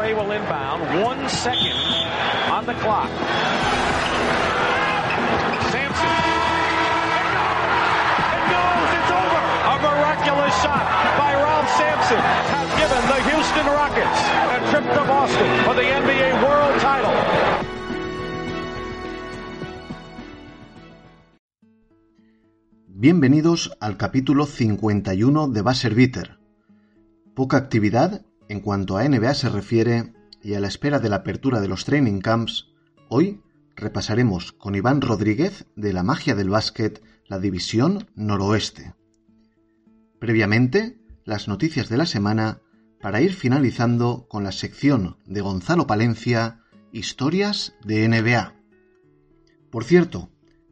Gray 0.00 0.14
will 0.14 0.32
inbound. 0.32 0.80
One 1.04 1.28
second 1.28 1.76
on 2.48 2.64
the 2.64 2.72
clock. 2.80 3.10
Sampson. 5.68 6.14
It 8.32 8.44
goes. 8.48 8.90
It's 8.96 9.12
over. 9.20 9.42
A 9.68 9.76
miraculous 9.84 10.54
shot 10.64 10.86
by 11.20 11.34
Ralph 11.34 11.68
Sampson 11.76 12.16
has 12.16 12.68
given 12.80 13.02
the 13.12 13.20
Houston 13.28 13.66
Rockets 13.66 14.20
a 14.48 14.58
trip 14.70 14.86
to 14.96 15.04
Boston 15.04 15.64
for 15.66 15.74
the 15.74 15.84
NBA 15.84 16.28
World 16.44 16.80
Title. 16.80 17.12
Bienvenidos 22.86 23.76
al 23.80 23.98
capítulo 23.98 24.46
51 24.46 25.48
de 25.48 25.60
Buzzer 25.60 25.94
Beater. 25.94 26.38
Poca 27.34 27.58
actividad 27.58 28.22
en 28.50 28.58
cuanto 28.58 28.98
a 28.98 29.08
NBA 29.08 29.34
se 29.34 29.48
refiere 29.48 30.12
y 30.42 30.54
a 30.54 30.60
la 30.60 30.66
espera 30.66 30.98
de 30.98 31.08
la 31.08 31.16
apertura 31.16 31.60
de 31.60 31.68
los 31.68 31.84
training 31.84 32.18
camps, 32.18 32.66
hoy 33.08 33.40
repasaremos 33.76 34.50
con 34.50 34.74
Iván 34.74 35.00
Rodríguez 35.00 35.66
de 35.76 35.92
la 35.92 36.02
magia 36.02 36.34
del 36.34 36.50
básquet 36.50 37.00
la 37.28 37.38
división 37.38 38.08
noroeste. 38.16 38.94
Previamente, 40.18 40.98
las 41.24 41.46
noticias 41.46 41.88
de 41.88 41.96
la 41.96 42.06
semana 42.06 42.60
para 43.00 43.20
ir 43.20 43.34
finalizando 43.34 44.26
con 44.28 44.42
la 44.42 44.50
sección 44.50 45.16
de 45.26 45.42
Gonzalo 45.42 45.86
Palencia, 45.86 46.64
Historias 46.90 47.76
de 47.84 48.08
NBA. 48.08 48.56
Por 49.70 49.84
cierto, 49.84 50.28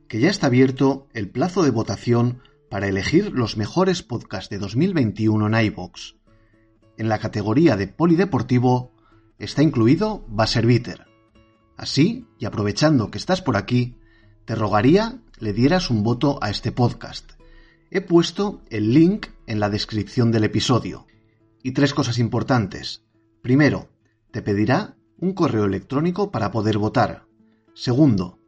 que 0.08 0.18
ya 0.18 0.30
está 0.30 0.48
abierto 0.48 1.06
el 1.12 1.30
plazo 1.30 1.62
de 1.62 1.70
votación 1.70 2.42
para 2.70 2.88
elegir 2.88 3.30
los 3.30 3.56
mejores 3.56 4.02
podcasts 4.02 4.50
de 4.50 4.58
2021 4.58 5.46
en 5.46 5.66
iVoox. 5.66 6.17
En 6.98 7.08
la 7.08 7.20
categoría 7.20 7.76
de 7.76 7.86
polideportivo 7.86 8.92
está 9.38 9.62
incluido 9.62 10.26
Beater. 10.28 11.06
Así, 11.76 12.26
y 12.40 12.44
aprovechando 12.44 13.12
que 13.12 13.18
estás 13.18 13.40
por 13.40 13.56
aquí, 13.56 13.96
te 14.44 14.56
rogaría 14.56 15.20
le 15.38 15.52
dieras 15.52 15.90
un 15.90 16.02
voto 16.02 16.40
a 16.42 16.50
este 16.50 16.72
podcast. 16.72 17.34
He 17.92 18.00
puesto 18.00 18.62
el 18.68 18.92
link 18.92 19.28
en 19.46 19.60
la 19.60 19.70
descripción 19.70 20.32
del 20.32 20.42
episodio. 20.42 21.06
Y 21.62 21.70
tres 21.70 21.94
cosas 21.94 22.18
importantes. 22.18 23.04
Primero, 23.42 23.90
te 24.32 24.42
pedirá 24.42 24.96
un 25.18 25.34
correo 25.34 25.66
electrónico 25.66 26.32
para 26.32 26.50
poder 26.50 26.78
votar. 26.78 27.26
Segundo, 27.74 28.40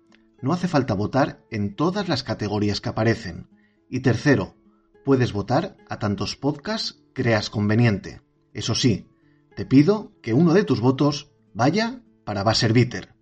no 0.42 0.52
hace 0.52 0.66
falta 0.66 0.94
votar 0.94 1.44
en 1.52 1.76
todas 1.76 2.08
las 2.08 2.24
categorías 2.24 2.80
que 2.80 2.88
aparecen. 2.88 3.48
Y 3.88 4.00
tercero, 4.00 4.56
puedes 5.04 5.32
votar 5.32 5.76
a 5.88 6.00
tantos 6.00 6.34
podcasts 6.34 7.00
creas 7.12 7.48
conveniente. 7.48 8.22
Eso 8.52 8.74
sí, 8.74 9.06
te 9.56 9.66
pido 9.66 10.12
que 10.22 10.34
uno 10.34 10.54
de 10.54 10.64
tus 10.64 10.80
votos 10.80 11.30
vaya 11.54 12.02
para 12.24 12.42
Beater. 12.72 13.14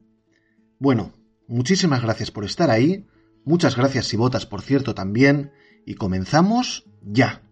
Bueno, 0.79 1.13
muchísimas 1.47 2.03
gracias 2.03 2.31
por 2.31 2.45
estar 2.45 2.71
ahí, 2.71 3.07
muchas 3.45 3.77
gracias 3.77 4.07
si 4.07 4.17
votas 4.17 4.47
por 4.47 4.63
cierto 4.63 4.95
también, 4.95 5.53
y 5.87 5.95
comenzamos 5.95 6.85
ya. 7.03 7.48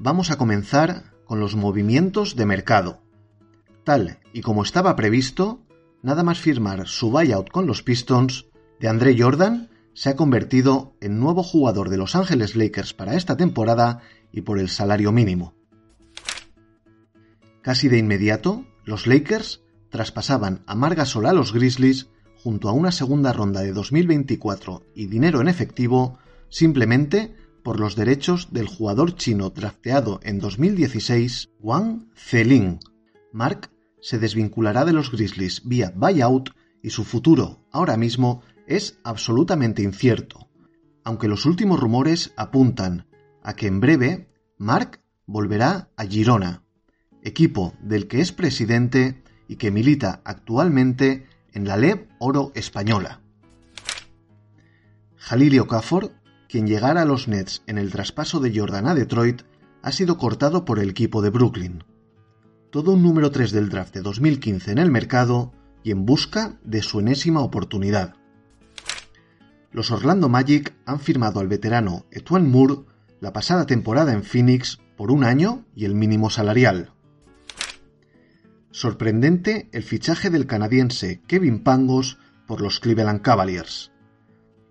Vamos 0.00 0.30
a 0.30 0.38
comenzar 0.38 1.12
con 1.26 1.40
los 1.40 1.54
movimientos 1.54 2.34
de 2.34 2.46
mercado. 2.46 3.02
Tal 3.84 4.18
y 4.32 4.40
como 4.40 4.62
estaba 4.62 4.96
previsto, 4.96 5.60
nada 6.02 6.22
más 6.22 6.38
firmar 6.38 6.88
su 6.88 7.10
buyout 7.10 7.50
con 7.50 7.66
los 7.66 7.82
Pistons, 7.82 8.46
de 8.80 8.88
André 8.88 9.14
Jordan 9.18 9.68
se 9.92 10.08
ha 10.08 10.16
convertido 10.16 10.94
en 11.00 11.20
nuevo 11.20 11.42
jugador 11.42 11.90
de 11.90 11.98
Los 11.98 12.16
Ángeles 12.16 12.56
Lakers 12.56 12.94
para 12.94 13.14
esta 13.14 13.36
temporada 13.36 14.00
y 14.32 14.40
por 14.40 14.58
el 14.58 14.70
salario 14.70 15.12
mínimo. 15.12 15.54
Casi 17.60 17.88
de 17.88 17.98
inmediato, 17.98 18.64
los 18.86 19.06
Lakers 19.06 19.62
traspasaban 19.90 20.62
a 20.66 20.74
Margasol 20.74 21.26
a 21.26 21.34
los 21.34 21.52
Grizzlies 21.52 22.08
junto 22.42 22.70
a 22.70 22.72
una 22.72 22.90
segunda 22.90 23.34
ronda 23.34 23.60
de 23.60 23.72
2024 23.74 24.82
y 24.94 25.08
dinero 25.08 25.42
en 25.42 25.48
efectivo 25.48 26.18
simplemente 26.48 27.34
por 27.62 27.80
los 27.80 27.96
derechos 27.96 28.52
del 28.52 28.66
jugador 28.66 29.14
chino 29.14 29.50
drafteado 29.50 30.20
en 30.22 30.38
2016, 30.38 31.50
Wang 31.60 32.06
Zeling. 32.14 32.80
Mark 33.32 33.70
se 34.00 34.18
desvinculará 34.18 34.84
de 34.84 34.92
los 34.92 35.10
Grizzlies 35.10 35.62
vía 35.64 35.92
buyout 35.94 36.50
y 36.82 36.90
su 36.90 37.04
futuro, 37.04 37.66
ahora 37.70 37.96
mismo, 37.96 38.42
es 38.66 38.98
absolutamente 39.04 39.82
incierto, 39.82 40.48
aunque 41.04 41.28
los 41.28 41.44
últimos 41.46 41.80
rumores 41.80 42.32
apuntan 42.36 43.06
a 43.42 43.54
que 43.54 43.66
en 43.66 43.80
breve 43.80 44.28
Mark 44.58 45.00
volverá 45.26 45.90
a 45.96 46.04
Girona, 46.04 46.62
equipo 47.22 47.74
del 47.80 48.08
que 48.08 48.20
es 48.20 48.32
presidente 48.32 49.22
y 49.48 49.56
que 49.56 49.70
milita 49.70 50.22
actualmente 50.24 51.26
en 51.52 51.66
la 51.66 51.76
LEB 51.76 52.08
Oro 52.18 52.52
Española. 52.54 53.20
Jalili 55.16 55.58
Okafor 55.58 56.12
quien 56.50 56.66
llegara 56.66 57.02
a 57.02 57.04
los 57.04 57.28
Nets 57.28 57.62
en 57.66 57.78
el 57.78 57.92
traspaso 57.92 58.40
de 58.40 58.52
Jordan 58.58 58.88
a 58.88 58.94
Detroit, 58.94 59.42
ha 59.82 59.92
sido 59.92 60.18
cortado 60.18 60.64
por 60.64 60.80
el 60.80 60.90
equipo 60.90 61.22
de 61.22 61.30
Brooklyn. 61.30 61.84
Todo 62.70 62.92
un 62.92 63.02
número 63.02 63.30
3 63.30 63.52
del 63.52 63.68
draft 63.68 63.94
de 63.94 64.02
2015 64.02 64.72
en 64.72 64.78
el 64.78 64.90
mercado 64.90 65.52
y 65.84 65.92
en 65.92 66.04
busca 66.04 66.58
de 66.64 66.82
su 66.82 66.98
enésima 66.98 67.40
oportunidad. 67.40 68.14
Los 69.70 69.92
Orlando 69.92 70.28
Magic 70.28 70.74
han 70.86 70.98
firmado 70.98 71.38
al 71.38 71.46
veterano 71.46 72.06
Etwan 72.10 72.50
Moore 72.50 72.80
la 73.20 73.32
pasada 73.32 73.66
temporada 73.66 74.12
en 74.12 74.24
Phoenix 74.24 74.80
por 74.96 75.12
un 75.12 75.22
año 75.22 75.64
y 75.76 75.84
el 75.84 75.94
mínimo 75.94 76.30
salarial. 76.30 76.92
Sorprendente 78.72 79.68
el 79.72 79.84
fichaje 79.84 80.30
del 80.30 80.46
canadiense 80.46 81.22
Kevin 81.28 81.62
Pangos 81.62 82.18
por 82.46 82.60
los 82.60 82.80
Cleveland 82.80 83.22
Cavaliers. 83.22 83.89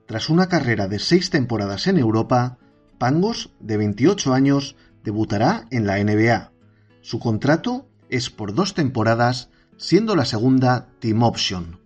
Tras 0.09 0.27
una 0.31 0.49
carrera 0.49 0.87
de 0.87 0.97
seis 0.97 1.29
temporadas 1.29 1.85
en 1.85 1.99
Europa, 1.99 2.57
Pangos, 2.97 3.51
de 3.59 3.77
28 3.77 4.33
años, 4.33 4.75
debutará 5.03 5.67
en 5.69 5.85
la 5.85 6.03
NBA. 6.03 6.51
Su 7.01 7.19
contrato 7.19 7.87
es 8.09 8.31
por 8.31 8.55
dos 8.55 8.73
temporadas, 8.73 9.49
siendo 9.77 10.15
la 10.15 10.25
segunda 10.25 10.87
Team 10.97 11.21
Option. 11.21 11.79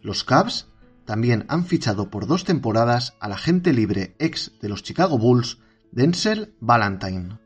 Los 0.00 0.24
Cavs 0.24 0.68
también 1.04 1.44
han 1.48 1.66
fichado 1.66 2.08
por 2.08 2.26
dos 2.26 2.44
temporadas 2.44 3.16
al 3.20 3.32
agente 3.32 3.74
libre 3.74 4.16
ex 4.18 4.52
de 4.62 4.70
los 4.70 4.82
Chicago 4.82 5.18
Bulls, 5.18 5.58
Denzel 5.90 6.54
Valentine. 6.58 7.38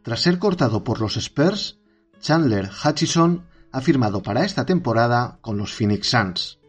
Tras 0.00 0.20
ser 0.22 0.38
cortado 0.38 0.82
por 0.82 0.98
los 0.98 1.18
Spurs, 1.18 1.78
Chandler 2.22 2.70
Hutchison 2.70 3.44
ha 3.70 3.82
firmado 3.82 4.22
para 4.22 4.46
esta 4.46 4.64
temporada 4.64 5.36
con 5.42 5.58
los 5.58 5.74
Phoenix 5.74 6.08
Suns. 6.08 6.61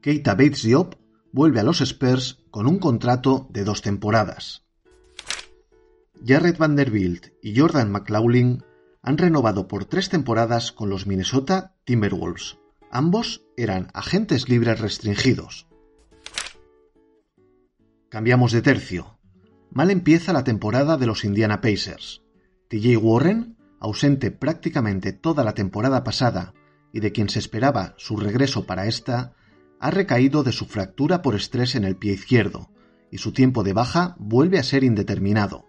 Keita 0.00 0.34
Bates 0.34 0.62
Diop 0.62 0.94
vuelve 1.30 1.60
a 1.60 1.62
los 1.62 1.80
Spurs 1.82 2.42
con 2.50 2.66
un 2.66 2.78
contrato 2.78 3.46
de 3.50 3.64
dos 3.64 3.82
temporadas. 3.82 4.64
Jared 6.24 6.56
Vanderbilt 6.56 7.28
y 7.42 7.58
Jordan 7.58 7.90
McLaughlin 7.92 8.64
han 9.02 9.18
renovado 9.18 9.68
por 9.68 9.84
tres 9.84 10.08
temporadas 10.08 10.72
con 10.72 10.90
los 10.90 11.06
Minnesota 11.06 11.74
Timberwolves. 11.84 12.58
Ambos 12.90 13.44
eran 13.56 13.88
agentes 13.94 14.48
libres 14.48 14.80
restringidos. 14.80 15.68
Cambiamos 18.08 18.52
de 18.52 18.62
tercio. 18.62 19.18
Mal 19.70 19.90
empieza 19.90 20.32
la 20.32 20.44
temporada 20.44 20.96
de 20.96 21.06
los 21.06 21.24
Indiana 21.24 21.60
Pacers. 21.60 22.22
TJ 22.68 22.96
Warren, 22.96 23.56
ausente 23.78 24.30
prácticamente 24.30 25.12
toda 25.12 25.44
la 25.44 25.54
temporada 25.54 26.04
pasada 26.04 26.54
y 26.92 27.00
de 27.00 27.12
quien 27.12 27.28
se 27.28 27.38
esperaba 27.38 27.94
su 27.96 28.16
regreso 28.16 28.66
para 28.66 28.86
esta, 28.86 29.34
ha 29.80 29.90
recaído 29.90 30.42
de 30.42 30.52
su 30.52 30.66
fractura 30.66 31.22
por 31.22 31.34
estrés 31.34 31.74
en 31.74 31.84
el 31.84 31.96
pie 31.96 32.12
izquierdo, 32.12 32.70
y 33.10 33.18
su 33.18 33.32
tiempo 33.32 33.64
de 33.64 33.72
baja 33.72 34.14
vuelve 34.18 34.58
a 34.58 34.62
ser 34.62 34.84
indeterminado. 34.84 35.66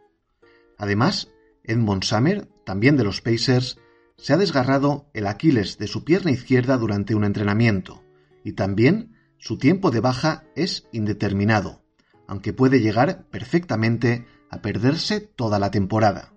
Además, 0.78 1.31
Edmond 1.63 2.04
Summer, 2.04 2.50
también 2.66 2.98
de 2.98 3.06
los 3.06 3.22
Pacers, 3.22 3.80
se 4.18 4.34
ha 4.34 4.38
desgarrado 4.38 5.10
el 5.13 5.25
Aquiles 5.25 5.78
de 5.78 5.88
su 5.88 6.04
pierna 6.04 6.31
izquierda 6.31 6.78
durante 6.78 7.16
un 7.16 7.24
entrenamiento, 7.24 8.04
y 8.44 8.54
también 8.54 9.16
su 9.38 9.58
tiempo 9.58 9.90
de 9.90 10.02
baja 10.02 10.44
es 10.56 10.88
indeterminado, 10.92 11.81
aunque 12.28 12.54
puede 12.54 12.81
llegar 12.81 13.25
perfectamente 13.30 14.25
a 14.50 14.62
perderse 14.62 15.22
toda 15.22 15.58
la 15.58 15.72
temporada. 15.72 16.34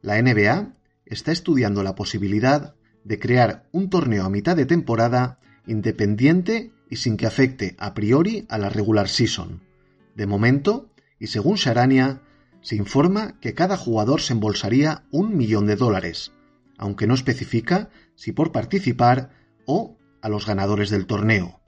La 0.00 0.20
NBA 0.20 0.74
está 1.04 1.32
estudiando 1.32 1.82
la 1.82 1.94
posibilidad 1.94 2.74
de 3.04 3.18
crear 3.18 3.68
un 3.72 3.90
torneo 3.90 4.24
a 4.24 4.30
mitad 4.30 4.56
de 4.56 4.66
temporada 4.66 5.38
independiente 5.66 6.72
y 6.88 6.96
sin 6.96 7.16
que 7.16 7.26
afecte 7.26 7.74
a 7.78 7.94
priori 7.94 8.46
a 8.48 8.58
la 8.58 8.68
regular 8.68 9.08
season. 9.08 9.62
De 10.14 10.26
momento, 10.26 10.90
y 11.18 11.28
según 11.28 11.56
Sharania, 11.56 12.22
se 12.60 12.76
informa 12.76 13.38
que 13.40 13.54
cada 13.54 13.76
jugador 13.76 14.20
se 14.20 14.32
embolsaría 14.32 15.04
un 15.10 15.36
millón 15.36 15.66
de 15.66 15.76
dólares, 15.76 16.32
aunque 16.78 17.06
no 17.06 17.14
especifica 17.14 17.90
si 18.14 18.32
por 18.32 18.52
participar 18.52 19.30
o 19.66 19.96
a 20.22 20.28
los 20.28 20.46
ganadores 20.46 20.90
del 20.90 21.06
torneo. 21.06 21.60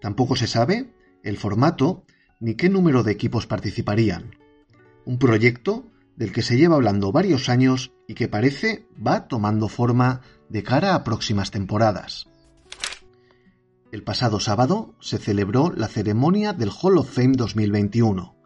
Tampoco 0.00 0.36
se 0.36 0.46
sabe 0.46 0.92
el 1.22 1.36
formato 1.36 2.04
ni 2.38 2.54
qué 2.54 2.70
número 2.70 3.02
de 3.02 3.12
equipos 3.12 3.46
participarían. 3.46 4.36
Un 5.04 5.18
proyecto 5.18 5.90
del 6.16 6.32
que 6.32 6.42
se 6.42 6.56
lleva 6.56 6.76
hablando 6.76 7.12
varios 7.12 7.48
años 7.48 7.92
y 8.06 8.14
que 8.14 8.28
parece 8.28 8.86
va 9.06 9.28
tomando 9.28 9.68
forma 9.68 10.22
de 10.48 10.62
cara 10.62 10.94
a 10.94 11.04
próximas 11.04 11.50
temporadas. 11.50 12.29
El 13.92 14.04
pasado 14.04 14.38
sábado 14.38 14.94
se 15.00 15.18
celebró 15.18 15.72
la 15.76 15.88
ceremonia 15.88 16.52
del 16.52 16.70
Hall 16.70 16.98
of 16.98 17.12
Fame 17.12 17.32
2021, 17.36 18.36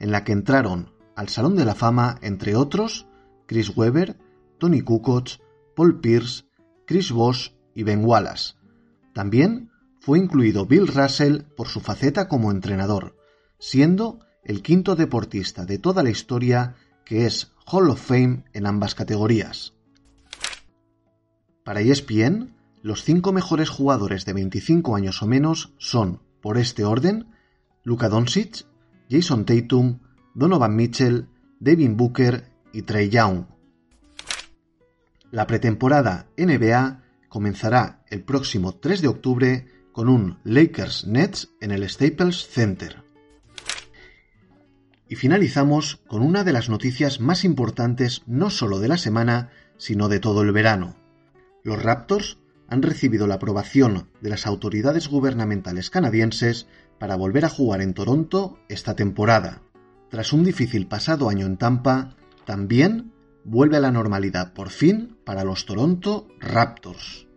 en 0.00 0.10
la 0.10 0.24
que 0.24 0.32
entraron 0.32 0.94
al 1.14 1.28
Salón 1.28 1.56
de 1.56 1.66
la 1.66 1.74
Fama, 1.74 2.18
entre 2.22 2.56
otros, 2.56 3.06
Chris 3.46 3.76
Webber, 3.76 4.16
Tony 4.58 4.80
Kukoc, 4.80 5.28
Paul 5.76 6.00
Pierce, 6.00 6.46
Chris 6.86 7.12
Bosh 7.12 7.50
y 7.74 7.82
Ben 7.82 8.02
Wallace. 8.02 8.54
También 9.12 9.70
fue 10.00 10.18
incluido 10.18 10.64
Bill 10.64 10.86
Russell 10.86 11.42
por 11.54 11.68
su 11.68 11.80
faceta 11.80 12.26
como 12.26 12.50
entrenador, 12.50 13.14
siendo 13.58 14.20
el 14.42 14.62
quinto 14.62 14.96
deportista 14.96 15.66
de 15.66 15.78
toda 15.78 16.02
la 16.02 16.10
historia 16.10 16.76
que 17.04 17.26
es 17.26 17.52
Hall 17.66 17.90
of 17.90 18.00
Fame 18.00 18.44
en 18.54 18.66
ambas 18.66 18.94
categorías. 18.94 19.74
Para 21.62 21.82
ESPN, 21.82 22.53
los 22.84 23.02
cinco 23.02 23.32
mejores 23.32 23.70
jugadores 23.70 24.26
de 24.26 24.34
25 24.34 24.94
años 24.94 25.22
o 25.22 25.26
menos 25.26 25.72
son, 25.78 26.20
por 26.42 26.58
este 26.58 26.84
orden, 26.84 27.28
Luka 27.82 28.10
Doncic, 28.10 28.66
Jason 29.08 29.46
Tatum, 29.46 30.00
Donovan 30.34 30.76
Mitchell, 30.76 31.26
Devin 31.60 31.96
Booker 31.96 32.44
y 32.74 32.82
Trey 32.82 33.08
Young. 33.08 33.46
La 35.30 35.46
pretemporada 35.46 36.26
NBA 36.36 37.00
comenzará 37.30 38.04
el 38.10 38.22
próximo 38.22 38.74
3 38.74 39.00
de 39.00 39.08
octubre 39.08 39.66
con 39.92 40.10
un 40.10 40.38
Lakers 40.44 41.06
Nets 41.06 41.54
en 41.62 41.70
el 41.70 41.88
Staples 41.88 42.46
Center. 42.48 43.02
Y 45.08 45.16
finalizamos 45.16 46.02
con 46.06 46.20
una 46.20 46.44
de 46.44 46.52
las 46.52 46.68
noticias 46.68 47.18
más 47.18 47.44
importantes 47.44 48.20
no 48.26 48.50
solo 48.50 48.78
de 48.78 48.88
la 48.88 48.98
semana, 48.98 49.48
sino 49.78 50.10
de 50.10 50.20
todo 50.20 50.42
el 50.42 50.52
verano. 50.52 50.96
Los 51.62 51.82
Raptors 51.82 52.36
han 52.74 52.82
recibido 52.82 53.26
la 53.28 53.36
aprobación 53.36 54.08
de 54.20 54.28
las 54.28 54.46
autoridades 54.46 55.08
gubernamentales 55.08 55.88
canadienses 55.90 56.66
para 56.98 57.14
volver 57.14 57.44
a 57.44 57.48
jugar 57.48 57.80
en 57.80 57.94
Toronto 57.94 58.58
esta 58.68 58.96
temporada. 58.96 59.62
Tras 60.10 60.32
un 60.32 60.42
difícil 60.42 60.88
pasado 60.88 61.28
año 61.28 61.46
en 61.46 61.56
Tampa, 61.56 62.16
también 62.44 63.12
vuelve 63.44 63.76
a 63.76 63.80
la 63.80 63.92
normalidad 63.92 64.54
por 64.54 64.70
fin 64.70 65.16
para 65.24 65.44
los 65.44 65.66
Toronto 65.66 66.26
Raptors. 66.40 67.28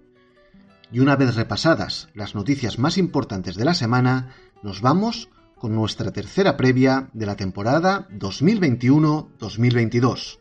Y 0.91 1.01
una 1.01 1.15
vez 1.15 1.35
repasadas 1.35 2.09
las 2.15 2.33
noticias 2.33 2.79
más 2.79 2.97
importantes 2.97 3.55
de 3.55 3.65
la 3.65 3.75
semana, 3.75 4.33
nos 4.63 4.81
vamos 4.81 5.29
con 5.55 5.75
nuestra 5.75 6.11
tercera 6.11 6.57
previa 6.57 7.11
de 7.13 7.27
la 7.27 7.35
temporada 7.35 8.07
2021-2022. 8.09 10.39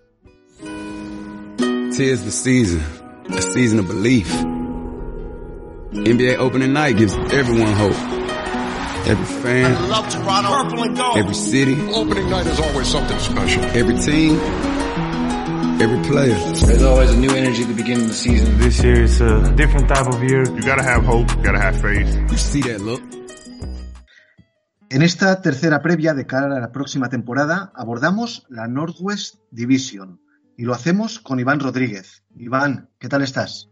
Tis 1.94 2.24
the 2.24 2.30
season, 2.30 2.80
a 3.28 3.42
season 3.42 3.80
of 3.80 3.88
belief. 3.88 4.55
NBA 6.04 6.36
opening 6.38 6.72
night 6.72 6.96
gives 6.96 7.14
everyone 7.32 7.72
hope. 7.72 7.96
Every 9.06 9.24
fan, 9.42 9.72
I 9.76 9.86
love 9.88 10.08
Toronto. 10.10 10.48
Purple 10.50 10.82
and 10.84 10.96
gold. 10.96 11.16
every 11.18 11.34
city, 11.34 11.76
Opening 11.94 12.28
night 12.28 12.46
is 12.46 12.58
always 12.60 12.88
something 12.88 13.18
special. 13.18 13.62
every 13.74 13.96
team, 13.98 14.36
every 15.80 16.02
player. 16.08 16.34
There's 16.66 16.82
always 16.82 17.10
a 17.12 17.16
new 17.16 17.30
energy 17.30 17.62
at 17.62 17.68
the 17.68 17.74
beginning 17.74 18.04
of 18.04 18.08
the 18.08 18.14
season. 18.14 18.58
This 18.58 18.82
year 18.82 19.02
is 19.02 19.20
a 19.20 19.52
different 19.56 19.88
type 19.88 20.06
of 20.08 20.22
year. 20.22 20.42
You 20.44 20.62
gotta 20.62 20.82
have 20.82 21.04
hope, 21.04 21.30
you 21.36 21.42
gotta 21.42 21.60
have 21.60 21.80
faith. 21.80 22.08
You 22.30 22.36
see 22.38 22.62
that 22.62 22.80
look? 22.80 23.00
En 24.90 25.02
esta 25.02 25.40
tercera 25.42 25.82
previa 25.82 26.14
de 26.14 26.26
cara 26.26 26.46
a 26.56 26.60
la 26.60 26.70
próxima 26.72 27.08
temporada 27.08 27.72
abordamos 27.74 28.44
la 28.48 28.68
Northwest 28.68 29.36
Division 29.50 30.20
y 30.56 30.62
lo 30.64 30.74
hacemos 30.74 31.18
con 31.20 31.38
Iván 31.40 31.58
Rodríguez. 31.60 32.22
Iván, 32.36 32.88
¿qué 33.00 33.08
tal 33.08 33.22
estás? 33.22 33.68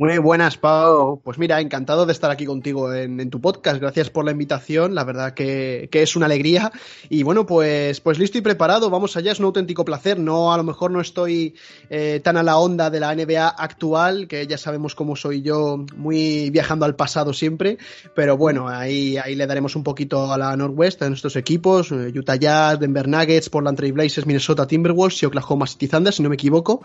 Muy 0.00 0.16
buenas, 0.18 0.56
Pau. 0.56 1.20
Pues 1.24 1.38
mira, 1.38 1.60
encantado 1.60 2.06
de 2.06 2.12
estar 2.12 2.30
aquí 2.30 2.46
contigo 2.46 2.94
en, 2.94 3.30
tu 3.30 3.40
podcast. 3.40 3.80
Gracias 3.80 4.10
por 4.10 4.24
la 4.24 4.30
invitación. 4.30 4.94
La 4.94 5.02
verdad 5.02 5.34
que, 5.34 5.88
es 5.90 6.14
una 6.14 6.26
alegría. 6.26 6.70
Y 7.08 7.24
bueno, 7.24 7.46
pues, 7.46 8.00
pues 8.00 8.16
listo 8.16 8.38
y 8.38 8.40
preparado. 8.40 8.90
Vamos 8.90 9.16
allá. 9.16 9.32
Es 9.32 9.40
un 9.40 9.46
auténtico 9.46 9.84
placer. 9.84 10.16
No, 10.20 10.52
a 10.52 10.56
lo 10.56 10.62
mejor 10.62 10.92
no 10.92 11.00
estoy 11.00 11.56
eh, 11.90 12.20
tan 12.22 12.36
a 12.36 12.44
la 12.44 12.58
onda 12.58 12.90
de 12.90 13.00
la 13.00 13.12
NBA 13.12 13.48
actual, 13.48 14.28
que 14.28 14.46
ya 14.46 14.56
sabemos 14.56 14.94
cómo 14.94 15.16
soy 15.16 15.42
yo, 15.42 15.84
muy 15.96 16.50
viajando 16.50 16.84
al 16.84 16.94
pasado 16.94 17.32
siempre. 17.32 17.78
Pero 18.14 18.36
bueno, 18.36 18.68
ahí, 18.68 19.16
ahí 19.16 19.34
le 19.34 19.48
daremos 19.48 19.74
un 19.74 19.82
poquito 19.82 20.32
a 20.32 20.38
la 20.38 20.56
Northwest, 20.56 21.02
a 21.02 21.08
nuestros 21.08 21.34
equipos, 21.34 21.90
eh, 21.90 22.12
Utah 22.16 22.36
Jazz, 22.36 22.78
Denver 22.78 23.08
Nuggets, 23.08 23.50
Portland 23.50 23.76
Trail 23.76 23.94
Blazers, 23.94 24.28
Minnesota 24.28 24.64
Timberwolves 24.64 25.20
y 25.24 25.26
Oklahoma 25.26 25.66
City 25.66 25.88
Thunder, 25.88 26.14
si 26.14 26.22
no 26.22 26.28
me 26.28 26.36
equivoco, 26.36 26.84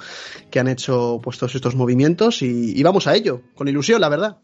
que 0.49 0.59
han 0.59 0.67
hecho 0.67 1.19
pues 1.21 1.37
todos 1.37 1.53
estos 1.53 1.75
movimientos. 1.75 2.41
Y 2.41 2.81
vamos 2.81 3.02
a 3.07 3.15
ello, 3.15 3.41
con 3.55 3.67
ilusión, 3.67 4.01
la 4.01 4.09
verdad. 4.09 4.37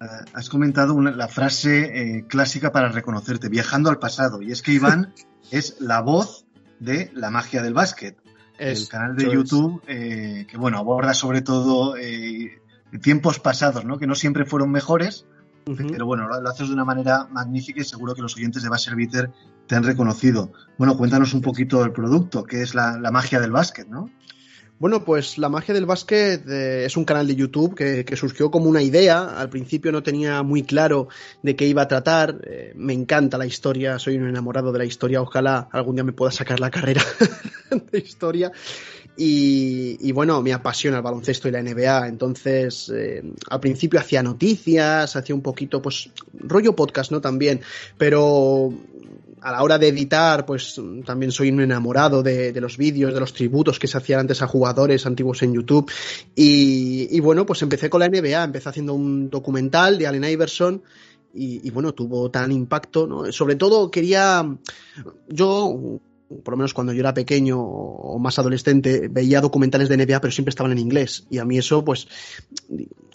Uh, 0.00 0.24
has 0.34 0.48
comentado 0.48 0.94
una, 0.94 1.12
la 1.12 1.28
frase 1.28 2.16
eh, 2.16 2.26
clásica 2.26 2.72
para 2.72 2.88
reconocerte, 2.88 3.48
viajando 3.48 3.90
al 3.90 3.98
pasado, 3.98 4.42
y 4.42 4.50
es 4.50 4.62
que 4.62 4.72
Iván 4.72 5.14
es 5.50 5.76
la 5.80 6.00
voz 6.00 6.44
de 6.80 7.10
la 7.14 7.30
magia 7.30 7.62
del 7.62 7.74
básquet. 7.74 8.16
Es, 8.58 8.82
el 8.82 8.88
canal 8.88 9.16
de 9.16 9.32
YouTube 9.32 9.82
eh, 9.86 10.46
que 10.48 10.56
bueno 10.56 10.78
aborda 10.78 11.14
sobre 11.14 11.40
todo 11.40 11.96
eh, 11.96 12.60
tiempos 13.00 13.40
pasados, 13.40 13.84
¿no? 13.84 13.98
que 13.98 14.06
no 14.06 14.14
siempre 14.14 14.44
fueron 14.44 14.70
mejores, 14.70 15.26
uh 15.66 15.70
-huh. 15.70 15.90
pero 15.90 16.06
bueno, 16.06 16.28
lo, 16.28 16.40
lo, 16.40 16.48
haces 16.48 16.68
de 16.68 16.74
una 16.74 16.84
manera 16.84 17.26
magnífica 17.30 17.80
y 17.80 17.84
seguro 17.84 18.14
que 18.14 18.22
los 18.22 18.36
oyentes 18.36 18.62
de 18.62 18.68
Basser 18.68 18.94
Bitter 18.94 19.30
te 19.66 19.74
han 19.74 19.84
reconocido. 19.84 20.52
Bueno, 20.78 20.96
cuéntanos 20.96 21.32
un 21.34 21.40
poquito 21.40 21.80
del 21.80 21.92
producto, 21.92 22.44
que 22.44 22.62
es 22.62 22.74
la, 22.74 22.98
la 22.98 23.10
magia 23.10 23.40
del 23.40 23.52
básquet, 23.52 23.88
¿no? 23.88 24.10
Bueno, 24.82 25.04
pues 25.04 25.38
la 25.38 25.48
magia 25.48 25.72
del 25.74 25.86
básquet 25.86 26.42
eh, 26.48 26.86
es 26.86 26.96
un 26.96 27.04
canal 27.04 27.28
de 27.28 27.36
YouTube 27.36 27.76
que, 27.76 28.16
surgió 28.16 28.50
como 28.50 28.68
una 28.68 28.82
idea. 28.82 29.38
Al 29.38 29.48
principio 29.48 29.92
no 29.92 30.02
tenía 30.02 30.42
muy 30.42 30.64
claro 30.64 31.06
de 31.40 31.54
qué 31.54 31.68
iba 31.68 31.82
a 31.82 31.86
tratar. 31.86 32.40
Eh, 32.42 32.72
me 32.74 32.92
encanta 32.92 33.38
la 33.38 33.46
historia, 33.46 34.00
soy 34.00 34.16
un 34.16 34.28
enamorado 34.28 34.72
de 34.72 34.80
la 34.80 34.84
historia. 34.84 35.22
Ojalá 35.22 35.68
algún 35.70 35.94
día 35.94 36.02
me 36.02 36.12
pueda 36.12 36.32
sacar 36.32 36.58
la 36.58 36.68
carrera 36.68 37.00
de 37.92 37.98
historia. 38.00 38.50
Y, 39.16 39.98
y, 40.00 40.10
bueno, 40.10 40.42
me 40.42 40.52
apasiona 40.52 40.96
el 40.96 41.04
baloncesto 41.04 41.46
y 41.46 41.52
la 41.52 41.62
NBA. 41.62 42.08
Entonces, 42.08 42.90
eh, 42.92 43.22
al 43.50 43.60
principio 43.60 44.00
hacía 44.00 44.20
noticias, 44.24 45.14
hacía 45.14 45.36
un 45.36 45.42
poquito, 45.42 45.80
pues, 45.80 46.10
rollo 46.32 46.74
podcast, 46.74 47.12
¿no? 47.12 47.20
También. 47.20 47.60
Pero 47.96 48.74
a 49.42 49.52
la 49.52 49.62
hora 49.62 49.78
de 49.78 49.88
editar, 49.88 50.46
pues 50.46 50.80
también 51.04 51.32
soy 51.32 51.50
un 51.50 51.60
enamorado 51.60 52.22
de, 52.22 52.52
los 52.60 52.76
vídeos, 52.76 53.12
de 53.12 53.20
los 53.20 53.32
tributos 53.32 53.78
que 53.78 53.88
se 53.88 53.98
hacían 53.98 54.20
antes 54.20 54.40
a 54.42 54.46
jugadores 54.46 55.04
antiguos 55.04 55.42
en 55.42 55.54
YouTube. 55.54 55.90
Y, 56.34 57.08
y, 57.10 57.20
bueno, 57.20 57.44
pues 57.44 57.60
empecé 57.62 57.90
con 57.90 58.00
la 58.00 58.08
NBA, 58.08 58.44
empecé 58.44 58.68
haciendo 58.68 58.94
un 58.94 59.28
documental 59.28 59.98
de 59.98 60.06
Allen 60.06 60.24
Iverson. 60.24 60.82
Y, 61.34 61.66
y 61.66 61.70
bueno, 61.70 61.92
tuvo 61.92 62.30
tan 62.30 62.52
impacto, 62.52 63.06
¿no? 63.06 63.32
Sobre 63.32 63.56
todo 63.56 63.90
quería, 63.90 64.46
yo 65.28 66.00
por 66.44 66.52
lo 66.52 66.58
menos 66.58 66.72
cuando 66.72 66.92
yo 66.92 67.00
era 67.00 67.14
pequeño 67.14 67.60
o 67.60 68.18
más 68.18 68.38
adolescente, 68.38 69.08
veía 69.08 69.40
documentales 69.40 69.88
de 69.88 69.96
NBA, 69.96 70.20
pero 70.20 70.32
siempre 70.32 70.50
estaban 70.50 70.72
en 70.72 70.78
inglés. 70.78 71.26
Y 71.30 71.38
a 71.38 71.44
mí 71.44 71.58
eso, 71.58 71.84
pues, 71.84 72.08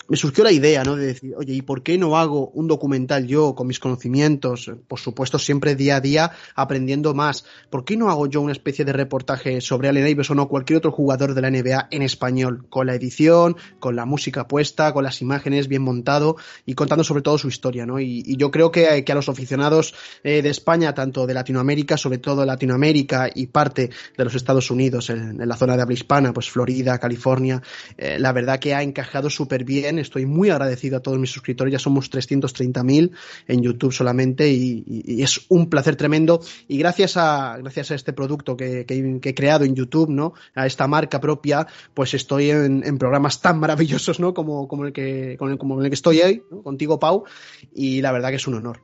me 0.08 0.18
surgió 0.18 0.44
la 0.44 0.52
idea, 0.52 0.84
¿no? 0.84 0.96
De 0.96 1.08
decir, 1.08 1.34
oye, 1.38 1.54
¿y 1.54 1.62
por 1.62 1.84
qué 1.84 1.98
no 1.98 2.18
hago 2.18 2.50
un 2.50 2.68
documental 2.68 3.28
yo 3.28 3.56
con 3.56 3.68
mis 3.68 3.80
conocimientos? 3.80 4.72
Por 4.88 5.00
supuesto, 5.00 5.38
siempre 5.38 5.76
día 5.76 5.98
a 5.98 6.02
día 6.02 6.32
aprendiendo 6.56 7.14
más. 7.14 7.46
¿Por 7.70 7.84
qué 7.84 7.98
no 7.98 8.10
hago 8.10 8.28
yo 8.28 8.42
una 8.42 8.54
especie 8.54 8.86
de 8.86 8.94
reportaje 8.94 9.60
sobre 9.62 9.90
Allen 9.90 10.08
Iverson 10.08 10.40
o 10.40 10.48
cualquier 10.48 10.78
otro 10.78 10.92
jugador 10.92 11.34
de 11.34 11.42
la 11.42 11.52
NBA 11.52 11.90
en 11.92 12.02
español? 12.02 12.66
Con 12.70 12.88
la 12.88 12.96
edición, 12.96 13.58
con 13.80 13.96
la 13.96 14.06
música 14.06 14.48
puesta, 14.48 14.94
con 14.94 15.04
las 15.04 15.22
imágenes 15.22 15.68
bien 15.68 15.82
montado 15.82 16.38
y 16.66 16.74
contando 16.74 17.04
sobre 17.04 17.22
todo 17.22 17.38
su 17.38 17.50
historia, 17.50 17.86
¿no? 17.86 18.00
Y, 18.00 18.24
y 18.26 18.38
yo 18.38 18.52
creo 18.52 18.72
que, 18.72 19.04
que, 19.04 19.12
a 19.12 19.16
los 19.16 19.30
aficionados 19.30 19.94
eh, 20.24 20.42
de 20.42 20.50
España, 20.50 20.94
tanto 20.94 21.28
de 21.28 21.34
Latinoamérica, 21.34 21.98
sobre 21.98 22.20
todo 22.20 22.46
Latinoamérica 22.46 23.30
y 23.34 23.48
parte 23.48 23.90
de 24.18 24.24
los 24.24 24.36
Estados 24.36 24.72
Unidos, 24.72 25.10
en, 25.10 25.42
en 25.42 25.48
la 25.48 25.58
zona 25.58 25.76
de 25.76 25.82
habla 25.82 25.94
hispana, 25.94 26.34
pues 26.34 26.50
Florida, 26.50 26.98
California, 26.98 27.62
eh, 27.98 28.18
la 28.20 28.32
verdad 28.32 28.60
que 28.60 28.74
ha 28.74 28.82
encajado 28.82 29.30
súper 29.30 29.64
bien 29.64 29.97
estoy 29.98 30.26
muy 30.26 30.50
agradecido 30.50 30.98
a 30.98 31.00
todos 31.00 31.20
mis 31.20 31.32
suscriptores, 31.32 31.72
ya 31.72 31.80
somos 31.80 32.12
330.000 32.12 33.12
en 33.48 33.62
YouTube 33.62 33.94
solamente 33.94 34.50
y, 34.50 34.84
es 35.22 35.46
un 35.50 35.70
placer 35.70 35.96
tremendo 35.96 36.42
y 36.68 36.78
gracias 36.78 37.18
a, 37.18 37.58
gracias 37.58 37.92
a 37.92 37.96
este 37.96 38.14
producto 38.14 38.56
que, 38.56 38.86
he 38.88 39.36
creado 39.36 39.66
en 39.66 39.76
YouTube, 39.76 40.10
¿no? 40.10 40.34
A 40.56 40.66
esta 40.66 40.88
marca 40.88 41.20
propia, 41.20 41.68
pues 41.94 42.14
estoy 42.14 42.52
en, 42.52 42.98
programas 42.98 43.42
tan 43.42 43.60
maravillosos, 43.60 44.20
¿no? 44.20 44.34
Como, 44.34 44.68
como, 44.68 44.86
el, 44.86 44.94
que, 44.94 45.38
como, 45.38 45.82
el, 45.82 45.90
que 45.90 45.96
estoy 45.96 46.22
hoy, 46.22 46.44
contigo 46.64 47.00
Pau 47.00 47.26
y 47.74 48.02
la 48.02 48.12
verdad 48.12 48.30
que 48.30 48.36
es 48.36 48.48
un 48.48 48.56
honor. 48.56 48.82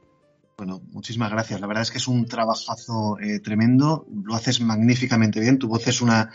Bueno, 0.58 0.82
muchísimas 0.92 1.32
gracias. 1.32 1.60
La 1.60 1.68
verdad 1.68 1.84
es 1.84 1.92
que 1.92 1.98
es 1.98 2.08
un 2.08 2.26
trabajazo 2.26 3.18
eh, 3.20 3.40
tremendo. 3.40 4.06
Lo 4.24 4.36
haces 4.36 4.62
magníficamente 4.62 5.40
bien. 5.40 5.58
Tu 5.58 5.68
voz 5.68 5.88
es 5.88 6.02
una 6.02 6.30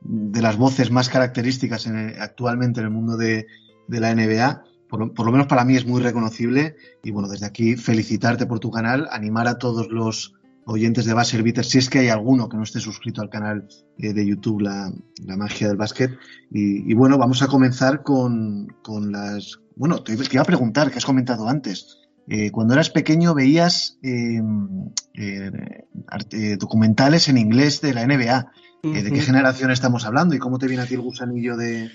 de 0.00 0.42
las 0.42 0.56
voces 0.56 0.90
más 0.90 1.08
características 1.08 1.86
actualmente 2.18 2.80
en 2.80 2.86
el 2.86 2.92
mundo 2.92 3.16
de, 3.16 3.46
de 3.88 4.00
la 4.00 4.14
NBA. 4.14 4.64
Por, 4.88 5.00
lo- 5.00 5.14
por 5.14 5.26
lo 5.26 5.32
menos 5.32 5.46
para 5.46 5.64
mí 5.64 5.76
es 5.76 5.86
muy 5.86 6.00
reconocible. 6.02 6.76
Y 7.02 7.10
bueno, 7.10 7.28
desde 7.28 7.46
aquí 7.46 7.76
felicitarte 7.76 8.46
por 8.46 8.60
tu 8.60 8.70
canal, 8.70 9.08
animar 9.10 9.48
a 9.48 9.58
todos 9.58 9.88
los 9.90 10.34
oyentes 10.66 11.04
de 11.04 11.12
Buzzer 11.12 11.42
Beater, 11.42 11.64
si 11.64 11.76
es 11.78 11.90
que 11.90 11.98
hay 11.98 12.08
alguno 12.08 12.48
que 12.48 12.56
no 12.56 12.62
esté 12.62 12.80
suscrito 12.80 13.20
al 13.20 13.28
canal 13.28 13.68
eh, 13.98 14.14
de 14.14 14.26
YouTube, 14.26 14.60
la, 14.62 14.90
la 15.26 15.36
magia 15.36 15.68
del 15.68 15.76
básquet. 15.76 16.10
Y, 16.50 16.90
y 16.90 16.94
bueno, 16.94 17.18
vamos 17.18 17.42
a 17.42 17.48
comenzar 17.48 18.02
con, 18.02 18.68
con 18.82 19.12
las... 19.12 19.60
Bueno, 19.76 20.02
te, 20.02 20.16
te 20.16 20.28
iba 20.32 20.42
a 20.42 20.46
preguntar, 20.46 20.90
que 20.90 20.98
has 20.98 21.04
comentado 21.04 21.48
antes. 21.48 21.98
Eh, 22.28 22.50
cuando 22.50 22.72
eras 22.72 22.88
pequeño 22.88 23.34
veías 23.34 23.98
eh, 24.02 24.40
eh, 25.14 26.56
documentales 26.58 27.28
en 27.28 27.38
inglés 27.38 27.80
de 27.80 27.94
la 27.94 28.06
NBA. 28.06 28.52
¿De 28.82 29.10
qué 29.10 29.20
generación 29.22 29.70
estamos 29.70 30.04
hablando 30.04 30.34
y 30.34 30.38
cómo 30.38 30.58
te 30.58 30.66
viene 30.66 30.82
a 30.82 30.86
ti 30.86 30.92
el 30.92 31.00
gusanillo 31.00 31.56
de, 31.56 31.90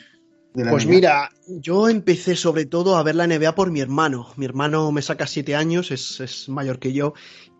Pues 0.53 0.85
NBA? 0.85 0.91
mira, 0.91 1.31
yo 1.47 1.89
empecé 1.89 2.35
sobre 2.35 2.65
todo 2.65 2.97
a 2.97 3.03
ver 3.03 3.15
la 3.15 3.27
NBA 3.27 3.55
por 3.55 3.71
mi 3.71 3.81
hermano. 3.81 4.27
Mi 4.35 4.45
hermano 4.45 4.91
me 4.91 5.01
saca 5.01 5.27
siete 5.27 5.55
años, 5.55 5.91
es, 5.91 6.19
es 6.19 6.49
mayor 6.49 6.79
que 6.79 6.91
yo. 6.91 7.13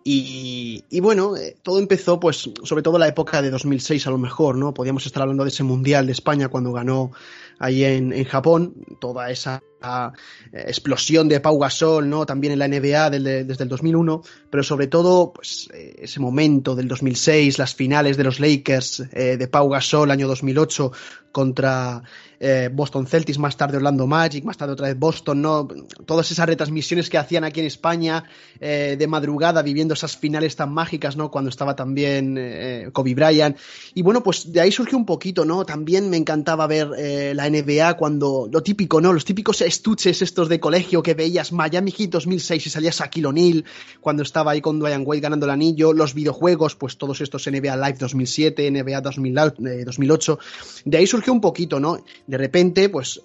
Y, 0.04 0.84
y 0.90 1.00
bueno, 1.02 1.36
eh, 1.38 1.56
todo 1.62 1.80
empezó 1.80 2.20
pues 2.20 2.50
sobre 2.64 2.82
todo 2.82 2.96
en 2.96 3.02
la 3.02 3.08
época 3.08 3.42
de 3.42 3.52
2006 3.52 4.08
a 4.08 4.12
lo 4.12 4.18
mejor, 4.18 4.58
¿no? 4.58 4.74
Podíamos 4.74 5.06
estar 5.06 5.22
hablando 5.22 5.44
de 5.44 5.50
ese 5.50 5.64
Mundial 5.64 6.08
de 6.08 6.14
España 6.14 6.48
cuando 6.48 6.72
ganó 6.72 7.12
ahí 7.60 7.84
en, 7.84 8.14
en 8.14 8.26
Japón, 8.26 8.74
toda 9.00 9.30
esa 9.30 9.62
ah, 9.82 10.14
eh, 10.52 10.66
explosión 10.68 11.28
de 11.28 11.40
Pau 11.40 11.58
Gasol, 11.60 12.10
¿no? 12.10 12.26
También 12.26 12.54
en 12.54 12.60
la 12.60 12.68
NBA 12.68 13.10
desde 13.10 13.64
el 13.64 13.70
2001, 13.70 14.22
pero 14.50 14.64
sobre 14.64 14.88
todo 14.88 15.34
pues 15.34 15.70
eh, 15.74 15.96
ese 16.00 16.20
momento 16.20 16.76
del 16.76 16.88
2006, 16.88 17.58
las 17.58 17.76
finales 17.76 18.18
de 18.18 18.24
los 18.24 18.40
Lakers 18.40 19.04
eh, 19.12 19.38
de 19.38 19.48
Pau 19.48 19.70
Gasol 19.70 20.12
año 20.12 20.28
2008 20.28 20.92
contra 21.32 22.02
Boston 22.72 23.06
Celtics, 23.06 23.38
más 23.38 23.58
tarde 23.58 23.78
Orlando 23.78 24.08
Magic, 24.08 24.46
más 24.46 24.58
tarde 24.58 24.74
otra 24.74 24.88
vez 24.88 24.98
Boston, 24.98 25.42
¿no? 25.42 25.68
Todas 26.06 26.32
esas 26.32 26.48
retransmisiones 26.48 27.10
que 27.10 27.18
hacían 27.18 27.44
aquí 27.44 27.60
en 27.60 27.66
España 27.68 28.24
de 28.60 29.08
madrugada 29.08 29.62
viviendo 29.62 29.94
esas 29.94 30.16
finales 30.18 30.56
tan 30.56 30.74
mágicas, 30.74 31.18
¿no? 31.18 31.30
Cuando 31.30 31.50
estaba 31.50 31.76
también 31.76 32.92
Kobe 32.94 33.14
Bryant. 33.14 33.58
Y 33.94 34.02
bueno, 34.02 34.24
pues 34.24 34.52
de 34.54 34.62
ahí 34.62 34.72
surgió 34.72 34.98
un 34.98 35.06
poquito, 35.06 35.44
¿no? 35.44 35.66
También 35.66 36.10
me 36.10 36.16
encantaba 36.18 36.66
ver 36.66 36.88
la 37.36 37.50
NBA 37.50 37.96
cuando, 37.96 38.50
lo 38.50 38.64
típico, 38.64 39.02
¿no? 39.02 39.12
Los 39.12 39.26
típicos 39.26 39.62
estuches 39.70 40.22
estos 40.22 40.50
de 40.50 40.60
colegio 40.60 41.02
que 41.02 41.14
veías 41.14 41.54
Miami 41.54 41.92
Heat 41.92 42.10
2006 42.10 42.68
y 42.68 42.70
salía 42.70 42.92
Shaquille 42.92 43.28
O'Neal 43.28 43.66
cuando 44.02 44.24
estaba 44.24 44.52
ahí 44.52 44.62
con 44.62 44.80
Dwayne 44.80 45.06
Wade 45.06 45.22
ganando 45.22 45.46
el 45.46 45.52
anillo, 45.52 45.94
los 45.94 46.14
videojuegos, 46.14 46.76
pues 46.76 46.98
todos 46.98 47.22
estos 47.22 47.48
NBA 47.48 47.78
Live 47.78 47.98
2007, 48.00 48.72
NBA 48.72 49.02
2000, 49.02 49.38
eh, 49.38 49.84
2008. 49.86 50.40
De 50.86 50.98
ahí 50.98 51.08
surgió 51.08 51.32
un 51.32 51.42
poquito, 51.42 51.80
¿no? 51.80 52.04
De 52.28 52.38
repente, 52.38 52.90
pues 52.90 53.22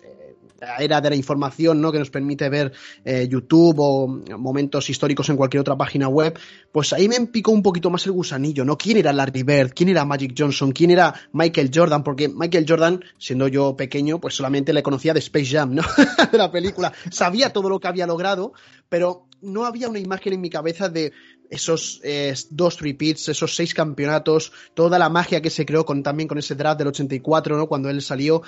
era 0.79 1.01
de 1.01 1.11
la 1.11 1.17
información, 1.17 1.81
¿no? 1.81 1.93
Que 1.93 1.99
nos 1.99 2.11
permite 2.11 2.49
ver 2.49 2.73
eh, 3.05 3.29
YouTube 3.31 3.77
o 3.79 4.07
momentos 4.39 4.89
históricos 4.91 5.29
en 5.29 5.37
cualquier 5.37 5.61
otra 5.61 5.77
página 5.77 6.09
web, 6.09 6.39
pues 6.73 6.93
ahí 6.93 7.09
me 7.09 7.21
picó 7.27 7.53
un 7.53 7.63
poquito 7.63 7.91
más 7.91 8.07
el 8.07 8.13
gusanillo, 8.13 8.65
¿no? 8.65 8.77
¿Quién 8.77 8.99
era 8.99 9.13
Larry 9.13 9.43
Bird? 9.43 9.73
¿Quién 9.75 9.89
era 9.89 10.05
Magic 10.05 10.35
Johnson? 10.37 10.73
¿Quién 10.73 10.91
era 10.91 11.15
Michael 11.33 11.71
Jordan? 11.73 12.03
Porque 12.03 12.29
Michael 12.29 12.67
Jordan, 12.69 13.05
siendo 13.19 13.49
yo 13.49 13.77
pequeño, 13.77 14.21
pues 14.21 14.35
solamente 14.35 14.73
le 14.73 14.83
conocía 14.83 15.15
de 15.15 15.21
Space 15.21 15.47
Jam, 15.47 15.75
¿no? 15.75 15.83
de 16.33 16.39
la 16.39 16.51
película. 16.51 16.93
Sabía 17.11 17.53
todo 17.53 17.69
lo 17.69 17.81
que 17.81 17.89
había 17.89 18.07
logrado, 18.07 18.53
pero 18.89 19.27
no 19.45 19.65
había 19.65 19.89
una 19.89 19.99
imagen 19.99 20.33
en 20.33 20.41
mi 20.41 20.51
cabeza 20.51 20.89
de 20.89 21.13
esos 21.51 22.01
eh, 22.03 22.35
dos 22.51 22.81
repeats, 22.81 23.29
esos 23.29 23.55
seis 23.55 23.75
campeonatos, 23.75 24.53
toda 24.75 24.99
la 24.99 25.09
magia 25.09 25.41
que 25.41 25.51
se 25.51 25.65
creó 25.65 25.85
con, 25.85 26.03
también 26.03 26.29
con 26.29 26.39
ese 26.39 26.55
draft 26.55 26.79
del 26.79 26.89
84, 26.89 27.57
¿no? 27.57 27.67
Cuando 27.67 27.91
él 27.91 28.03
salió. 28.03 28.43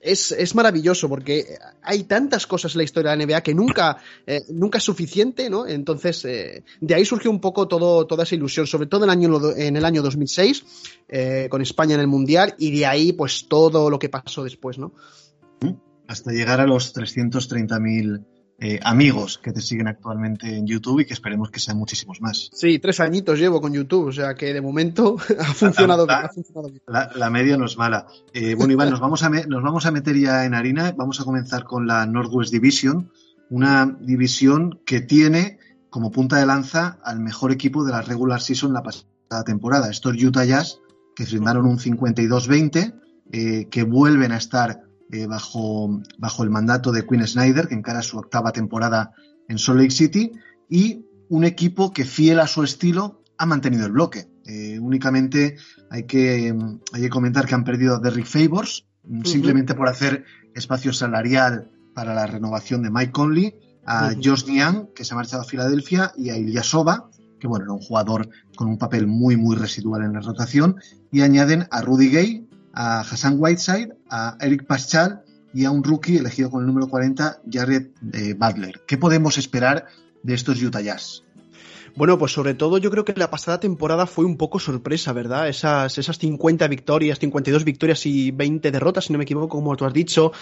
Es, 0.00 0.32
es 0.32 0.54
maravilloso 0.54 1.08
porque 1.08 1.58
hay 1.82 2.04
tantas 2.04 2.46
cosas 2.46 2.74
en 2.74 2.78
la 2.78 2.84
historia 2.84 3.10
de 3.10 3.16
la 3.16 3.26
NBA 3.26 3.42
que 3.42 3.54
nunca, 3.54 3.98
eh, 4.26 4.40
nunca 4.50 4.78
es 4.78 4.84
suficiente, 4.84 5.50
¿no? 5.50 5.66
Entonces, 5.66 6.24
eh, 6.24 6.64
de 6.80 6.94
ahí 6.94 7.04
surgió 7.04 7.30
un 7.30 7.40
poco 7.40 7.68
todo, 7.68 8.06
toda 8.06 8.22
esa 8.24 8.34
ilusión, 8.34 8.66
sobre 8.66 8.86
todo 8.86 9.04
en 9.04 9.10
el 9.10 9.16
año, 9.18 9.54
en 9.56 9.76
el 9.76 9.84
año 9.84 10.02
2006, 10.02 10.64
eh, 11.08 11.48
con 11.50 11.60
España 11.62 11.94
en 11.94 12.00
el 12.00 12.06
Mundial, 12.06 12.54
y 12.58 12.70
de 12.78 12.86
ahí, 12.86 13.12
pues, 13.12 13.46
todo 13.48 13.90
lo 13.90 13.98
que 13.98 14.08
pasó 14.08 14.44
después, 14.44 14.78
¿no? 14.78 14.92
Hasta 16.06 16.32
llegar 16.32 16.60
a 16.60 16.66
los 16.66 16.94
330.000 16.94 18.24
eh, 18.60 18.78
amigos 18.82 19.38
que 19.42 19.52
te 19.52 19.60
siguen 19.62 19.88
actualmente 19.88 20.54
en 20.54 20.66
YouTube 20.66 21.00
y 21.00 21.04
que 21.06 21.14
esperemos 21.14 21.50
que 21.50 21.58
sean 21.60 21.78
muchísimos 21.78 22.20
más. 22.20 22.50
Sí, 22.52 22.78
tres 22.78 23.00
añitos 23.00 23.38
llevo 23.38 23.60
con 23.60 23.72
YouTube, 23.72 24.08
o 24.08 24.12
sea 24.12 24.34
que 24.34 24.52
de 24.52 24.60
momento 24.60 25.16
ha 25.40 25.44
funcionado 25.54 26.06
bien. 26.06 26.18
La, 26.20 26.26
Ha 26.26 26.28
funcionado 26.28 26.68
bien. 26.68 26.82
la- 26.86 27.10
la 27.14 27.30
media 27.30 27.56
no 27.56 27.64
es 27.64 27.76
mala. 27.78 28.06
Eh, 28.34 28.54
bueno, 28.54 28.72
Iván, 28.74 28.90
nos 28.90 29.00
vamos, 29.00 29.22
a 29.22 29.30
me- 29.30 29.46
nos 29.46 29.62
vamos 29.62 29.86
a 29.86 29.90
meter 29.90 30.16
ya 30.18 30.44
en 30.44 30.54
harina. 30.54 30.92
Vamos 30.96 31.20
a 31.20 31.24
comenzar 31.24 31.64
con 31.64 31.86
la 31.86 32.04
Northwest 32.06 32.52
Division, 32.52 33.10
una 33.48 33.96
división 34.00 34.78
que 34.84 35.00
tiene 35.00 35.58
como 35.88 36.12
punta 36.12 36.36
de 36.36 36.46
lanza 36.46 36.98
al 37.02 37.18
mejor 37.20 37.50
equipo 37.52 37.82
de 37.84 37.92
la 37.92 38.02
regular 38.02 38.40
season 38.40 38.72
la 38.72 38.82
pasada 38.82 39.42
temporada. 39.44 39.90
Estos 39.90 40.22
Utah 40.22 40.44
Jazz, 40.44 40.78
que 41.16 41.24
firmaron 41.26 41.66
un 41.66 41.78
52-20, 41.78 42.94
eh, 43.32 43.66
que 43.70 43.82
vuelven 43.84 44.32
a 44.32 44.36
estar 44.36 44.82
eh, 45.12 45.26
bajo, 45.26 46.00
bajo 46.18 46.42
el 46.44 46.50
mandato 46.50 46.92
de 46.92 47.06
Quinn 47.06 47.26
Snyder, 47.26 47.68
que 47.68 47.74
encara 47.74 48.02
su 48.02 48.18
octava 48.18 48.52
temporada 48.52 49.12
en 49.48 49.58
Salt 49.58 49.80
Lake 49.80 49.90
City, 49.90 50.32
y 50.68 51.04
un 51.28 51.44
equipo 51.44 51.92
que, 51.92 52.04
fiel 52.04 52.40
a 52.40 52.46
su 52.46 52.62
estilo, 52.62 53.22
ha 53.38 53.46
mantenido 53.46 53.86
el 53.86 53.92
bloque. 53.92 54.28
Eh, 54.46 54.78
únicamente 54.78 55.56
hay 55.90 56.04
que, 56.04 56.54
hay 56.92 57.00
que 57.00 57.08
comentar 57.08 57.46
que 57.46 57.54
han 57.54 57.64
perdido 57.64 57.96
a 57.96 58.00
Derrick 58.00 58.26
Favors, 58.26 58.86
Ujú. 59.02 59.24
simplemente 59.24 59.74
por 59.74 59.88
hacer 59.88 60.24
espacio 60.54 60.92
salarial 60.92 61.70
para 61.94 62.14
la 62.14 62.26
renovación 62.26 62.82
de 62.82 62.90
Mike 62.90 63.12
Conley, 63.12 63.54
a. 63.86 64.12
Josh 64.22 64.46
Niang, 64.46 64.88
que 64.94 65.04
se 65.04 65.14
ha 65.14 65.16
marchado 65.16 65.42
a 65.42 65.46
Filadelfia, 65.46 66.12
y 66.16 66.30
a 66.30 66.36
Ilyasova, 66.36 67.10
que 67.38 67.48
bueno, 67.48 67.64
era 67.64 67.72
un 67.72 67.80
jugador 67.80 68.28
con 68.56 68.68
un 68.68 68.78
papel 68.78 69.06
muy, 69.06 69.36
muy 69.36 69.56
residual 69.56 70.04
en 70.04 70.12
la 70.12 70.20
rotación, 70.20 70.76
y 71.10 71.22
añaden 71.22 71.66
a 71.70 71.80
Rudy 71.80 72.10
Gay, 72.10 72.48
a 72.72 73.00
Hassan 73.00 73.36
Whiteside, 73.38 73.96
a 74.08 74.36
Eric 74.40 74.66
Paschal 74.66 75.22
y 75.52 75.64
a 75.64 75.70
un 75.70 75.82
rookie 75.82 76.18
elegido 76.18 76.50
con 76.50 76.60
el 76.60 76.66
número 76.66 76.88
40, 76.88 77.42
Jared 77.50 77.88
eh, 78.12 78.34
Butler. 78.34 78.82
¿Qué 78.86 78.98
podemos 78.98 79.38
esperar 79.38 79.86
de 80.22 80.34
estos 80.34 80.62
Utah 80.62 80.80
Jazz? 80.80 81.24
Bueno, 81.96 82.18
pues 82.18 82.32
sobre 82.32 82.54
todo 82.54 82.78
yo 82.78 82.90
creo 82.90 83.04
que 83.04 83.12
la 83.16 83.30
pasada 83.30 83.60
temporada 83.60 84.06
fue 84.06 84.24
un 84.24 84.36
poco 84.36 84.58
sorpresa, 84.58 85.12
¿verdad? 85.12 85.48
Esas, 85.48 85.98
esas 85.98 86.18
50 86.18 86.68
victorias, 86.68 87.18
52 87.18 87.64
victorias 87.64 88.06
y 88.06 88.30
20 88.30 88.70
derrotas, 88.70 89.06
si 89.06 89.12
no 89.12 89.18
me 89.18 89.24
equivoco, 89.24 89.48
como 89.48 89.76
tú 89.76 89.84
has 89.84 89.92
dicho. 89.92 90.32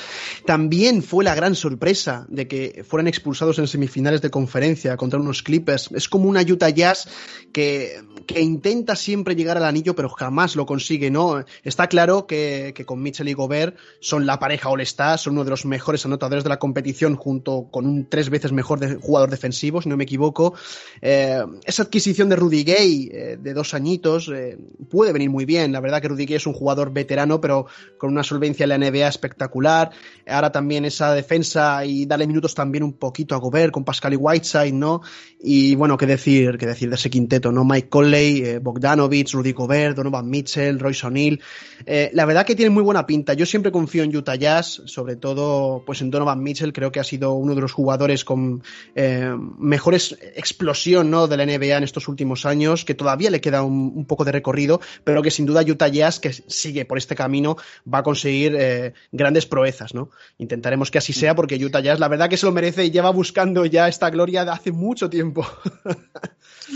También 0.46 1.02
fue 1.02 1.24
la 1.24 1.34
gran 1.34 1.54
sorpresa 1.54 2.26
de 2.28 2.48
que 2.48 2.84
fueran 2.86 3.08
expulsados 3.08 3.58
en 3.58 3.66
semifinales 3.66 4.22
de 4.22 4.30
conferencia 4.30 4.96
contra 4.96 5.18
unos 5.18 5.42
Clippers. 5.42 5.90
Es 5.94 6.08
como 6.08 6.28
una 6.28 6.42
Utah 6.42 6.70
Jazz 6.70 7.08
que, 7.52 8.00
que 8.26 8.40
intenta 8.40 8.96
siempre 8.96 9.34
llegar 9.34 9.56
al 9.56 9.64
anillo, 9.64 9.94
pero 9.94 10.08
jamás 10.08 10.56
lo 10.56 10.66
consigue, 10.66 11.10
¿no? 11.10 11.44
Está 11.62 11.86
claro 11.88 12.26
que, 12.26 12.72
que 12.74 12.84
con 12.84 13.02
Mitchell 13.02 13.28
y 13.28 13.32
Gobert 13.32 13.76
son 14.00 14.26
la 14.26 14.38
pareja 14.38 14.68
All-Star, 14.68 15.18
son 15.18 15.34
uno 15.34 15.44
de 15.44 15.50
los 15.50 15.64
mejores 15.64 16.04
anotadores 16.04 16.44
de 16.44 16.50
la 16.50 16.58
competición 16.58 17.16
junto 17.16 17.68
con 17.70 17.86
un 17.86 18.08
tres 18.08 18.30
veces 18.30 18.52
mejor 18.52 19.00
jugador 19.00 19.30
defensivo, 19.30 19.82
si 19.82 19.88
no 19.88 19.96
me 19.96 20.04
equivoco. 20.04 20.54
Eh, 21.00 21.37
esa 21.64 21.82
adquisición 21.84 22.28
de 22.28 22.36
Rudy 22.36 22.64
Gay 22.64 23.10
eh, 23.12 23.38
de 23.40 23.54
dos 23.54 23.74
añitos 23.74 24.30
eh, 24.34 24.58
puede 24.88 25.12
venir 25.12 25.30
muy 25.30 25.44
bien. 25.44 25.72
La 25.72 25.80
verdad 25.80 26.00
que 26.00 26.08
Rudy 26.08 26.26
Gay 26.26 26.36
es 26.36 26.46
un 26.46 26.52
jugador 26.52 26.92
veterano, 26.92 27.40
pero 27.40 27.66
con 27.98 28.10
una 28.10 28.22
solvencia 28.22 28.64
en 28.64 28.70
la 28.70 28.78
NBA 28.78 29.08
espectacular. 29.08 29.90
Ahora 30.26 30.50
también 30.50 30.84
esa 30.84 31.14
defensa 31.14 31.84
y 31.84 32.06
darle 32.06 32.26
minutos 32.26 32.54
también 32.54 32.84
un 32.84 32.94
poquito 32.94 33.34
a 33.34 33.38
Gobert 33.38 33.72
con 33.72 33.84
Pascal 33.84 34.14
y 34.14 34.16
Whiteside, 34.16 34.72
¿no? 34.72 35.02
Y 35.40 35.74
bueno, 35.76 35.96
qué 35.96 36.06
decir, 36.06 36.58
qué 36.58 36.66
decir 36.66 36.88
de 36.88 36.96
ese 36.96 37.10
quinteto, 37.10 37.52
¿no? 37.52 37.64
Mike 37.64 37.88
Conley, 37.88 38.42
eh, 38.44 38.58
Bogdanovich, 38.58 39.32
Rudy 39.32 39.52
Gobert, 39.52 39.96
Donovan 39.96 40.28
Mitchell, 40.28 40.78
Royce 40.78 41.06
O'Neal. 41.06 41.40
Eh, 41.86 42.10
la 42.12 42.24
verdad 42.24 42.44
que 42.44 42.56
tiene 42.56 42.70
muy 42.70 42.82
buena 42.82 43.06
pinta. 43.06 43.34
Yo 43.34 43.46
siempre 43.46 43.70
confío 43.70 44.02
en 44.02 44.14
Utah 44.14 44.34
Jazz, 44.34 44.82
sobre 44.86 45.16
todo 45.16 45.82
pues 45.86 46.00
en 46.00 46.10
Donovan 46.10 46.42
Mitchell. 46.42 46.72
Creo 46.72 46.90
que 46.90 47.00
ha 47.00 47.04
sido 47.04 47.34
uno 47.34 47.54
de 47.54 47.60
los 47.60 47.72
jugadores 47.72 48.24
con 48.24 48.62
eh, 48.94 49.32
mejores 49.58 50.18
explosión 50.34 51.10
¿no? 51.10 51.27
De 51.28 51.36
la 51.36 51.46
NBA 51.46 51.76
en 51.76 51.84
estos 51.84 52.08
últimos 52.08 52.46
años, 52.46 52.84
que 52.84 52.94
todavía 52.94 53.30
le 53.30 53.40
queda 53.40 53.62
un, 53.62 53.92
un 53.94 54.04
poco 54.06 54.24
de 54.24 54.32
recorrido, 54.32 54.80
pero 55.04 55.22
que 55.22 55.30
sin 55.30 55.46
duda 55.46 55.62
Utah 55.62 55.88
Jazz, 55.88 56.18
que 56.20 56.32
sigue 56.32 56.84
por 56.84 56.98
este 56.98 57.14
camino, 57.14 57.56
va 57.92 57.98
a 57.98 58.02
conseguir 58.02 58.56
eh, 58.58 58.92
grandes 59.12 59.46
proezas. 59.46 59.94
¿no? 59.94 60.10
Intentaremos 60.38 60.90
que 60.90 60.98
así 60.98 61.12
sea, 61.12 61.34
porque 61.34 61.62
Utah 61.64 61.80
Jazz, 61.80 61.98
la 62.00 62.08
verdad 62.08 62.28
que 62.28 62.36
se 62.36 62.46
lo 62.46 62.52
merece 62.52 62.84
y 62.84 62.90
lleva 62.90 63.10
buscando 63.10 63.64
ya 63.66 63.88
esta 63.88 64.10
gloria 64.10 64.44
de 64.44 64.50
hace 64.50 64.72
mucho 64.72 65.08
tiempo. 65.10 65.46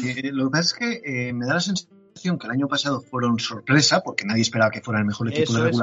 Eh, 0.05 0.31
lo 0.33 0.47
que 0.47 0.51
pasa 0.53 0.63
es 0.63 0.73
que 1.03 1.29
eh, 1.29 1.33
me 1.35 1.45
da 1.47 1.55
la 1.55 1.61
sensación 1.61 2.39
que 2.39 2.47
el 2.47 2.53
año 2.53 2.67
pasado 2.69 3.03
fueron 3.03 3.39
sorpresa, 3.39 4.01
porque 4.03 4.25
nadie 4.25 4.41
esperaba 4.43 4.71
que 4.71 4.81
fuera 4.81 5.01
el 5.01 5.07
mejor 5.07 5.29
equipo 5.29 5.53
Eso 5.53 5.65
de 5.65 5.71
es. 5.71 5.77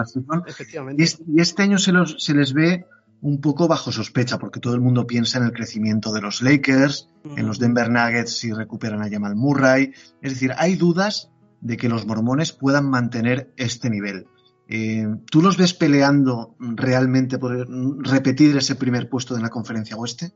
Efectivamente. 0.48 1.02
y 1.02 1.06
este, 1.06 1.24
y 1.28 1.40
este 1.42 1.62
año 1.64 1.78
se, 1.78 1.92
los- 1.92 2.16
se 2.18 2.34
les 2.34 2.54
ve 2.54 2.86
un 3.22 3.42
poco 3.42 3.68
bajo 3.68 3.92
sospecha, 3.92 4.38
porque 4.40 4.60
todo 4.60 4.76
el 4.76 4.82
mundo 4.82 5.06
piensa 5.06 5.38
en 5.40 5.46
el 5.46 5.52
crecimiento 5.52 6.14
de 6.14 6.22
los 6.22 6.42
Lakers, 6.42 7.10
en 7.36 7.48
los 7.48 7.60
Denver 7.60 7.90
Nuggets 7.90 8.38
si 8.38 8.52
recuperan 8.52 9.02
a 9.02 9.10
Jamal 9.10 9.36
Murray. 9.36 9.94
Es 10.22 10.34
decir, 10.34 10.54
hay 10.58 10.76
dudas 10.76 11.30
de 11.62 11.78
que 11.78 11.90
los 11.90 12.06
mormones 12.06 12.54
puedan 12.54 12.90
mantener 12.90 13.52
este 13.58 13.90
nivel. 13.90 14.28
Eh, 14.68 15.08
¿Tú 15.30 15.42
los 15.42 15.58
ves 15.58 15.74
peleando 15.74 16.56
realmente 16.60 17.40
por 17.40 17.68
repetir 18.08 18.56
ese 18.56 18.76
primer 18.76 19.10
puesto 19.10 19.36
de 19.36 19.42
la 19.42 19.50
conferencia 19.50 19.98
oeste? 19.98 20.32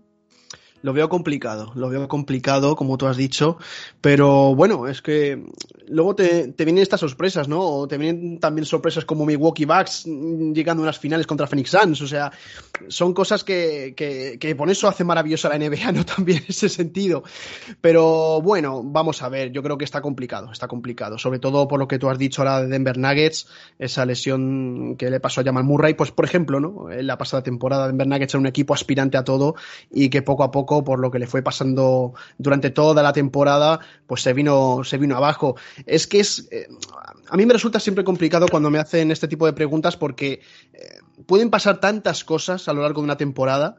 Lo 0.84 0.92
veo 0.92 1.08
complicado, 1.08 1.72
lo 1.76 1.88
veo 1.88 2.10
complicado, 2.10 2.76
como 2.76 2.98
tú 2.98 3.08
has 3.08 3.16
dicho, 3.16 3.58
pero 4.02 4.54
bueno, 4.54 4.90
es 4.90 5.02
que 5.02 5.42
luego 5.88 6.14
te, 6.14 6.50
te, 6.50 6.66
vienen 6.66 6.82
estas 6.82 7.00
sorpresas, 7.00 7.48
¿no? 7.48 7.62
O 7.62 7.88
te 7.88 7.98
vienen 7.98 8.38
también 8.38 8.66
sorpresas 8.66 9.06
como 9.06 9.26
Milwaukee 9.26 9.64
Bucks 9.64 10.04
llegando 10.06 10.84
a 10.84 10.88
las 10.88 11.00
finales 11.00 11.26
contra 11.26 11.48
Phoenix 11.48 11.70
Suns, 11.70 12.02
o 12.02 12.08
sea, 12.08 12.34
son 12.90 13.14
cosas 13.14 13.46
que, 13.46 13.94
que, 13.96 14.38
que 14.38 14.56
por 14.58 14.70
eso 14.70 14.90
hace 14.90 15.06
maravillosa 15.06 15.48
la 15.48 15.58
NBA, 15.58 15.94
¿no? 15.94 16.06
También 16.16 16.44
ese 16.50 16.68
sentido. 16.68 17.24
Pero 17.80 18.42
bueno, 18.42 18.82
vamos 18.84 19.22
a 19.22 19.30
ver, 19.30 19.54
yo 19.54 19.64
creo 19.64 19.78
que 19.78 19.86
está 19.86 20.02
complicado, 20.02 20.52
está 20.52 20.68
complicado, 20.68 21.18
sobre 21.18 21.40
todo 21.40 21.66
por 21.70 21.80
lo 21.80 21.88
que 21.88 21.98
tú 21.98 22.10
has 22.10 22.18
dicho 22.18 22.42
ahora 22.42 22.62
de 22.62 22.68
Denver 22.68 22.98
Nuggets, 22.98 23.48
esa 23.80 24.06
lesión 24.06 24.98
que 24.98 25.10
le 25.10 25.22
pasó 25.22 25.40
a 25.40 25.46
Jamal 25.46 25.64
Murray, 25.64 25.94
pues 25.94 26.12
por 26.12 26.26
ejemplo, 26.26 26.60
¿no? 26.60 26.92
En 26.92 27.08
la 27.08 27.18
pasada 27.18 27.42
temporada 27.42 27.88
Denver 27.88 28.08
Nuggets 28.08 28.34
era 28.34 28.42
un 28.42 28.48
equipo 28.48 28.74
aspirante 28.74 29.18
a 29.18 29.24
todo 29.24 29.56
y 29.90 30.10
que 30.10 30.22
poco 30.22 30.44
a 30.44 30.52
poco 30.52 30.73
por 30.82 31.00
lo 31.00 31.12
que 31.12 31.20
le 31.20 31.28
fue 31.28 31.42
pasando 31.42 32.14
durante 32.38 32.70
toda 32.70 33.04
la 33.04 33.12
temporada, 33.12 33.82
pues 34.08 34.22
se 34.22 34.32
vino, 34.32 34.84
se 34.86 34.98
vino 34.98 35.18
abajo. 35.18 35.58
Es 35.86 36.08
que 36.08 36.22
es. 36.22 36.48
Eh, 36.52 36.68
a 37.30 37.36
mí 37.36 37.46
me 37.46 37.54
resulta 37.54 37.82
siempre 37.82 38.06
complicado 38.06 38.48
cuando 38.50 38.70
me 38.70 38.80
hacen 38.80 39.12
este 39.12 39.28
tipo 39.28 39.46
de 39.46 39.54
preguntas 39.54 39.98
porque 39.98 40.42
eh, 40.74 41.00
pueden 41.26 41.50
pasar 41.50 41.80
tantas 41.80 42.24
cosas 42.24 42.68
a 42.68 42.74
lo 42.74 42.82
largo 42.82 43.02
de 43.02 43.06
una 43.06 43.18
temporada 43.18 43.76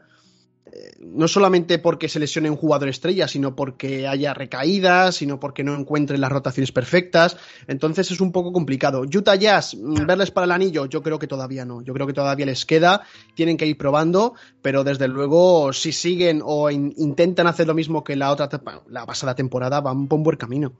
no 0.98 1.28
solamente 1.28 1.78
porque 1.78 2.08
se 2.08 2.18
lesione 2.18 2.50
un 2.50 2.56
jugador 2.56 2.88
estrella, 2.88 3.28
sino 3.28 3.54
porque 3.54 4.08
haya 4.08 4.34
recaídas, 4.34 5.16
sino 5.16 5.38
porque 5.38 5.62
no 5.62 5.74
encuentren 5.74 6.20
las 6.20 6.32
rotaciones 6.32 6.72
perfectas. 6.72 7.36
Entonces 7.66 8.10
es 8.10 8.20
un 8.20 8.32
poco 8.32 8.52
complicado. 8.52 9.02
Utah 9.02 9.36
Jazz, 9.36 9.76
mm, 9.76 10.06
verles 10.06 10.30
para 10.30 10.46
el 10.46 10.52
anillo, 10.52 10.86
yo 10.86 11.02
creo 11.02 11.18
que 11.18 11.26
todavía 11.26 11.64
no. 11.64 11.82
Yo 11.82 11.92
creo 11.94 12.06
que 12.06 12.12
todavía 12.12 12.46
les 12.46 12.64
queda, 12.64 13.02
tienen 13.34 13.56
que 13.56 13.66
ir 13.66 13.76
probando, 13.76 14.34
pero 14.62 14.84
desde 14.84 15.08
luego, 15.08 15.72
si 15.72 15.92
siguen 15.92 16.40
o 16.44 16.70
intentan 16.70 17.46
hacer 17.46 17.66
lo 17.66 17.74
mismo 17.74 18.02
que 18.02 18.16
la 18.16 18.32
otra 18.32 18.48
la 18.88 19.06
pasada 19.06 19.34
temporada, 19.34 19.80
van 19.80 20.08
por 20.08 20.18
un 20.18 20.22
buen 20.22 20.36
camino. 20.36 20.72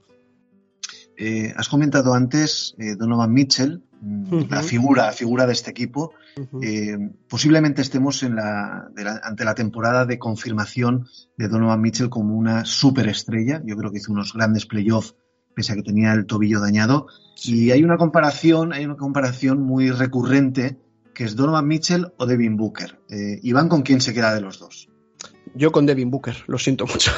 Eh, 1.17 1.53
has 1.55 1.69
comentado 1.69 2.13
antes 2.13 2.75
eh, 2.77 2.95
Donovan 2.95 3.31
Mitchell, 3.31 3.83
mm, 4.01 4.49
la 4.49 4.61
figura, 4.61 5.11
figura 5.11 5.45
de 5.45 5.53
este 5.53 5.71
equipo. 5.71 6.13
Eh, 6.61 6.97
posiblemente 7.29 7.81
estemos 7.81 8.21
en 8.23 8.35
la, 8.35 8.89
ante 9.23 9.45
la 9.45 9.55
temporada 9.55 10.05
de 10.05 10.19
confirmación 10.19 11.07
de 11.37 11.47
Donovan 11.47 11.81
Mitchell 11.81 12.09
como 12.09 12.35
una 12.35 12.65
superestrella. 12.65 13.61
Yo 13.65 13.77
creo 13.77 13.91
que 13.91 13.99
hizo 13.99 14.11
unos 14.11 14.33
grandes 14.33 14.65
playoffs 14.65 15.15
pese 15.55 15.71
a 15.71 15.75
que 15.75 15.83
tenía 15.83 16.11
el 16.11 16.25
tobillo 16.25 16.59
dañado. 16.59 17.07
Y 17.41 17.71
hay 17.71 17.83
una 17.83 17.97
comparación, 17.97 18.73
hay 18.73 18.83
una 18.85 18.97
comparación 18.97 19.61
muy 19.61 19.89
recurrente 19.89 20.77
que 21.13 21.23
es 21.23 21.37
Donovan 21.37 21.65
Mitchell 21.65 22.11
o 22.17 22.25
Devin 22.25 22.57
Booker. 22.57 22.99
Iván, 23.41 23.69
¿con 23.69 23.83
quién 23.83 24.01
se 24.01 24.13
queda 24.13 24.35
de 24.35 24.41
los 24.41 24.59
dos? 24.59 24.89
Yo 25.57 25.71
con 25.71 25.85
Devin 25.85 26.11
Booker, 26.11 26.35
lo 26.47 26.57
siento 26.57 26.85
mucho. 26.85 27.11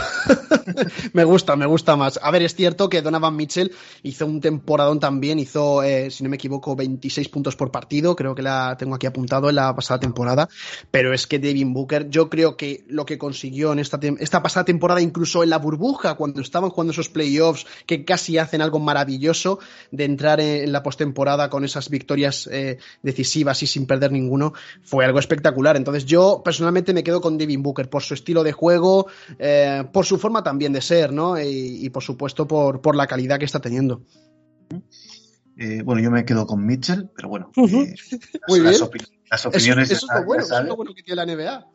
me 1.13 1.24
gusta, 1.24 1.56
me 1.56 1.65
gusta 1.65 1.96
más. 1.96 2.20
A 2.22 2.29
ver, 2.29 2.44
es 2.44 2.53
cierto 2.53 2.88
que 2.88 3.01
Donovan 3.01 3.36
Mitchell 3.36 3.72
hizo 4.03 4.27
un 4.27 4.41
temporadón 4.41 5.00
también, 5.00 5.39
hizo, 5.39 5.82
eh, 5.82 6.12
si 6.12 6.24
no 6.24 6.29
me 6.29 6.36
equivoco, 6.36 6.75
26 6.75 7.29
puntos 7.29 7.56
por 7.56 7.72
partido, 7.72 8.15
creo 8.15 8.36
que 8.36 8.44
la 8.44 8.75
tengo 8.77 8.94
aquí 8.94 9.08
apuntado 9.08 9.50
en 9.50 9.56
la 9.56 9.75
pasada 9.75 10.00
temporada, 10.00 10.50
pero 10.91 11.15
es 11.15 11.25
que 11.25 11.39
Devin 11.39 11.74
Booker, 11.74 12.10
yo 12.12 12.29
creo 12.29 12.58
que 12.58 12.86
lo 12.88 13.08
que 13.08 13.17
consiguió 13.17 13.74
en 13.74 13.79
esta, 13.79 14.00
esta 14.20 14.44
pasada 14.44 14.65
temporada, 14.65 15.01
incluso 15.01 15.41
en 15.41 15.50
la 15.50 15.58
burbuja, 15.58 16.13
cuando 16.13 16.41
estaban 16.41 16.70
jugando 16.70 16.91
esos 16.91 17.10
playoffs, 17.10 17.65
que 17.88 18.06
casi 18.06 18.38
hacen 18.38 18.62
algo 18.62 18.77
maravilloso 18.77 19.58
de 19.89 20.06
entrar 20.06 20.39
en 20.41 20.71
la 20.71 20.84
postemporada 20.84 21.50
con 21.50 21.65
esas 21.65 21.89
victorias 21.89 22.47
eh, 22.52 22.78
decisivas 23.02 23.63
y 23.63 23.67
sin 23.67 23.88
perder 23.88 24.12
ninguno, 24.12 24.54
fue 24.84 25.06
algo 25.06 25.17
espectacular. 25.17 25.76
Entonces 25.76 26.06
yo 26.06 26.43
personalmente 26.45 26.93
me 26.93 27.04
quedo 27.04 27.19
con 27.19 27.39
Devin 27.39 27.63
Booker 27.63 27.89
por 27.89 28.04
su 28.04 28.13
de 28.27 28.51
juego, 28.51 29.07
eh, 29.39 29.83
por 29.91 30.05
su 30.05 30.17
forma 30.17 30.43
también 30.43 30.73
de 30.73 30.81
ser, 30.81 31.13
¿no? 31.13 31.39
Y, 31.39 31.89
por 31.89 32.03
supuesto 32.03 32.47
por, 32.47 32.81
por, 32.81 32.95
la 32.95 33.07
calidad 33.07 33.39
que 33.39 33.45
está 33.45 33.59
teniendo. 33.59 34.01
Eh, 35.57 35.81
bueno, 35.83 36.01
yo 36.01 36.11
me 36.11 36.25
quedo 36.25 36.45
con 36.45 36.65
Mitchell, 36.65 37.09
pero 37.15 37.29
bueno, 37.29 37.51
eh, 37.55 37.95
Muy 38.47 38.59
las, 38.59 38.91
bien. 38.91 39.05
las, 39.31 39.45
opiniones. 39.45 39.91
Eso, 39.91 40.05
es 40.11 40.19
lo 40.19 40.25
bueno, 40.25 40.43
eso 40.43 40.59
es 40.59 40.65
lo 40.65 40.75
bueno 40.75 40.93
que 40.93 41.03
tiene 41.03 41.25
la 41.25 41.35
NBA. 41.35 41.67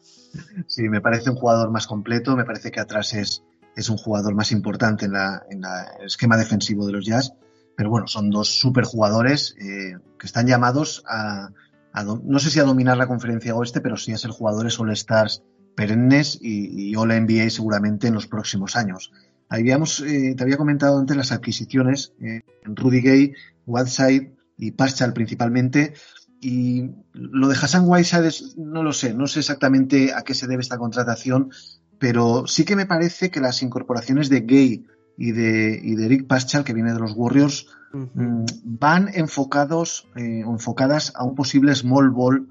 Sí, 0.67 0.83
me 0.83 1.01
parece 1.01 1.31
un 1.31 1.37
jugador 1.37 1.71
más 1.71 1.87
completo, 1.87 2.37
me 2.37 2.45
parece 2.45 2.71
que 2.71 2.81
atrás 2.81 3.15
es, 3.15 3.43
es 3.75 3.89
un 3.89 3.97
jugador 3.97 4.35
más 4.35 4.53
importante 4.53 5.07
en, 5.07 5.13
la, 5.13 5.43
en 5.51 5.63
la, 5.63 5.95
el 5.99 6.07
esquema 6.07 6.37
defensivo 6.37 6.87
de 6.87 6.93
los 6.93 7.07
Jazz, 7.07 7.33
pero 7.77 7.91
bueno, 7.91 8.07
son 8.07 8.31
dos 8.31 8.49
super 8.49 8.85
jugadores 8.85 9.55
que 9.59 10.27
están 10.27 10.47
llamados 10.47 11.03
a, 11.09 11.49
a, 11.93 12.05
no 12.05 12.39
sé 12.39 12.51
si 12.51 12.61
a 12.61 12.65
dominar 12.65 12.97
la 12.97 13.07
conferencia 13.07 13.55
oeste, 13.55 13.81
pero 13.81 13.97
sí 13.97 14.13
a 14.13 14.19
ser 14.19 14.31
jugadores 14.31 14.79
All-Stars 14.79 15.43
perennes 15.75 16.39
y, 16.41 16.91
y 16.91 16.97
All 16.97 17.09
NBA 17.09 17.51
seguramente 17.51 18.09
en 18.09 18.15
los 18.15 18.27
próximos 18.27 18.77
años. 18.77 19.13
Habíamos, 19.49 20.01
eh, 20.01 20.35
te 20.35 20.43
había 20.43 20.57
comentado 20.57 20.99
antes 20.99 21.15
las 21.15 21.31
adquisiciones, 21.31 22.15
eh, 22.23 22.41
Rudy 22.65 23.03
Gay, 23.03 23.35
Whiteside 23.67 24.33
y 24.57 24.71
Paschal 24.71 25.13
principalmente, 25.13 25.93
y 26.41 26.91
lo 27.13 27.49
de 27.49 27.55
Hassan 27.55 27.85
Whiteside 27.87 28.31
no 28.57 28.83
lo 28.83 28.93
sé, 28.93 29.13
no 29.15 29.27
sé 29.27 29.41
exactamente 29.41 30.15
a 30.15 30.23
qué 30.23 30.35
se 30.35 30.47
debe 30.47 30.63
esta 30.63 30.79
contratación, 30.79 31.51
pero 31.99 32.47
sí 32.47 32.65
que 32.65 32.77
me 32.77 32.87
parece 32.87 33.31
que 33.31 33.41
las 33.41 33.63
incorporaciones 33.63 34.29
de 34.29 34.41
Gay 34.41 34.87
y 35.19 35.33
de, 35.33 35.79
y 35.83 35.95
de 35.97 36.09
Rick 36.09 36.27
Paschal, 36.27 36.65
que 36.65 36.73
viene 36.73 36.95
de 36.95 36.99
los 36.99 37.13
Warriors, 37.15 37.67
mm, 37.93 38.45
van 38.65 39.11
enfocados 39.13 40.09
eh, 40.17 40.41
enfocadas 40.41 41.13
a 41.15 41.25
un 41.25 41.35
posible 41.35 41.75
small 41.75 42.11
ball 42.11 42.49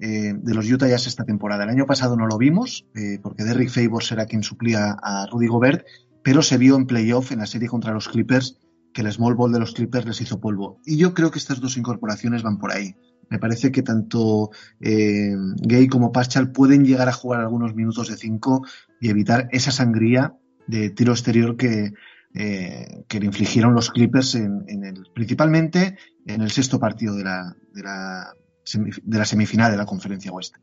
eh, 0.00 0.34
de 0.36 0.54
los 0.54 0.70
Utah 0.70 0.88
Jazz 0.88 1.06
esta 1.06 1.24
temporada. 1.24 1.64
El 1.64 1.70
año 1.70 1.86
pasado 1.86 2.16
no 2.16 2.26
lo 2.26 2.36
vimos, 2.36 2.86
eh, 2.94 3.18
porque 3.22 3.44
Derrick 3.44 3.70
Favors 3.70 4.10
era 4.10 4.26
quien 4.26 4.42
suplía 4.42 4.96
a 5.00 5.26
Rudy 5.26 5.46
Gobert, 5.46 5.86
pero 6.22 6.42
se 6.42 6.58
vio 6.58 6.74
en 6.76 6.86
playoff 6.86 7.30
en 7.30 7.38
la 7.38 7.46
serie 7.46 7.68
contra 7.68 7.92
los 7.92 8.08
Clippers 8.08 8.58
que 8.92 9.02
el 9.02 9.12
small 9.12 9.34
ball 9.34 9.52
de 9.52 9.60
los 9.60 9.72
Clippers 9.72 10.06
les 10.06 10.20
hizo 10.20 10.40
polvo. 10.40 10.80
Y 10.84 10.96
yo 10.96 11.14
creo 11.14 11.30
que 11.30 11.38
estas 11.38 11.60
dos 11.60 11.76
incorporaciones 11.76 12.42
van 12.42 12.58
por 12.58 12.72
ahí. 12.72 12.96
Me 13.30 13.38
parece 13.38 13.72
que 13.72 13.82
tanto 13.82 14.50
eh, 14.80 15.34
Gay 15.62 15.86
como 15.88 16.12
Paschal 16.12 16.52
pueden 16.52 16.84
llegar 16.84 17.08
a 17.08 17.12
jugar 17.12 17.40
algunos 17.40 17.74
minutos 17.74 18.08
de 18.08 18.16
cinco 18.16 18.64
y 19.00 19.10
evitar 19.10 19.48
esa 19.52 19.70
sangría 19.70 20.34
de 20.66 20.90
tiro 20.90 21.12
exterior 21.12 21.56
que, 21.56 21.92
que 22.32 23.20
le 23.20 23.26
infligieron 23.26 23.74
los 23.74 23.90
Clippers 23.90 24.34
en, 24.34 24.84
el, 24.84 25.06
principalmente 25.14 25.96
en 26.26 26.40
el 26.40 26.50
sexto 26.50 26.80
partido 26.80 27.14
de 27.14 27.24
la, 27.24 28.34
de 28.72 29.18
la 29.18 29.24
semifinal 29.24 29.70
de 29.70 29.76
la 29.76 29.84
conferencia 29.84 30.32
oeste. 30.32 30.58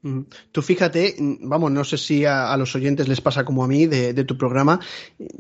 Tú 0.52 0.62
fíjate, 0.62 1.16
vamos, 1.42 1.72
no 1.72 1.84
sé 1.84 1.98
si 1.98 2.26
a, 2.26 2.52
a 2.52 2.58
los 2.58 2.76
oyentes 2.76 3.08
les 3.08 3.22
pasa 3.22 3.46
como 3.46 3.64
a 3.64 3.68
mí 3.68 3.86
de, 3.86 4.14
de, 4.14 4.24
tu 4.24 4.38
programa, 4.38 4.80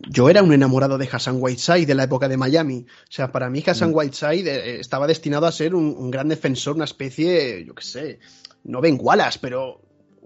yo 0.09 0.29
era 0.29 0.43
un 0.43 0.53
enamorado 0.53 0.97
de 0.97 1.09
Hassan 1.11 1.37
Whiteside 1.39 1.87
de 1.87 1.95
la 1.95 2.03
época 2.03 2.27
de 2.27 2.37
Miami. 2.37 2.85
O 2.87 3.11
sea, 3.11 3.31
para 3.31 3.49
mí 3.49 3.63
Hassan 3.65 3.91
mm. 3.91 3.95
Whiteside 3.95 4.47
eh, 4.47 4.79
estaba 4.79 5.07
destinado 5.07 5.47
a 5.47 5.51
ser 5.51 5.73
un, 5.73 5.95
un, 5.97 6.11
gran 6.11 6.27
defensor, 6.27 6.75
una 6.75 6.85
especie, 6.85 7.65
yo 7.65 7.73
qué 7.73 7.83
sé, 7.83 8.19
no 8.63 8.79
Ben 8.79 8.97
Wallace, 9.01 9.39
pero 9.41 9.81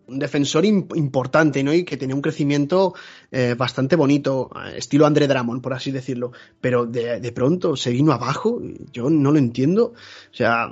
un 0.08 0.20
defensor 0.20 0.66
importante, 0.66 1.64
¿no? 1.64 1.74
Y 1.74 1.84
que 1.84 1.98
tenía 1.98 2.16
un 2.16 2.22
crecimiento 2.22 2.94
eh, 3.32 3.56
bastante 3.58 3.96
bonito, 3.96 4.50
estilo 4.76 5.06
André 5.06 5.28
Drummond, 5.28 5.62
por 5.62 5.74
así 5.74 5.92
decirlo. 5.92 6.32
Pero 6.62 6.86
de, 6.86 7.20
de, 7.20 7.32
pronto 7.32 7.76
se 7.76 7.92
vino 7.92 8.12
abajo, 8.12 8.62
yo 8.92 9.10
no 9.10 9.32
lo 9.32 9.38
entiendo. 9.38 9.94
O 10.32 10.36
sea, 10.36 10.72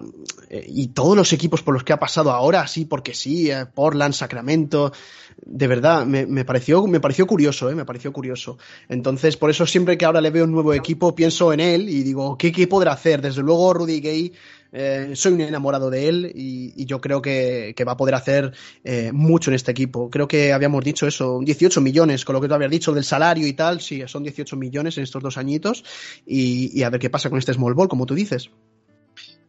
eh, 0.49 0.65
y 0.67 0.87
todos 0.89 1.15
los 1.15 1.33
equipos 1.33 1.61
por 1.61 1.73
los 1.73 1.83
que 1.83 1.93
ha 1.93 1.99
pasado 1.99 2.31
ahora, 2.31 2.67
sí, 2.67 2.85
porque 2.85 3.13
sí, 3.13 3.49
eh, 3.49 3.65
Portland, 3.65 4.13
Sacramento, 4.13 4.91
de 5.45 5.67
verdad, 5.67 6.05
me, 6.05 6.25
me, 6.25 6.45
pareció, 6.45 6.85
me 6.87 6.99
pareció 6.99 7.25
curioso, 7.27 7.69
¿eh? 7.69 7.75
Me 7.75 7.85
pareció 7.85 8.13
curioso. 8.13 8.57
Entonces, 8.87 9.37
por 9.37 9.49
eso 9.49 9.65
siempre 9.65 9.97
que 9.97 10.05
ahora 10.05 10.21
le 10.21 10.29
veo 10.29 10.45
un 10.45 10.51
nuevo 10.51 10.73
equipo, 10.73 11.15
pienso 11.15 11.53
en 11.53 11.59
él 11.59 11.89
y 11.89 12.03
digo, 12.03 12.37
¿qué, 12.37 12.51
qué 12.51 12.67
podrá 12.67 12.93
hacer? 12.93 13.21
Desde 13.21 13.41
luego, 13.41 13.73
Rudy 13.73 13.99
Gay 13.99 14.33
eh, 14.73 15.11
soy 15.15 15.33
un 15.33 15.41
enamorado 15.41 15.89
de 15.89 16.09
él 16.09 16.31
y, 16.33 16.73
y 16.75 16.85
yo 16.85 16.99
creo 16.99 17.21
que, 17.21 17.73
que, 17.77 17.83
va 17.83 17.91
a 17.91 17.97
poder 17.97 18.15
hacer 18.15 18.53
eh, 18.83 19.11
mucho 19.13 19.51
en 19.51 19.55
este 19.55 19.71
equipo. 19.71 20.09
Creo 20.09 20.27
que 20.27 20.51
habíamos 20.51 20.83
dicho 20.83 21.07
eso, 21.07 21.39
18 21.43 21.79
millones, 21.79 22.25
con 22.25 22.33
lo 22.33 22.41
que 22.41 22.47
tú 22.47 22.55
habías 22.55 22.71
dicho 22.71 22.91
del 22.91 23.03
salario 23.03 23.47
y 23.47 23.53
tal, 23.53 23.79
sí, 23.79 24.01
son 24.07 24.23
18 24.23 24.57
millones 24.57 24.97
en 24.97 25.03
estos 25.03 25.21
dos 25.21 25.37
añitos 25.37 25.85
y, 26.25 26.77
y 26.77 26.83
a 26.83 26.89
ver 26.89 26.99
qué 26.99 27.11
pasa 27.11 27.29
con 27.29 27.37
este 27.37 27.53
small 27.53 27.75
ball, 27.75 27.87
como 27.87 28.07
tú 28.07 28.15
dices. 28.15 28.49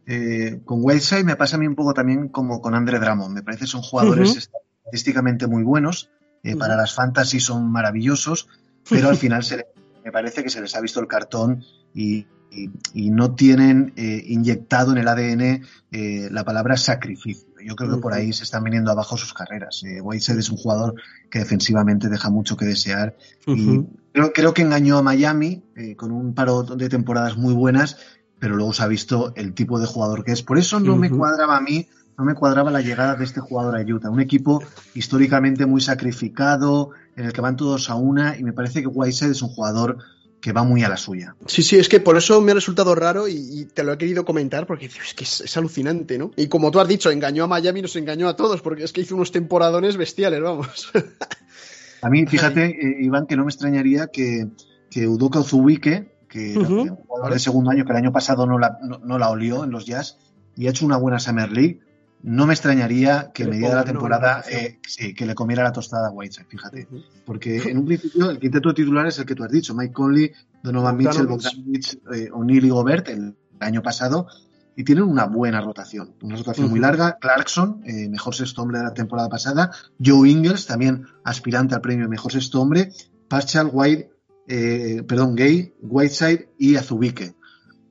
Eh, 0.07 0.61
con 0.65 0.79
Whiteside 0.83 1.23
me 1.23 1.35
pasa 1.35 1.55
a 1.55 1.59
mí 1.59 1.65
un 1.65 1.75
poco 1.75 1.93
también 1.93 2.29
como 2.29 2.61
con 2.61 2.75
Andre 2.75 2.99
Drummond. 2.99 3.33
Me 3.33 3.41
parece 3.41 3.61
que 3.61 3.71
son 3.71 3.81
jugadores 3.81 4.31
uh 4.31 4.35
-huh. 4.35 4.37
estadísticamente 4.85 5.47
muy 5.47 5.63
buenos. 5.63 6.11
Eh, 6.43 6.53
uh 6.53 6.55
-huh. 6.55 6.59
Para 6.59 6.75
las 6.75 6.93
fantasy 6.93 7.39
son 7.39 7.71
maravillosos, 7.71 8.47
pero 8.87 9.09
al 9.09 9.17
final 9.17 9.43
se, 9.43 9.65
me 10.03 10.11
parece 10.11 10.43
que 10.43 10.49
se 10.49 10.61
les 10.61 10.75
ha 10.75 10.81
visto 10.81 10.99
el 10.99 11.07
cartón 11.07 11.63
y, 11.93 12.27
y, 12.55 12.71
y 12.93 13.09
no 13.09 13.35
tienen 13.35 13.93
eh, 13.95 14.23
inyectado 14.27 14.91
en 14.91 14.97
el 14.99 15.07
ADN 15.07 15.63
eh, 15.91 16.29
la 16.31 16.43
palabra 16.43 16.77
sacrificio. 16.77 17.47
yo 17.63 17.75
creo 17.75 17.95
que 17.95 18.01
por 18.01 18.13
ahí 18.13 18.33
se 18.33 18.43
están 18.43 18.63
viniendo 18.63 18.91
abajo 18.91 19.17
sus 19.17 19.33
carreras. 19.33 19.83
Eh, 19.83 20.01
Whiteside 20.01 20.39
es 20.39 20.49
un 20.49 20.57
jugador 20.57 20.95
que 21.29 21.39
defensivamente 21.39 22.09
deja 22.09 22.29
mucho 22.29 22.57
que 22.57 22.65
desear 22.65 23.15
y 23.45 23.81
creo, 24.11 24.33
creo, 24.33 24.53
que 24.53 24.61
engañó 24.61 24.97
a 24.97 25.01
Miami 25.01 25.63
eh, 25.75 25.95
con 25.95 26.11
un 26.11 26.33
paro 26.33 26.63
de 26.63 26.89
temporadas 26.89 27.37
muy 27.37 27.53
buenas, 27.53 27.97
pero 28.39 28.55
luego 28.55 28.73
se 28.73 28.83
ha 28.83 28.87
visto 28.87 29.33
el 29.35 29.53
tipo 29.53 29.79
de 29.79 29.85
jugador 29.85 30.23
que 30.23 30.31
es. 30.31 30.43
Por 30.43 30.57
eso 30.57 30.79
no 30.79 30.95
me 30.95 31.09
cuadraba 31.09 31.57
a 31.57 31.61
mí, 31.61 31.87
no 32.17 32.25
me 32.25 32.35
cuadraba 32.35 32.71
la 32.71 32.81
llegada 32.81 33.15
de 33.15 33.23
este 33.23 33.39
jugador 33.39 33.77
a 33.77 33.81
Utah, 33.81 34.09
un 34.09 34.21
equipo 34.21 34.61
históricamente 34.93 35.65
muy 35.65 35.81
sacrificado, 35.81 36.91
en 37.15 37.25
el 37.25 37.33
que 37.33 37.41
van 37.41 37.55
todos 37.55 37.89
a 37.89 37.95
una 37.95 38.37
y 38.37 38.43
me 38.43 38.53
parece 38.53 38.81
que 38.81 38.87
Whiteside 38.87 39.31
es 39.31 39.41
un 39.41 39.49
jugador 39.49 39.97
que 40.45 40.53
va 40.53 40.63
muy 40.63 40.83
a 40.83 40.89
la 40.89 40.95
suya. 40.95 41.35
Sí, 41.47 41.63
sí, 41.63 41.75
es 41.77 41.89
que 41.89 41.99
por 41.99 42.15
eso 42.17 42.39
me 42.39 42.51
ha 42.51 42.53
resultado 42.53 42.93
raro 42.93 43.27
y, 43.27 43.33
y 43.33 43.65
te 43.65 43.83
lo 43.83 43.93
he 43.93 43.97
querido 43.97 44.25
comentar 44.25 44.67
porque 44.67 44.85
es 44.85 45.15
que 45.15 45.23
es, 45.23 45.41
es, 45.41 45.57
alucinante, 45.57 46.19
¿no? 46.19 46.29
Y 46.37 46.49
como 46.49 46.69
tú 46.69 46.79
has 46.79 46.87
dicho, 46.87 47.09
engañó 47.09 47.45
a 47.45 47.47
Miami 47.47 47.79
y 47.79 47.81
nos 47.81 47.95
engañó 47.95 48.29
a 48.29 48.35
todos 48.35 48.61
porque 48.61 48.83
es 48.83 48.93
que 48.93 49.01
hizo 49.01 49.15
unos 49.15 49.31
temporadones 49.31 49.97
bestiales, 49.97 50.39
vamos. 50.43 50.91
a 52.03 52.09
mí, 52.11 52.27
fíjate, 52.27 52.63
eh, 52.63 52.97
Iván, 52.99 53.25
que 53.25 53.35
no 53.35 53.43
me 53.43 53.49
extrañaría 53.49 54.05
que, 54.13 54.45
que 54.91 55.07
Udoka 55.07 55.39
Ozuwike, 55.39 56.27
que 56.29 56.55
uh 56.55 56.61
-huh. 56.61 56.91
un 56.91 56.95
jugador 56.95 57.33
de 57.33 57.39
segundo 57.39 57.71
año 57.71 57.83
que 57.83 57.93
el 57.93 57.97
año 57.97 58.11
pasado 58.11 58.45
no 58.45 58.59
la, 58.59 58.77
no, 58.83 58.99
no 58.99 59.17
la 59.17 59.31
olió 59.31 59.63
en 59.63 59.71
los 59.71 59.87
Jazz 59.87 60.19
y 60.55 60.67
ha 60.67 60.69
hecho 60.69 60.85
una 60.85 60.97
buena 60.97 61.17
Summer 61.17 61.51
League, 61.51 61.79
no 62.23 62.47
me 62.47 62.53
extrañaría 62.53 63.31
que, 63.33 63.43
que 63.43 63.49
medida 63.49 63.75
la 63.75 63.83
temporada 63.83 64.43
eh, 64.49 64.79
sí, 64.87 65.13
que 65.13 65.25
le 65.25 65.35
comiera 65.35 65.63
la 65.63 65.71
tostada 65.71 66.07
a 66.07 66.11
Whiteside, 66.11 66.47
fíjate. 66.47 66.87
Uh 66.89 66.95
-huh. 66.95 67.03
Porque 67.25 67.57
en 67.69 67.77
un 67.77 67.85
principio 67.85 68.31
el 68.31 68.39
quinteto 68.39 68.73
titular 68.73 69.05
es 69.07 69.19
el 69.19 69.25
que 69.25 69.35
tú 69.35 69.43
has 69.43 69.51
dicho, 69.51 69.75
Mike 69.75 69.93
Conley, 69.93 70.31
Donovan 70.63 70.97
Mitchell, 70.97 71.27
Bogdanovich, 71.27 71.99
eh, 72.13 72.29
O'Neill 72.33 72.65
y 72.65 72.69
Gobert 72.69 73.09
el 73.09 73.35
año 73.59 73.81
pasado, 73.81 74.27
y 74.75 74.83
tienen 74.83 75.03
una 75.05 75.25
buena 75.25 75.61
rotación, 75.61 76.15
una 76.21 76.35
rotación 76.35 76.65
uh 76.65 76.67
-huh. 76.67 76.71
muy 76.71 76.79
larga. 76.79 77.17
Clarkson, 77.19 77.81
eh, 77.85 78.09
mejor 78.09 78.33
sexto 78.33 78.61
hombre 78.61 78.79
de 78.79 78.85
la 78.85 78.93
temporada 78.93 79.29
pasada, 79.29 79.71
Joe 80.03 80.27
Ingles, 80.27 80.65
también 80.65 81.05
aspirante 81.23 81.75
al 81.75 81.81
premio 81.81 82.09
mejor 82.09 82.31
sexto 82.31 82.59
hombre, 82.59 82.91
Paschal, 83.29 83.69
White, 83.71 84.09
eh, 84.47 85.03
perdón, 85.07 85.35
Gay, 85.35 85.73
Whiteside 85.81 86.49
y 86.57 86.75
Azubike. 86.75 87.35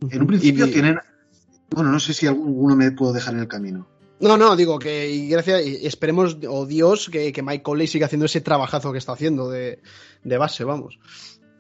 Uh 0.01 0.09
-huh. 0.09 0.15
En 0.15 0.21
un 0.23 0.27
principio 0.27 0.67
y... 0.67 0.73
tienen, 0.73 0.99
bueno, 1.71 1.91
no 1.91 2.01
sé 2.01 2.13
si 2.13 2.27
alguno 2.27 2.77
me 2.77 2.91
puedo 2.91 3.13
dejar 3.13 3.35
en 3.35 3.41
el 3.41 3.49
camino. 3.49 3.87
No, 4.21 4.37
no, 4.37 4.57
digo 4.57 4.79
que 4.79 5.11
y 5.11 5.29
gracias, 5.29 5.67
y 5.67 5.87
esperemos, 5.87 6.39
o 6.49 6.61
oh 6.61 6.67
Dios, 6.67 7.09
que, 7.11 7.33
que, 7.33 7.43
Mike 7.43 7.63
Conley 7.63 7.87
siga 7.87 8.07
haciendo 8.07 8.27
ese 8.27 8.41
trabajazo 8.41 8.93
que 8.93 8.99
está 8.99 9.13
haciendo 9.13 9.51
de, 9.51 9.81
de 10.23 10.39
base, 10.39 10.65
vamos. 10.65 10.99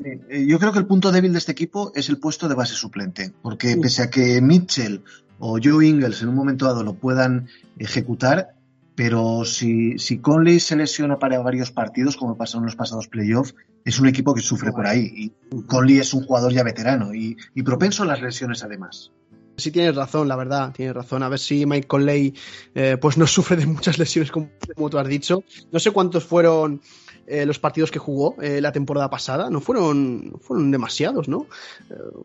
Eh, 0.02 0.46
yo 0.48 0.58
creo 0.58 0.72
que 0.72 0.78
el 0.78 0.86
punto 0.86 1.12
débil 1.12 1.32
de 1.32 1.38
este 1.38 1.52
equipo 1.52 1.92
es 1.94 2.08
el 2.08 2.18
puesto 2.18 2.48
de 2.48 2.54
base 2.54 2.74
suplente, 2.74 3.32
porque 3.42 3.76
pese 3.76 4.02
a 4.02 4.10
que 4.10 4.40
Mitchell 4.40 5.02
o 5.38 5.58
Joe 5.62 5.86
Ingles 5.86 6.22
en 6.22 6.28
un 6.28 6.34
momento 6.34 6.66
dado 6.66 6.82
lo 6.82 6.94
puedan 6.94 7.48
ejecutar, 7.78 8.54
pero 8.94 9.44
si, 9.44 9.98
si 9.98 10.18
Conley 10.18 10.60
se 10.60 10.76
lesiona 10.76 11.18
para 11.18 11.40
varios 11.40 11.72
partidos, 11.72 12.16
como 12.16 12.36
pasó 12.36 12.58
en 12.58 12.64
los 12.64 12.76
pasados 12.76 13.08
playoffs, 13.08 13.54
es 13.84 13.98
un 13.98 14.08
equipo 14.08 14.34
que 14.34 14.40
sufre 14.40 14.70
por 14.70 14.86
ahí. 14.86 15.32
Y 15.50 15.62
Conley 15.62 15.98
es 15.98 16.14
un 16.14 16.24
jugador 16.24 16.52
ya 16.52 16.62
veterano 16.62 17.12
y, 17.12 17.36
y 17.54 17.62
propenso 17.62 18.04
a 18.04 18.06
las 18.06 18.22
lesiones 18.22 18.62
además. 18.62 19.10
Sí 19.56 19.70
tienes 19.70 19.94
razón, 19.94 20.26
la 20.26 20.36
verdad, 20.36 20.72
tienes 20.72 20.94
razón. 20.94 21.22
A 21.22 21.28
ver 21.28 21.38
si 21.38 21.64
Mike 21.66 21.86
Conley 21.86 22.34
eh, 22.74 22.96
pues 23.00 23.16
no 23.16 23.26
sufre 23.26 23.56
de 23.56 23.66
muchas 23.66 23.98
lesiones 23.98 24.30
como, 24.30 24.50
como, 24.74 24.90
tú 24.90 24.98
has 24.98 25.08
dicho. 25.08 25.44
No 25.70 25.78
sé 25.78 25.90
cuántos 25.92 26.24
fueron 26.24 26.80
eh, 27.26 27.46
los 27.46 27.58
partidos 27.58 27.90
que 27.90 27.98
jugó 27.98 28.36
eh, 28.42 28.60
la 28.60 28.72
temporada 28.72 29.10
pasada. 29.10 29.50
No 29.50 29.60
fueron, 29.60 30.30
no 30.30 30.38
fueron 30.38 30.70
demasiados, 30.70 31.28
¿no? 31.28 31.46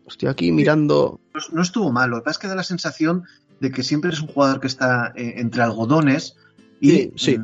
Estoy 0.08 0.28
aquí 0.28 0.50
mirando. 0.50 1.20
No, 1.34 1.40
no, 1.52 1.62
estuvo 1.62 1.92
mal. 1.92 2.10
Lo 2.10 2.16
que 2.16 2.22
pasa 2.22 2.38
es 2.38 2.38
que 2.38 2.48
da 2.48 2.54
la 2.54 2.64
sensación 2.64 3.24
de 3.60 3.70
que 3.70 3.82
siempre 3.82 4.10
es 4.10 4.20
un 4.20 4.28
jugador 4.28 4.60
que 4.60 4.66
está 4.66 5.12
entre 5.14 5.62
algodones. 5.62 6.36
Y 6.80 6.90
sí, 6.90 7.12
sí. 7.16 7.38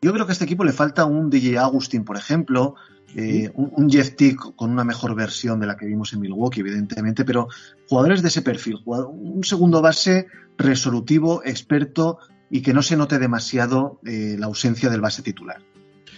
yo 0.00 0.12
creo 0.12 0.24
que 0.24 0.30
a 0.30 0.34
este 0.34 0.44
equipo 0.44 0.64
le 0.64 0.72
falta 0.72 1.04
un 1.04 1.30
DJ 1.30 1.58
Agustín, 1.58 2.04
por 2.04 2.16
ejemplo. 2.16 2.76
Eh, 3.16 3.50
un, 3.54 3.72
un, 3.74 3.90
Jeff 3.90 4.16
Tick 4.16 4.54
con 4.54 4.70
una 4.70 4.84
mejor 4.84 5.14
versión 5.14 5.58
de 5.60 5.66
la 5.66 5.76
que 5.76 5.86
vimos 5.86 6.12
en 6.12 6.20
Milwaukee, 6.20 6.60
evidentemente, 6.60 7.24
pero 7.24 7.48
jugadores 7.88 8.22
de 8.22 8.28
ese 8.28 8.42
perfil, 8.42 8.80
un 8.84 9.42
segundo 9.44 9.80
base 9.80 10.26
resolutivo, 10.58 11.42
experto 11.44 12.18
y 12.50 12.60
que 12.60 12.74
no 12.74 12.82
se 12.82 12.96
note 12.96 13.18
demasiado 13.18 14.00
eh, 14.04 14.36
la 14.38 14.46
ausencia 14.46 14.90
del 14.90 15.00
base 15.00 15.22
titular. 15.22 15.62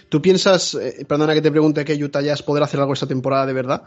¿Tú 0.09 0.21
piensas, 0.21 0.75
eh, 0.75 1.05
perdona 1.07 1.33
que 1.33 1.41
te 1.41 1.51
pregunte, 1.51 1.85
que 1.85 2.01
Utah 2.03 2.21
Jazz 2.21 2.43
podrá 2.43 2.65
hacer 2.65 2.79
algo 2.79 2.93
esta 2.93 3.07
temporada 3.07 3.45
de 3.45 3.53
verdad? 3.53 3.83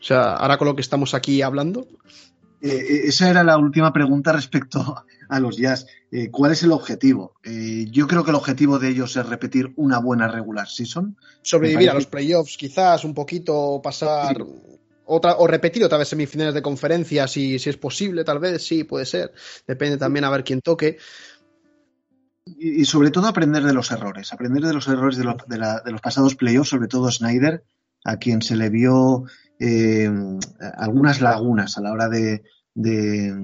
O 0.00 0.02
sea, 0.02 0.34
ahora 0.34 0.58
con 0.58 0.66
lo 0.66 0.74
que 0.74 0.82
estamos 0.82 1.14
aquí 1.14 1.42
hablando. 1.42 1.86
Eh, 2.64 3.08
esa 3.08 3.28
era 3.28 3.44
la 3.44 3.58
última 3.58 3.92
pregunta 3.92 4.32
respecto 4.32 5.04
a 5.28 5.38
los 5.38 5.58
Jazz. 5.58 5.86
Eh, 6.10 6.30
¿Cuál 6.30 6.52
es 6.52 6.62
el 6.62 6.72
objetivo? 6.72 7.34
Eh, 7.42 7.84
yo 7.90 8.06
creo 8.06 8.24
que 8.24 8.30
el 8.30 8.36
objetivo 8.36 8.78
de 8.78 8.88
ellos 8.88 9.14
es 9.16 9.26
repetir 9.26 9.74
una 9.76 9.98
buena 9.98 10.28
regular 10.28 10.66
season. 10.66 11.14
Sobrevivir 11.42 11.90
a 11.90 11.94
los 11.94 12.06
playoffs, 12.06 12.56
quizás, 12.56 13.04
un 13.04 13.12
poquito, 13.12 13.82
pasar. 13.82 14.38
Sí. 14.38 14.44
Otra, 15.04 15.34
o 15.36 15.46
repetir 15.46 15.84
otra 15.84 15.98
vez 15.98 16.08
semifinales 16.08 16.54
de 16.54 16.62
conferencia, 16.62 17.28
si, 17.28 17.58
si 17.58 17.68
es 17.68 17.76
posible, 17.76 18.24
tal 18.24 18.38
vez, 18.38 18.66
sí, 18.66 18.84
puede 18.84 19.04
ser. 19.04 19.34
Depende 19.66 19.98
también 19.98 20.24
a 20.24 20.30
ver 20.30 20.42
quién 20.42 20.62
toque. 20.62 20.96
Y, 22.46 22.86
sobre 22.86 23.10
todo 23.10 23.26
aprender 23.26 23.62
de 23.62 23.74
los 23.74 23.90
errores, 23.90 24.32
aprender 24.32 24.62
de 24.62 24.72
los 24.72 24.88
errores 24.88 25.18
de, 25.18 25.24
lo, 25.24 25.36
de, 25.46 25.58
la, 25.58 25.82
de 25.84 25.92
los 25.92 26.00
pasados 26.00 26.34
playoffs, 26.34 26.70
sobre 26.70 26.88
todo 26.88 27.12
Snyder, 27.12 27.62
a 28.04 28.16
quien 28.16 28.40
se 28.40 28.56
le 28.56 28.70
vio 28.70 29.24
eh, 29.64 30.10
algunas 30.76 31.20
lagunas 31.20 31.78
a 31.78 31.80
la 31.80 31.92
hora 31.92 32.08
de, 32.08 32.42
de, 32.74 33.34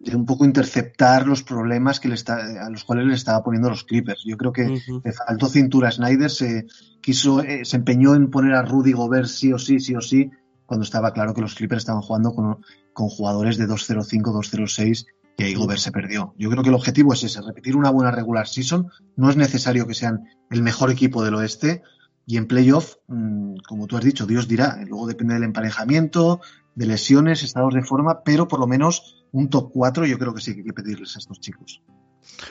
de, 0.00 0.16
un 0.16 0.26
poco 0.26 0.44
interceptar 0.44 1.26
los 1.26 1.42
problemas 1.42 1.98
que 1.98 2.08
le 2.08 2.14
está, 2.14 2.64
a 2.64 2.70
los 2.70 2.84
cuales 2.84 3.06
le 3.06 3.14
estaba 3.14 3.42
poniendo 3.42 3.70
los 3.70 3.84
Clippers. 3.84 4.22
Yo 4.24 4.36
creo 4.36 4.52
que 4.52 4.62
uh 4.62 4.74
-huh. 4.74 5.02
le 5.04 5.12
faltó 5.12 5.48
cintura 5.48 5.88
a 5.88 5.92
Snyder, 5.92 6.30
se 6.30 6.66
quiso, 7.00 7.42
eh, 7.42 7.64
se 7.64 7.76
empeñó 7.76 8.14
en 8.14 8.30
poner 8.30 8.54
a 8.54 8.62
Rudy 8.62 8.92
Gobert 8.92 9.26
sí 9.26 9.52
o 9.52 9.58
sí, 9.58 9.80
sí 9.80 9.94
o 9.94 10.00
sí, 10.00 10.30
cuando 10.66 10.84
estaba 10.84 11.12
claro 11.12 11.34
que 11.34 11.40
los 11.40 11.54
Clippers 11.54 11.82
estaban 11.82 12.02
jugando 12.02 12.32
con, 12.34 12.58
con 12.92 13.08
jugadores 13.08 13.58
de 13.58 13.66
2-0-5, 13.66 14.22
2-0-6 14.22 15.06
y 15.36 15.42
ahí 15.42 15.54
Gobert 15.54 15.80
se 15.80 15.90
perdió. 15.90 16.34
Yo 16.38 16.48
creo 16.50 16.62
que 16.62 16.68
el 16.68 16.74
objetivo 16.74 17.12
es 17.12 17.24
ese, 17.24 17.42
repetir 17.42 17.76
una 17.76 17.90
buena 17.90 18.10
regular 18.10 18.46
season. 18.46 18.88
No 19.16 19.30
es 19.30 19.36
necesario 19.36 19.86
que 19.86 19.94
sean 19.94 20.24
el 20.50 20.62
mejor 20.62 20.90
equipo 20.90 21.24
del 21.24 21.34
oeste, 21.34 21.82
y 22.26 22.36
en 22.36 22.46
playoff, 22.46 22.96
mm, 23.08 23.56
como 23.68 23.86
tú 23.86 23.96
has 23.96 24.04
dicho, 24.04 24.26
Dios 24.26 24.48
dirá. 24.48 24.78
Luego 24.86 25.06
depende 25.06 25.34
del 25.34 25.44
emparejamiento, 25.44 26.40
de 26.74 26.86
lesiones, 26.86 27.42
estados 27.42 27.74
de 27.74 27.82
forma, 27.82 28.22
pero 28.24 28.48
por 28.48 28.60
lo 28.60 28.66
menos 28.66 29.26
un 29.32 29.50
top 29.50 29.70
4 29.72 30.06
yo 30.06 30.18
creo 30.18 30.34
que 30.34 30.40
sí 30.40 30.54
que 30.54 30.60
hay 30.60 30.66
que 30.66 30.72
pedirles 30.72 31.16
a 31.16 31.18
estos 31.18 31.40
chicos. 31.40 31.82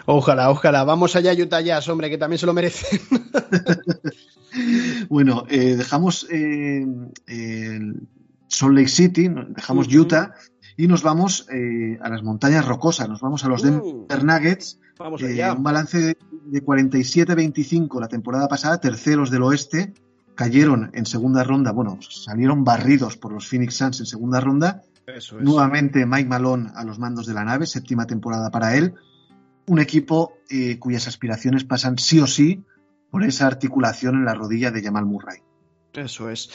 Ojalá, 0.05 0.51
ojalá. 0.51 0.83
Vamos 0.83 1.15
allá, 1.15 1.33
Utah 1.33 1.61
Jazz, 1.61 1.87
hombre, 1.89 2.09
que 2.09 2.17
también 2.17 2.37
se 2.37 2.45
lo 2.45 2.53
merecen. 2.53 2.99
bueno, 5.09 5.45
eh, 5.49 5.75
dejamos 5.75 6.27
eh, 6.29 6.85
el 7.27 8.07
Salt 8.47 8.75
Lake 8.75 8.89
City, 8.89 9.29
dejamos 9.49 9.87
uh 9.87 9.91
-huh. 9.91 10.01
Utah 10.01 10.33
y 10.77 10.87
nos 10.87 11.03
vamos 11.03 11.47
eh, 11.51 11.97
a 12.01 12.09
las 12.09 12.23
montañas 12.23 12.65
rocosas, 12.65 13.09
nos 13.09 13.21
vamos 13.21 13.43
a 13.43 13.47
los 13.47 13.63
uh, 13.63 14.05
Denver 14.07 14.23
Nuggets. 14.23 14.79
Vamos 14.97 15.23
allá. 15.23 15.53
Un 15.53 15.63
balance 15.63 15.99
de, 15.99 16.17
de 16.45 16.63
47-25 16.63 17.99
la 17.99 18.07
temporada 18.07 18.47
pasada, 18.47 18.79
terceros 18.79 19.31
del 19.31 19.43
oeste, 19.43 19.93
cayeron 20.35 20.91
en 20.93 21.05
segunda 21.05 21.43
ronda, 21.43 21.71
bueno, 21.71 21.99
salieron 22.01 22.63
barridos 22.63 23.17
por 23.17 23.31
los 23.31 23.47
Phoenix 23.47 23.75
Suns 23.75 23.99
en 23.99 24.05
segunda 24.05 24.39
ronda. 24.39 24.83
Eso 25.05 25.37
es. 25.37 25.43
Nuevamente 25.43 26.05
Mike 26.05 26.29
Malone 26.29 26.71
a 26.75 26.83
los 26.83 26.99
mandos 26.99 27.25
de 27.25 27.33
la 27.33 27.43
nave, 27.43 27.65
séptima 27.65 28.07
temporada 28.07 28.49
para 28.51 28.75
él. 28.75 28.93
Un 29.65 29.79
equipo 29.79 30.33
eh, 30.49 30.77
cuyas 30.79 31.07
aspiraciones 31.07 31.63
pasan 31.63 31.97
sí 31.97 32.19
o 32.19 32.27
sí 32.27 32.63
por 33.09 33.23
esa 33.23 33.47
articulación 33.47 34.15
en 34.15 34.25
la 34.25 34.33
rodilla 34.33 34.71
de 34.71 34.81
Jamal 34.81 35.05
Murray. 35.05 35.39
Eso 35.93 36.29
es. 36.29 36.49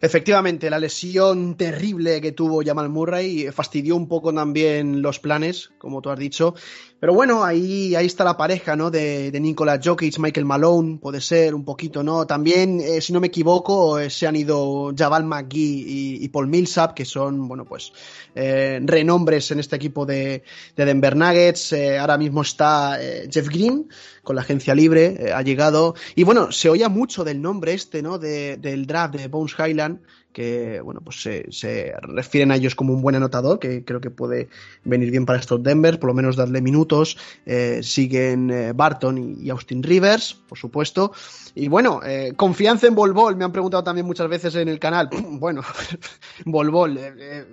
Efectivamente, 0.00 0.70
la 0.70 0.78
lesión 0.78 1.56
terrible 1.56 2.20
que 2.20 2.32
tuvo 2.32 2.62
Jamal 2.64 2.88
Murray 2.88 3.50
fastidió 3.50 3.96
un 3.96 4.06
poco 4.06 4.32
también 4.32 5.02
los 5.02 5.18
planes, 5.18 5.70
como 5.78 6.00
tú 6.00 6.10
has 6.10 6.18
dicho. 6.18 6.54
Pero 7.00 7.14
bueno, 7.14 7.44
ahí, 7.44 7.94
ahí 7.94 8.06
está 8.06 8.24
la 8.24 8.36
pareja, 8.36 8.74
¿no? 8.74 8.90
De, 8.90 9.30
de 9.30 9.38
Nikola 9.38 9.78
Jokic, 9.82 10.18
Michael 10.18 10.44
Malone, 10.44 10.98
puede 10.98 11.20
ser 11.20 11.54
un 11.54 11.64
poquito, 11.64 12.02
¿no? 12.02 12.26
También, 12.26 12.80
eh, 12.80 13.00
si 13.00 13.12
no 13.12 13.20
me 13.20 13.28
equivoco, 13.28 14.00
eh, 14.00 14.10
se 14.10 14.26
han 14.26 14.34
ido 14.34 14.92
Jabal 14.96 15.22
McGee 15.22 16.18
y, 16.20 16.28
Paul 16.30 16.48
Millsap, 16.48 16.94
que 16.94 17.04
son, 17.04 17.46
bueno, 17.46 17.64
pues, 17.64 17.92
eh, 18.34 18.80
renombres 18.82 19.48
en 19.52 19.60
este 19.60 19.76
equipo 19.76 20.06
de, 20.06 20.42
de 20.74 20.84
Denver 20.84 21.14
Nuggets. 21.14 21.72
Eh, 21.72 21.98
ahora 21.98 22.18
mismo 22.18 22.42
está 22.42 22.98
Jeff 23.30 23.48
Green 23.48 23.88
con 24.24 24.34
la 24.34 24.42
agencia 24.42 24.74
libre, 24.74 25.32
ha 25.32 25.42
llegado. 25.42 25.94
Y 26.16 26.24
bueno, 26.24 26.50
se 26.50 26.68
oía 26.68 26.88
mucho 26.88 27.22
del 27.22 27.40
nombre 27.40 27.74
este, 27.74 28.02
¿no? 28.02 28.18
De, 28.18 28.56
del 28.56 28.86
draft 28.86 29.14
de 29.14 29.28
Bones 29.28 29.54
Highland 29.56 30.00
que 30.32 30.80
bueno, 30.80 31.00
pues 31.00 31.22
se, 31.22 31.46
se, 31.50 31.94
refieren 32.02 32.52
a 32.52 32.56
ellos 32.56 32.74
como 32.74 32.92
un 32.92 33.02
buen 33.02 33.16
anotador, 33.16 33.58
que 33.58 33.84
creo 33.84 34.00
que 34.00 34.10
puede 34.10 34.48
venir 34.84 35.10
bien 35.10 35.26
para 35.26 35.38
estos 35.38 35.62
Denver, 35.62 35.98
por 35.98 36.08
lo 36.08 36.14
menos 36.14 36.36
darle 36.36 36.60
minutos. 36.60 37.16
Eh, 37.46 37.80
siguen 37.82 38.50
eh, 38.50 38.72
Barton 38.72 39.18
y, 39.18 39.46
y, 39.46 39.50
Austin 39.50 39.82
Rivers, 39.82 40.34
por 40.34 40.58
supuesto. 40.58 41.12
Y 41.54 41.68
bueno, 41.68 42.00
eh, 42.04 42.32
confianza 42.36 42.86
en 42.86 42.94
Volvol, 42.94 43.36
me 43.36 43.44
han 43.44 43.52
preguntado 43.52 43.82
también 43.82 44.06
muchas 44.06 44.28
veces 44.28 44.54
en 44.54 44.68
el 44.68 44.78
canal. 44.78 45.08
Bueno, 45.38 45.62
Volvol 46.44 46.98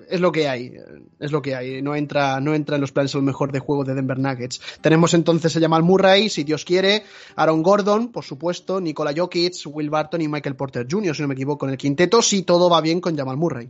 es 0.09 0.19
lo 0.19 0.31
que 0.31 0.47
hay, 0.47 0.73
es 1.19 1.31
lo 1.31 1.41
que 1.41 1.55
hay. 1.55 1.81
No 1.81 1.95
entra, 1.95 2.39
no 2.39 2.55
entra 2.55 2.75
en 2.75 2.81
los 2.81 2.91
planes 2.91 3.13
a 3.13 3.21
mejor 3.21 3.51
de 3.51 3.59
juego 3.59 3.83
de 3.83 3.93
Denver 3.93 4.17
Nuggets. 4.17 4.59
Tenemos 4.81 5.13
entonces 5.13 5.55
a 5.55 5.59
Jamal 5.59 5.83
Murray, 5.83 6.29
si 6.29 6.43
Dios 6.43 6.65
quiere, 6.65 7.03
Aaron 7.35 7.61
Gordon, 7.61 8.11
por 8.11 8.23
supuesto, 8.23 8.81
Nikola 8.81 9.13
Jokic, 9.15 9.53
Will 9.67 9.89
Barton 9.89 10.21
y 10.21 10.27
Michael 10.27 10.55
Porter 10.55 10.87
Jr., 10.89 11.15
si 11.15 11.21
no 11.21 11.27
me 11.27 11.35
equivoco, 11.35 11.67
en 11.67 11.73
el 11.73 11.77
quinteto, 11.77 12.21
si 12.21 12.41
todo 12.43 12.69
va 12.69 12.81
bien 12.81 13.01
con 13.01 13.15
Jamal 13.15 13.37
Murray. 13.37 13.69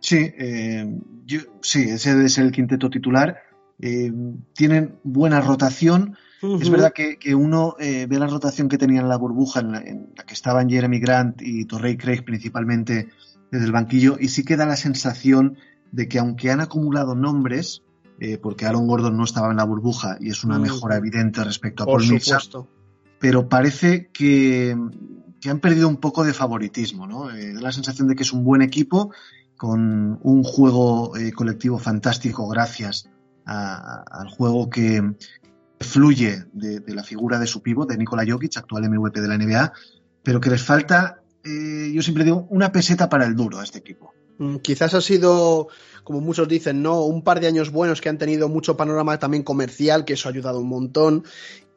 Sí, 0.00 0.32
eh, 0.38 0.86
yo, 1.24 1.40
sí, 1.62 1.82
ese 1.82 2.28
ser 2.28 2.44
el 2.44 2.52
quinteto 2.52 2.90
titular. 2.90 3.42
Eh, 3.80 4.12
tienen 4.54 4.98
buena 5.02 5.40
rotación. 5.40 6.16
Uh 6.42 6.46
-huh. 6.46 6.62
Es 6.62 6.70
verdad 6.70 6.92
que, 6.92 7.18
que 7.18 7.34
uno 7.34 7.76
eh, 7.78 8.06
ve 8.08 8.18
la 8.18 8.26
rotación 8.26 8.68
que 8.68 8.78
tenían 8.78 9.04
en 9.04 9.08
la 9.08 9.16
burbuja, 9.16 9.60
en 9.60 9.72
la, 9.72 9.80
en 9.80 10.12
la, 10.16 10.24
que 10.24 10.34
estaban 10.34 10.68
Jeremy 10.68 11.00
Grant 11.00 11.40
y 11.40 11.64
Torrey 11.64 11.96
Craig 11.96 12.24
principalmente 12.24 13.08
desde 13.50 13.66
el 13.66 13.72
banquillo, 13.72 14.16
y 14.20 14.28
sí 14.28 14.44
que 14.44 14.56
da 14.56 14.66
la 14.66 14.76
sensación 14.76 15.56
de 15.92 16.08
que 16.08 16.18
aunque 16.18 16.50
han 16.50 16.60
acumulado 16.60 17.14
nombres, 17.14 17.82
eh, 18.18 18.38
porque 18.38 18.66
Aaron 18.66 18.86
Gordon 18.86 19.16
no 19.16 19.24
estaba 19.24 19.50
en 19.50 19.56
la 19.56 19.64
burbuja 19.64 20.16
y 20.20 20.30
es 20.30 20.44
una 20.44 20.56
uh 20.56 20.58
-huh. 20.58 20.62
mejora 20.62 20.96
evidente 20.96 21.42
respecto 21.44 21.82
a 21.82 21.86
Por 21.86 22.00
Paul 22.00 22.10
Millsap, 22.10 22.42
pero 23.18 23.48
parece 23.48 24.10
que, 24.12 24.76
que, 25.40 25.50
han 25.50 25.60
perdido 25.60 25.88
un 25.88 25.96
poco 25.98 26.24
de 26.24 26.34
favoritismo, 26.34 27.06
¿no? 27.06 27.30
Eh, 27.30 27.54
da 27.54 27.60
la 27.60 27.72
sensación 27.72 28.08
de 28.08 28.14
que 28.14 28.24
es 28.24 28.32
un 28.32 28.44
buen 28.44 28.62
equipo 28.62 29.10
con 29.56 30.18
un 30.22 30.42
juego 30.42 31.12
colectivo 31.34 31.78
fantástico 31.78 32.46
gracias 32.46 33.08
a, 33.46 34.02
al 34.10 34.28
juego 34.28 34.68
que 34.68 35.02
fluye 35.80 36.44
de, 36.52 36.82
la 36.94 37.04
figura 37.04 37.38
de 37.38 37.46
su 37.46 37.62
pívot, 37.62 37.88
de 37.88 37.96
Nikola 37.96 38.24
Jokic, 38.26 38.56
actual 38.56 38.88
MVP 38.88 39.20
de 39.20 39.28
la 39.28 39.38
NBA, 39.38 39.72
pero 40.22 40.40
que 40.40 40.50
les 40.50 40.62
falta, 40.62 41.22
eh, 41.44 41.90
yo 41.92 42.02
siempre 42.02 42.24
digo, 42.24 42.46
una 42.50 42.72
peseta 42.72 43.08
para 43.08 43.26
el 43.26 43.36
duro 43.36 43.58
a 43.58 43.64
este 43.64 43.78
equipo. 43.78 44.12
Mm, 44.38 44.56
quizás 44.56 44.94
ha 44.94 45.00
sido, 45.00 45.68
como 46.04 46.20
muchos 46.20 46.48
dicen, 46.48 46.82
¿no? 46.82 47.02
Un 47.02 47.22
par 47.22 47.40
de 47.40 47.46
años 47.46 47.70
buenos 47.70 48.00
que 48.00 48.08
han 48.08 48.18
tenido 48.18 48.48
mucho 48.48 48.76
panorama 48.76 49.18
también 49.18 49.42
comercial, 49.42 50.04
que 50.04 50.14
eso 50.14 50.28
ha 50.28 50.32
ayudado 50.32 50.60
un 50.60 50.68
montón. 50.68 51.24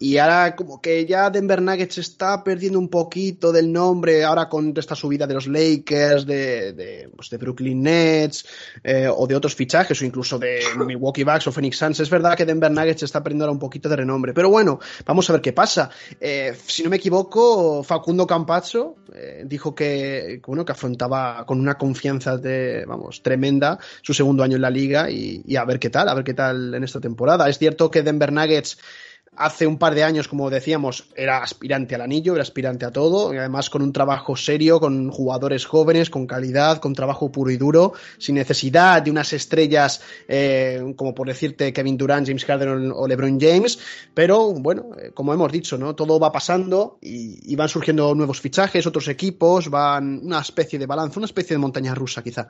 Y 0.02 0.18
ahora 0.18 0.56
como 0.56 0.82
que 0.82 1.06
ya 1.06 1.30
Denver 1.30 1.62
Nuggets 1.62 1.98
está 1.98 2.42
perdiendo 2.42 2.80
un 2.80 2.88
poquito 2.88 3.52
del 3.52 3.70
nombre, 3.70 4.24
ahora 4.24 4.48
con 4.48 4.74
esta 4.78 4.96
subida 4.96 5.28
de 5.28 5.34
los 5.34 5.46
Lakers, 5.48 6.26
de, 6.26 6.72
de, 6.72 7.10
pues 7.14 7.30
de 7.30 7.38
Brooklyn 7.38 7.84
Nets, 7.84 8.46
eh, 8.82 9.10
o 9.14 9.28
de 9.28 9.36
otros 9.36 9.56
fichajes, 9.56 10.02
o 10.02 10.06
incluso 10.06 10.40
de 10.40 10.62
Milwaukee 10.78 11.26
Bucks 11.26 11.48
o 11.48 11.52
Phoenix 11.52 11.78
Suns. 11.78 12.00
Es 12.00 12.10
verdad 12.10 12.38
que 12.38 12.46
Denver 12.46 12.72
Nuggets 12.72 13.04
está 13.04 13.22
perdiendo 13.22 13.44
ahora 13.44 13.52
un 13.52 13.60
poquito 13.60 13.90
de 13.90 13.98
renombre. 13.98 14.34
Pero 14.34 14.50
bueno, 14.50 14.80
vamos 15.06 15.30
a 15.30 15.34
ver 15.34 15.42
qué 15.42 15.52
pasa. 15.52 15.90
Eh, 16.22 16.56
si 16.66 16.82
no 16.82 16.90
me 16.90 16.96
equivoco, 16.96 17.84
Facundo 17.84 18.26
Campazzo 18.26 18.96
eh, 19.14 19.44
dijo 19.46 19.76
que, 19.76 20.42
bueno, 20.48 20.64
que 20.64 20.72
afrontaba 20.72 21.46
con 21.46 21.60
una 21.60 21.78
confianza 21.78 22.38
de, 22.38 22.86
vamos, 22.88 23.22
tremenda 23.22 23.78
su 24.02 24.14
segundo 24.14 24.44
año 24.44 24.56
en 24.56 24.62
la 24.62 24.70
liga 24.70 25.12
y, 25.12 25.44
y 25.46 25.58
a 25.58 25.66
ver 25.66 25.78
qué 25.78 25.90
tal, 25.90 26.08
a 26.08 26.14
ver 26.14 26.24
qué 26.24 26.34
tal 26.34 26.74
en 26.74 26.86
esta 26.86 27.02
temporada. 27.02 27.50
Es 27.50 27.58
cierto 27.58 27.92
que 27.92 28.02
Denver 28.02 28.32
Nuggets 28.32 28.78
hace 29.40 29.66
un 29.66 29.78
par 29.78 29.96
de 29.96 30.04
años, 30.04 30.28
como 30.28 30.50
decíamos, 30.50 31.06
era 31.16 31.42
aspirante 31.42 31.96
al 31.96 32.02
anillo, 32.02 32.34
era 32.34 32.42
aspirante 32.42 32.86
a 32.86 32.92
todo, 32.92 33.34
y 33.34 33.38
además 33.38 33.70
con 33.70 33.82
un 33.82 33.94
trabajo 33.94 34.36
serio, 34.36 34.82
con 34.82 35.10
jugadores 35.12 35.66
jóvenes, 35.66 36.10
con 36.10 36.28
calidad, 36.28 36.80
con 36.80 36.94
trabajo 36.94 37.32
puro 37.32 37.50
y 37.50 37.56
duro, 37.56 37.94
sin 38.18 38.36
necesidad 38.36 39.02
de 39.02 39.12
unas 39.12 39.32
estrellas 39.32 40.02
eh, 40.28 40.94
como 40.98 41.16
por 41.16 41.30
decirte 41.30 41.72
Kevin 41.72 41.98
Durant, 41.98 42.28
James 42.28 42.44
Harden 42.44 42.92
o 42.94 43.08
LeBron 43.08 43.40
James, 43.40 43.80
pero 44.14 44.52
bueno, 44.54 44.90
eh, 45.02 45.12
como 45.14 45.34
hemos 45.34 45.52
dicho, 45.54 45.78
¿no? 45.78 45.96
Todo 45.96 46.20
va 46.20 46.34
pasando 46.34 47.00
y, 47.02 47.40
y, 47.50 47.56
van 47.56 47.70
surgiendo 47.70 48.14
nuevos 48.14 48.42
fichajes, 48.42 48.86
otros 48.86 49.08
equipos, 49.08 49.70
van 49.70 50.20
una 50.22 50.42
especie 50.42 50.78
de 50.78 50.86
balance, 50.86 51.18
una 51.18 51.28
especie 51.28 51.54
de 51.54 51.60
montaña 51.60 51.96
rusa 51.96 52.22
quizá. 52.22 52.50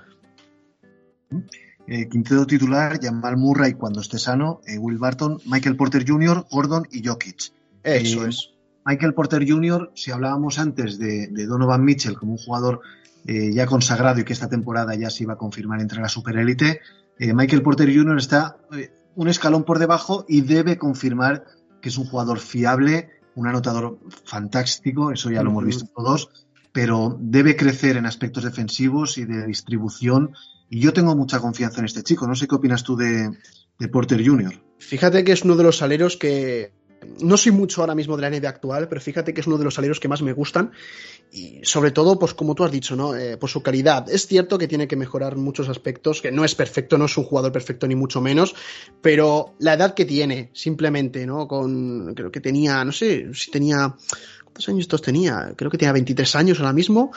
Eh, 1.88 2.08
quinteto 2.08 2.46
titular, 2.46 3.00
Jamal 3.02 3.38
Murray 3.38 3.74
cuando 3.74 4.02
esté 4.02 4.20
sano, 4.20 4.62
eh, 4.68 4.78
Will 4.78 4.98
Barton, 4.98 5.40
Michael 5.46 5.76
Porter 5.76 6.06
Jr., 6.08 6.46
Gordon 6.52 6.88
y 6.92 7.06
Jokic. 7.06 7.52
Eso 7.84 8.26
eh, 8.26 8.30
es. 8.30 8.52
Michael 8.86 9.14
Porter 9.14 9.48
Jr., 9.48 9.92
si 9.96 10.12
hablábamos 10.12 10.60
antes 10.60 11.00
de, 11.00 11.28
de 11.28 11.46
Donovan 11.46 11.84
Mitchell 11.84 12.16
como 12.16 12.34
un 12.34 12.38
jugador 12.38 12.82
eh, 13.26 13.52
ya 13.54 13.66
consagrado 13.66 14.20
y 14.20 14.24
que 14.24 14.34
esta 14.34 14.50
temporada 14.50 14.96
ya 14.96 15.10
se 15.10 15.24
iba 15.24 15.34
a 15.34 15.38
confirmar 15.38 15.82
entre 15.82 16.02
la 16.02 16.10
superélite, 16.10 16.82
Michael 17.20 17.62
Porter 17.62 17.94
Jr. 17.94 18.18
está 18.18 18.56
un 19.16 19.28
escalón 19.28 19.66
por 19.66 19.78
debajo 19.78 20.24
y 20.30 20.40
debe 20.40 20.78
confirmar 20.78 21.44
que 21.82 21.90
es 21.90 21.98
un 21.98 22.06
jugador 22.06 22.40
fiable, 22.40 23.10
un 23.36 23.48
anotador 23.48 24.00
fantástico, 24.24 25.12
eso 25.12 25.30
ya 25.30 25.44
lo 25.44 25.50
uh 25.50 25.54
-huh. 25.54 25.56
hemos 25.56 25.66
visto 25.66 25.86
todos, 25.94 26.30
pero 26.72 27.18
debe 27.20 27.56
crecer 27.56 27.98
en 27.98 28.06
aspectos 28.06 28.44
defensivos 28.44 29.18
y 29.18 29.26
de 29.26 29.46
distribución 29.46 30.34
y 30.70 30.80
yo 30.80 30.94
tengo 30.94 31.16
mucha 31.16 31.40
confianza 31.40 31.80
en 31.80 31.86
este 31.86 32.04
chico. 32.04 32.28
No 32.28 32.36
sé 32.36 32.48
qué 32.48 32.56
opinas 32.56 32.84
tú 32.84 32.96
de, 32.96 33.32
Porter 33.92 34.24
Jr. 34.24 34.54
Fíjate 34.78 35.24
que 35.24 35.32
es 35.32 35.44
uno 35.44 35.56
de 35.56 35.64
los 35.64 35.82
aleros 35.82 36.18
que 36.18 36.74
no 37.22 37.38
soy 37.38 37.54
mucho 37.54 37.82
ahora 37.82 37.96
mismo 37.96 38.18
de 38.18 38.22
la 38.22 38.30
NBA 38.30 38.50
actual, 38.50 38.88
pero 38.90 39.02
fíjate 39.02 39.34
que 39.34 39.42
es 39.42 39.48
uno 39.48 39.58
de 39.58 39.64
los 39.64 39.80
aleros 39.80 40.00
que 40.00 40.10
más 40.10 40.22
me 40.22 40.34
gustan 40.34 40.72
y 41.32 41.60
sobre 41.64 41.92
todo, 41.92 42.18
pues 42.18 42.34
como 42.34 42.56
tú 42.56 42.64
has 42.64 42.72
dicho, 42.72 42.96
¿no? 42.96 43.16
Eh, 43.16 43.38
por 43.38 43.50
su 43.50 43.62
calidad. 43.62 44.10
Es 44.10 44.26
cierto 44.26 44.58
que 44.58 44.68
tiene 44.68 44.88
que 44.88 44.96
mejorar 44.96 45.36
muchos 45.36 45.70
aspectos, 45.70 46.22
que 46.22 46.32
no 46.32 46.44
es 46.44 46.56
perfecto, 46.56 46.98
no 46.98 47.06
es 47.06 47.18
un 47.18 47.24
jugador 47.24 47.52
perfecto 47.52 47.88
ni 47.88 47.96
mucho 47.96 48.20
menos, 48.20 48.56
pero 49.02 49.54
la 49.60 49.74
edad 49.74 49.94
que 49.94 50.06
tiene, 50.06 50.50
simplemente, 50.54 51.26
¿no? 51.26 51.48
Con, 51.48 52.14
creo 52.16 52.32
que 52.32 52.42
tenía, 52.42 52.84
no 52.84 52.92
sé 52.92 53.34
si 53.34 53.52
tenía, 53.52 53.96
¿cuántos 54.60 54.70
años 54.70 54.82
estos 54.82 55.02
tenía? 55.02 55.54
Creo 55.56 55.72
que 55.72 55.78
tenía 55.78 55.94
23 55.94 56.36
años 56.36 56.60
ahora 56.60 56.74
mismo. 56.74 57.12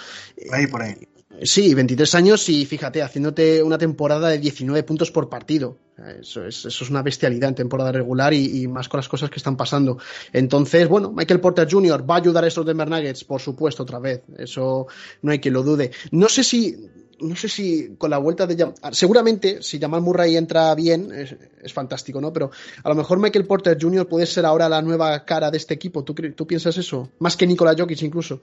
Por 0.46 0.54
ahí, 0.54 0.66
por 0.68 0.82
ahí. 0.82 0.94
Sí, 1.42 1.74
23 1.74 2.14
años 2.14 2.48
y 2.48 2.64
fíjate, 2.66 3.02
haciéndote 3.02 3.62
una 3.62 3.78
temporada 3.78 4.28
de 4.28 4.38
19 4.38 4.84
puntos 4.84 5.10
por 5.10 5.28
partido. 5.28 5.76
Eso 6.20 6.44
es, 6.44 6.64
eso 6.64 6.84
es 6.84 6.90
una 6.90 7.02
bestialidad 7.02 7.48
en 7.48 7.54
temporada 7.56 7.90
regular 7.90 8.32
y, 8.32 8.62
y, 8.62 8.68
más 8.68 8.88
con 8.88 8.98
las 8.98 9.08
cosas 9.08 9.28
que 9.28 9.38
están 9.38 9.56
pasando. 9.56 9.98
Entonces, 10.32 10.88
bueno, 10.88 11.10
Michael 11.10 11.40
Porter 11.40 11.66
Jr. 11.68 12.08
va 12.08 12.14
a 12.14 12.18
ayudar 12.18 12.44
a 12.44 12.46
estos 12.46 12.64
Denver 12.64 12.88
Nuggets, 12.88 13.24
por 13.24 13.40
supuesto, 13.40 13.82
otra 13.82 13.98
vez. 13.98 14.22
Eso 14.38 14.86
no 15.22 15.32
hay 15.32 15.40
quien 15.40 15.54
lo 15.54 15.64
dude. 15.64 15.90
No 16.12 16.28
sé 16.28 16.44
si 16.44 16.76
no 17.22 17.36
sé 17.36 17.48
si 17.48 17.94
con 17.96 18.10
la 18.10 18.18
vuelta 18.18 18.46
de 18.46 18.56
Jam 18.56 18.74
seguramente 18.92 19.62
si 19.62 19.78
Jamal 19.78 20.02
Murray 20.02 20.36
entra 20.36 20.74
bien 20.74 21.10
es, 21.12 21.36
es, 21.62 21.72
fantástico, 21.72 22.20
¿no? 22.20 22.32
Pero 22.32 22.50
a 22.82 22.88
lo 22.88 22.94
mejor 22.94 23.18
Michael 23.18 23.46
Porter 23.46 23.78
Jr. 23.80 24.08
puede 24.08 24.26
ser 24.26 24.44
ahora 24.44 24.68
la 24.68 24.82
nueva 24.82 25.24
cara 25.24 25.50
de 25.50 25.56
este 25.56 25.74
equipo. 25.74 26.04
¿Tú, 26.04 26.14
tú 26.14 26.46
piensas 26.46 26.76
eso? 26.76 27.10
Más 27.18 27.36
que 27.36 27.46
Nikola 27.46 27.74
Jokic 27.76 28.02
incluso. 28.02 28.42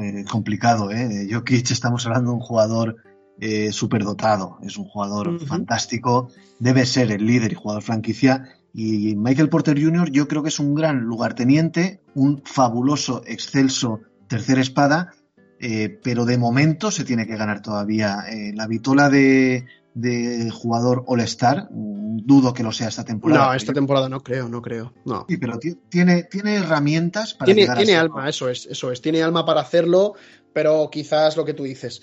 Eh, 0.00 0.24
complicado, 0.30 0.90
¿eh? 0.90 1.28
Jokic 1.30 1.70
estamos 1.70 2.04
hablando 2.06 2.30
de 2.30 2.36
un 2.36 2.42
jugador 2.42 2.96
eh, 3.40 3.72
superdotado, 3.72 4.58
es 4.62 4.76
un 4.76 4.84
jugador 4.84 5.28
uh 5.28 5.38
-huh. 5.38 5.46
fantástico, 5.46 6.30
debe 6.58 6.84
ser 6.84 7.12
el 7.12 7.24
líder 7.24 7.52
y 7.52 7.54
jugador 7.54 7.82
franquicia. 7.82 8.48
Y 8.74 9.16
Michael 9.16 9.48
Porter 9.48 9.82
Jr. 9.82 10.10
yo 10.10 10.28
creo 10.28 10.42
que 10.42 10.50
es 10.50 10.58
un 10.58 10.74
gran 10.74 11.00
lugarteniente, 11.00 12.00
un 12.14 12.42
fabuloso, 12.44 13.22
excelso 13.26 14.00
tercera 14.28 14.60
espada, 14.60 15.14
eh, 15.60 15.98
pero 16.02 16.24
de 16.24 16.38
momento 16.38 16.90
se 16.90 17.04
tiene 17.04 17.26
que 17.26 17.36
ganar 17.36 17.62
todavía 17.62 18.24
eh, 18.30 18.52
la 18.54 18.66
vitola 18.66 19.08
de, 19.08 19.66
de 19.94 20.50
jugador 20.50 21.04
All-Star. 21.06 21.68
Dudo 21.70 22.52
que 22.52 22.62
lo 22.62 22.72
sea 22.72 22.88
esta 22.88 23.04
temporada. 23.04 23.46
No, 23.46 23.54
esta 23.54 23.72
temporada 23.72 24.08
no 24.08 24.20
creo, 24.20 24.48
no 24.48 24.60
creo. 24.60 24.92
No. 25.04 25.24
Sí, 25.28 25.36
pero 25.36 25.58
tiene, 25.88 26.24
tiene 26.24 26.56
herramientas 26.56 27.34
para 27.34 27.52
tiene, 27.52 27.72
tiene 27.74 27.96
alma, 27.96 28.28
eso 28.28 28.48
es, 28.48 28.66
eso 28.66 28.92
es. 28.92 29.00
Tiene 29.00 29.22
alma 29.22 29.46
para 29.46 29.60
hacerlo, 29.62 30.14
pero 30.58 30.90
quizás 30.90 31.36
lo 31.36 31.44
que 31.44 31.54
tú 31.54 31.62
dices. 31.62 32.02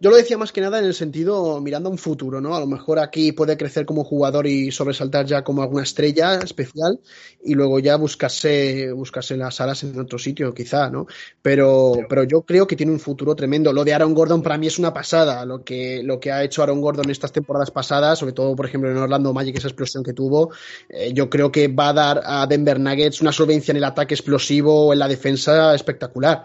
Yo 0.00 0.10
lo 0.10 0.16
decía 0.16 0.36
más 0.36 0.52
que 0.52 0.60
nada 0.60 0.78
en 0.78 0.84
el 0.84 0.92
sentido 0.92 1.58
mirando 1.62 1.88
a 1.88 1.92
un 1.92 1.96
futuro, 1.96 2.42
¿no? 2.42 2.54
A 2.54 2.60
lo 2.60 2.66
mejor 2.66 2.98
aquí 2.98 3.32
puede 3.32 3.56
crecer 3.56 3.86
como 3.86 4.04
jugador 4.04 4.46
y 4.46 4.70
sobresaltar 4.70 5.24
ya 5.24 5.42
como 5.42 5.62
alguna 5.62 5.84
estrella 5.84 6.34
especial 6.34 7.00
y 7.42 7.54
luego 7.54 7.78
ya 7.78 7.96
buscarse, 7.96 8.92
buscarse 8.92 9.38
las 9.38 9.62
alas 9.62 9.82
en 9.82 9.98
otro 9.98 10.18
sitio, 10.18 10.52
quizá, 10.52 10.90
¿no? 10.90 11.06
Pero, 11.40 11.94
pero 12.06 12.24
yo 12.24 12.42
creo 12.42 12.66
que 12.66 12.76
tiene 12.76 12.92
un 12.92 13.00
futuro 13.00 13.34
tremendo. 13.34 13.72
Lo 13.72 13.82
de 13.82 13.94
Aaron 13.94 14.12
Gordon 14.12 14.42
para 14.42 14.58
mí 14.58 14.66
es 14.66 14.78
una 14.78 14.92
pasada. 14.92 15.46
Lo 15.46 15.64
que, 15.64 16.02
lo 16.02 16.20
que 16.20 16.30
ha 16.30 16.44
hecho 16.44 16.62
Aaron 16.62 16.82
Gordon 16.82 17.08
estas 17.08 17.32
temporadas 17.32 17.70
pasadas, 17.70 18.18
sobre 18.18 18.34
todo, 18.34 18.54
por 18.54 18.66
ejemplo, 18.66 18.90
en 18.90 18.98
Orlando 18.98 19.32
Magic, 19.32 19.56
esa 19.56 19.68
explosión 19.68 20.04
que 20.04 20.12
tuvo, 20.12 20.50
eh, 20.90 21.14
yo 21.14 21.30
creo 21.30 21.50
que 21.50 21.68
va 21.68 21.88
a 21.88 21.94
dar 21.94 22.20
a 22.22 22.46
Denver 22.46 22.78
Nuggets 22.78 23.22
una 23.22 23.32
solvencia 23.32 23.72
en 23.72 23.78
el 23.78 23.84
ataque 23.84 24.12
explosivo 24.12 24.88
o 24.88 24.92
en 24.92 24.98
la 24.98 25.08
defensa 25.08 25.74
espectacular. 25.74 26.44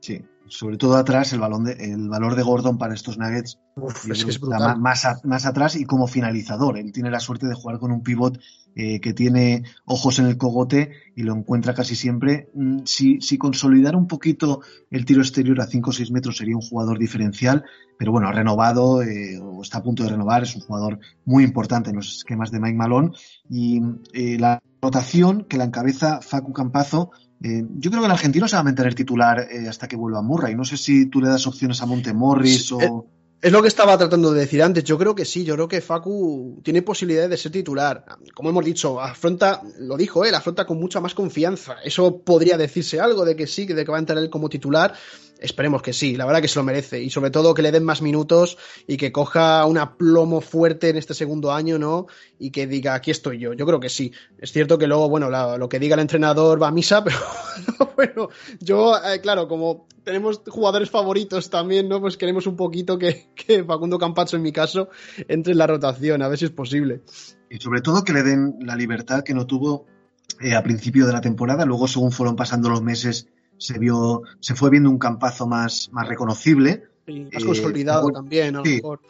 Sí, 0.00 0.20
sobre 0.48 0.76
todo 0.76 0.96
atrás, 0.96 1.32
el, 1.32 1.40
balón 1.40 1.64
de, 1.64 1.72
el 1.72 2.08
valor 2.08 2.34
de 2.34 2.42
Gordon 2.42 2.78
para 2.78 2.94
estos 2.94 3.18
Nuggets 3.18 3.58
Uf, 3.76 4.10
es 4.10 4.24
que 4.24 4.30
es 4.30 4.40
brutal. 4.40 4.78
más, 4.78 5.04
a- 5.04 5.20
más 5.24 5.46
atrás 5.46 5.76
y 5.76 5.84
como 5.84 6.06
finalizador. 6.06 6.78
Él 6.78 6.92
tiene 6.92 7.10
la 7.10 7.20
suerte 7.20 7.46
de 7.46 7.54
jugar 7.54 7.78
con 7.78 7.90
un 7.92 8.02
pivot 8.02 8.38
eh, 8.76 9.00
que 9.00 9.12
tiene 9.14 9.62
ojos 9.84 10.18
en 10.18 10.26
el 10.26 10.36
cogote 10.36 10.90
y 11.14 11.22
lo 11.22 11.34
encuentra 11.34 11.74
casi 11.74 11.94
siempre. 11.96 12.48
Mm, 12.54 12.80
Si, 12.84 13.20
si 13.20 13.38
consolidara 13.38 13.96
un 13.96 14.06
poquito 14.08 14.60
el 14.90 15.04
tiro 15.04 15.20
exterior 15.22 15.60
a 15.60 15.66
5 15.66 15.90
o 15.90 15.92
6 15.92 16.10
metros 16.10 16.36
sería 16.36 16.56
un 16.56 16.62
jugador 16.62 16.98
diferencial, 16.98 17.64
pero 17.98 18.10
bueno, 18.12 18.28
ha 18.28 18.32
renovado 18.32 19.02
eh, 19.02 19.38
o 19.40 19.62
está 19.62 19.78
a 19.78 19.82
punto 19.82 20.02
de 20.02 20.10
renovar, 20.10 20.42
es 20.42 20.54
un 20.56 20.62
jugador 20.62 20.98
muy 21.24 21.44
importante 21.44 21.90
en 21.90 21.96
los 21.96 22.16
esquemas 22.18 22.50
de 22.50 22.58
Mike 22.60 22.76
Malone 22.76 23.10
y 23.48 23.80
eh, 24.12 24.38
la 24.38 24.60
rotación 24.82 25.44
que 25.44 25.56
la 25.56 25.64
encabeza 25.64 26.20
Facu 26.20 26.52
Campazo 26.52 27.10
eh, 27.44 27.62
yo 27.76 27.90
creo 27.90 28.00
que 28.00 28.06
el 28.06 28.12
argentino 28.12 28.48
se 28.48 28.56
va 28.56 28.60
a 28.60 28.64
mantener 28.64 28.94
titular 28.94 29.46
eh, 29.50 29.68
hasta 29.68 29.86
que 29.86 29.96
vuelva 29.96 30.22
Murray. 30.22 30.54
No 30.54 30.64
sé 30.64 30.78
si 30.78 31.06
tú 31.06 31.20
le 31.20 31.28
das 31.28 31.46
opciones 31.46 31.82
a 31.82 31.86
Montemorris 31.86 32.68
Sí, 32.68 32.74
o... 32.74 33.06
Es 33.42 33.52
lo 33.52 33.60
que 33.60 33.68
estaba 33.68 33.98
tratando 33.98 34.32
de 34.32 34.40
decir 34.40 34.62
antes. 34.62 34.82
Yo 34.84 34.96
creo 34.96 35.14
que 35.14 35.26
sí, 35.26 35.44
yo 35.44 35.52
creo 35.54 35.68
que 35.68 35.82
Facu 35.82 36.62
tiene 36.64 36.80
posibilidades 36.80 37.28
de 37.28 37.36
ser 37.36 37.52
titular. 37.52 38.02
Como 38.32 38.48
hemos 38.48 38.64
dicho, 38.64 38.98
afronta, 38.98 39.60
lo 39.78 39.98
dijo 39.98 40.24
él, 40.24 40.34
afronta 40.34 40.64
con 40.64 40.80
mucha 40.80 41.02
más 41.02 41.12
confianza. 41.12 41.76
Eso 41.84 42.20
podría 42.20 42.56
decirse 42.56 42.98
algo 42.98 43.26
de 43.26 43.36
que 43.36 43.46
sí, 43.46 43.66
de 43.66 43.84
que 43.84 43.90
va 43.90 43.98
a 43.98 44.00
entrar 44.00 44.16
él 44.16 44.30
como 44.30 44.48
titular. 44.48 44.94
Esperemos 45.38 45.82
que 45.82 45.92
sí, 45.92 46.16
la 46.16 46.24
verdad 46.24 46.40
que 46.40 46.48
se 46.48 46.58
lo 46.58 46.64
merece. 46.64 47.02
Y 47.02 47.10
sobre 47.10 47.30
todo 47.30 47.54
que 47.54 47.62
le 47.62 47.72
den 47.72 47.84
más 47.84 48.02
minutos 48.02 48.56
y 48.86 48.96
que 48.96 49.12
coja 49.12 49.64
un 49.66 49.78
aplomo 49.78 50.40
fuerte 50.40 50.88
en 50.88 50.96
este 50.96 51.14
segundo 51.14 51.52
año, 51.52 51.78
¿no? 51.78 52.06
Y 52.38 52.50
que 52.50 52.66
diga, 52.66 52.94
aquí 52.94 53.10
estoy 53.10 53.38
yo. 53.38 53.52
Yo 53.52 53.66
creo 53.66 53.80
que 53.80 53.88
sí. 53.88 54.12
Es 54.38 54.52
cierto 54.52 54.78
que 54.78 54.86
luego, 54.86 55.08
bueno, 55.08 55.28
lo 55.58 55.68
que 55.68 55.78
diga 55.78 55.94
el 55.94 56.00
entrenador 56.00 56.62
va 56.62 56.68
a 56.68 56.72
misa, 56.72 57.04
pero 57.04 57.18
bueno, 57.96 58.28
yo, 58.60 58.96
eh, 58.96 59.20
claro, 59.20 59.48
como 59.48 59.86
tenemos 60.02 60.42
jugadores 60.46 60.90
favoritos 60.90 61.50
también, 61.50 61.88
¿no? 61.88 62.00
Pues 62.00 62.16
queremos 62.16 62.46
un 62.46 62.56
poquito 62.56 62.98
que, 62.98 63.28
que 63.34 63.64
Facundo 63.64 63.98
Campacho, 63.98 64.36
en 64.36 64.42
mi 64.42 64.52
caso, 64.52 64.88
entre 65.28 65.52
en 65.52 65.58
la 65.58 65.66
rotación, 65.66 66.22
a 66.22 66.28
ver 66.28 66.38
si 66.38 66.44
es 66.44 66.50
posible. 66.50 67.02
y 67.50 67.58
sobre 67.58 67.80
todo 67.80 68.04
que 68.04 68.12
le 68.12 68.22
den 68.22 68.56
la 68.60 68.76
libertad 68.76 69.24
que 69.24 69.34
no 69.34 69.46
tuvo 69.46 69.86
eh, 70.40 70.54
a 70.54 70.62
principio 70.62 71.06
de 71.06 71.12
la 71.12 71.20
temporada. 71.20 71.64
Luego, 71.64 71.86
según 71.86 72.12
fueron 72.12 72.36
pasando 72.36 72.68
los 72.68 72.82
meses, 72.82 73.28
se 73.58 73.78
vio, 73.78 74.22
se 74.40 74.54
fue 74.54 74.70
viendo 74.70 74.90
un 74.90 74.98
campazo 74.98 75.46
más, 75.46 75.88
más 75.92 76.08
reconocible. 76.08 76.84
Y 77.06 77.20
más 77.24 77.42
Eh, 77.42 77.46
consolidado 77.46 78.10
también, 78.10 78.56
a 78.56 78.58
lo 78.58 78.64
sí. 78.64 78.76
mejor. 78.76 79.00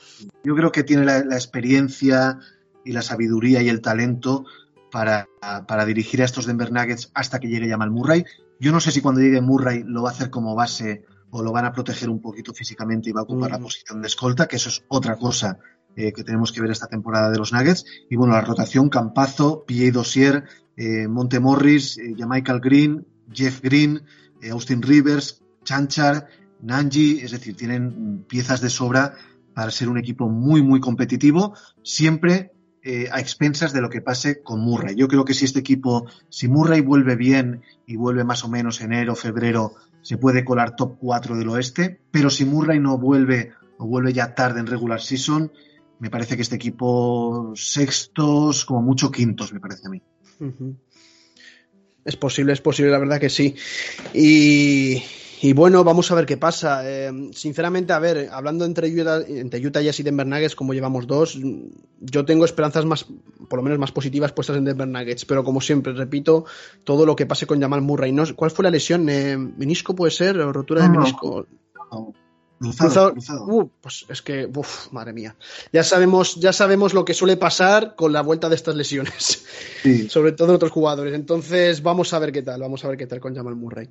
Yo 0.43 0.55
creo 0.57 0.73
que 0.73 0.83
tiene 0.83 1.05
la, 1.05 1.25
la 1.25 1.37
experiencia 1.37 2.39
y 2.85 2.93
la 2.93 3.03
sabiduría 3.03 3.63
y 3.63 3.69
el 3.69 3.81
talento 3.81 4.45
para, 4.91 5.29
para 5.67 5.85
dirigir 5.85 6.23
a 6.23 6.25
estos 6.25 6.47
Denver 6.47 6.71
Nuggets 6.73 7.11
hasta 7.15 7.39
que 7.41 7.49
llegue 7.49 7.69
Jamal 7.69 7.91
Murray. 7.91 8.25
Yo 8.61 8.71
no 8.73 8.81
sé 8.81 8.91
si 8.93 9.01
cuando 9.01 9.21
llegue 9.21 9.41
Murray 9.41 9.83
lo 9.85 10.03
va 10.03 10.11
a 10.11 10.13
hacer 10.13 10.31
como 10.31 10.55
base 10.55 11.05
o 11.31 11.43
lo 11.43 11.51
van 11.53 11.65
a 11.65 11.73
proteger 11.73 12.09
un 12.11 12.21
poquito 12.21 12.53
físicamente 12.55 13.11
y 13.11 13.13
va 13.13 13.21
a 13.21 13.25
ocupar 13.25 13.51
la 13.51 13.59
Mm. 13.59 13.63
posición 13.63 14.01
de 14.01 14.07
escolta, 14.07 14.47
que 14.47 14.57
eso 14.57 14.69
es 14.69 14.85
otra 14.89 15.17
cosa 15.17 15.59
eh, 15.97 16.13
que 16.13 16.25
tenemos 16.25 16.51
que 16.53 16.61
ver 16.61 16.71
esta 16.73 16.87
temporada 16.89 17.31
de 17.31 17.39
los 17.39 17.53
Nuggets. 17.53 17.85
Y 18.11 18.17
bueno, 18.17 18.35
la 18.35 18.41
rotación, 18.41 18.89
Campazo, 18.89 19.65
PJ 19.67 19.93
Dossier, 19.93 20.45
eh, 20.77 21.07
Monte 21.09 21.39
Morris, 21.41 21.99
eh, 21.99 22.15
Green, 22.61 23.07
Jeff 23.33 23.61
Green, 23.63 23.97
eh, 23.97 24.03
Austin 24.51 24.83
Rivers, 24.83 25.43
Chanchar, 25.65 26.27
Nanji, 26.61 27.21
es 27.21 27.31
decir, 27.31 27.57
tienen 27.57 28.25
piezas 28.29 28.61
de 28.61 28.71
sobra 28.71 29.15
para 29.55 29.71
ser 29.71 29.89
un 29.89 29.99
equipo 29.99 30.29
muy, 30.29 30.63
muy 30.63 30.81
competitivo, 30.81 31.55
siempre 31.83 32.53
eh, 32.83 33.09
a 33.11 33.21
expensas 33.21 33.73
de 33.73 33.81
lo 33.81 33.89
que 33.89 34.03
pase 34.03 34.43
con 34.43 34.61
Murray. 34.61 34.95
Yo 34.95 35.09
creo 35.09 35.25
que 35.25 35.33
si 35.33 35.45
este 35.45 35.61
equipo, 35.61 36.07
si 36.29 36.49
Murray 36.49 36.81
vuelve 36.81 37.17
bien 37.17 37.63
y 37.87 37.97
vuelve 37.97 38.25
más 38.25 38.45
o 38.45 38.49
menos 38.49 38.81
enero, 38.81 39.15
febrero, 39.15 39.75
se 40.03 40.19
puede 40.19 40.45
colar 40.45 40.77
top 40.77 40.99
4 40.99 41.37
del 41.37 41.49
oeste, 41.49 42.01
pero 42.11 42.29
si 42.29 42.45
Murray 42.45 42.79
no 42.81 42.99
vuelve 42.99 43.53
o 43.79 43.87
vuelve 43.87 44.13
ya 44.13 44.35
tarde 44.35 44.61
en 44.61 44.67
regular 44.67 45.01
season, 45.01 45.51
me 45.99 46.11
parece 46.11 46.37
que 46.37 46.43
este 46.43 46.57
equipo 46.57 47.53
sextos, 47.55 48.65
como 48.67 48.83
mucho 48.83 49.11
quintos, 49.11 49.53
me 49.53 49.61
parece 49.61 49.87
a 49.87 49.91
mí. 49.91 50.03
Es 52.05 52.17
posible, 52.17 52.53
es 52.53 52.61
posible, 52.61 52.91
la 52.91 52.99
verdad 52.99 53.21
que 53.21 53.31
sí. 53.31 53.55
Y, 54.13 55.03
y 55.41 55.53
bueno, 55.53 55.85
vamos 55.85 56.11
a 56.11 56.15
ver 56.15 56.27
qué 56.27 56.37
pasa. 56.37 56.83
Eh, 56.85 57.31
sinceramente, 57.33 57.93
a 57.93 57.99
ver, 57.99 58.29
hablando 58.31 58.65
entre 58.65 58.89
Utah, 58.89 59.23
entre 59.27 59.67
Utah 59.67 59.81
y 59.83 60.03
Denver 60.03 60.27
Nuggets, 60.27 60.55
como 60.55 60.75
llevamos 60.75 61.07
dos, 61.07 61.39
yo 62.01 62.25
tengo 62.25 62.45
esperanzas 62.45 62.85
más, 62.85 63.07
por 63.49 63.59
lo 63.59 63.63
menos 63.63 63.79
más 63.79 63.93
positivas 63.93 64.33
puestas 64.33 64.57
en 64.57 64.65
Denver 64.65 64.89
Nuggets. 64.89 65.25
Pero 65.25 65.45
como 65.45 65.61
siempre, 65.61 65.93
repito, 65.95 66.45
todo 66.85 67.07
lo 67.07 67.17
que 67.17 67.27
pase 67.27 67.47
con 67.47 67.61
Jamal 67.61 67.81
Murray. 67.83 68.13
No, 68.13 68.25
¿Cuál 68.37 68.51
fue 68.51 68.65
la 68.65 68.71
lesión? 68.71 69.09
Eh, 69.09 69.37
¿Menisco 69.37 69.95
puede 69.95 70.13
ser? 70.13 70.39
¿O 70.39 70.53
rotura 70.53 70.83
de 70.83 70.89
No, 70.89 71.47
no. 71.91 72.15
Menisco? 72.61 72.85
Cruzado, 72.85 73.13
Cruzado- 73.13 73.13
cruzado. 73.13 73.45
Uh, 73.47 73.71
pues 73.81 74.05
es 74.09 74.23
que, 74.23 74.49
uf, 74.55 74.93
madre 74.93 75.13
mía. 75.13 75.37
Ya 75.73 75.83
sabemos, 75.85 76.37
ya 76.37 76.53
sabemos 76.53 76.95
lo 76.95 77.05
que 77.05 77.15
suele 77.15 77.37
pasar 77.37 77.95
con 77.97 78.13
la 78.13 78.23
vuelta 78.23 78.49
de 78.49 78.55
estas 78.57 78.75
lesiones. 78.77 79.45
Sí, 79.83 80.09
sobre 80.11 80.33
todo 80.33 80.49
en 80.51 80.55
otros 80.57 80.73
jugadores. 80.73 81.15
Entonces, 81.15 81.83
vamos 81.83 82.13
a 82.15 82.19
ver 82.19 82.33
qué 82.33 82.43
tal, 82.43 82.61
vamos 82.61 82.85
a 82.85 82.89
ver 82.89 82.97
qué 82.97 83.07
tal 83.07 83.21
con 83.21 83.35
Jamal 83.35 83.57
Murray. 83.57 83.89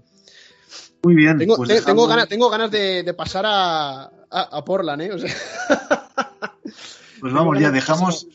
muy 1.03 1.15
bien. 1.15 1.37
Tengo, 1.37 1.57
pues 1.57 1.67
te- 1.67 1.75
dejamos- 1.75 1.85
tengo 1.85 2.07
ganas, 2.07 2.27
tengo 2.29 2.49
ganas 2.49 2.71
de, 2.71 3.03
de 3.03 3.13
pasar 3.13 3.45
a, 3.45 4.03
a, 4.03 4.09
a 4.29 4.63
Portland, 4.65 5.01
¿eh? 5.01 5.11
O 5.13 5.19
sea, 5.19 5.33
Pues 7.19 7.31
vamos, 7.33 7.57
ya 7.59 7.71
dejamos, 7.71 8.27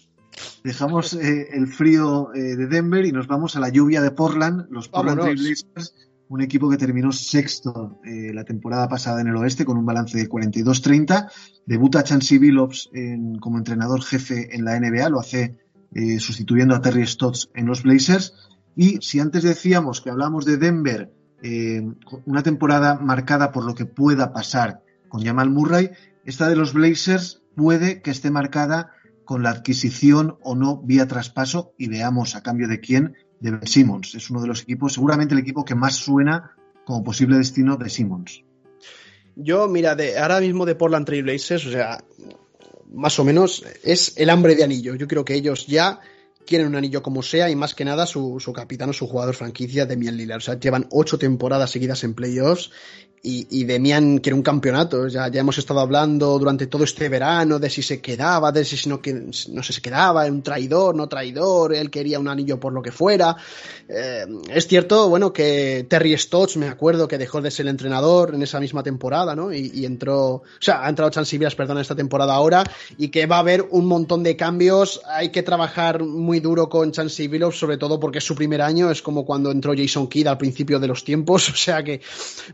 dejamos 0.64 1.12
eh, 1.14 1.48
el 1.52 1.66
frío 1.66 2.32
eh, 2.34 2.56
de 2.56 2.66
Denver 2.68 3.04
y 3.04 3.12
nos 3.12 3.26
vamos 3.26 3.54
a 3.56 3.60
la 3.60 3.68
lluvia 3.68 4.00
de 4.00 4.10
Portland, 4.10 4.66
los 4.70 4.88
Portland 4.88 5.20
Blazers, 5.20 5.94
un 6.28 6.40
equipo 6.42 6.68
que 6.68 6.76
terminó 6.76 7.10
sexto 7.12 7.98
eh, 8.04 8.32
la 8.34 8.44
temporada 8.44 8.88
pasada 8.88 9.20
en 9.20 9.28
el 9.28 9.36
oeste 9.36 9.64
con 9.64 9.76
un 9.78 9.86
balance 9.86 10.16
de 10.18 10.28
42-30. 10.28 11.30
Debuta 11.66 12.02
Chansey 12.04 12.38
Billups 12.38 12.90
en- 12.92 13.38
como 13.38 13.58
entrenador 13.58 14.02
jefe 14.02 14.54
en 14.54 14.64
la 14.64 14.76
NBA, 14.78 15.08
lo 15.08 15.20
hace 15.20 15.56
eh, 15.94 16.18
sustituyendo 16.20 16.74
a 16.74 16.80
Terry 16.82 17.06
Stotts 17.06 17.50
en 17.54 17.66
los 17.66 17.82
Blazers. 17.82 18.34
Y 18.76 18.98
si 19.00 19.20
antes 19.20 19.42
decíamos 19.42 20.00
que 20.02 20.10
hablamos 20.10 20.44
de 20.44 20.58
Denver, 20.58 21.12
eh, 21.42 21.82
una 22.26 22.42
temporada 22.42 22.98
marcada 22.98 23.50
por 23.52 23.64
lo 23.64 23.74
que 23.74 23.86
pueda 23.86 24.32
pasar 24.32 24.82
con 25.08 25.24
Jamal 25.24 25.50
Murray, 25.50 25.90
esta 26.26 26.48
de 26.48 26.56
los 26.56 26.74
Blazers 26.74 27.42
puede 27.56 28.02
que 28.02 28.10
esté 28.10 28.30
marcada 28.30 28.90
con 29.24 29.42
la 29.42 29.50
adquisición 29.50 30.36
o 30.42 30.54
no 30.54 30.82
vía 30.82 31.06
traspaso 31.06 31.72
y 31.78 31.88
veamos 31.88 32.34
a 32.36 32.42
cambio 32.42 32.68
de 32.68 32.80
quién 32.80 33.14
de 33.40 33.66
Simmons. 33.66 34.14
Es 34.14 34.30
uno 34.30 34.40
de 34.40 34.48
los 34.48 34.62
equipos, 34.62 34.94
seguramente 34.94 35.34
el 35.34 35.40
equipo 35.40 35.64
que 35.64 35.74
más 35.74 35.96
suena 35.96 36.52
como 36.84 37.04
posible 37.04 37.36
destino 37.36 37.76
de 37.76 37.90
Simmons. 37.90 38.42
yo, 39.36 39.68
mira, 39.68 39.94
de, 39.94 40.18
ahora 40.18 40.40
mismo 40.40 40.66
de 40.66 40.74
Portland 40.74 41.06
Trail 41.06 41.22
Blazers, 41.22 41.66
o 41.66 41.70
sea, 41.70 42.02
más 42.90 43.18
o 43.18 43.24
menos 43.24 43.64
es 43.84 44.14
el 44.16 44.30
hambre 44.30 44.54
de 44.54 44.64
anillo. 44.64 44.94
Yo 44.94 45.06
creo 45.06 45.24
que 45.24 45.34
ellos 45.34 45.66
ya 45.66 46.00
quieren 46.46 46.66
un 46.66 46.76
anillo 46.76 47.02
como 47.02 47.22
sea 47.22 47.50
y 47.50 47.56
más 47.56 47.74
que 47.74 47.84
nada 47.84 48.06
su, 48.06 48.40
su 48.40 48.52
capitán 48.52 48.88
o 48.88 48.92
su 48.94 49.06
jugador 49.06 49.34
franquicia, 49.34 49.84
Demian 49.84 50.16
Lillard. 50.16 50.38
O 50.38 50.40
sea, 50.40 50.58
llevan 50.58 50.88
ocho 50.90 51.18
temporadas 51.18 51.70
seguidas 51.70 52.04
en 52.04 52.14
playoffs 52.14 52.70
y, 53.22 53.46
y 53.50 53.64
Demian 53.64 54.18
quiere 54.18 54.34
un 54.34 54.42
campeonato. 54.42 55.08
Ya, 55.08 55.28
ya 55.28 55.40
hemos 55.40 55.58
estado 55.58 55.80
hablando 55.80 56.38
durante 56.38 56.66
todo 56.66 56.84
este 56.84 57.08
verano 57.08 57.58
de 57.58 57.70
si 57.70 57.82
se 57.82 58.00
quedaba, 58.00 58.52
de 58.52 58.64
si 58.64 58.88
no, 58.88 59.00
que, 59.00 59.12
no 59.12 59.62
se 59.62 59.80
quedaba, 59.80 60.26
un 60.26 60.42
traidor, 60.42 60.94
no 60.94 61.08
traidor, 61.08 61.74
él 61.74 61.90
quería 61.90 62.18
un 62.18 62.28
anillo 62.28 62.58
por 62.60 62.72
lo 62.72 62.82
que 62.82 62.92
fuera. 62.92 63.36
Eh, 63.88 64.26
es 64.50 64.66
cierto, 64.66 65.08
bueno, 65.08 65.32
que 65.32 65.86
Terry 65.88 66.16
Stotts, 66.16 66.56
me 66.56 66.68
acuerdo 66.68 67.08
que 67.08 67.18
dejó 67.18 67.40
de 67.40 67.50
ser 67.50 67.66
el 67.66 67.70
entrenador 67.70 68.34
en 68.34 68.42
esa 68.42 68.60
misma 68.60 68.82
temporada, 68.82 69.34
¿no? 69.34 69.52
Y, 69.52 69.84
entró, 69.84 70.26
o 70.26 70.42
sea, 70.60 70.84
ha 70.84 70.88
entrado 70.88 71.10
Chansey 71.10 71.38
Billups, 71.38 71.54
perdón, 71.54 71.78
esta 71.78 71.94
temporada 71.94 72.34
ahora, 72.34 72.64
y 72.96 73.08
que 73.08 73.26
va 73.26 73.36
a 73.36 73.40
haber 73.40 73.66
un 73.70 73.86
montón 73.86 74.22
de 74.22 74.36
cambios. 74.36 75.00
Hay 75.06 75.30
que 75.30 75.42
trabajar 75.42 76.02
muy 76.02 76.40
duro 76.40 76.68
con 76.68 76.92
Chansey 76.92 77.28
Billups, 77.28 77.58
sobre 77.58 77.78
todo 77.78 77.98
porque 77.98 78.18
es 78.18 78.24
su 78.24 78.34
primer 78.34 78.62
año, 78.62 78.90
es 78.90 79.02
como 79.02 79.24
cuando 79.24 79.50
entró 79.50 79.72
Jason 79.76 80.08
Kidd 80.08 80.26
al 80.26 80.38
principio 80.38 80.78
de 80.78 80.88
los 80.88 81.04
tiempos, 81.04 81.48
o 81.50 81.56
sea 81.56 81.82
que 81.82 82.00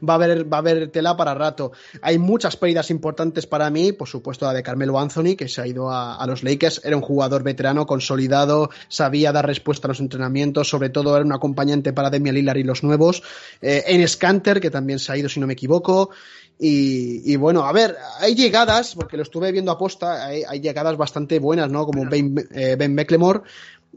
va 0.07 0.15
a 0.15 0.17
haber, 0.17 0.45
va 0.55 0.59
a 0.59 0.61
haber 0.61 0.89
tela 0.89 1.17
para 1.17 1.35
rato. 1.35 1.73
Hay 2.01 2.19
muchas 2.19 2.57
pérdidas 2.57 2.91
importantes 2.91 3.47
para 3.47 3.69
mí, 3.71 3.93
por 3.93 4.09
supuesto 4.09 4.47
la 4.47 4.53
de 4.53 4.63
Carmelo 4.63 4.99
Anthony, 4.99 5.37
que 5.37 5.49
se 5.49 5.61
ha 5.61 5.67
ido 5.67 5.91
a, 5.91 6.17
a 6.17 6.27
los 6.27 6.43
Lakers, 6.43 6.81
era 6.85 6.97
un 6.97 7.03
jugador 7.03 7.43
veterano, 7.43 7.87
consolidado, 7.87 8.71
sabía 8.89 9.33
dar 9.33 9.47
respuesta 9.47 9.87
a 9.87 9.91
los 9.91 10.01
entrenamientos, 10.01 10.69
sobre 10.69 10.91
todo 10.91 11.15
era 11.17 11.25
un 11.25 11.33
acompañante 11.33 11.93
para 11.93 12.11
Demian 12.11 12.35
Lillard 12.35 12.59
y 12.59 12.63
los 12.63 12.83
nuevos. 12.83 13.23
Eh, 13.61 13.83
en 13.87 14.07
Scanter, 14.07 14.61
que 14.61 14.71
también 14.71 14.99
se 14.99 15.13
ha 15.13 15.17
ido, 15.17 15.29
si 15.29 15.41
no 15.41 15.47
me 15.47 15.55
equivoco. 15.55 16.11
Y, 16.59 17.33
y 17.33 17.37
bueno, 17.37 17.65
a 17.65 17.73
ver, 17.73 17.97
hay 18.21 18.35
llegadas, 18.35 18.95
porque 18.95 19.17
lo 19.17 19.25
estuve 19.25 19.51
viendo 19.51 19.73
a 19.73 19.79
posta, 19.79 20.25
hay, 20.27 20.43
hay 20.47 20.61
llegadas 20.61 20.97
bastante 20.97 21.41
buenas, 21.41 21.69
¿no? 21.69 21.85
Como 21.85 22.09
Ben, 22.09 22.35
eh, 22.53 22.77
ben 22.79 22.95
McLemore, 22.95 23.41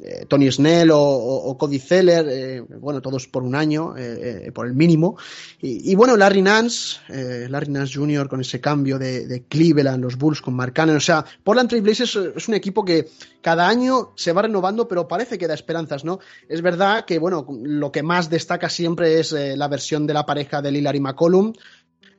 eh, 0.03 0.25
Tony 0.27 0.51
Snell 0.51 0.89
o, 0.93 1.57
Cody 1.57 1.79
Zeller, 1.79 2.27
eh, 2.29 2.61
bueno, 2.61 3.01
todos 3.01 3.27
por 3.27 3.43
un 3.43 3.55
año, 3.55 3.95
eh, 3.97 4.45
eh, 4.47 4.51
por 4.51 4.67
el 4.67 4.73
mínimo. 4.73 5.17
Y, 5.59 5.95
bueno, 5.95 6.15
Larry 6.15 6.41
Nance, 6.41 6.99
Larry 7.49 7.71
Nance 7.71 7.97
Jr. 7.97 8.29
con 8.29 8.41
ese 8.41 8.61
cambio 8.61 8.99
de, 8.99 9.45
Cleveland, 9.49 10.03
los 10.03 10.17
Bulls 10.17 10.41
con 10.41 10.53
Mark 10.53 10.73
o 10.77 10.99
sea, 10.99 11.25
Portland 11.43 11.69
Trail 11.69 11.83
Blazers 11.83 12.15
es 12.35 12.47
un 12.47 12.53
equipo 12.53 12.85
que 12.85 13.09
cada 13.41 13.67
año 13.67 14.11
se 14.15 14.31
va 14.33 14.43
renovando, 14.43 14.87
pero 14.87 15.07
parece 15.07 15.37
que 15.37 15.47
da 15.47 15.53
esperanzas, 15.53 16.03
¿no? 16.03 16.19
Es 16.47 16.61
verdad 16.61 17.05
que, 17.05 17.17
bueno, 17.17 17.45
lo 17.63 17.91
que 17.91 18.03
más 18.03 18.29
destaca 18.29 18.69
siempre 18.69 19.19
es 19.19 19.31
la 19.31 19.67
versión 19.67 20.05
de 20.05 20.13
la 20.13 20.25
pareja 20.25 20.61
de 20.61 20.71
Lillard 20.71 20.95
y 20.95 20.99
McCollum, 20.99 21.53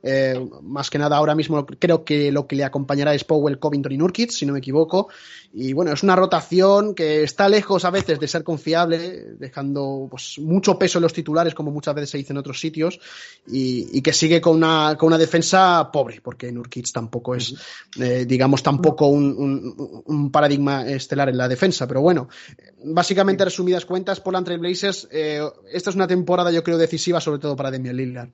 Eh, 0.02 0.48
más 0.62 0.90
que 0.90 0.98
nada 0.98 1.16
ahora 1.16 1.34
mismo 1.34 1.66
creo 1.66 2.04
que 2.04 2.30
lo 2.30 2.46
que 2.46 2.56
le 2.56 2.64
acompañará 2.64 3.14
es 3.14 3.24
Powell, 3.24 3.58
Covington 3.58 3.92
y 3.92 3.98
Nurkic, 3.98 4.30
si 4.30 4.46
no 4.46 4.52
me 4.52 4.60
equivoco. 4.60 5.08
Y 5.52 5.72
bueno, 5.72 5.92
es 5.92 6.02
una 6.02 6.14
rotación 6.14 6.94
que 6.94 7.22
está 7.22 7.48
lejos 7.48 7.84
a 7.84 7.90
veces 7.90 8.20
de 8.20 8.28
ser 8.28 8.44
confiable, 8.44 9.34
dejando 9.38 10.06
pues, 10.10 10.38
mucho 10.38 10.78
peso 10.78 10.98
en 10.98 11.02
los 11.02 11.12
titulares, 11.12 11.54
como 11.54 11.70
muchas 11.70 11.94
veces 11.94 12.10
se 12.10 12.18
dice 12.18 12.32
en 12.32 12.38
otros 12.38 12.60
sitios, 12.60 13.00
y, 13.46 14.00
que 14.02 14.12
sigue 14.12 14.40
con 14.40 14.56
una, 14.56 14.96
con 14.98 15.08
una 15.08 15.18
defensa 15.18 15.90
pobre, 15.92 16.20
porque 16.22 16.52
Nurkic 16.52 16.92
tampoco 16.92 17.34
es, 17.34 17.54
eh, 17.98 18.24
digamos, 18.26 18.62
tampoco 18.62 19.06
un, 19.08 20.04
un, 20.06 20.30
paradigma 20.30 20.86
estelar 20.86 21.28
en 21.28 21.38
la 21.38 21.48
defensa. 21.48 21.86
Pero 21.86 22.00
bueno, 22.02 22.28
básicamente 22.84 23.44
resumidas 23.44 23.84
cuentas, 23.84 24.20
Portland 24.20 24.46
Trail 24.46 24.60
Blazers, 24.60 25.08
eh, 25.10 25.42
esta 25.72 25.90
es 25.90 25.96
una 25.96 26.06
temporada 26.06 26.50
yo 26.50 26.62
creo 26.62 26.78
decisiva, 26.78 27.20
sobre 27.20 27.40
todo 27.40 27.56
para 27.56 27.70
Demian 27.70 27.96
Lillard. 27.96 28.30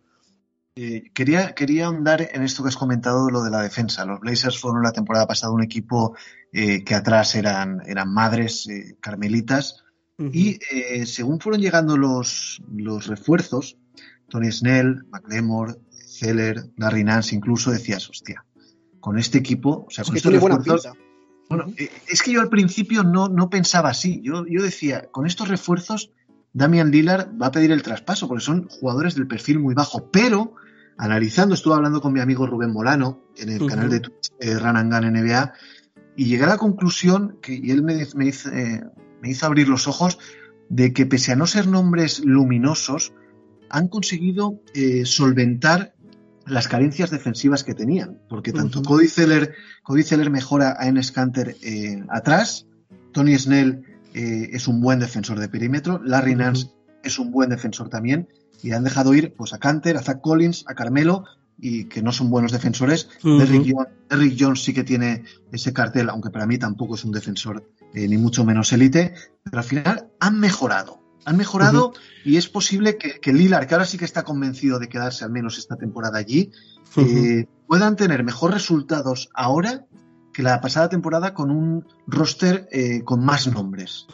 Eh, 0.77 1.13
quería, 1.15 1.55
quería 1.55 1.87
ahondar 1.87 2.31
en 2.33 2.43
esto 2.43 2.65
que 2.65 2.69
has 2.69 2.77
comentado, 2.77 3.31
lo 3.31 3.45
de 3.45 3.51
la 3.51 3.63
defensa. 3.63 4.05
Los 4.05 4.19
Blazers 4.19 4.59
fueron 4.59 4.83
la 4.83 4.93
temporada 4.93 5.25
pasada 5.25 5.53
un 5.53 5.63
equipo 5.63 6.17
eh, 6.53 6.83
que 6.83 6.97
atrás 6.97 7.37
eran, 7.37 7.81
eran 7.87 8.13
madres 8.13 8.67
eh, 8.67 8.97
carmelitas. 9.01 9.85
Y 10.17 10.61
según 11.07 11.41
fueron 11.41 11.61
llegando 11.61 11.97
los, 11.97 12.63
los 12.73 13.09
refuerzos, 13.09 13.77
Tony 14.29 14.53
Snell, 14.53 15.05
McLemore, 15.11 15.75
Zeller, 15.91 16.71
Larry 16.77 17.03
Nance, 17.03 17.35
incluso 17.35 17.73
decías, 17.73 18.09
hostia, 18.09 18.45
con 19.01 19.19
este 19.19 19.39
equipo, 19.39 19.87
o 19.89 19.91
sea, 19.91 20.05
con 20.05 20.17
estos 20.17 20.33
refuerzos. 20.33 20.89
Bueno, 21.49 21.67
es 22.07 22.23
que 22.23 22.31
yo 22.31 22.41
al 22.41 22.49
principio 22.49 23.03
no, 23.03 23.29
no 23.29 23.51
pensaba 23.51 23.89
así. 23.89 24.21
Yo, 24.23 24.47
yo 24.47 24.63
decía, 24.63 25.09
con 25.11 25.27
estos 25.27 25.49
refuerzos, 25.49 26.13
Damian 26.55 26.91
Lillard 26.91 27.31
va 27.41 27.49
a 27.49 27.51
pedir 27.51 27.73
el 27.73 27.83
traspaso, 27.83 28.29
porque 28.29 28.45
son 28.45 28.69
jugadores 28.69 29.17
del 29.17 29.27
perfil 29.27 29.59
muy 29.59 29.75
bajo, 29.75 30.11
pero 30.11 30.55
analizando, 30.97 31.55
estuve 31.55 31.75
hablando 31.75 32.01
con 32.01 32.13
mi 32.13 32.21
amigo 32.21 32.47
Rubén 32.47 32.73
Molano 32.73 33.25
en 33.37 33.51
el 33.51 33.67
canal 33.67 33.91
de 33.91 34.01
Twitch 34.01 34.31
eh, 34.39 34.55
NBA 34.55 35.53
y 36.17 36.27
llegué 36.27 36.45
a 36.45 36.49
la 36.49 36.59
conclusión 36.59 37.39
que 37.43 37.55
y 37.55 37.73
él 37.73 37.83
me, 37.83 38.07
me, 38.15 38.27
hizo, 38.27 38.51
eh, 38.51 38.85
me 39.21 39.31
hizo 39.31 39.47
abrir 39.47 39.69
los 39.69 39.89
ojos 39.89 40.19
de 40.69 40.93
que 40.93 41.07
pese 41.07 41.33
a 41.33 41.37
no 41.37 41.47
ser 41.47 41.67
nombres 41.67 42.25
luminosos, 42.25 43.13
han 43.69 43.89
conseguido 43.89 44.61
eh, 44.75 45.05
solventar 45.05 45.95
las 46.47 46.69
carencias 46.69 47.11
defensivas 47.11 47.65
que 47.65 47.75
tenían, 47.75 48.21
porque 48.29 48.53
tanto 48.53 48.83
Cody, 48.83 49.09
Zeller, 49.09 49.55
Cody, 49.83 50.05
mejora 50.31 50.77
a 50.79 50.87
Enes 50.87 51.11
Kanter 51.11 51.57
eh, 51.63 52.05
atrás, 52.11 52.67
Tony 53.13 53.37
Snell 53.37 53.83
es 54.15 54.69
un 54.69 54.81
buen 54.81 55.01
defensor 55.01 55.41
de 55.41 55.49
perímetro, 55.49 56.01
Larry 56.05 56.37
Nance 56.37 56.71
es 57.03 57.19
un 57.19 57.31
buen 57.31 57.51
defensor 57.51 57.89
también, 57.89 58.29
y 58.63 58.73
han 58.73 58.85
dejado 58.85 59.15
ir 59.15 59.35
pues 59.35 59.53
a 59.53 59.59
Canter, 59.59 59.97
a 59.97 60.03
Zach 60.03 60.21
Collins, 60.23 60.65
a 60.67 60.75
Carmelo 60.75 61.25
y 61.59 61.85
que 61.85 62.03
no 62.03 62.13
son 62.13 62.31
buenos 62.31 62.51
defensores. 62.51 63.09
Derrick, 63.23 64.37
Jones, 64.39 64.65
sí 64.65 64.73
que 64.73 64.85
tiene 64.85 65.25
ese 65.53 65.73
cartel, 65.73 66.09
aunque 66.09 66.31
para 66.31 66.47
mí 66.47 66.59
tampoco 66.59 66.95
es 66.95 67.05
un 67.05 67.13
defensor 67.13 67.71
eh, 67.93 68.09
ni 68.09 68.17
mucho 68.17 68.45
menos 68.45 68.73
élite, 68.73 69.15
pero 69.45 69.59
al 69.59 69.65
final 69.65 70.09
han 70.19 70.41
mejorado. 70.41 71.01
Han 71.27 71.37
mejorado 71.37 71.95
y 72.25 72.37
es 72.37 72.49
posible 72.49 72.99
que, 72.99 73.21
que, 73.21 73.33
Lillard, 73.33 73.67
que 73.67 73.75
ahora 73.75 73.87
sí 73.87 73.97
que 73.97 74.05
está 74.05 74.25
convencido 74.25 74.79
de 74.79 74.89
quedarse 74.89 75.25
al 75.25 75.31
menos 75.31 75.59
esta 75.59 75.77
temporada 75.77 76.19
allí, 76.19 76.51
eh, 76.97 77.47
puedan 77.67 77.97
tener 77.97 78.25
mejores 78.25 78.55
resultados 78.55 79.31
ahora 79.35 79.87
que 80.35 80.43
la 80.43 80.61
pasada 80.61 80.89
temporada 80.89 81.33
con 81.33 81.51
un 81.51 81.87
roster 82.07 82.69
eh, 82.71 83.03
con 83.05 83.25
más 83.25 83.47
nombres. 83.47 84.07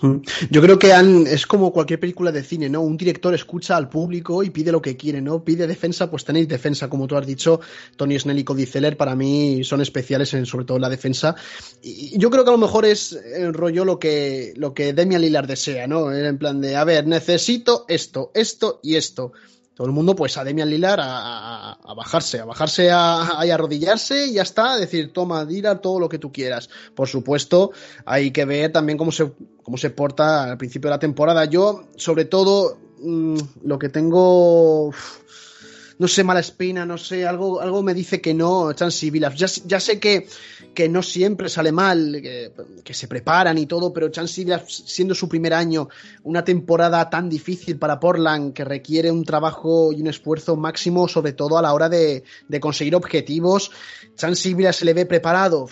Yo 0.51 0.61
creo 0.61 0.79
que 0.79 0.93
han, 0.93 1.27
es 1.27 1.47
como 1.47 1.73
cualquier 1.73 1.99
película 1.99 2.31
de 2.31 2.45
cine, 2.45 2.69
¿no? 2.69 2.83
Un 2.83 2.97
director 2.97 3.35
escucha 3.35 3.77
al 3.77 3.89
público 3.89 4.45
y 4.45 4.51
pide 4.51 4.71
lo 4.71 4.83
que 4.83 4.97
quiere, 4.97 5.21
¿no? 5.23 5.43
Pide 5.43 5.67
defensa, 5.67 6.11
pues 6.11 6.25
tenéis 6.25 6.47
defensa, 6.47 6.89
como 6.89 7.07
tú 7.07 7.17
has 7.17 7.27
dicho. 7.27 7.61
Tony 7.97 8.19
Snell 8.19 8.39
y 8.39 8.45
Cody 8.45 8.67
Zeller 8.67 8.97
para 8.97 9.17
mí 9.17 9.65
son 9.65 9.81
especiales, 9.81 10.33
en, 10.35 10.47
sobre 10.47 10.67
todo 10.67 10.77
en 10.77 10.83
la 10.83 10.91
defensa. 10.91 11.35
Y 11.83 12.19
yo 12.19 12.31
creo 12.31 12.45
que 12.45 12.51
a 12.51 12.53
lo 12.53 12.59
mejor 12.59 12.85
es 12.85 13.13
el 13.13 13.55
rollo 13.55 13.85
lo 13.85 13.99
que, 13.99 14.53
lo 14.57 14.75
que 14.75 14.93
Demian 14.93 15.23
Lillard 15.23 15.49
desea, 15.49 15.87
¿no? 15.87 16.13
En 16.13 16.39
plan 16.39 16.61
de, 16.61 16.77
a 16.77 16.85
ver, 16.85 17.07
necesito 17.07 17.87
esto, 17.89 18.31
esto 18.35 18.79
y 18.83 18.97
esto 18.97 19.33
todo 19.81 19.89
el 19.89 19.95
mundo, 19.95 20.15
pues 20.15 20.37
a 20.37 20.45
Demian 20.45 20.69
Lillard 20.69 21.01
a, 21.03 21.95
bajarse, 21.97 22.39
a 22.39 22.45
bajarse 22.45 22.91
a, 22.91 23.41
arrodillarse 23.41 24.27
y 24.27 24.35
ya 24.35 24.43
está, 24.43 24.77
decir, 24.77 25.11
toma, 25.11 25.43
Lillard 25.43 25.81
todo 25.81 25.99
lo 25.99 26.07
que 26.07 26.19
tú 26.19 26.31
quieras. 26.31 26.69
Por 26.95 27.09
supuesto, 27.09 27.71
hay 28.05 28.31
que 28.31 28.45
ver 28.45 28.73
también 28.73 28.99
cómo 28.99 29.11
se, 29.11 29.33
cómo 29.63 29.79
se 29.79 29.89
porta 29.89 30.51
al 30.51 30.59
principio 30.59 30.91
de 30.91 30.97
la 30.97 30.99
temporada. 30.99 31.47
Yo, 31.47 31.85
sobre 31.97 32.27
todo, 32.27 32.77
mm, 33.01 33.39
lo 33.65 33.79
que 33.79 33.89
tengo 33.89 34.93
no 36.01 36.09
sé, 36.09 36.25
mala 36.25 36.41
espina, 36.41 36.87
no 36.87 36.97
sé, 36.97 37.27
algo, 37.27 37.61
algo 37.61 37.83
me 37.83 37.93
dice 37.93 38.23
que 38.23 38.33
no, 38.33 38.73
Chansey 38.73 39.11
Billups. 39.11 39.37
Ya, 39.37 39.47
ya, 39.67 39.79
sé 39.79 40.01
que, 40.01 40.27
que 40.73 40.89
no 40.89 41.03
siempre 41.03 41.51
sale 41.51 41.73
mal, 41.73 42.23
que, 42.23 42.95
se 42.95 43.07
preparan 43.07 43.59
y 43.59 43.67
todo, 43.67 43.93
pero 43.93 44.09
Chansey 44.09 44.45
Billups, 44.45 44.85
siendo 44.87 45.15
su 45.15 45.29
primer 45.29 45.53
año, 45.53 45.91
una 46.23 46.43
temporada 46.43 47.11
tan 47.11 47.29
difícil 47.29 47.79
para 47.79 48.01
Portland, 48.01 48.55
que 48.55 48.65
requiere 48.65 49.11
un 49.11 49.27
trabajo 49.27 49.93
y 49.93 50.01
un 50.01 50.07
esfuerzo 50.07 50.57
máximo, 50.57 51.07
sobre 51.07 51.35
todo 51.35 51.59
a 51.59 51.63
la 51.63 51.75
hora 51.75 51.91
de, 51.91 52.25
de 52.49 52.61
conseguir 52.61 52.95
objetivos, 52.95 53.71
Chansey 54.17 54.55
Billups 54.55 54.77
se 54.77 54.87
le 54.87 54.95
ve 54.95 55.05
preparado. 55.05 55.69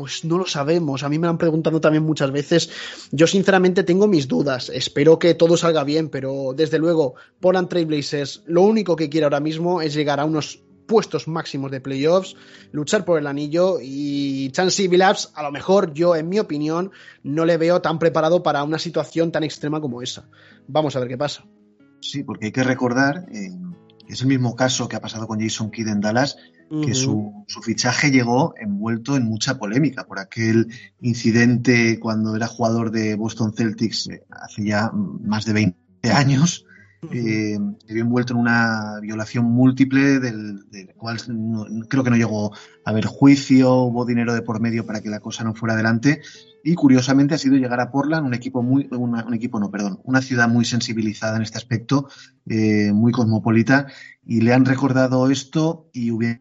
Pues 0.00 0.24
no 0.24 0.38
lo 0.38 0.46
sabemos. 0.46 1.02
A 1.02 1.10
mí 1.10 1.18
me 1.18 1.28
han 1.28 1.36
preguntado 1.36 1.78
también 1.78 2.04
muchas 2.04 2.32
veces. 2.32 2.70
Yo 3.12 3.26
sinceramente 3.26 3.82
tengo 3.82 4.06
mis 4.06 4.28
dudas. 4.28 4.70
Espero 4.70 5.18
que 5.18 5.34
todo 5.34 5.58
salga 5.58 5.84
bien, 5.84 6.08
pero 6.08 6.54
desde 6.56 6.78
luego, 6.78 7.16
Portland 7.38 7.68
Trailblazers 7.68 8.44
lo 8.46 8.62
único 8.62 8.96
que 8.96 9.10
quiere 9.10 9.24
ahora 9.24 9.40
mismo 9.40 9.82
es 9.82 9.92
llegar 9.92 10.18
a 10.18 10.24
unos 10.24 10.64
puestos 10.86 11.28
máximos 11.28 11.70
de 11.70 11.82
playoffs, 11.82 12.34
luchar 12.72 13.04
por 13.04 13.18
el 13.18 13.26
anillo 13.26 13.76
y 13.78 14.50
Chansey 14.52 14.88
Billups, 14.88 15.32
a 15.34 15.42
lo 15.42 15.52
mejor 15.52 15.92
yo, 15.92 16.16
en 16.16 16.30
mi 16.30 16.38
opinión, 16.38 16.92
no 17.22 17.44
le 17.44 17.58
veo 17.58 17.82
tan 17.82 17.98
preparado 17.98 18.42
para 18.42 18.64
una 18.64 18.78
situación 18.78 19.30
tan 19.30 19.44
extrema 19.44 19.82
como 19.82 20.00
esa. 20.00 20.30
Vamos 20.66 20.96
a 20.96 21.00
ver 21.00 21.08
qué 21.08 21.18
pasa. 21.18 21.44
Sí, 22.00 22.24
porque 22.24 22.46
hay 22.46 22.52
que 22.52 22.64
recordar, 22.64 23.26
eh, 23.34 23.50
es 24.08 24.22
el 24.22 24.28
mismo 24.28 24.56
caso 24.56 24.88
que 24.88 24.96
ha 24.96 25.02
pasado 25.02 25.26
con 25.26 25.40
Jason 25.40 25.70
Kidd 25.70 25.88
en 25.88 26.00
Dallas, 26.00 26.38
que 26.70 26.94
su, 26.94 27.44
fichaje 27.62 28.12
llegó 28.12 28.54
envuelto 28.56 29.16
en 29.16 29.24
mucha 29.24 29.58
polémica 29.58 30.06
por 30.06 30.20
aquel 30.20 30.68
incidente 31.00 31.98
cuando 31.98 32.36
era 32.36 32.46
jugador 32.46 32.92
de 32.92 33.16
Boston 33.16 33.52
Celtics 33.52 34.08
eh, 34.08 34.22
hace 34.30 34.64
ya 34.64 34.92
más 34.92 35.44
de 35.44 35.52
20 35.52 35.76
años. 36.12 36.64
Eh, 37.10 37.58
se 37.86 37.94
vio 37.94 38.02
envuelto 38.02 38.34
en 38.34 38.40
una 38.40 39.00
violación 39.00 39.46
múltiple 39.46 40.20
del, 40.20 40.62
cual 40.96 41.16
creo 41.88 42.04
que 42.04 42.10
no 42.10 42.16
llegó 42.16 42.54
a 42.84 42.90
haber 42.90 43.06
juicio, 43.06 43.74
hubo 43.74 44.04
dinero 44.04 44.34
de 44.34 44.42
por 44.42 44.60
medio 44.60 44.84
para 44.84 45.00
que 45.00 45.08
la 45.08 45.18
cosa 45.18 45.42
no 45.42 45.54
fuera 45.54 45.74
adelante 45.74 46.20
y 46.62 46.74
curiosamente 46.74 47.34
ha 47.34 47.38
sido 47.38 47.56
llegar 47.56 47.80
a 47.80 47.90
Portland, 47.90 48.26
un 48.26 48.34
equipo 48.34 48.62
muy, 48.62 48.86
un 48.90 49.34
equipo 49.34 49.58
no, 49.58 49.70
perdón, 49.70 50.00
una 50.04 50.20
ciudad 50.20 50.46
muy 50.46 50.66
sensibilizada 50.66 51.36
en 51.36 51.42
este 51.42 51.56
aspecto, 51.56 52.08
eh, 52.46 52.92
muy 52.92 53.12
cosmopolita 53.12 53.86
y 54.22 54.42
le 54.42 54.52
han 54.52 54.66
recordado 54.66 55.30
esto 55.30 55.88
y 55.94 56.10
hubiera 56.10 56.40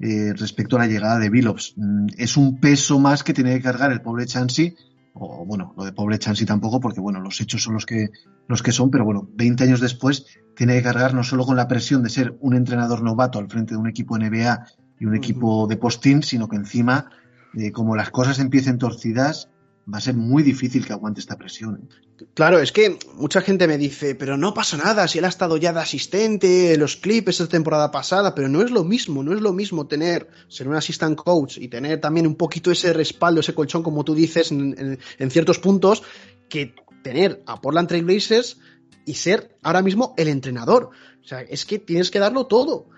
eh, 0.00 0.32
respecto 0.36 0.76
a 0.76 0.80
la 0.80 0.86
llegada 0.86 1.18
de 1.18 1.30
Billups. 1.30 1.74
Mm, 1.76 2.06
es 2.18 2.36
un 2.36 2.58
peso 2.60 2.98
más 2.98 3.22
que 3.22 3.32
tiene 3.32 3.54
que 3.54 3.62
cargar 3.62 3.92
el 3.92 4.00
pobre 4.00 4.26
Chansey, 4.26 4.76
o 5.14 5.44
bueno, 5.46 5.72
lo 5.76 5.84
de 5.84 5.92
pobre 5.92 6.18
Chansey 6.18 6.46
tampoco, 6.46 6.80
porque 6.80 7.00
bueno, 7.00 7.20
los 7.20 7.40
hechos 7.40 7.62
son 7.62 7.74
los 7.74 7.86
que, 7.86 8.10
los 8.48 8.62
que 8.62 8.72
son, 8.72 8.90
pero 8.90 9.04
bueno, 9.04 9.28
20 9.34 9.64
años 9.64 9.80
después 9.80 10.26
tiene 10.56 10.74
que 10.74 10.82
cargar 10.82 11.14
no 11.14 11.22
solo 11.22 11.44
con 11.44 11.56
la 11.56 11.68
presión 11.68 12.02
de 12.02 12.10
ser 12.10 12.36
un 12.40 12.54
entrenador 12.54 13.02
novato 13.02 13.38
al 13.38 13.48
frente 13.48 13.74
de 13.74 13.80
un 13.80 13.88
equipo 13.88 14.18
NBA 14.18 14.66
y 14.98 15.06
un 15.06 15.14
equipo 15.14 15.66
de 15.66 15.76
postín, 15.76 16.22
sino 16.22 16.48
que 16.48 16.56
encima, 16.56 17.10
eh, 17.54 17.70
como 17.70 17.96
las 17.96 18.10
cosas 18.10 18.38
empiecen 18.38 18.78
torcidas, 18.78 19.50
va 19.92 19.98
a 19.98 20.00
ser 20.00 20.14
muy 20.14 20.42
difícil 20.42 20.86
que 20.86 20.92
aguante 20.92 21.20
esta 21.20 21.36
presión. 21.36 21.76
¿eh? 21.82 22.24
Claro, 22.34 22.58
es 22.58 22.72
que 22.72 22.98
mucha 23.14 23.40
gente 23.40 23.66
me 23.66 23.76
dice, 23.76 24.14
pero 24.14 24.36
no 24.36 24.54
pasa 24.54 24.76
nada, 24.76 25.06
si 25.08 25.18
él 25.18 25.24
ha 25.24 25.28
estado 25.28 25.56
ya 25.56 25.72
de 25.72 25.80
asistente 25.80 26.74
en 26.74 26.80
los 26.80 26.96
clips 26.96 27.40
esta 27.40 27.48
temporada 27.48 27.90
pasada, 27.90 28.34
pero 28.34 28.48
no 28.48 28.62
es 28.62 28.70
lo 28.70 28.84
mismo, 28.84 29.22
no 29.22 29.34
es 29.34 29.40
lo 29.40 29.52
mismo 29.52 29.86
tener, 29.86 30.28
ser 30.48 30.68
un 30.68 30.76
assistant 30.76 31.16
coach 31.16 31.58
y 31.58 31.68
tener 31.68 32.00
también 32.00 32.26
un 32.26 32.36
poquito 32.36 32.70
ese 32.70 32.92
respaldo, 32.92 33.40
ese 33.40 33.54
colchón, 33.54 33.82
como 33.82 34.04
tú 34.04 34.14
dices, 34.14 34.52
en, 34.52 34.98
ciertos 35.30 35.58
puntos, 35.58 36.02
que 36.48 36.74
tener 37.02 37.42
a 37.46 37.60
Portland 37.60 37.88
Trail 37.88 38.04
Blazers 38.04 38.58
y 39.04 39.14
ser 39.14 39.56
ahora 39.62 39.82
mismo 39.82 40.14
el 40.16 40.28
entrenador. 40.28 40.90
O 41.22 41.26
sea, 41.26 41.42
es 41.42 41.64
que 41.64 41.78
tienes 41.78 42.10
que 42.10 42.18
darlo 42.18 42.46
todo. 42.46 42.88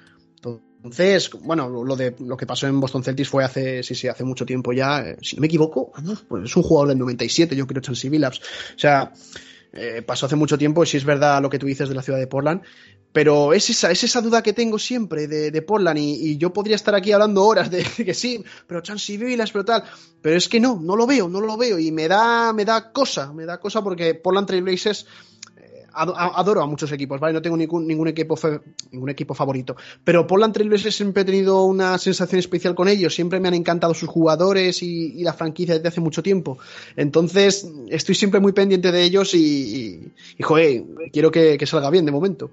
Entonces, 0.87 1.31
bueno, 1.43 1.69
lo 1.69 1.97
de 1.97 2.15
lo 2.21 2.37
que 2.37 2.47
pasó 2.47 2.67
en 2.67 2.81
Boston 2.81 3.03
Celtics 3.03 3.29
fue 3.29 3.45
hace, 3.45 3.83
sí, 3.83 3.95
sí, 3.95 4.09
hace 4.09 4.25
mucho 4.25 4.47
tiempo 4.47 4.73
ya. 4.73 5.01
Eh, 5.01 5.17
si 5.21 5.37
no 5.37 5.41
me 5.41 5.49
equivoco, 5.49 5.93
pues 6.29 6.45
es 6.45 6.57
un 6.57 6.63
jugador 6.63 6.91
del 6.91 6.99
97, 6.99 7.57
yo 7.57 7.67
creo, 7.67 7.83
Chansey 7.83 8.09
Billups. 8.09 8.39
O 8.39 8.79
sea, 8.79 9.13
eh, 9.73 10.03
pasó 10.03 10.27
hace 10.27 10.37
mucho 10.37 10.57
tiempo, 10.57 10.83
y 10.83 10.87
si 10.87 10.97
es 10.97 11.05
verdad 11.05 11.43
lo 11.43 11.51
que 11.51 11.59
tú 11.59 11.67
dices 11.67 11.89
de 11.89 11.95
la 11.95 12.03
ciudad 12.03 12.19
de 12.19 12.27
Portland, 12.27 12.63
pero 13.13 13.53
es 13.53 13.69
esa, 13.71 13.91
es 13.91 14.05
esa 14.05 14.21
duda 14.21 14.43
que 14.43 14.53
tengo 14.53 14.79
siempre 14.79 15.27
de, 15.27 15.63
Portland, 15.63 15.99
y, 15.99 16.37
yo 16.39 16.53
podría 16.53 16.77
estar 16.77 16.95
aquí 16.95 17.13
hablando 17.13 17.45
horas 17.45 17.71
de 17.71 17.83
que 17.83 18.15
sí, 18.15 18.45
pero 18.67 18.81
Chansey 18.81 19.17
Billups, 19.17 19.53
pero 19.53 19.65
tal, 19.65 19.85
pero 20.23 20.37
es 20.37 20.49
que 20.49 20.61
no, 20.61 20.79
no 20.81 20.97
lo 20.97 21.07
veo, 21.07 21.29
no 21.29 21.41
lo 21.41 21.57
veo, 21.57 21.79
y 21.79 21.91
me 21.93 22.09
da, 22.09 22.53
me 22.53 22.65
da 22.65 22.93
cosa, 22.93 23.33
me 23.33 23.45
da 23.45 23.59
cosa 23.59 23.83
porque 23.83 24.15
Portland 24.15 24.47
Trailblazers 24.47 25.07
adoro 25.97 26.63
a 26.63 26.67
muchos 26.67 26.93
equipos, 26.93 27.19
¿vale? 27.19 27.35
No 27.35 27.43
tengo 27.43 27.57
ningún, 27.57 27.87
ningún, 27.87 28.09
equipo, 28.09 28.39
ningún 28.93 29.11
equipo 29.11 29.35
favorito. 29.35 29.77
Pero 30.05 30.27
Portland 30.27 30.55
Trailblazers 30.55 30.95
siempre 30.95 31.23
he 31.23 31.25
tenido 31.25 31.65
una 31.65 31.99
sensación 31.99 32.39
especial 32.39 32.75
con 32.75 32.89
ellos. 32.89 33.15
Siempre 33.15 33.41
me 33.41 33.49
han 33.49 33.55
encantado 33.55 33.95
sus 33.95 34.09
jugadores 34.09 34.83
y, 34.83 35.23
la 35.27 35.33
franquicia 35.33 35.75
desde 35.75 35.89
hace 35.89 36.01
mucho 36.01 36.23
tiempo. 36.23 36.59
Entonces, 36.95 37.69
estoy 37.89 38.15
siempre 38.15 38.39
muy 38.39 38.53
pendiente 38.53 38.93
de 38.93 39.03
ellos 39.03 39.35
y, 39.35 40.13
y, 40.39 40.43
joder, 40.43 40.85
quiero 41.13 41.31
que, 41.31 41.59
que 41.59 41.67
salga 41.67 41.91
bien 41.91 42.05
de 42.05 42.13
momento. 42.13 42.51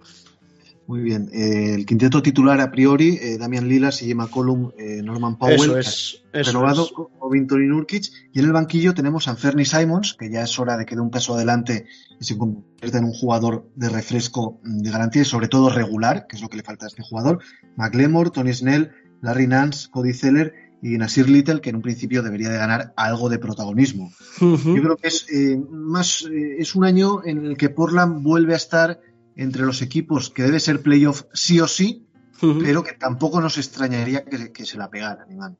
Muy 0.85 1.01
bien. 1.01 1.29
Eh, 1.31 1.75
el 1.75 1.85
quinteto 1.85 2.21
titular 2.21 2.59
a 2.59 2.69
priori, 2.69 3.17
eh, 3.21 3.37
Damian 3.37 3.67
Lillard, 3.67 3.93
CJ 3.93 4.15
McCollum, 4.15 4.71
eh, 4.77 5.01
Norman 5.01 5.37
Powell, 5.37 5.77
es, 5.79 6.23
renovado, 6.33 6.87
y 7.33 7.67
Nurkic. 7.67 8.11
Y 8.33 8.39
en 8.39 8.45
el 8.45 8.51
banquillo 8.51 8.93
tenemos 8.93 9.27
a 9.27 9.31
Anferni 9.31 9.63
Simons, 9.63 10.15
que 10.19 10.29
ya 10.29 10.43
es 10.43 10.59
hora 10.59 10.77
de 10.77 10.85
que 10.85 10.95
dé 10.95 11.01
un 11.01 11.09
paso 11.09 11.35
adelante 11.35 11.85
y 12.19 12.25
se 12.25 12.37
convierta 12.37 12.97
en 12.97 13.05
un 13.05 13.13
jugador 13.13 13.69
de 13.75 13.89
refresco 13.89 14.59
mm, 14.63 14.79
de 14.79 14.91
garantía 14.91 15.21
y 15.21 15.25
sobre 15.25 15.47
todo 15.47 15.69
regular, 15.69 16.27
que 16.27 16.35
es 16.35 16.41
lo 16.41 16.49
que 16.49 16.57
le 16.57 16.63
falta 16.63 16.85
a 16.85 16.89
este 16.89 17.01
jugador. 17.01 17.39
McLemore, 17.77 18.31
Tony 18.31 18.53
Snell, 18.53 18.91
Larry 19.21 19.47
Nance, 19.47 19.89
Cody 19.89 20.13
Zeller 20.13 20.53
y 20.81 20.97
Nasir 20.97 21.29
Little, 21.29 21.61
que 21.61 21.69
en 21.69 21.77
un 21.77 21.81
principio 21.81 22.23
debería 22.23 22.49
de 22.49 22.57
ganar 22.57 22.93
algo 22.97 23.29
de 23.29 23.39
protagonismo. 23.39 24.11
Yo 24.41 24.57
creo 24.57 24.97
que 24.97 25.07
es 25.07 25.25
más 25.71 26.27
es 26.29 26.75
un 26.75 26.83
año 26.83 27.23
en 27.23 27.45
el 27.45 27.55
que 27.55 27.69
Portland 27.69 28.21
vuelve 28.21 28.53
a 28.53 28.57
estar 28.57 28.99
entre 29.35 29.63
los 29.63 29.81
equipos 29.81 30.29
que 30.29 30.43
debe 30.43 30.59
ser 30.59 30.81
playoff 30.81 31.23
sí 31.33 31.59
o 31.59 31.67
sí, 31.67 32.05
pero 32.39 32.83
que 32.83 32.93
tampoco 32.93 33.39
nos 33.39 33.57
extrañaría 33.57 34.25
que, 34.25 34.65
se 34.65 34.77
la 34.77 34.89
pegara, 34.89 35.23
animal. 35.23 35.57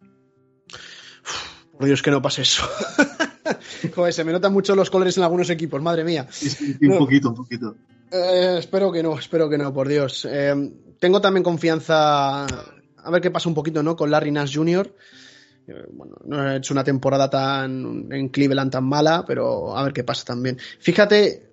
Por 1.78 1.86
Dios 1.86 2.02
que 2.02 2.12
no 2.12 2.22
pase 2.22 2.42
eso. 2.44 2.64
Joder, 3.96 4.14
se 4.14 4.24
me 4.24 4.32
notan 4.32 4.54
mucho 4.54 4.76
los 4.76 4.90
colores 4.90 5.18
en 5.18 5.24
algunos 5.24 5.50
equipos, 5.50 5.82
madre 5.82 6.04
mía. 6.04 6.28
un 6.82 6.98
poquito, 6.98 7.30
un 7.30 7.36
poquito. 7.36 7.76
Eh, 8.12 8.58
espero 8.60 8.92
que 8.92 9.02
no, 9.02 9.18
espero 9.18 9.50
que 9.50 9.58
no, 9.58 9.74
por 9.74 9.88
Dios. 9.88 10.28
Eh, 10.30 10.72
tengo 11.00 11.20
también 11.20 11.44
confianza, 11.44 12.46
a 12.46 13.12
ver 13.12 13.22
qué 13.22 13.32
pasa 13.32 13.50
un 13.50 13.56
poquito, 13.56 13.82
¿no? 13.82 13.96
Con 13.96 14.12
Larry 14.12 14.32
Nash 14.32 14.56
Jr. 14.56 14.94
Eh, 15.68 15.86
bueno, 15.92 16.16
no 16.26 16.40
ha 16.40 16.58
hecho 16.58 16.74
una 16.74 16.84
temporada 16.84 17.30
tan 17.30 18.12
en 18.12 18.30
Cleveland 18.30 18.72
tan 18.72 18.84
mala, 18.84 19.24
pero 19.26 19.76
a 19.76 19.84
ver 19.84 19.94
qué 19.94 20.04
pasa 20.04 20.26
también. 20.26 20.58
Fíjate, 20.80 21.53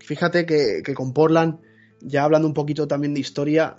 Fíjate 0.00 0.46
que, 0.46 0.82
que 0.84 0.94
con 0.94 1.12
Portland, 1.12 1.60
ya 2.00 2.24
hablando 2.24 2.46
un 2.48 2.54
poquito 2.54 2.86
también 2.86 3.14
de 3.14 3.20
historia, 3.20 3.76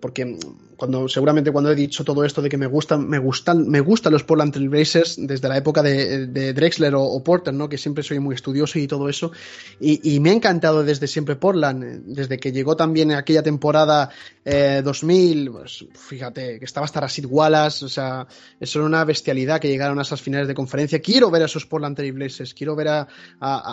porque 0.00 0.36
cuando 0.76 1.08
seguramente 1.08 1.52
cuando 1.52 1.70
he 1.70 1.74
dicho 1.74 2.04
todo 2.04 2.24
esto 2.24 2.42
de 2.42 2.48
que 2.48 2.56
me 2.56 2.66
gustan 2.66 3.08
me 3.08 3.18
gustan 3.18 3.68
me 3.68 3.80
gustan 3.80 4.12
los 4.12 4.24
Portland 4.24 4.52
Trail 4.52 4.68
Blazers 4.68 5.16
desde 5.18 5.48
la 5.48 5.56
época 5.56 5.82
de, 5.82 6.52
Drexler 6.52 6.94
o, 6.96 7.22
Porter 7.22 7.54
no 7.54 7.68
que 7.68 7.78
siempre 7.78 8.02
soy 8.02 8.18
muy 8.18 8.34
estudioso 8.34 8.78
y 8.78 8.86
todo 8.86 9.08
eso. 9.08 9.32
Y, 9.80 10.20
me 10.20 10.30
ha 10.30 10.32
encantado 10.32 10.82
desde 10.84 11.06
siempre 11.06 11.36
Portland 11.36 12.04
desde 12.06 12.38
que 12.38 12.52
llegó 12.52 12.76
también 12.76 13.12
aquella 13.12 13.42
temporada 13.42 14.10
2000 14.44 15.46
eh, 15.46 15.50
pues, 15.50 15.84
fíjate 15.94 16.58
que 16.58 16.64
estaba 16.64 16.84
hasta 16.84 17.00
Rashid 17.00 17.26
Wallace 17.26 17.84
o 17.84 17.88
sea 17.88 18.26
eso 18.60 18.78
era 18.78 18.86
una 18.86 19.04
bestialidad 19.04 19.60
que 19.60 19.68
llegaron 19.68 19.98
a 19.98 20.02
esas 20.02 20.20
finales 20.20 20.48
de 20.48 20.54
conferencia. 20.54 21.00
Quiero 21.00 21.30
ver 21.30 21.42
a 21.42 21.46
esos 21.46 21.66
Portland 21.66 21.96
Trail 21.96 22.12
Blazers 22.12 22.54
quiero 22.54 22.74
ver 22.76 22.88
a, 22.88 23.08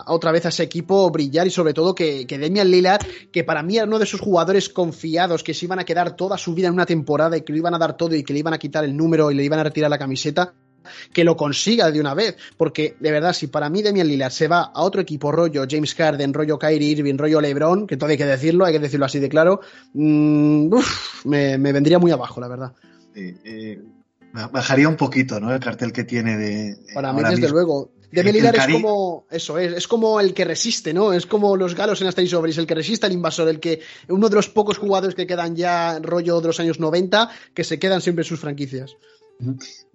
otra 0.08 0.32
vez 0.32 0.46
a 0.46 0.50
ese 0.50 0.64
equipo 0.64 1.10
brillar 1.10 1.48
y 1.48 1.52
sobre 1.52 1.74
todo 1.74 1.96
que, 1.96 2.28
que 2.28 2.38
Demian 2.38 2.70
Lillard 2.70 3.06
que 3.32 3.44
para 3.44 3.64
mí 3.64 3.78
era 3.78 3.86
uno 3.86 3.98
de 3.98 4.06
esos 4.06 4.20
jugadores 4.20 4.70
confiados 4.70 5.44
que 5.44 5.54
se 5.54 5.66
iban 5.66 5.80
a 5.80 5.86
quedar 5.86 6.16
toda 6.16 6.38
su 6.38 6.54
vida 6.54 6.68
en 6.68 6.74
una 6.74 6.86
temporada 6.92 7.38
y 7.38 7.42
que 7.42 7.54
le 7.54 7.60
iban 7.60 7.74
a 7.74 7.80
dar 7.80 7.96
todo 7.96 8.16
y 8.16 8.24
que 8.24 8.34
le 8.34 8.40
iban 8.40 8.54
a 8.54 8.58
quitar 8.58 8.84
el 8.84 8.96
número 8.96 9.32
y 9.32 9.36
le 9.36 9.44
iban 9.44 9.60
a 9.60 9.64
retirar 9.64 9.90
la 9.90 9.98
camiseta, 9.98 10.54
que 11.14 11.24
lo 11.24 11.36
consiga 11.36 11.92
de 11.92 12.00
una 12.00 12.14
vez, 12.14 12.36
porque 12.58 12.96
de 13.00 13.12
verdad, 13.12 13.34
si 13.34 13.48
para 13.48 13.70
mí 13.70 13.82
Demian 13.82 14.08
Lillard 14.08 14.32
se 14.32 14.48
va 14.48 14.72
a 14.74 14.82
otro 14.82 15.02
equipo 15.02 15.32
rollo 15.32 15.66
James 15.70 15.94
Harden, 15.96 16.34
rollo 16.34 16.60
Kyrie 16.60 16.92
Irving, 16.92 17.18
rollo 17.18 17.40
LeBron, 17.40 17.88
que 17.88 17.98
todavía 17.98 18.14
hay 18.14 18.18
que 18.18 18.26
decirlo, 18.26 18.66
hay 18.66 18.74
que 18.74 18.80
decirlo 18.80 19.06
así 19.06 19.20
de 19.20 19.30
claro, 19.30 19.62
mm, 19.94 20.74
me, 21.26 21.58
vendría 21.58 22.00
muy 22.00 22.12
abajo, 22.12 22.42
la 22.42 22.48
verdad. 22.48 22.74
Eh, 23.16 23.80
bajaría 24.34 24.88
un 24.88 24.98
poquito, 24.98 25.40
¿no? 25.40 25.54
El 25.54 25.60
cartel 25.60 25.92
que 25.92 26.04
tiene 26.04 26.38
de. 26.38 26.78
Para 26.94 27.14
mí, 27.14 27.22
desde 27.24 27.50
luego. 27.50 27.92
De 28.12 28.26
Melidar 28.26 28.54
es 28.58 28.68
como 28.68 29.26
eso, 29.32 29.58
es, 29.58 29.72
es, 29.72 29.88
como 29.88 30.20
el 30.20 30.34
que 30.34 30.44
resiste, 30.44 30.94
¿no? 30.94 31.14
Es 31.14 31.26
como 31.26 31.56
los 31.56 31.76
galos 31.76 32.02
en 32.02 32.08
Stage 32.08 32.36
Overis, 32.36 32.58
el 32.58 32.68
que 32.68 32.76
resiste 32.76 33.06
al 33.06 33.14
invasor, 33.14 33.48
el 33.48 33.62
que 33.62 33.80
uno 34.10 34.28
de 34.28 34.36
los 34.36 34.50
pocos 34.50 34.78
jugadores 34.78 35.16
que 35.16 35.26
quedan 35.26 35.56
ya 35.56 35.98
rollo 36.00 36.42
de 36.42 36.48
los 36.48 36.60
años 36.60 36.78
90 36.78 37.30
que 37.54 37.64
se 37.64 37.80
quedan 37.80 38.02
siempre 38.02 38.24
en 38.24 38.28
sus 38.28 38.42
franquicias. 38.42 38.98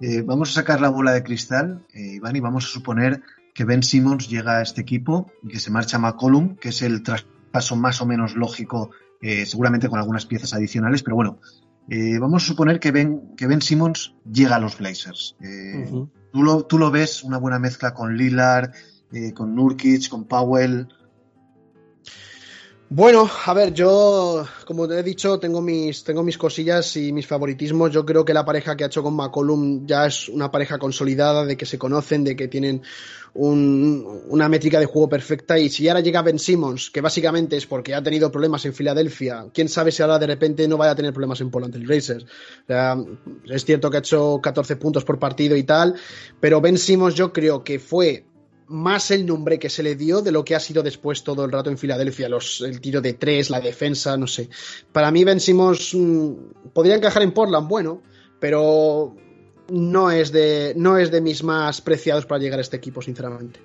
Eh, 0.01 0.23
vamos 0.23 0.51
a 0.51 0.55
sacar 0.55 0.81
la 0.81 0.89
bola 0.89 1.13
de 1.13 1.23
cristal, 1.23 1.85
eh, 1.93 2.15
Iván, 2.15 2.37
y 2.37 2.41
vamos 2.41 2.65
a 2.65 2.69
suponer 2.69 3.23
que 3.55 3.65
Ben 3.65 3.83
Simmons 3.83 4.29
llega 4.29 4.59
a 4.59 4.63
este 4.63 4.81
equipo, 4.81 5.31
que 5.49 5.61
se 5.61 5.71
marcha 5.71 5.97
a 5.97 6.01
McCollum, 6.01 6.57
que 6.57 6.71
es 6.71 6.83
el 6.83 7.03
traspaso 7.03 7.77
más 7.77 8.01
o 8.01 8.07
menos 8.07 8.35
lógico, 8.35 8.91
eh, 9.23 9.47
seguramente 9.47 9.89
con 9.89 9.99
algunas 9.99 10.27
piezas 10.27 10.53
adicionales, 10.53 11.03
pero 11.03 11.17
bueno, 11.17 11.39
eh, 11.89 12.19
vamos 12.19 12.43
a 12.43 12.47
suponer 12.47 12.81
que 12.81 12.91
Ben, 12.91 13.35
que 13.37 13.47
ben 13.47 13.63
Simmons 13.63 14.15
llega 14.31 14.57
a 14.57 14.59
los 14.59 14.79
Blazers. 14.79 15.37
Eh, 15.41 15.89
¿tú, 16.33 16.43
lo, 16.43 16.65
¿tú, 16.65 16.79
lo, 16.79 16.91
ves 16.91 17.23
una 17.23 17.39
buena 17.39 17.59
mezcla 17.59 17.95
con 17.95 18.17
Lillard, 18.17 18.73
eh, 19.13 19.33
con 19.33 19.55
Nurkic, 19.55 20.09
con 20.09 20.25
Powell? 20.25 20.89
Bueno, 22.89 23.29
a 23.47 23.53
ver, 23.53 23.75
yo, 23.75 24.47
como 24.65 24.87
te 24.87 25.01
he 25.01 25.03
dicho, 25.03 25.41
tengo 25.41 25.61
mis, 25.61 26.05
tengo 26.05 26.23
mis 26.23 26.39
cosillas 26.39 26.97
y 26.97 27.13
mis 27.13 27.27
favoritismos. 27.27 27.91
Yo 27.91 28.07
creo 28.07 28.25
que 28.25 28.33
la 28.33 28.45
pareja 28.45 28.77
que 28.77 28.85
ha 28.85 28.87
hecho 28.87 29.03
con 29.03 29.17
McCollum 29.17 29.85
ya 29.89 30.07
es 30.07 30.29
una 30.29 30.53
pareja 30.53 30.79
consolidada, 30.79 31.45
de 31.45 31.57
que 31.57 31.67
se 31.67 31.79
conocen, 31.79 32.23
de 32.23 32.37
que 32.37 32.47
tienen 32.47 32.83
una 33.35 34.49
métrica 34.49 34.79
de 34.79 34.87
juego 34.87 35.09
perfecta. 35.09 35.59
Y 35.59 35.69
si 35.69 35.89
ahora 35.89 36.01
llega 36.01 36.23
Ben 36.23 36.39
Simmons, 36.39 36.91
que 36.91 37.01
básicamente 37.01 37.57
es 37.57 37.67
porque 37.67 37.93
ha 37.93 38.03
tenido 38.05 38.31
problemas 38.31 38.65
en 38.67 38.73
Filadelfia, 38.73 39.47
quién 39.53 39.69
sabe 39.69 39.91
si 39.91 40.03
ahora 40.03 40.21
de 40.21 40.29
repente 40.29 40.69
no 40.69 40.77
vaya 40.77 40.93
a 40.93 40.97
tener 40.97 41.13
problemas 41.13 41.41
en 41.41 41.51
Poland 41.51 41.75
Racers. 41.89 42.25
es 43.47 43.65
cierto 43.65 43.91
que 43.91 43.97
ha 43.97 44.01
hecho 44.01 44.39
14 44.41 44.77
puntos 44.77 45.05
por 45.05 45.19
partido 45.19 45.57
y 45.57 45.65
tal, 45.65 45.97
pero 46.39 46.61
Ben 46.61 46.79
Simmons 46.79 47.17
yo 47.17 47.33
creo 47.33 47.65
que 47.65 47.81
fue 47.81 48.27
más 48.69 49.11
el 49.11 49.27
nombre 49.27 49.59
que 49.59 49.69
se 49.69 49.83
le 49.83 49.95
dio 49.95 50.23
de 50.23 50.33
lo 50.33 50.45
que 50.45 50.55
ha 50.55 50.61
sido 50.61 50.83
después 50.83 51.23
todo 51.23 51.45
el 51.45 51.53
rato 51.53 51.71
en 51.71 51.79
Filadelfia, 51.79 52.29
los, 52.29 52.61
el 52.61 52.81
tiro 52.81 53.01
de 53.01 53.15
tres, 53.15 53.51
la 53.51 53.61
defensa, 53.61 54.17
no 54.17 54.27
sé. 54.27 54.49
Para 54.93 55.11
mí 55.11 55.25
Ben 55.25 55.41
Simmons 55.41 55.95
mm, 55.95 56.71
podría 56.73 56.97
encajar 56.97 57.23
en 57.23 57.33
Portland, 57.33 57.69
bueno, 57.69 58.03
pero 58.41 59.15
no 59.71 60.11
es, 60.11 60.33
de, 60.33 60.75
no 60.77 60.99
es 60.99 61.11
de 61.11 61.21
mis 61.21 61.43
más 61.43 61.81
preciados 61.81 62.27
para 62.27 62.41
llegar 62.41 62.59
a 62.59 62.63
este 62.63 62.77
equipo, 62.77 63.03
sinceramente. 63.03 63.61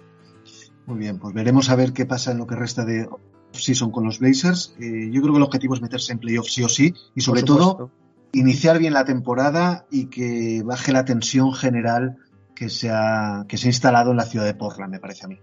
Muy 0.85 0.99
bien, 0.99 1.19
pues 1.19 1.33
veremos 1.33 1.69
a 1.69 1.75
ver 1.75 1.93
qué 1.93 2.05
pasa 2.05 2.31
en 2.31 2.39
lo 2.39 2.47
que 2.47 2.55
resta 2.55 2.85
de 2.85 3.07
season 3.53 3.91
con 3.91 4.05
los 4.05 4.19
Blazers. 4.19 4.75
Eh, 4.79 5.09
yo 5.11 5.21
creo 5.21 5.33
que 5.33 5.37
el 5.37 5.43
objetivo 5.43 5.75
es 5.75 5.81
meterse 5.81 6.13
en 6.13 6.19
playoffs 6.19 6.53
sí 6.53 6.63
o 6.63 6.69
sí 6.69 6.93
y 7.15 7.21
sobre 7.21 7.43
todo 7.43 7.91
iniciar 8.33 8.79
bien 8.79 8.93
la 8.93 9.05
temporada 9.05 9.85
y 9.91 10.05
que 10.05 10.63
baje 10.63 10.91
la 10.91 11.05
tensión 11.05 11.53
general 11.53 12.17
que 12.61 12.69
se 12.69 12.91
ha, 12.91 13.43
que 13.47 13.57
se 13.57 13.65
ha 13.67 13.71
instalado 13.71 14.11
en 14.11 14.17
la 14.17 14.25
ciudad 14.25 14.45
de 14.45 14.53
Portland, 14.53 14.91
me 14.91 14.99
parece 14.99 15.25
a 15.25 15.27
mí. 15.27 15.39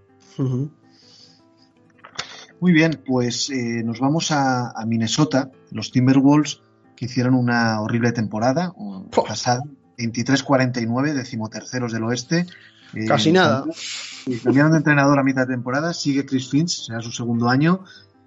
Muy 2.61 2.71
bien, 2.71 3.03
pues 3.05 3.51
eh, 3.51 3.83
nos 3.85 3.99
vamos 3.99 4.31
a, 4.31 4.73
Minnesota, 4.87 5.51
los 5.73 5.91
Timberwolves, 5.91 6.61
que 6.95 7.07
hicieron 7.07 7.35
una 7.35 7.81
horrible 7.81 8.13
temporada 8.13 8.73
pasada, 9.11 9.65
23-49, 9.99 11.13
decimoterceros 11.13 11.91
del 11.93 12.05
oeste. 12.05 12.47
Eh, 12.95 13.07
Casi 13.07 13.33
nada. 13.33 13.65
Cambiaron 14.45 14.71
de 14.71 14.79
entrenador 14.79 15.19
a 15.19 15.25
mitad 15.25 15.49
de 15.49 15.55
temporada, 15.55 15.95
sigue 15.95 16.25
Chris 16.25 16.49
Finch, 16.49 16.85
será 16.87 17.01
su 17.01 17.11
segundo 17.11 17.49
año, 17.49 17.83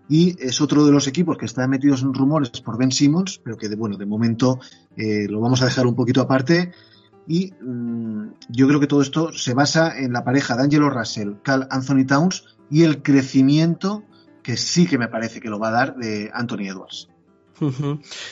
y 0.10 0.36
es 0.46 0.60
otro 0.60 0.86
de 0.86 0.92
los 0.92 1.08
equipos 1.08 1.38
que 1.38 1.46
está 1.46 1.66
metidos 1.66 2.02
en 2.02 2.14
rumores 2.14 2.60
por 2.60 2.78
Ben 2.78 2.92
Simmons, 2.92 3.40
pero 3.42 3.56
que 3.56 3.70
de, 3.70 3.78
bueno, 3.78 3.96
de 3.96 4.06
momento 4.06 4.60
eh, 4.98 5.28
lo 5.30 5.40
vamos 5.40 5.62
a 5.62 5.66
dejar 5.66 5.88
un 5.88 5.96
poquito 5.96 6.20
aparte. 6.20 6.74
Y 7.32 7.54
mm, 7.62 8.34
yo 8.50 8.68
creo 8.68 8.82
que 8.82 8.88
todo 8.88 9.02
esto 9.02 9.32
se 9.32 9.54
basa 9.54 9.98
en 9.98 10.12
la 10.12 10.26
pareja 10.26 10.58
de 10.58 10.64
Angelo 10.64 10.90
Russell, 10.90 11.36
Cal 11.42 11.66
Anthony 11.72 12.06
Towns 12.06 12.58
y 12.70 12.84
el 12.84 13.02
crecimiento 13.02 14.04
que 14.44 14.58
sí 14.58 14.86
que 14.86 14.98
me 14.98 15.08
parece 15.08 15.40
que 15.40 15.50
lo 15.50 15.58
va 15.58 15.70
a 15.70 15.72
dar 15.72 15.96
de 15.96 16.30
Anthony 16.34 16.68
Edwards. 16.68 17.08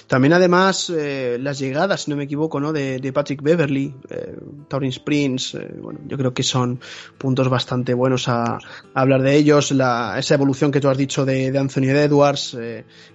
También 0.08 0.34
además 0.34 0.90
eh, 0.90 1.38
las 1.40 1.60
llegadas, 1.60 2.02
si 2.02 2.12
no 2.12 2.18
me 2.18 2.24
equivoco, 2.24 2.60
¿no? 2.60 2.74
de, 2.74 3.12
Patrick 3.14 3.42
Beverly, 3.42 3.94
eh, 4.10 4.38
Taurin 4.68 4.90
Springs, 4.90 5.56
eh, 5.56 5.76
bueno, 5.82 6.00
yo 6.08 6.18
creo 6.18 6.34
que 6.34 6.44
son 6.44 6.80
puntos 7.18 7.50
bastante 7.50 7.94
buenos 7.94 8.28
a, 8.28 8.58
hablar 8.94 9.22
de 9.22 9.36
ellos. 9.36 9.72
La, 9.72 10.16
esa 10.18 10.34
evolución 10.34 10.72
que 10.72 10.80
tú 10.80 10.90
has 10.90 10.98
dicho 10.98 11.26
de, 11.26 11.58
Anthony 11.58 11.90
Edwards, 11.90 12.58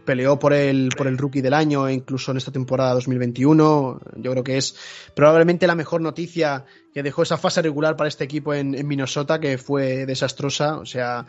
peleó 0.04 0.38
por 0.38 0.52
el, 0.52 0.90
por 0.96 1.06
el 1.06 1.18
rookie 1.18 1.40
del 1.40 1.54
año, 1.54 1.88
incluso 1.88 2.30
en 2.30 2.36
esta 2.36 2.52
temporada 2.52 2.94
2021. 2.94 4.00
Yo 4.16 4.30
creo 4.30 4.44
que 4.44 4.56
es 4.58 4.76
probablemente 5.14 5.66
la 5.66 5.74
mejor 5.74 6.00
noticia 6.00 6.64
que 6.94 7.02
dejó 7.02 7.24
esa 7.24 7.36
fase 7.36 7.60
regular 7.60 7.96
para 7.96 8.08
este 8.08 8.22
equipo 8.22 8.54
en, 8.54 8.74
en 8.74 8.86
Minnesota 8.86 9.40
que 9.40 9.58
fue 9.58 10.06
desastrosa. 10.06 10.78
O 10.78 10.86
sea, 10.86 11.26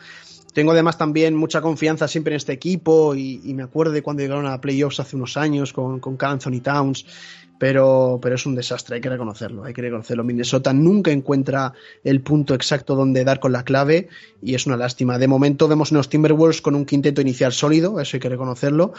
tengo 0.54 0.72
además 0.72 0.98
también 0.98 1.36
mucha 1.36 1.60
confianza 1.60 2.08
siempre 2.08 2.34
en 2.34 2.38
este 2.38 2.54
equipo 2.54 3.14
y, 3.14 3.40
me 3.54 3.64
acuerdo 3.64 3.92
de 3.92 4.02
cuando 4.02 4.22
llegaron 4.22 4.46
a 4.46 4.62
playoffs 4.62 5.02
hace 5.02 5.16
unos 5.16 5.36
años 5.36 5.74
con, 5.74 6.00
con 6.00 6.16
Carl 6.16 6.34
Anthony 6.34 6.62
Towns, 6.62 7.06
pero, 7.58 8.20
pero 8.22 8.36
es 8.36 8.46
un 8.46 8.56
desastre, 8.56 8.96
hay 8.96 9.02
que 9.02 9.10
reconocerlo, 9.10 9.64
hay 9.64 9.74
que 9.74 9.82
reconocerlo. 9.82 10.24
Minnesota 10.24 10.74
nunca 10.74 11.12
encuentra 11.12 11.74
el 12.04 12.22
punto 12.22 12.54
exacto 12.54 12.96
donde 12.96 13.24
dar 13.24 13.40
con 13.40 13.52
la 13.52 13.64
clave 13.64 14.10
y 14.42 14.56
es 14.56 14.66
una 14.66 14.78
lástima. 14.78 15.18
De 15.18 15.28
momento 15.28 15.68
vemos 15.68 15.92
unos 15.92 16.10
Timberwolves 16.10 16.62
con 16.62 16.76
un 16.76 16.86
quinteto 16.86 17.22
inicial 17.22 17.54
sólido, 17.54 18.00
eso 18.00 18.18
hay 18.18 18.22
que 18.22 18.30
reconocerlo, 18.30 18.94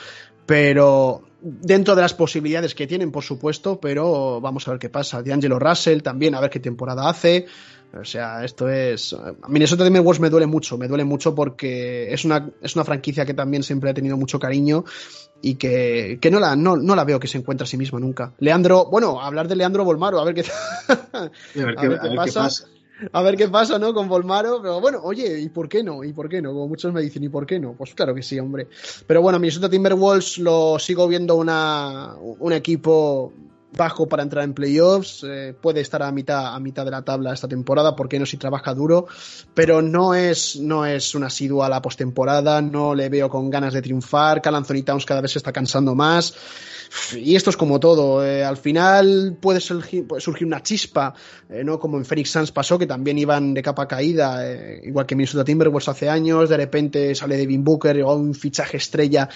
pero 0.46 1.22
dentro 1.40 1.94
de 1.94 2.02
las 2.02 2.14
posibilidades 2.14 2.74
que 2.74 2.86
tienen, 2.86 3.12
por 3.12 3.24
supuesto, 3.24 3.78
pero 3.78 4.40
vamos 4.40 4.66
a 4.66 4.72
ver 4.72 4.80
qué 4.80 4.88
pasa. 4.88 5.22
D'Angelo 5.22 5.58
Russell 5.58 6.00
también, 6.00 6.34
a 6.34 6.40
ver 6.40 6.50
qué 6.50 6.60
temporada 6.60 7.08
hace. 7.08 7.46
O 7.98 8.04
sea, 8.04 8.44
esto 8.44 8.68
es. 8.68 9.16
Minnesota 9.48 9.84
Timberwolves 9.84 10.20
me 10.20 10.28
duele 10.28 10.46
mucho, 10.46 10.76
me 10.76 10.88
duele 10.88 11.04
mucho 11.04 11.34
porque 11.34 12.12
es 12.12 12.24
una, 12.24 12.50
es 12.60 12.74
una 12.74 12.84
franquicia 12.84 13.24
que 13.24 13.32
también 13.32 13.62
siempre 13.62 13.90
ha 13.90 13.94
tenido 13.94 14.16
mucho 14.16 14.38
cariño 14.38 14.84
y 15.42 15.56
que, 15.56 16.18
que 16.20 16.30
no, 16.30 16.40
la, 16.40 16.56
no, 16.56 16.76
no, 16.76 16.96
la 16.96 17.04
veo 17.04 17.20
que 17.20 17.28
se 17.28 17.38
encuentra 17.38 17.64
a 17.64 17.68
sí 17.68 17.76
misma 17.76 18.00
nunca. 18.00 18.32
Leandro, 18.38 18.86
bueno, 18.86 19.20
hablar 19.20 19.48
de 19.48 19.56
Leandro 19.56 19.84
Volmaro, 19.84 20.20
a 20.20 20.24
ver 20.24 20.34
qué, 20.34 20.44
a 21.12 21.20
ver 21.22 21.30
qué, 21.54 21.60
a 21.60 21.66
ver 21.66 21.76
qué, 21.76 21.86
a 21.86 21.88
ver 21.88 22.16
pasa. 22.16 22.26
qué 22.26 22.44
pasa. 22.44 22.68
A 23.12 23.22
ver 23.22 23.36
qué 23.36 23.48
pasa, 23.48 23.78
¿no? 23.78 23.92
Con 23.92 24.08
Volmaro, 24.08 24.60
pero 24.62 24.80
bueno, 24.80 25.00
oye, 25.02 25.38
¿y 25.38 25.50
por 25.50 25.68
qué 25.68 25.82
no? 25.82 26.02
¿Y 26.02 26.14
por 26.14 26.30
qué 26.30 26.40
no? 26.40 26.52
Como 26.52 26.68
muchos 26.68 26.94
me 26.94 27.02
dicen, 27.02 27.22
¿y 27.22 27.28
por 27.28 27.44
qué 27.44 27.58
no? 27.58 27.74
Pues 27.74 27.94
claro 27.94 28.14
que 28.14 28.22
sí, 28.22 28.38
hombre. 28.38 28.68
Pero 29.06 29.20
bueno, 29.20 29.38
Minnesota 29.38 29.68
Timberwolves 29.68 30.38
lo 30.38 30.78
sigo 30.78 31.06
viendo 31.06 31.34
una, 31.36 32.14
un 32.18 32.52
equipo 32.54 33.34
bajo 33.76 34.08
para 34.08 34.22
entrar 34.22 34.44
en 34.44 34.54
playoffs, 34.54 35.24
eh, 35.24 35.54
puede 35.60 35.80
estar 35.80 36.02
a 36.02 36.10
mitad, 36.10 36.54
a 36.54 36.58
mitad 36.58 36.84
de 36.84 36.90
la 36.90 37.02
tabla 37.02 37.32
esta 37.32 37.46
temporada, 37.46 37.94
porque 37.94 38.18
no 38.18 38.26
si 38.26 38.36
trabaja 38.38 38.74
duro, 38.74 39.06
pero 39.54 39.82
no 39.82 40.14
es, 40.14 40.56
no 40.56 40.86
es 40.86 41.14
un 41.14 41.24
asiduo 41.24 41.62
a 41.62 41.68
la 41.68 41.82
postemporada, 41.82 42.62
no 42.62 42.94
le 42.94 43.08
veo 43.08 43.28
con 43.28 43.50
ganas 43.50 43.74
de 43.74 43.82
triunfar, 43.82 44.42
Cal 44.42 44.56
Towns 44.84 45.06
cada 45.06 45.20
vez 45.20 45.32
se 45.32 45.38
está 45.38 45.52
cansando 45.52 45.94
más, 45.94 46.34
y 47.16 47.34
esto 47.34 47.50
es 47.50 47.56
como 47.56 47.78
todo, 47.80 48.24
eh, 48.24 48.44
al 48.44 48.56
final 48.56 49.36
puede 49.40 49.60
surgir, 49.60 50.06
puede 50.06 50.20
surgir 50.20 50.46
una 50.46 50.62
chispa, 50.62 51.14
eh, 51.48 51.62
¿no? 51.64 51.78
Como 51.78 51.98
en 51.98 52.04
Phoenix 52.04 52.30
Suns 52.30 52.52
pasó, 52.52 52.78
que 52.78 52.86
también 52.86 53.18
iban 53.18 53.54
de 53.54 53.62
capa 53.62 53.86
caída, 53.86 54.42
igual 54.82 55.04
que 55.04 55.14
Minnesota 55.14 55.44
Timberwolves 55.44 55.88
hace 55.88 56.08
años, 56.08 56.48
de 56.48 56.56
repente 56.56 57.14
sale 57.14 57.36
Devin 57.36 57.64
Booker 57.64 58.02
o 58.02 58.14
un 58.14 58.34
fichaje 58.34 58.76
estrella 58.78 59.28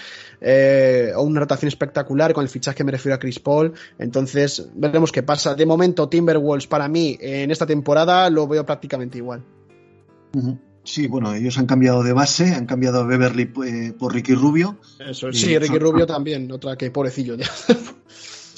o 1.15 1.21
una 1.21 1.41
rotación 1.41 1.67
espectacular, 1.67 2.33
con 2.33 2.43
el 2.43 2.49
fichaje 2.49 2.83
me 2.83 2.91
refiero 2.91 3.15
a 3.15 3.19
Chris 3.19 3.39
Paul, 3.39 3.73
entonces 3.99 4.30
veremos 4.75 5.11
qué 5.11 5.23
pasa. 5.23 5.55
De 5.55 5.65
momento 5.65 6.09
Timberwolves 6.09 6.67
para 6.67 6.87
mí 6.87 7.17
en 7.19 7.51
esta 7.51 7.65
temporada 7.65 8.29
lo 8.29 8.47
veo 8.47 8.65
prácticamente 8.65 9.17
igual. 9.17 9.43
Uh 10.33 10.41
-huh. 10.41 10.59
Sí, 10.83 11.07
bueno, 11.07 11.33
ellos 11.33 11.57
han 11.59 11.67
cambiado 11.67 12.01
de 12.01 12.11
base, 12.11 12.55
han 12.55 12.65
cambiado 12.65 13.01
a 13.01 13.03
Beverly 13.03 13.51
eh, 13.65 13.93
por 13.97 14.13
Ricky 14.13 14.33
Rubio. 14.33 14.77
Eso 14.99 15.29
es. 15.29 15.39
Sí, 15.39 15.57
Ricky 15.57 15.77
Rubio 15.77 16.07
también, 16.07 16.51
otra 16.51 16.75
que 16.75 16.89
pobrecillo. 16.89 17.37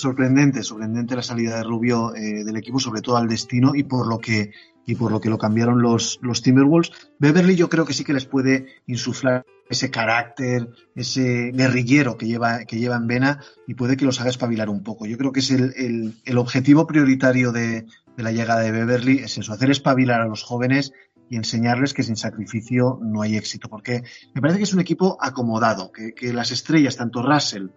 sorprendente, 0.03 0.61
sorprendente 0.63 1.15
la 1.15 1.23
salida 1.23 1.57
de 1.57 1.63
Rubio 1.63 2.13
eh, 2.15 2.43
del 2.43 2.57
equipo, 2.57 2.79
sobre 2.79 3.01
todo 3.01 3.17
al 3.17 3.27
destino 3.27 3.73
y 3.73 3.83
por 3.83 4.07
lo 4.07 4.19
que 4.19 4.51
y 4.85 4.95
por 4.95 5.11
lo 5.13 5.21
que 5.21 5.29
lo 5.29 5.37
cambiaron 5.37 5.81
los, 5.81 6.19
los 6.21 6.41
Timberwolves. 6.41 6.91
Beverly 7.17 7.55
yo 7.55 7.69
creo 7.69 7.85
que 7.85 7.93
sí 7.93 8.03
que 8.03 8.11
les 8.11 8.25
puede 8.25 8.67
insuflar 8.85 9.45
ese 9.69 9.89
carácter, 9.89 10.67
ese 10.93 11.51
guerrillero 11.53 12.17
que 12.17 12.27
lleva, 12.27 12.65
que 12.65 12.77
lleva 12.77 12.97
en 12.97 13.07
vena 13.07 13.39
y 13.65 13.75
puede 13.75 13.95
que 13.95 14.03
los 14.03 14.19
haga 14.19 14.29
espabilar 14.29 14.69
un 14.69 14.83
poco. 14.83 15.05
Yo 15.05 15.17
creo 15.17 15.31
que 15.31 15.39
es 15.39 15.51
el, 15.51 15.73
el, 15.77 16.15
el 16.25 16.37
objetivo 16.37 16.85
prioritario 16.85 17.53
de, 17.53 17.85
de 18.17 18.23
la 18.23 18.33
llegada 18.33 18.59
de 18.59 18.71
Beverly, 18.71 19.19
es 19.19 19.37
eso, 19.37 19.53
hacer 19.53 19.71
espabilar 19.71 20.19
a 20.19 20.27
los 20.27 20.43
jóvenes 20.43 20.91
y 21.29 21.37
enseñarles 21.37 21.93
que 21.93 22.03
sin 22.03 22.17
sacrificio 22.17 22.99
no 23.01 23.21
hay 23.21 23.37
éxito, 23.37 23.69
porque 23.69 24.03
me 24.35 24.41
parece 24.41 24.57
que 24.57 24.65
es 24.65 24.73
un 24.73 24.81
equipo 24.81 25.17
acomodado, 25.21 25.93
que, 25.93 26.13
que 26.13 26.33
las 26.33 26.51
estrellas, 26.51 26.97
tanto 26.97 27.23
Russell 27.23 27.67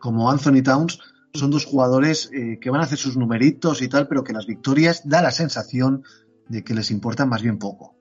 como 0.00 0.28
Anthony 0.32 0.62
Towns, 0.64 0.98
son 1.36 1.50
dos 1.50 1.64
jugadores 1.64 2.30
eh, 2.32 2.58
que 2.60 2.70
van 2.70 2.80
a 2.80 2.84
hacer 2.84 2.98
sus 2.98 3.16
numeritos 3.16 3.82
y 3.82 3.88
tal, 3.88 4.08
pero 4.08 4.24
que 4.24 4.32
las 4.32 4.46
victorias 4.46 5.02
da 5.04 5.22
la 5.22 5.30
sensación 5.30 6.02
de 6.48 6.62
que 6.64 6.74
les 6.74 6.90
importa 6.90 7.26
más 7.26 7.42
bien 7.42 7.58
poco. 7.58 7.96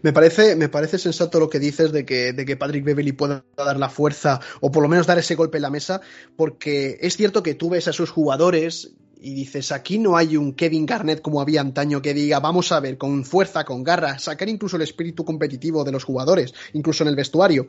Me 0.00 0.14
parece, 0.14 0.56
me 0.56 0.70
parece 0.70 0.98
sensato 0.98 1.38
lo 1.38 1.50
que 1.50 1.58
dices 1.58 1.92
de 1.92 2.06
que, 2.06 2.32
de 2.32 2.46
que 2.46 2.56
Patrick 2.56 2.84
Beverly 2.84 3.12
pueda 3.12 3.44
dar 3.54 3.78
la 3.78 3.90
fuerza 3.90 4.40
o 4.62 4.70
por 4.70 4.82
lo 4.82 4.88
menos 4.88 5.06
dar 5.06 5.18
ese 5.18 5.34
golpe 5.34 5.58
en 5.58 5.62
la 5.62 5.70
mesa, 5.70 6.00
porque 6.36 6.98
es 7.02 7.18
cierto 7.18 7.42
que 7.42 7.54
tú 7.54 7.68
ves 7.68 7.86
a 7.86 7.90
esos 7.90 8.10
jugadores 8.10 8.94
y 9.20 9.34
dices, 9.34 9.70
aquí 9.70 9.98
no 9.98 10.16
hay 10.16 10.38
un 10.38 10.54
Kevin 10.54 10.86
Garnett 10.86 11.20
como 11.20 11.40
había 11.40 11.60
antaño 11.60 12.00
que 12.00 12.14
diga, 12.14 12.40
vamos 12.40 12.72
a 12.72 12.80
ver, 12.80 12.96
con 12.96 13.24
fuerza, 13.24 13.64
con 13.64 13.84
garra, 13.84 14.18
sacar 14.18 14.48
incluso 14.48 14.76
el 14.76 14.82
espíritu 14.82 15.24
competitivo 15.24 15.84
de 15.84 15.92
los 15.92 16.04
jugadores, 16.04 16.54
incluso 16.72 17.04
en 17.04 17.08
el 17.08 17.16
vestuario. 17.16 17.68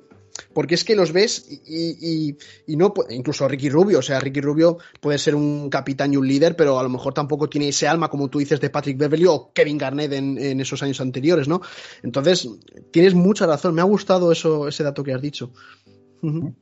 Porque 0.54 0.76
es 0.76 0.84
que 0.84 0.96
los 0.96 1.12
ves 1.12 1.46
y, 1.50 2.28
y, 2.28 2.38
y, 2.68 2.76
no, 2.76 2.94
incluso 3.10 3.48
Ricky 3.48 3.70
Rubio, 3.70 4.00
o 4.00 4.02
sea, 4.02 4.20
Ricky 4.20 4.42
Rubio 4.42 4.78
puede 5.00 5.18
ser 5.18 5.36
un 5.36 5.70
capitán 5.70 6.14
y 6.14 6.18
un 6.18 6.28
líder, 6.28 6.56
pero 6.56 6.80
a 6.80 6.84
lo 6.84 6.90
mejor 6.90 7.14
tampoco 7.14 7.50
tiene 7.50 7.70
ese 7.70 7.88
alma, 7.88 8.10
como 8.10 8.30
tú 8.30 8.40
dices, 8.40 8.60
de 8.60 8.70
Patrick 8.70 8.98
Beverly 8.98 9.26
o 9.28 9.52
Kevin 9.54 9.78
Garnett 9.78 10.12
en, 10.14 10.38
en 10.38 10.60
esos 10.60 10.82
años 10.82 11.02
anteriores, 11.02 11.48
¿no? 11.48 11.62
Entonces, 12.02 12.48
tienes 12.92 13.14
mucha 13.14 13.46
razón, 13.46 13.76
me 13.76 13.82
ha 13.82 13.86
gustado 13.86 14.32
eso, 14.32 14.68
ese 14.68 14.84
dato 14.84 15.04
que 15.04 15.14
has 15.14 15.22
dicho. 15.22 15.52
Uh 16.22 16.30
-huh. 16.32 16.56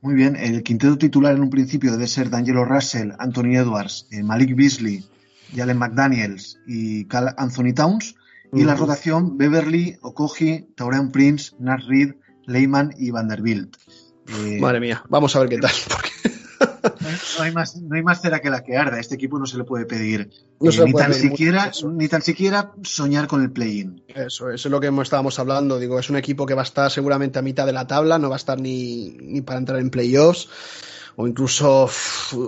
Muy 0.00 0.14
bien, 0.14 0.36
el 0.36 0.62
quinteto 0.62 0.96
titular 0.96 1.34
en 1.34 1.42
un 1.42 1.50
principio 1.50 1.90
debe 1.90 2.06
ser 2.06 2.30
D'Angelo 2.30 2.64
Russell, 2.64 3.10
Anthony 3.18 3.56
Edwards, 3.56 4.06
eh, 4.12 4.22
Malik 4.22 4.54
Beasley, 4.54 5.04
Jalen 5.54 5.78
McDaniels 5.78 6.58
y 6.66 7.06
Anthony 7.36 7.74
Towns. 7.74 8.14
Y 8.52 8.60
-huh. 8.60 8.64
la 8.64 8.76
rotación 8.76 9.36
Beverly, 9.36 9.96
Okoji, 10.00 10.68
Taurean 10.76 11.10
Prince, 11.10 11.54
Nat 11.58 11.80
Reed, 11.88 12.14
Leyman 12.48 12.94
y 12.98 13.10
Vanderbilt. 13.10 13.76
Eh, 14.28 14.58
Madre 14.60 14.80
mía, 14.80 15.04
vamos 15.08 15.34
a 15.36 15.40
ver 15.40 15.48
qué 15.48 15.58
tal. 15.58 15.70
Porque... 15.88 16.10
no, 17.38 17.44
hay 17.44 17.52
más, 17.52 17.76
no 17.76 17.94
hay 17.94 18.02
más 18.02 18.20
cera 18.20 18.40
que 18.40 18.50
la 18.50 18.64
que 18.64 18.76
arda. 18.76 18.98
Este 18.98 19.14
equipo 19.14 19.38
no 19.38 19.46
se 19.46 19.56
le 19.56 19.64
puede 19.64 19.86
pedir 19.86 20.30
no 20.60 20.70
eh, 20.70 20.84
ni, 20.84 20.92
tan 20.92 21.14
siquiera, 21.14 21.70
ni 21.92 22.08
tan 22.08 22.22
siquiera 22.22 22.72
soñar 22.82 23.28
con 23.28 23.42
el 23.42 23.52
play-in. 23.52 24.02
Eso, 24.08 24.50
eso 24.50 24.68
es 24.68 24.72
lo 24.72 24.80
que 24.80 24.88
estábamos 25.02 25.38
hablando. 25.38 25.78
Digo, 25.78 25.98
es 25.98 26.10
un 26.10 26.16
equipo 26.16 26.46
que 26.46 26.54
va 26.54 26.62
a 26.62 26.64
estar 26.64 26.90
seguramente 26.90 27.38
a 27.38 27.42
mitad 27.42 27.66
de 27.66 27.72
la 27.72 27.86
tabla, 27.86 28.18
no 28.18 28.28
va 28.28 28.36
a 28.36 28.38
estar 28.38 28.60
ni, 28.60 29.10
ni 29.20 29.40
para 29.42 29.58
entrar 29.58 29.80
en 29.80 29.90
playoffs 29.90 30.48
o 31.20 31.26
incluso 31.26 31.90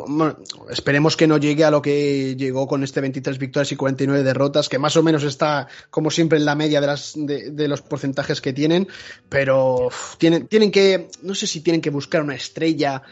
bueno, 0.06 0.36
esperemos 0.70 1.16
que 1.16 1.26
no 1.26 1.38
llegue 1.38 1.64
a 1.64 1.72
lo 1.72 1.82
que 1.82 2.36
llegó 2.36 2.68
con 2.68 2.84
este 2.84 3.00
23 3.00 3.36
victorias 3.36 3.72
y 3.72 3.76
49 3.76 4.22
derrotas, 4.22 4.68
que 4.68 4.78
más 4.78 4.96
o 4.96 5.02
menos 5.02 5.24
está 5.24 5.66
como 5.90 6.08
siempre 6.08 6.38
en 6.38 6.44
la 6.44 6.54
media 6.54 6.80
de, 6.80 6.86
las, 6.86 7.14
de, 7.16 7.50
de 7.50 7.66
los 7.66 7.82
porcentajes 7.82 8.40
que 8.40 8.52
tienen, 8.52 8.86
pero 9.28 9.88
tienen, 10.18 10.46
tienen 10.46 10.70
que, 10.70 11.08
no 11.22 11.34
sé 11.34 11.48
si 11.48 11.62
tienen 11.62 11.80
que 11.80 11.90
buscar 11.90 12.22
una 12.22 12.36
estrella, 12.36 13.02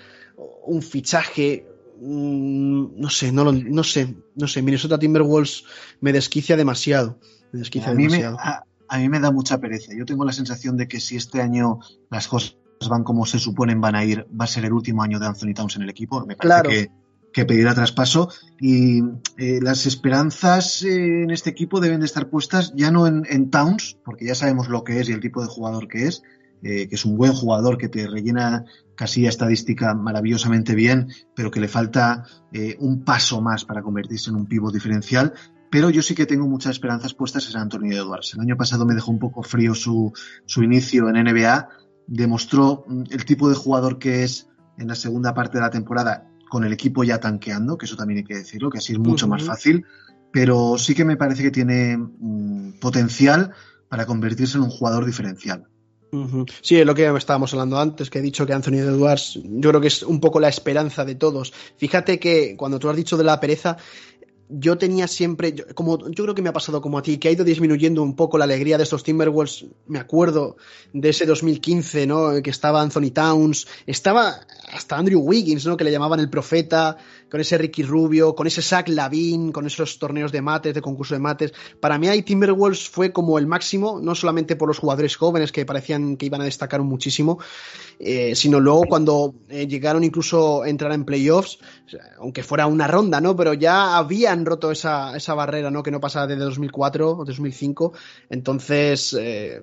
un 0.65 0.81
fichaje, 0.81 1.67
no 2.01 3.11
sé, 3.11 3.33
no, 3.33 3.43
lo, 3.43 3.53
no 3.53 3.83
sé, 3.83 4.15
no 4.37 4.47
sé, 4.47 4.63
Minnesota 4.63 4.97
Timberwolves 4.97 5.65
me 6.01 6.13
desquicia 6.13 6.57
demasiado. 6.57 7.19
Me 7.51 7.59
desquicia 7.59 7.91
a, 7.91 7.95
mí. 7.95 8.07
Me, 8.07 8.23
a, 8.23 8.63
a 8.89 8.99
mí 8.99 9.09
me 9.09 9.19
da 9.19 9.33
mucha 9.33 9.59
pereza. 9.59 9.93
Yo 9.93 10.05
tengo 10.05 10.25
la 10.25 10.33
sensación 10.33 10.77
de 10.77 10.87
que 10.87 11.01
si 11.01 11.17
este 11.17 11.43
año 11.43 11.81
las 12.11 12.29
cosas 12.29 12.58
van 12.89 13.03
como 13.03 13.26
se 13.26 13.39
suponen 13.39 13.81
van 13.81 13.97
a 13.97 14.05
ir, 14.05 14.26
va 14.39 14.45
a 14.45 14.49
ser 14.49 14.64
el 14.64 14.72
último 14.72 15.03
año 15.03 15.18
de 15.18 15.26
Anthony 15.26 15.55
Towns 15.55 15.76
en 15.76 15.83
el 15.83 15.91
equipo. 15.91 16.20
Me 16.26 16.37
parece 16.37 16.41
claro. 16.41 16.70
que, 16.70 16.91
que, 17.33 17.45
pedirá 17.45 17.74
traspaso. 17.74 18.31
Y 18.61 19.03
eh, 19.37 19.59
las 19.61 19.87
esperanzas 19.87 20.83
eh, 20.83 21.22
en 21.22 21.31
este 21.31 21.51
equipo 21.51 21.81
deben 21.81 22.01
de 22.01 22.07
estar 22.07 22.29
puestas 22.29 22.72
ya 22.76 22.91
no 22.91 23.07
en, 23.07 23.24
en, 23.29 23.51
Towns, 23.51 23.99
porque 24.05 24.26
ya 24.26 24.35
sabemos 24.35 24.68
lo 24.68 24.85
que 24.85 25.01
es 25.01 25.09
y 25.09 25.12
el 25.12 25.20
tipo 25.20 25.43
de 25.43 25.49
jugador 25.49 25.89
que 25.89 26.07
es, 26.07 26.22
eh, 26.62 26.89
que 26.89 26.97
es 26.97 27.05
un 27.05 27.16
buen 27.16 27.33
jugador 27.33 27.79
que 27.79 27.89
te 27.89 28.07
rellena 28.09 28.64
casilla 28.97 29.29
estadística 29.29 29.95
maravillosamente 29.95 30.74
bien, 30.74 31.09
pero 31.35 31.51
que 31.53 31.61
le 31.61 31.68
falta 31.68 32.24
eh, 32.53 32.76
un 32.81 33.05
paso 33.05 33.41
más 33.41 33.64
para 33.64 33.83
convertirse 33.83 34.31
en 34.31 34.37
un 34.37 34.47
pivo 34.47 34.72
diferencial. 34.72 35.33
Pero 35.70 35.91
yo 35.91 36.03
sí 36.03 36.14
que 36.14 36.26
tengo 36.26 36.49
muchas 36.49 36.72
esperanzas 36.72 37.14
puestas 37.14 37.49
en 37.51 37.61
Anthony 37.61 37.93
Edwards. 37.93 38.35
El 38.35 38.41
año 38.41 38.57
pasado 38.57 38.87
me 38.87 38.95
dejó 38.95 39.12
un 39.12 39.18
poco 39.18 39.43
frío 39.43 39.74
su, 39.74 40.12
su 40.47 40.62
inicio 40.62 41.09
en 41.09 41.22
NBA 41.22 41.68
demostró 42.09 42.85
el 43.11 43.25
tipo 43.25 43.49
de 43.49 43.55
jugador 43.55 43.99
que 43.99 44.25
es 44.25 44.49
en 44.79 44.89
la 44.89 44.95
segunda 44.97 45.35
parte 45.35 45.59
de 45.59 45.63
la 45.63 45.71
temporada 45.71 46.29
con 46.49 46.65
el 46.65 46.73
equipo 46.73 47.05
ya 47.05 47.21
tanqueando, 47.21 47.77
que 47.77 47.87
eso 47.87 47.97
también 47.97 48.19
hay 48.19 48.25
que 48.25 48.37
decirlo, 48.37 48.71
que 48.71 48.79
así 48.79 48.95
es 48.95 48.99
mucho 48.99 49.27
uh 49.27 49.29
-huh. 49.29 49.33
más 49.33 49.45
fácil, 49.45 49.85
pero 50.33 50.79
sí 50.79 50.95
que 50.95 51.05
me 51.05 51.17
parece 51.17 51.43
que 51.43 51.51
tiene 51.51 51.97
um, 51.97 52.73
potencial 52.81 53.53
para 53.89 54.07
convertirse 54.07 54.57
en 54.57 54.65
un 54.65 54.71
jugador 54.71 55.05
diferencial. 55.05 55.67
Uh 56.11 56.25
-huh. 56.25 56.51
Sí, 56.63 56.77
es 56.77 56.87
lo 56.87 56.95
que 56.95 57.07
estábamos 57.17 57.53
hablando 57.53 57.79
antes, 57.79 58.09
que 58.09 58.19
he 58.19 58.23
dicho 58.23 58.47
que 58.47 58.55
Anthony 58.55 58.79
Edwards, 58.79 59.39
yo 59.45 59.69
creo 59.69 59.81
que 59.81 59.89
es 59.89 60.03
un 60.03 60.21
poco 60.21 60.41
la 60.41 60.49
esperanza 60.49 61.05
de 61.05 61.17
todos. 61.17 61.53
Fíjate 61.77 62.19
que 62.19 62.57
cuando 62.57 62.79
tú 62.79 62.89
has 62.89 62.97
dicho 62.97 63.19
de 63.19 63.25
la 63.25 63.39
pereza, 63.39 63.77
yo 64.49 64.79
tenía 64.79 65.07
siempre, 65.07 65.53
yo, 65.53 65.65
como 65.75 65.99
yo 66.11 66.25
creo 66.25 66.35
que 66.35 66.43
me 66.43 66.49
ha 66.49 66.53
pasado 66.53 66.81
como 66.81 66.99
a 66.99 67.03
ti, 67.03 67.19
que 67.19 67.29
ha 67.29 67.33
ido 67.33 67.45
disminuyendo 67.45 68.03
un 68.03 68.17
poco 68.17 68.39
la 68.39 68.45
alegría 68.45 68.77
de 68.77 68.85
estos 68.85 69.03
Timberwolves. 69.03 69.67
Me 69.87 69.99
acuerdo 69.99 70.57
de 70.93 71.11
ese 71.11 71.27
2015, 71.27 72.07
¿no? 72.07 72.43
Que 72.43 72.51
estaba 72.51 72.81
Anthony 72.81 73.11
Towns, 73.13 73.67
estaba 73.87 74.41
hasta 74.73 74.97
Andrew 74.97 75.21
Wiggins, 75.21 75.67
¿no? 75.67 75.77
Que 75.77 75.85
le 75.85 75.93
llamaban 75.93 76.21
el 76.21 76.31
profeta, 76.31 76.97
con 77.31 77.41
ese 77.41 77.59
Ricky 77.59 77.83
Rubio, 77.83 78.35
con 78.35 78.47
ese 78.47 78.63
Zach 78.63 78.89
Lavin, 78.89 79.53
con 79.53 79.67
esos 79.67 79.99
torneos 79.99 80.33
de 80.33 80.43
mates, 80.43 80.75
de 80.75 80.81
concurso 80.81 81.15
de 81.15 81.21
mates. 81.21 81.53
Para 81.81 81.99
mí 81.99 82.09
ahí 82.09 82.23
Timberwolves 82.23 82.89
fue 82.89 83.13
como 83.13 83.39
el 83.39 83.47
máximo, 83.47 84.01
no 84.03 84.15
solamente 84.15 84.57
por 84.57 84.69
los 84.69 84.79
jugadores 84.79 85.17
jóvenes 85.17 85.53
que 85.53 85.67
parecían 85.67 86.17
que 86.17 86.27
iban 86.27 86.41
a 86.41 86.45
destacar 86.45 86.83
muchísimo, 86.83 87.39
eh, 87.99 88.35
sino 88.35 88.61
luego 88.61 88.85
cuando 88.89 89.35
eh, 89.49 89.67
llegaron 89.67 90.05
incluso 90.05 90.63
a 90.63 90.69
entrar 90.69 90.93
en 90.93 91.05
playoffs, 91.05 91.59
aunque 92.19 92.43
fuera 92.43 92.67
una 92.67 92.87
ronda, 92.87 93.21
¿no? 93.21 93.37
Pero 93.37 93.55
ya 93.55 93.97
habían 94.39 94.47
roto 94.47 94.70
esa, 94.70 95.16
esa 95.16 95.34
barrera, 95.34 95.70
¿no? 95.70 95.82
Que 95.82 95.91
no 95.91 96.01
pasaba 96.01 96.26
desde 96.26 96.45
2004 96.45 97.18
o 97.18 97.24
2005. 97.24 97.93
Entonces, 98.30 99.14
eh, 99.18 99.62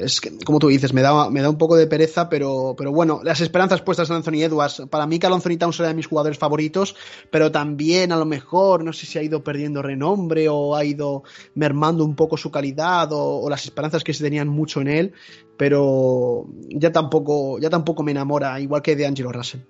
es 0.00 0.20
que, 0.20 0.36
como 0.44 0.58
tú 0.58 0.68
dices, 0.68 0.92
me 0.92 1.02
da, 1.02 1.30
me 1.30 1.42
da 1.42 1.50
un 1.50 1.58
poco 1.58 1.76
de 1.76 1.86
pereza, 1.86 2.28
pero, 2.28 2.74
pero 2.76 2.92
bueno, 2.92 3.20
las 3.22 3.40
esperanzas 3.40 3.82
puestas 3.82 4.10
en 4.10 4.16
Anthony 4.16 4.42
Edwards. 4.42 4.82
Para 4.90 5.06
mí, 5.06 5.18
que 5.18 5.26
Anthony 5.26 5.56
Towns 5.58 5.78
era 5.80 5.88
de 5.88 5.94
mis 5.94 6.06
jugadores 6.06 6.38
favoritos, 6.38 6.96
pero 7.30 7.50
también 7.52 8.12
a 8.12 8.16
lo 8.16 8.24
mejor, 8.24 8.84
no 8.84 8.92
sé 8.92 9.06
si 9.06 9.18
ha 9.18 9.22
ido 9.22 9.42
perdiendo 9.44 9.82
renombre 9.82 10.48
o 10.48 10.74
ha 10.74 10.84
ido 10.84 11.22
mermando 11.54 12.04
un 12.04 12.16
poco 12.16 12.36
su 12.36 12.50
calidad 12.50 13.12
o, 13.12 13.40
o 13.40 13.50
las 13.50 13.64
esperanzas 13.64 14.04
que 14.04 14.14
se 14.14 14.24
tenían 14.24 14.48
mucho 14.48 14.80
en 14.80 14.88
él, 14.88 15.12
pero 15.56 16.46
ya 16.68 16.90
tampoco, 16.90 17.58
ya 17.58 17.70
tampoco 17.70 18.02
me 18.02 18.12
enamora, 18.12 18.58
igual 18.60 18.82
que 18.82 18.96
de 18.96 19.06
Angelo 19.06 19.32
Russell. 19.32 19.60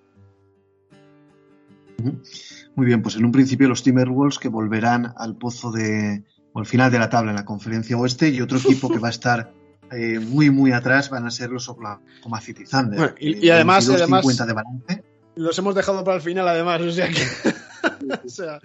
Muy 2.81 2.87
bien, 2.87 3.03
pues 3.03 3.15
en 3.17 3.27
un 3.27 3.31
principio 3.31 3.69
los 3.69 3.83
Timberwolves 3.83 4.39
que 4.39 4.49
volverán 4.49 5.13
al 5.19 5.37
pozo 5.37 5.71
de, 5.71 6.25
o 6.55 6.61
al 6.61 6.65
final 6.65 6.91
de 6.91 6.99
la 6.99 7.11
tabla 7.11 7.33
en 7.33 7.37
la 7.37 7.45
conferencia 7.45 7.95
oeste 7.99 8.31
y 8.31 8.41
otro 8.41 8.57
equipo 8.57 8.89
que 8.89 8.99
va 8.99 9.09
a 9.09 9.11
estar 9.11 9.53
eh, 9.93 10.19
muy 10.19 10.49
muy 10.49 10.73
atrás 10.73 11.11
van 11.11 11.27
a 11.27 11.31
ser 11.31 11.51
los 11.51 11.69
Oklahoma 11.69 12.41
City 12.41 12.65
Thunder. 12.65 12.99
Bueno, 12.99 13.15
y, 13.21 13.47
y, 13.47 13.51
además, 13.51 13.87
22, 13.87 14.01
además 14.01 14.23
50 14.23 14.47
de 14.47 14.53
balance. 14.55 15.05
los 15.35 15.59
hemos 15.59 15.75
dejado 15.75 16.03
para 16.03 16.17
el 16.17 16.23
final 16.23 16.49
además, 16.49 16.81
o 16.81 16.91
sea 16.91 17.09
que... 17.11 17.23
o 18.25 18.29
sea, 18.31 18.61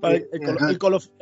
para 0.00 0.14
el, 0.14 0.26
el, 0.32 0.42
el, 0.42 0.58
el 0.70 0.78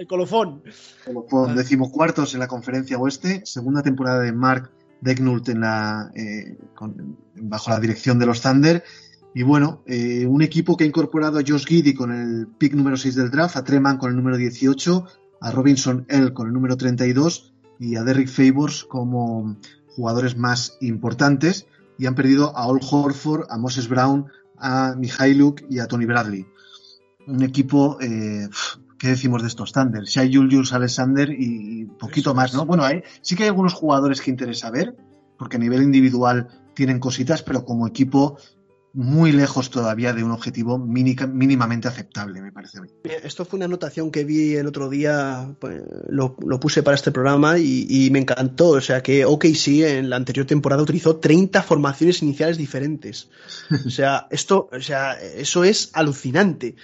colofón. 0.06 0.62
colofón. 1.04 1.56
Decimocuartos 1.56 2.34
en 2.34 2.38
la 2.38 2.46
conferencia 2.46 2.98
oeste, 2.98 3.42
segunda 3.44 3.82
temporada 3.82 4.20
de 4.20 4.30
Mark 4.30 4.70
Decknult 5.00 5.48
en 5.48 5.62
la, 5.62 6.12
eh, 6.14 6.56
con, 6.76 7.18
bajo 7.34 7.70
la 7.70 7.80
dirección 7.80 8.20
de 8.20 8.26
los 8.26 8.40
Thunder. 8.40 8.84
Y 9.34 9.42
bueno, 9.42 9.82
eh, 9.86 10.26
un 10.26 10.42
equipo 10.42 10.76
que 10.76 10.84
ha 10.84 10.86
incorporado 10.86 11.38
a 11.38 11.42
Josh 11.46 11.64
Giddy 11.64 11.94
con 11.94 12.12
el 12.12 12.46
pick 12.46 12.74
número 12.74 12.96
6 12.96 13.14
del 13.14 13.30
draft, 13.30 13.56
a 13.56 13.64
Treman 13.64 13.96
con 13.96 14.10
el 14.10 14.16
número 14.16 14.36
18, 14.36 15.06
a 15.40 15.50
Robinson 15.50 16.04
L 16.08 16.32
con 16.34 16.48
el 16.48 16.52
número 16.52 16.76
32 16.76 17.54
y 17.78 17.96
a 17.96 18.04
Derrick 18.04 18.28
Favors 18.28 18.84
como 18.84 19.56
jugadores 19.96 20.36
más 20.36 20.76
importantes. 20.80 21.66
Y 21.98 22.06
han 22.06 22.14
perdido 22.14 22.56
a 22.56 22.64
Al 22.64 22.80
Horford, 22.82 23.46
a 23.48 23.56
Moses 23.56 23.88
Brown, 23.88 24.26
a 24.58 24.94
Mihailuk 24.96 25.62
y 25.70 25.78
a 25.78 25.86
Tony 25.86 26.04
Bradley. 26.04 26.46
Un 27.26 27.42
equipo, 27.42 27.98
eh, 28.00 28.48
¿qué 28.98 29.08
decimos 29.08 29.42
de 29.42 29.48
estos 29.48 29.72
Thunder? 29.72 30.06
Si 30.06 30.18
hay 30.20 30.34
Julius 30.34 30.72
Alexander 30.72 31.30
y 31.30 31.86
poquito 31.98 32.30
Eso 32.30 32.34
más, 32.34 32.54
¿no? 32.54 32.66
Bueno, 32.66 32.84
hay, 32.84 33.02
sí 33.22 33.36
que 33.36 33.44
hay 33.44 33.48
algunos 33.48 33.74
jugadores 33.74 34.20
que 34.20 34.30
interesa 34.30 34.70
ver, 34.70 34.96
porque 35.38 35.56
a 35.56 35.60
nivel 35.60 35.82
individual 35.82 36.48
tienen 36.74 36.98
cositas, 36.98 37.42
pero 37.42 37.64
como 37.64 37.86
equipo 37.86 38.38
muy 38.94 39.32
lejos 39.32 39.70
todavía 39.70 40.12
de 40.12 40.22
un 40.22 40.32
objetivo 40.32 40.78
mínimamente 40.78 41.88
aceptable, 41.88 42.42
me 42.42 42.52
parece 42.52 42.78
a 42.78 42.82
mí. 42.82 42.88
Esto 43.04 43.44
fue 43.44 43.56
una 43.56 43.64
anotación 43.64 44.10
que 44.10 44.24
vi 44.24 44.54
el 44.54 44.66
otro 44.66 44.90
día, 44.90 45.54
pues, 45.58 45.82
lo, 46.08 46.36
puse 46.60 46.82
para 46.82 46.94
este 46.94 47.10
programa 47.10 47.58
y, 47.58 47.86
y, 47.88 48.10
me 48.10 48.18
encantó. 48.18 48.70
O 48.70 48.80
sea, 48.80 49.02
que 49.02 49.24
OKC 49.24 49.68
en 49.98 50.10
la 50.10 50.16
anterior 50.16 50.46
temporada 50.46 50.82
utilizó 50.82 51.16
30 51.16 51.62
formaciones 51.62 52.22
iniciales 52.22 52.58
diferentes. 52.58 53.30
O 53.86 53.90
sea, 53.90 54.26
esto, 54.30 54.68
o 54.70 54.80
sea, 54.80 55.14
eso 55.20 55.64
es 55.64 55.90
alucinante. 55.94 56.76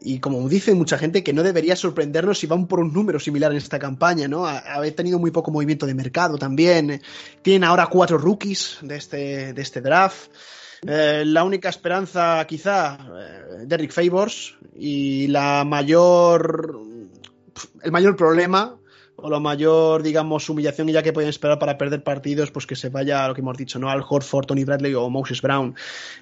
Y 0.00 0.20
como 0.20 0.48
dice 0.48 0.74
mucha 0.74 0.98
gente, 0.98 1.24
que 1.24 1.32
no 1.32 1.42
debería 1.42 1.74
sorprendernos 1.74 2.38
si 2.38 2.46
van 2.46 2.66
por 2.66 2.80
un 2.80 2.92
número 2.92 3.18
similar 3.18 3.50
en 3.50 3.58
esta 3.58 3.78
campaña, 3.78 4.28
¿no? 4.28 4.46
Haber 4.46 4.92
tenido 4.94 5.18
muy 5.18 5.30
poco 5.30 5.50
movimiento 5.50 5.86
de 5.86 5.94
mercado 5.94 6.38
también. 6.38 7.00
Tienen 7.42 7.64
ahora 7.64 7.88
cuatro 7.88 8.18
rookies 8.18 8.78
de 8.82 8.96
este, 8.96 9.52
de 9.52 9.62
este 9.62 9.80
draft. 9.80 10.30
Eh, 10.86 11.24
la 11.26 11.44
única 11.44 11.68
esperanza, 11.68 12.44
quizá, 12.46 12.98
eh, 12.98 13.64
Derrick 13.66 13.92
Favors 13.92 14.56
y 14.74 15.28
la 15.28 15.64
mayor. 15.64 16.80
El 17.82 17.92
mayor 17.92 18.16
problema 18.16 18.78
o 19.16 19.30
la 19.30 19.40
mayor, 19.40 20.02
digamos, 20.02 20.48
humillación 20.48 20.88
ya 20.88 21.02
que 21.02 21.12
pueden 21.12 21.30
esperar 21.30 21.58
para 21.58 21.78
perder 21.78 22.02
partidos, 22.02 22.50
pues 22.50 22.66
que 22.66 22.76
se 22.76 22.90
vaya 22.90 23.24
a 23.24 23.28
lo 23.28 23.34
que 23.34 23.40
hemos 23.40 23.56
dicho, 23.56 23.78
¿no? 23.78 23.90
Al 23.90 24.04
Horford, 24.06 24.46
Tony 24.46 24.64
Bradley 24.64 24.94
o 24.94 25.08
Moses 25.08 25.40
Brown. 25.40 25.74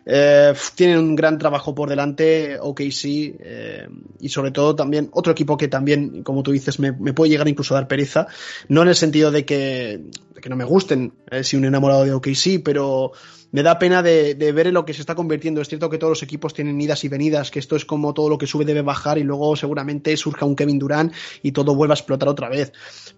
Eh, 0.07 0.55
tienen 0.75 0.99
un 0.99 1.17
gran 1.17 1.39
trabajo 1.39 1.75
por 1.75 1.89
delante, 1.89 2.59
OKC, 2.61 3.37
eh, 3.41 3.89
y 4.21 4.29
sobre 4.29 4.53
todo 4.53 4.77
también 4.77 5.09
otro 5.13 5.33
equipo 5.33 5.57
que 5.57 5.69
también, 5.69 6.23
como 6.23 6.43
tú 6.43 6.53
dices, 6.53 6.79
me, 6.79 6.93
puede 6.93 7.31
llegar 7.31 7.49
incluso 7.49 7.75
a 7.75 7.79
dar 7.79 7.89
pereza, 7.89 8.29
no 8.69 8.83
en 8.83 8.89
el 8.89 8.95
sentido 8.95 9.31
de 9.31 9.45
que, 9.45 10.01
de 10.35 10.41
que 10.41 10.49
no 10.49 10.57
me 10.57 10.65
gusten, 10.65 11.15
eh, 11.31 11.43
si 11.43 11.57
un 11.57 11.65
enamorado 11.65 12.05
de 12.05 12.13
OKC, 12.13 12.63
pero 12.65 13.13
me 13.55 13.63
da 13.63 13.79
pena 13.79 14.03
de, 14.03 14.35
ver 14.35 14.67
en 14.67 14.75
lo 14.75 14.85
que 14.85 14.93
se 14.95 15.01
está 15.01 15.15
convirtiendo. 15.15 15.61
Es 15.61 15.69
cierto 15.69 15.89
que 15.89 15.97
todos 15.97 16.11
los 16.11 16.23
equipos 16.25 16.53
tienen 16.53 16.81
idas 16.81 17.05
y 17.05 17.09
venidas, 17.09 17.53
que 17.53 17.61
esto 17.61 17.77
es 17.77 17.85
como 17.85 18.13
todo 18.13 18.29
lo 18.29 18.37
que 18.37 18.49
sube 18.49 18.65
debe 18.65 18.83
bajar 18.83 19.17
y 19.17 19.23
luego 19.23 19.55
seguramente 19.55 20.17
surja 20.17 20.45
un 20.45 20.57
Kevin 20.57 20.81
Durant 20.81 21.13
y 21.41 21.53
todo 21.53 21.77
vuelva 21.77 21.95
a 21.95 21.99
explotar 21.99 22.29
otra 22.29 22.49
vez. 22.49 22.73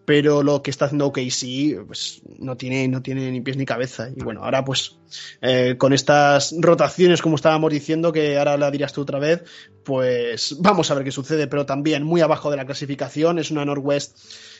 Pero 0.05 0.43
lo 0.43 0.61
que 0.63 0.71
está 0.71 0.85
haciendo 0.85 1.07
OKC 1.07 1.87
pues, 1.87 2.21
no, 2.39 2.55
tiene, 2.55 2.87
no 2.87 3.01
tiene 3.01 3.31
ni 3.31 3.41
pies 3.41 3.57
ni 3.57 3.65
cabeza. 3.65 4.11
Y 4.15 4.23
bueno, 4.23 4.45
ahora 4.45 4.63
pues 4.63 4.99
eh, 5.41 5.77
con 5.79 5.95
estas 5.95 6.55
rotaciones, 6.61 7.23
como 7.23 7.37
estábamos 7.37 7.73
diciendo, 7.73 8.13
que 8.13 8.37
ahora 8.37 8.59
la 8.59 8.71
dirás 8.71 8.93
tú 8.93 9.01
otra 9.01 9.19
vez, 9.19 9.43
pues 9.85 10.57
vamos 10.61 10.91
a 10.91 10.97
ver 10.97 11.05
qué 11.05 11.13
sucede. 11.13 11.47
Pero 11.47 11.65
también 11.65 12.03
muy 12.03 12.21
abajo 12.21 12.51
de 12.51 12.59
la 12.59 12.67
clasificación, 12.67 13.39
es 13.39 13.51
una 13.51 13.65
Northwest 13.65 14.19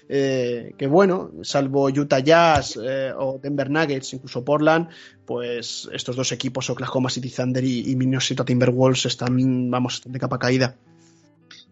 eh, 0.09 0.75
que 0.77 0.87
bueno, 0.87 1.31
salvo 1.43 1.89
Utah 1.89 2.21
Jazz 2.21 2.79
eh, 2.83 3.13
o 3.17 3.39
Denver 3.43 3.71
Nuggets, 3.71 4.15
incluso 4.15 4.45
Portland, 4.45 4.89
pues 5.25 5.89
estos 5.93 6.17
dos 6.17 6.33
equipos, 6.33 6.71
Oklahoma 6.71 7.11
City 7.11 7.31
Thunder 7.31 7.65
y, 7.65 7.91
y 7.91 7.97
Minnesota 7.97 8.45
Timberwolves, 8.45 9.07
están, 9.07 9.71
vamos, 9.71 10.03
de 10.05 10.19
capa 10.19 10.39
caída. 10.39 10.77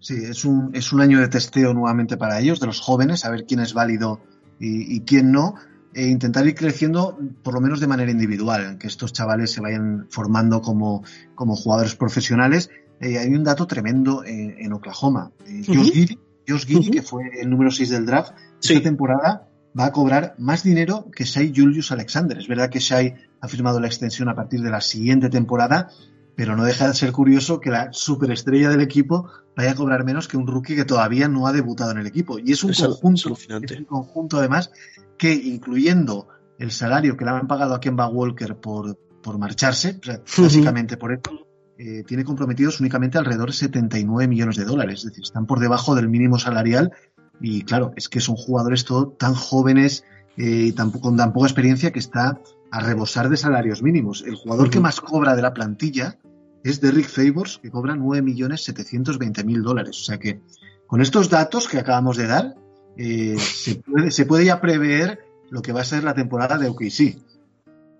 Sí, 0.00 0.14
es 0.28 0.44
un, 0.44 0.70
es 0.74 0.92
un 0.92 1.00
año 1.00 1.20
de 1.20 1.28
testeo 1.28 1.72
nuevamente 1.72 2.16
para 2.16 2.38
ellos, 2.38 2.60
de 2.60 2.66
los 2.66 2.80
jóvenes, 2.80 3.24
a 3.24 3.30
ver 3.30 3.44
quién 3.46 3.60
es 3.60 3.72
válido 3.72 4.20
y, 4.60 4.96
y 4.96 5.00
quién 5.00 5.32
no, 5.32 5.54
e 5.94 6.08
intentar 6.08 6.46
ir 6.46 6.54
creciendo 6.54 7.16
por 7.42 7.54
lo 7.54 7.60
menos 7.60 7.80
de 7.80 7.86
manera 7.86 8.10
individual, 8.10 8.76
que 8.78 8.88
estos 8.88 9.12
chavales 9.12 9.52
se 9.52 9.60
vayan 9.60 10.06
formando 10.10 10.60
como, 10.60 11.04
como 11.34 11.56
jugadores 11.56 11.94
profesionales. 11.94 12.68
Eh, 13.00 13.18
hay 13.18 13.28
un 13.28 13.44
dato 13.44 13.66
tremendo 13.66 14.24
en, 14.24 14.56
en 14.58 14.72
Oklahoma. 14.72 15.30
Eh, 15.46 15.62
uh 15.68 15.72
-huh. 15.72 15.76
Josh 15.76 15.92
Giddy, 15.92 16.18
Josh 16.46 16.66
Giddy, 16.66 16.78
uh 16.78 16.82
-huh. 16.82 16.92
que 16.92 17.02
fue 17.02 17.30
el 17.40 17.50
número 17.50 17.70
6 17.70 17.90
del 17.90 18.06
draft, 18.06 18.32
sí. 18.60 18.74
esta 18.74 18.84
temporada 18.84 19.48
va 19.78 19.86
a 19.86 19.92
cobrar 19.92 20.34
más 20.38 20.62
dinero 20.62 21.10
que 21.10 21.24
Shai 21.24 21.52
Julius 21.54 21.90
Alexander. 21.90 22.38
Es 22.38 22.48
verdad 22.48 22.70
que 22.70 22.78
Shai 22.78 23.14
ha 23.40 23.48
firmado 23.48 23.80
la 23.80 23.86
extensión 23.86 24.28
a 24.28 24.34
partir 24.34 24.60
de 24.60 24.70
la 24.70 24.80
siguiente 24.80 25.28
temporada, 25.28 25.88
pero 26.36 26.56
no 26.56 26.64
deja 26.64 26.88
de 26.88 26.94
ser 26.94 27.12
curioso 27.12 27.60
que 27.60 27.70
la 27.70 27.92
superestrella 27.92 28.70
del 28.70 28.80
equipo 28.80 29.28
vaya 29.56 29.72
a 29.72 29.74
cobrar 29.74 30.04
menos 30.04 30.28
que 30.28 30.36
un 30.36 30.46
rookie 30.46 30.76
que 30.76 30.84
todavía 30.84 31.28
no 31.28 31.46
ha 31.46 31.52
debutado 31.52 31.90
en 31.90 31.98
el 31.98 32.06
equipo. 32.06 32.38
Y 32.38 32.52
es 32.52 32.64
un, 32.64 32.70
es 32.70 32.80
conjunto, 32.82 33.36
es 33.62 33.78
un 33.78 33.84
conjunto 33.84 34.38
además 34.38 34.70
que 35.18 35.32
incluyendo 35.32 36.28
el 36.58 36.70
salario 36.70 37.16
que 37.16 37.24
le 37.24 37.30
han 37.32 37.46
pagado 37.46 37.74
a 37.74 37.80
Kemba 37.80 38.08
Walker 38.08 38.56
por, 38.56 38.96
por 39.22 39.38
marcharse, 39.38 40.00
básicamente 40.38 40.96
por 40.96 41.12
esto, 41.12 41.43
eh, 41.78 42.04
tiene 42.06 42.24
comprometidos 42.24 42.80
únicamente 42.80 43.18
alrededor 43.18 43.50
de 43.50 43.56
79 43.56 44.28
millones 44.28 44.56
de 44.56 44.64
dólares. 44.64 45.00
Es 45.00 45.06
decir, 45.06 45.24
están 45.24 45.46
por 45.46 45.60
debajo 45.60 45.94
del 45.94 46.08
mínimo 46.08 46.38
salarial 46.38 46.92
y 47.40 47.62
claro, 47.62 47.92
es 47.96 48.08
que 48.08 48.20
son 48.20 48.36
jugadores 48.36 48.84
todo 48.84 49.08
tan 49.08 49.34
jóvenes 49.34 50.04
y 50.36 50.68
eh, 50.68 50.72
tan, 50.72 50.90
con 50.90 51.16
tan 51.16 51.32
poca 51.32 51.46
experiencia 51.46 51.92
que 51.92 51.98
está 51.98 52.40
a 52.70 52.80
rebosar 52.80 53.28
de 53.28 53.36
salarios 53.36 53.82
mínimos. 53.82 54.24
El 54.26 54.34
jugador 54.36 54.66
uh 54.66 54.68
-huh. 54.68 54.72
que 54.72 54.80
más 54.80 55.00
cobra 55.00 55.36
de 55.36 55.42
la 55.42 55.54
plantilla 55.54 56.18
es 56.64 56.80
Derrick 56.80 57.08
Favors, 57.08 57.58
que 57.58 57.70
cobra 57.70 57.94
9.720.000 57.94 59.62
dólares. 59.62 60.00
O 60.00 60.04
sea 60.04 60.18
que 60.18 60.40
con 60.86 61.00
estos 61.00 61.28
datos 61.28 61.68
que 61.68 61.78
acabamos 61.78 62.16
de 62.16 62.26
dar, 62.26 62.54
eh, 62.96 63.36
se, 63.38 63.76
puede, 63.76 64.10
se, 64.10 64.26
puede, 64.26 64.44
ya 64.44 64.60
prever 64.60 65.20
lo 65.50 65.60
que 65.62 65.72
va 65.72 65.82
a 65.82 65.84
ser 65.84 66.04
la 66.04 66.14
temporada 66.14 66.58
de 66.58 66.68
OKC. 66.68 67.18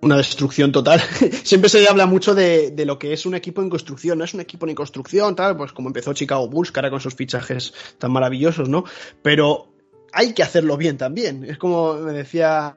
Una 0.05 0.17
destrucción 0.17 0.71
total. 0.71 1.01
Siempre 1.45 1.71
se 1.71 1.89
habla 1.89 2.07
mucho 2.07 2.35
de, 2.35 2.71
de, 2.71 2.85
lo 2.85 2.99
que 2.99 3.13
es 3.13 3.27
un 3.27 3.35
equipo 3.35 3.63
en 3.63 3.71
construcción. 3.71 4.19
No 4.19 4.25
es 4.25 4.35
un 4.35 4.41
equipo 4.41 4.69
en 4.69 4.75
construcción, 4.75 5.35
tal, 5.35 5.57
pues 5.57 5.73
como 5.73 5.89
empezó 5.89 6.13
Chicago 6.13 6.49
Bulls, 6.49 6.73
cara 6.73 6.91
con 6.91 7.01
sus 7.01 7.15
fichajes 7.15 7.73
tan 7.99 8.13
maravillosos, 8.13 8.69
¿no? 8.69 8.85
Pero 9.23 9.75
hay 10.13 10.33
que 10.33 10.43
hacerlo 10.43 10.77
bien 10.77 10.97
también. 10.97 11.45
Es 11.45 11.59
como 11.59 11.95
me 11.95 12.13
decía 12.13 12.77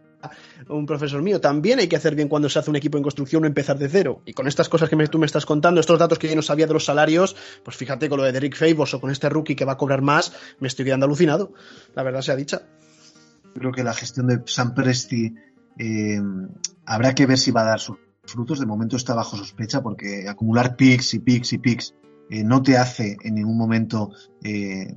un 0.69 0.85
profesor 0.85 1.21
mío, 1.21 1.39
también 1.39 1.79
hay 1.79 1.87
que 1.87 1.95
hacer 1.95 2.15
bien 2.15 2.27
cuando 2.27 2.49
se 2.49 2.59
hace 2.59 2.69
un 2.69 2.75
equipo 2.75 2.97
en 2.97 3.03
construcción 3.03 3.43
o 3.43 3.47
empezar 3.47 3.77
de 3.77 3.87
cero. 3.87 4.21
Y 4.25 4.33
con 4.33 4.47
estas 4.47 4.67
cosas 4.69 4.89
que 4.89 4.95
me, 4.95 5.07
tú 5.07 5.19
me 5.19 5.25
estás 5.25 5.45
contando, 5.45 5.79
estos 5.79 5.99
datos 5.99 6.17
que 6.19 6.27
yo 6.27 6.35
no 6.35 6.41
sabía 6.41 6.67
de 6.67 6.73
los 6.73 6.85
salarios, 6.85 7.35
pues 7.63 7.77
fíjate 7.77 8.09
con 8.09 8.17
lo 8.17 8.23
de 8.23 8.31
Derek 8.31 8.55
Favors 8.55 8.93
o 8.93 9.01
con 9.01 9.11
este 9.11 9.29
rookie 9.29 9.55
que 9.55 9.65
va 9.65 9.73
a 9.73 9.77
cobrar 9.77 10.01
más, 10.01 10.33
me 10.59 10.67
estoy 10.67 10.85
quedando 10.85 11.05
alucinado. 11.05 11.53
La 11.93 12.03
verdad 12.03 12.21
sea 12.21 12.35
dicha. 12.35 12.63
Creo 13.53 13.71
que 13.71 13.83
la 13.83 13.93
gestión 13.93 14.27
de 14.27 14.41
Sam 14.45 14.73
Presti 14.73 15.33
eh, 15.77 16.21
habrá 16.85 17.13
que 17.13 17.25
ver 17.25 17.37
si 17.37 17.51
va 17.51 17.61
a 17.61 17.65
dar 17.65 17.79
sus 17.79 17.97
frutos. 18.23 18.59
De 18.59 18.65
momento 18.65 18.95
está 18.95 19.13
bajo 19.13 19.37
sospecha 19.37 19.81
porque 19.81 20.27
acumular 20.27 20.75
picks 20.75 21.13
y 21.13 21.19
picks 21.19 21.53
y 21.53 21.57
picks 21.57 21.93
eh, 22.29 22.43
no 22.43 22.61
te 22.61 22.77
hace 22.77 23.17
en 23.23 23.35
ningún 23.35 23.57
momento, 23.57 24.11
eh, 24.43 24.93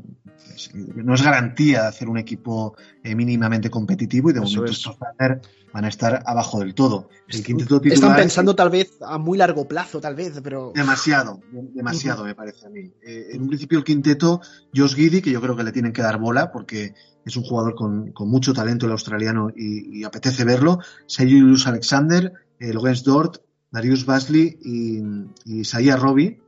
no 0.95 1.15
es 1.15 1.23
garantía 1.23 1.83
de 1.83 1.89
hacer 1.89 2.09
un 2.09 2.19
equipo 2.19 2.77
eh, 3.03 3.15
mínimamente 3.15 3.71
competitivo 3.71 4.31
y 4.31 4.33
de 4.33 4.41
Eso 4.41 4.49
momento 4.49 4.73
es. 4.73 4.79
estos 4.79 4.99
Thunder 4.99 5.41
van 5.73 5.85
a 5.85 5.89
estar 5.89 6.23
abajo 6.27 6.61
del 6.61 6.75
todo. 6.75 7.09
El 7.29 7.45
quinteto 7.45 7.81
Están 7.85 8.17
pensando 8.17 8.55
tal 8.55 8.71
vez 8.71 8.97
a 9.03 9.19
muy 9.19 9.39
largo 9.39 9.69
plazo, 9.69 10.01
tal 10.01 10.15
vez, 10.15 10.41
pero 10.43 10.73
Demasiado, 10.75 11.41
demasiado 11.75 12.25
me 12.25 12.35
parece 12.35 12.67
a 12.67 12.71
mí. 12.71 12.93
Eh, 13.03 13.29
en 13.33 13.43
un 13.43 13.49
principio 13.49 13.79
el 13.79 13.85
quinteto, 13.85 14.41
Josh 14.75 14.95
Giddy, 14.95 15.23
que 15.23 15.31
yo 15.31 15.41
creo 15.41 15.57
que 15.57 15.65
le 15.65 15.73
tienen 15.73 15.93
que 15.93 16.03
dar 16.03 16.19
bola 16.19 16.51
porque 16.51 16.95
es 17.25 17.37
un 17.37 17.45
jugador 17.45 17.75
con, 17.75 18.13
con 18.13 18.29
mucho 18.29 18.53
talento 18.53 18.87
el 18.87 18.93
australiano 18.93 19.51
y, 19.55 20.01
y 20.01 20.05
apetece 20.05 20.45
verlo. 20.45 20.81
Julius 21.09 21.67
Alexander, 21.67 22.33
eh, 22.59 22.73
Lorenz 22.73 23.05
Dort, 23.05 23.39
Darius 23.71 24.05
Basley 24.05 24.59
y, 24.63 24.99
y 25.45 25.61
Isaiah 25.61 25.97
Robbie. 25.97 26.41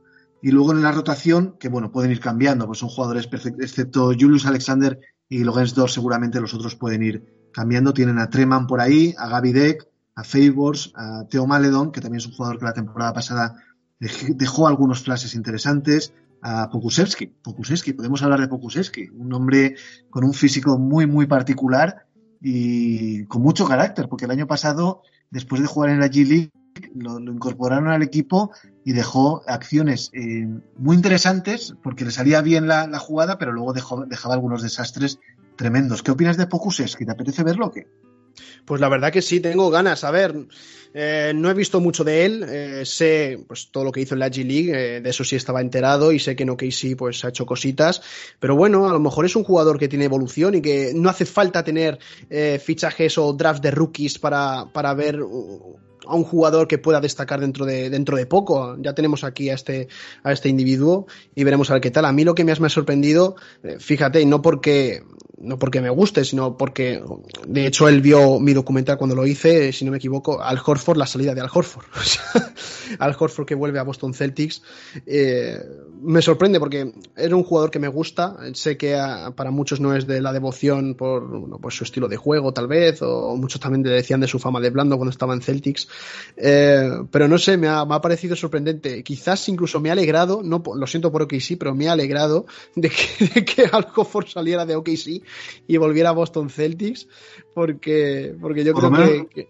Y 0.43 0.51
luego 0.51 0.73
en 0.73 0.83
la 0.83 0.91
rotación, 0.91 1.55
que 1.57 1.69
bueno, 1.69 1.89
pueden 1.91 2.11
ir 2.11 2.19
cambiando, 2.19 2.67
pues 2.67 2.77
son 2.79 2.89
jugadores 2.89 3.29
excepto 3.31 4.07
Julius 4.07 4.45
Alexander 4.45 4.99
y 5.29 5.43
Lorenz 5.43 5.73
Dort, 5.73 5.91
seguramente 5.91 6.41
los 6.41 6.53
otros 6.53 6.75
pueden 6.75 7.01
ir 7.01 7.47
cambiando. 7.53 7.93
Tienen 7.93 8.19
a 8.19 8.29
Treman 8.29 8.67
por 8.67 8.81
ahí, 8.81 9.15
a 9.17 9.29
Gaby 9.29 9.53
Deck, 9.53 9.87
a 10.15 10.23
Favors, 10.25 10.91
a 10.95 11.23
Theo 11.29 11.47
Maledon, 11.47 11.91
que 11.93 12.01
también 12.01 12.19
es 12.19 12.27
un 12.27 12.33
jugador 12.33 12.59
que 12.59 12.65
la 12.65 12.73
temporada 12.73 13.13
pasada 13.13 13.55
dej- 14.01 14.35
dejó 14.35 14.67
algunos 14.67 15.01
flashes 15.01 15.33
interesantes, 15.33 16.13
a 16.41 16.69
Pokusevski. 16.69 17.27
Pokusevski, 17.41 17.93
podemos 17.93 18.21
hablar 18.21 18.41
de 18.41 18.49
Pokusevski, 18.49 19.07
un 19.13 19.31
hombre 19.33 19.75
con 20.09 20.25
un 20.25 20.33
físico 20.33 20.77
muy, 20.77 21.07
muy 21.07 21.25
particular 21.25 22.05
y 22.41 23.23
con 23.27 23.41
mucho 23.41 23.65
carácter, 23.65 24.09
porque 24.09 24.25
el 24.25 24.31
año 24.31 24.45
pasado, 24.45 25.03
después 25.31 25.61
de 25.61 25.67
jugar 25.69 25.91
en 25.91 26.01
la 26.01 26.07
G 26.07 26.27
League, 26.27 26.51
lo, 26.95 27.19
incorporaron 27.19 27.89
al 27.89 28.03
equipo 28.03 28.51
y 28.85 28.93
dejó 28.93 29.43
acciones 29.47 30.09
eh, 30.13 30.47
muy 30.77 30.95
interesantes, 30.95 31.75
porque 31.83 32.05
le 32.05 32.11
salía 32.11 32.41
bien 32.41 32.67
la, 32.67 32.99
jugada, 32.99 33.37
pero 33.37 33.51
luego 33.51 33.73
dejaba 33.73 34.33
algunos 34.33 34.61
desastres 34.61 35.19
tremendos. 35.55 36.03
¿Qué 36.03 36.11
opinas 36.11 36.37
de 36.37 36.47
Pokusevski? 36.47 37.05
¿Te 37.05 37.11
apetece 37.11 37.43
verlo 37.43 37.67
o 37.67 37.71
qué? 37.71 37.87
Pues 38.65 38.81
la 38.81 38.89
verdad 38.89 39.11
que 39.11 39.21
sí, 39.21 39.39
tengo 39.39 39.69
ganas. 39.69 40.03
A 40.03 40.11
ver, 40.11 40.47
eh, 40.93 41.33
no 41.35 41.51
he 41.51 41.53
visto 41.53 41.79
mucho 41.79 42.03
de 42.03 42.25
él. 42.25 42.45
eh, 42.47 42.83
sé 42.85 43.43
pues 43.47 43.69
todo 43.71 43.83
lo 43.83 43.91
que 43.91 44.01
hizo 44.01 44.15
en 44.15 44.19
la 44.19 44.29
G 44.29 44.43
League, 44.45 45.01
de 45.01 45.09
eso 45.09 45.23
sí 45.23 45.35
estaba 45.35 45.61
enterado 45.61 46.11
y 46.11 46.19
sé 46.19 46.35
que 46.35 46.43
en 46.43 46.49
OKC 46.49 46.95
pues 46.97 47.23
ha 47.25 47.29
hecho 47.29 47.45
cositas. 47.45 48.01
Pero 48.39 48.55
bueno, 48.55 48.89
a 48.89 48.93
lo 48.93 48.99
mejor 48.99 49.25
es 49.25 49.35
un 49.35 49.43
jugador 49.43 49.77
que 49.77 49.87
tiene 49.87 50.05
evolución 50.05 50.55
y 50.55 50.61
que 50.61 50.93
no 50.95 51.09
hace 51.09 51.25
falta 51.25 51.63
tener 51.63 51.99
fichajes 52.59 53.17
o 53.17 53.33
drafts 53.33 53.61
de 53.61 53.71
rookies 53.71 54.17
para, 54.17 54.65
para 54.73 54.93
ver 54.93 55.19
a 56.07 56.15
un 56.15 56.23
jugador 56.23 56.67
que 56.67 56.77
pueda 56.77 56.99
destacar 57.01 57.39
dentro 57.39 57.65
de, 57.65 57.89
dentro 57.89 58.17
de 58.17 58.25
poco. 58.25 58.75
Ya 58.79 58.93
tenemos 58.93 59.23
aquí 59.23 59.49
a 59.49 59.53
este, 59.55 59.87
a 60.23 60.31
este 60.31 60.49
individuo 60.49 61.07
y 61.35 61.43
veremos 61.43 61.69
a 61.69 61.73
ver 61.73 61.81
qué 61.81 61.91
tal. 61.91 62.05
A 62.05 62.11
mí 62.11 62.23
lo 62.23 62.35
que 62.35 62.43
más 62.43 62.59
me 62.59 62.67
ha 62.67 62.69
sorprendido, 62.69 63.35
eh, 63.63 63.77
fíjate, 63.79 64.21
y 64.21 64.25
no 64.25 64.41
porque, 64.41 65.03
no 65.37 65.57
porque 65.59 65.81
me 65.81 65.89
guste, 65.89 66.25
sino 66.25 66.57
porque, 66.57 67.01
de 67.47 67.65
hecho, 67.67 67.87
él 67.87 68.01
vio 68.01 68.39
mi 68.39 68.53
documental 68.53 68.97
cuando 68.97 69.15
lo 69.15 69.25
hice, 69.25 69.71
si 69.73 69.85
no 69.85 69.91
me 69.91 69.97
equivoco, 69.97 70.41
Al 70.41 70.59
Horford, 70.65 70.97
la 70.97 71.05
salida 71.07 71.33
de 71.33 71.41
Al 71.41 71.49
Horford. 71.53 71.85
O 72.99 73.03
Al 73.03 73.15
Horford 73.17 73.45
que 73.47 73.55
vuelve 73.55 73.79
a 73.79 73.83
Boston 73.83 74.13
Celtics. 74.13 74.61
Eh, 75.05 75.57
me 76.01 76.21
sorprende 76.21 76.59
porque 76.59 76.93
era 77.15 77.35
un 77.35 77.43
jugador 77.43 77.71
que 77.71 77.79
me 77.79 77.87
gusta. 77.87 78.35
Sé 78.53 78.77
que 78.77 78.95
a- 78.95 79.31
para 79.35 79.51
muchos 79.51 79.79
no 79.79 79.95
es 79.95 80.05
de 80.05 80.21
la 80.21 80.33
devoción 80.33 80.95
por, 80.95 81.27
bueno, 81.27 81.59
por 81.59 81.71
su 81.71 81.85
estilo 81.85 82.07
de 82.07 82.17
juego, 82.17 82.53
tal 82.53 82.67
vez, 82.67 83.01
o 83.01 83.35
muchos 83.35 83.59
también 83.61 83.83
le 83.83 83.91
decían 83.91 84.19
de 84.19 84.27
su 84.27 84.37
fama 84.37 84.59
de 84.59 84.69
blando 84.69 84.97
cuando 84.97 85.11
estaba 85.11 85.33
en 85.33 85.41
Celtics. 85.41 85.87
Eh, 86.37 86.89
pero 87.11 87.27
no 87.27 87.37
sé, 87.37 87.57
me 87.57 87.67
ha, 87.67 87.85
me 87.85 87.95
ha 87.95 88.01
parecido 88.01 88.35
sorprendente. 88.35 89.03
Quizás 89.03 89.47
incluso 89.49 89.79
me 89.79 89.89
ha 89.89 89.93
alegrado, 89.93 90.41
no, 90.43 90.63
lo 90.75 90.87
siento 90.87 91.11
por 91.11 91.21
OKC, 91.23 91.57
pero 91.57 91.75
me 91.75 91.87
ha 91.87 91.93
alegrado 91.93 92.45
de 92.75 92.89
que, 92.89 93.25
de 93.33 93.45
que 93.45 93.63
Al 93.71 93.87
saliera 94.27 94.65
de 94.65 94.75
OKC 94.75 95.21
y 95.67 95.77
volviera 95.77 96.09
a 96.09 96.13
Boston 96.13 96.49
Celtics, 96.49 97.07
porque, 97.53 98.35
porque 98.39 98.63
yo 98.63 98.73
Por 98.73 98.91
creo 98.91 99.27
que, 99.29 99.47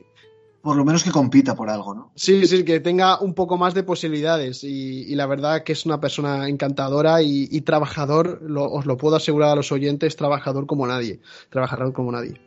Por 0.62 0.78
lo 0.78 0.86
menos 0.86 1.04
que 1.04 1.12
compita 1.12 1.56
por 1.56 1.70
algo, 1.70 1.94
¿no? 1.94 2.12
Sí, 2.16 2.48
sí, 2.48 2.64
que 2.64 2.80
tenga 2.80 3.20
un 3.20 3.34
poco 3.34 3.58
más 3.58 3.74
de 3.74 3.84
posibilidades 3.84 4.64
y, 4.64 5.02
y 5.12 5.16
la 5.16 5.26
verdad 5.26 5.64
que 5.64 5.74
es 5.74 5.86
una 5.86 6.00
persona 6.00 6.48
encantadora 6.48 7.22
y, 7.22 7.48
y 7.52 7.62
trabajador, 7.62 8.40
lo- 8.42 8.72
os 8.72 8.86
lo 8.86 8.96
puedo 8.96 9.16
asegurar 9.18 9.50
a 9.50 9.56
los 9.56 9.72
oyentes, 9.74 10.16
trabajador 10.16 10.66
como 10.66 10.88
nadie, 10.88 11.20
trabajador 11.50 11.92
como 11.92 12.12
nadie. 12.14 12.42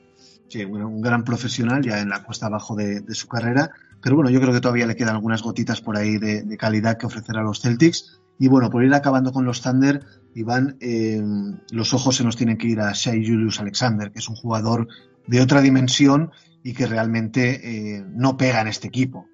Sí, 0.49 0.64
bueno, 0.64 0.88
un 0.88 1.01
gran 1.03 1.24
profesional 1.24 1.82
ya 1.82 2.01
en 2.01 2.09
la 2.09 2.22
cuesta 2.22 2.47
abajo 2.47 2.76
de, 2.76 3.01
de 3.01 3.14
su 3.14 3.26
carrera. 3.28 3.72
Pero 4.07 4.14
bueno, 4.14 4.30
yo 4.30 4.40
creo 4.40 4.52
que 4.54 4.61
todavía 4.61 4.86
le 4.86 4.94
quedan 4.94 5.16
algunas 5.16 5.42
gotitas 5.42 5.80
por 5.80 5.96
ahí 5.96 6.18
de, 6.18 6.57
calidad 6.57 6.96
que 6.96 7.07
ofrecer 7.07 7.38
a 7.38 7.42
los 7.42 7.61
Celtics. 7.61 8.20
Y 8.38 8.46
bueno, 8.46 8.70
por 8.70 8.84
ir 8.84 8.94
acabando 8.94 9.32
con 9.32 9.44
los 9.44 9.62
Thunder, 9.62 10.00
Iván, 10.32 10.76
eh, 10.78 11.20
los 11.72 11.92
ojos 11.92 12.14
se 12.14 12.22
nos 12.22 12.36
tienen 12.36 12.57
que 12.57 12.68
ir 12.68 12.78
a 12.78 12.92
Shai 12.92 13.26
Julius 13.26 13.59
Alexander, 13.59 14.12
que 14.12 14.20
es 14.20 14.28
un 14.28 14.36
jugador 14.36 14.86
de 15.26 15.40
otra 15.40 15.61
dimensión 15.61 16.30
y 16.62 16.72
que 16.72 16.86
realmente 16.86 17.96
eh, 17.96 18.04
no 18.09 18.36
pega 18.36 18.61
en 18.61 18.68
este 18.68 18.86
equipo. 18.86 19.26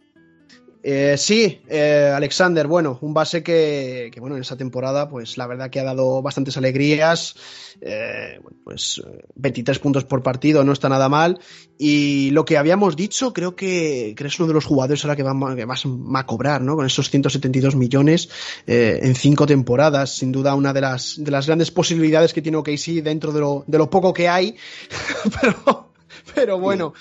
Eh, 0.82 1.14
sí, 1.16 1.60
eh, 1.68 2.12
Alexander, 2.14 2.66
bueno, 2.66 2.98
un 3.02 3.14
base 3.14 3.42
que, 3.42 4.10
que, 4.12 4.18
bueno, 4.18 4.34
en 4.34 4.42
esa 4.42 4.56
temporada, 4.56 5.08
pues 5.08 5.38
la 5.38 5.46
verdad 5.46 5.70
que 5.70 5.78
ha 5.78 5.84
dado 5.84 6.22
bastantes 6.22 6.56
alegrías, 6.56 7.36
eh, 7.80 8.40
pues 8.64 9.00
eh, 9.06 9.24
23 9.36 9.78
puntos 9.78 10.04
por 10.04 10.22
partido, 10.22 10.64
no 10.64 10.72
está 10.72 10.88
nada 10.88 11.08
mal, 11.08 11.38
y 11.78 12.30
lo 12.30 12.44
que 12.44 12.58
habíamos 12.58 12.96
dicho, 12.96 13.32
creo 13.32 13.54
que, 13.54 14.14
que 14.16 14.26
es 14.26 14.38
uno 14.40 14.48
de 14.48 14.54
los 14.54 14.64
jugadores 14.64 15.04
ahora 15.04 15.14
que, 15.14 15.22
va, 15.22 15.32
que 15.54 15.64
va 15.64 16.20
a 16.20 16.26
cobrar, 16.26 16.62
¿no? 16.62 16.74
Con 16.74 16.86
esos 16.86 17.10
172 17.10 17.76
millones 17.76 18.28
eh, 18.66 18.98
en 19.02 19.14
cinco 19.14 19.46
temporadas, 19.46 20.16
sin 20.16 20.32
duda 20.32 20.54
una 20.56 20.72
de 20.72 20.80
las, 20.80 21.14
de 21.22 21.30
las 21.30 21.46
grandes 21.46 21.70
posibilidades 21.70 22.32
que 22.32 22.42
tiene 22.42 22.58
OKC 22.58 23.02
dentro 23.02 23.32
de 23.32 23.40
lo, 23.40 23.64
de 23.68 23.78
lo 23.78 23.88
poco 23.88 24.12
que 24.12 24.28
hay, 24.28 24.56
pero, 25.40 25.92
pero 26.34 26.58
bueno, 26.58 26.92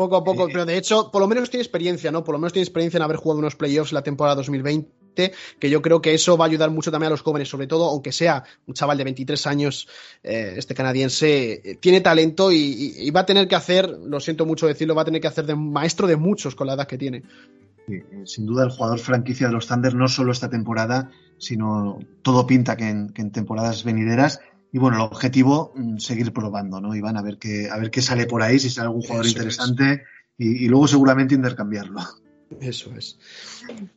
poco 0.00 0.16
a 0.16 0.24
poco, 0.24 0.46
pero 0.52 0.64
de 0.64 0.76
hecho, 0.78 1.10
por 1.10 1.20
lo 1.20 1.28
menos 1.28 1.50
tiene 1.50 1.62
experiencia, 1.62 2.10
¿no? 2.10 2.24
Por 2.24 2.32
lo 2.34 2.38
menos 2.38 2.52
tiene 2.52 2.64
experiencia 2.64 2.96
en 2.96 3.02
haber 3.02 3.16
jugado 3.18 3.38
unos 3.40 3.54
playoffs 3.56 3.92
en 3.92 3.96
la 3.96 4.02
temporada 4.02 4.36
2020, 4.36 5.32
que 5.58 5.68
yo 5.70 5.82
creo 5.82 6.00
que 6.00 6.14
eso 6.14 6.36
va 6.38 6.46
a 6.46 6.48
ayudar 6.48 6.70
mucho 6.70 6.90
también 6.90 7.08
a 7.08 7.10
los 7.10 7.20
jóvenes, 7.20 7.48
sobre 7.48 7.66
todo, 7.66 7.84
aunque 7.90 8.10
sea 8.12 8.42
un 8.66 8.74
chaval 8.74 8.96
de 8.98 9.04
23 9.04 9.46
años, 9.46 9.88
eh, 10.22 10.54
este 10.56 10.74
canadiense, 10.74 11.60
eh, 11.64 11.76
tiene 11.80 12.00
talento 12.00 12.50
y, 12.50 12.56
y- 12.56 12.94
y 13.08 13.10
va 13.10 13.20
a 13.20 13.26
tener 13.26 13.46
que 13.46 13.56
hacer, 13.56 13.88
lo 13.88 14.20
siento 14.20 14.46
mucho 14.46 14.66
decirlo, 14.66 14.94
va 14.94 15.02
a 15.02 15.04
tener 15.04 15.20
que 15.20 15.28
hacer 15.28 15.44
de 15.46 15.54
maestro 15.54 16.06
de 16.06 16.16
muchos 16.16 16.54
con 16.54 16.66
la 16.66 16.74
edad 16.74 16.86
que 16.86 16.96
tiene. 16.98 17.22
Sí, 17.86 17.94
eh, 17.96 18.22
sin 18.24 18.46
duda 18.46 18.64
el 18.64 18.70
jugador 18.70 18.98
franquicia 19.00 19.48
de 19.48 19.52
los 19.52 19.66
Thunder, 19.66 19.94
no 19.94 20.08
solo 20.08 20.32
esta 20.32 20.48
temporada, 20.48 21.10
sino 21.38 21.98
todo 22.22 22.46
pinta 22.46 22.76
que 22.76 22.88
en, 22.88 23.08
que 23.10 23.22
en 23.22 23.32
temporadas 23.32 23.84
venideras. 23.84 24.40
Y 24.72 24.78
bueno, 24.78 24.96
el 24.96 25.02
objetivo, 25.02 25.72
mm, 25.74 25.98
seguir 25.98 26.32
probando, 26.32 26.80
¿no? 26.80 26.94
Iván, 26.94 27.16
a 27.16 27.22
ver 27.22 27.38
qué, 27.38 27.68
a 27.70 27.78
ver 27.78 27.90
qué 27.90 28.02
sale 28.02 28.26
por 28.26 28.42
ahí, 28.42 28.58
si 28.58 28.70
sale 28.70 28.86
algún 28.86 29.02
jugador 29.02 29.26
Eso 29.26 29.36
interesante 29.36 30.04
y, 30.38 30.64
y 30.64 30.68
luego 30.68 30.86
seguramente 30.86 31.34
intercambiarlo. 31.34 32.00
Eso 32.60 32.92
es. 32.96 33.18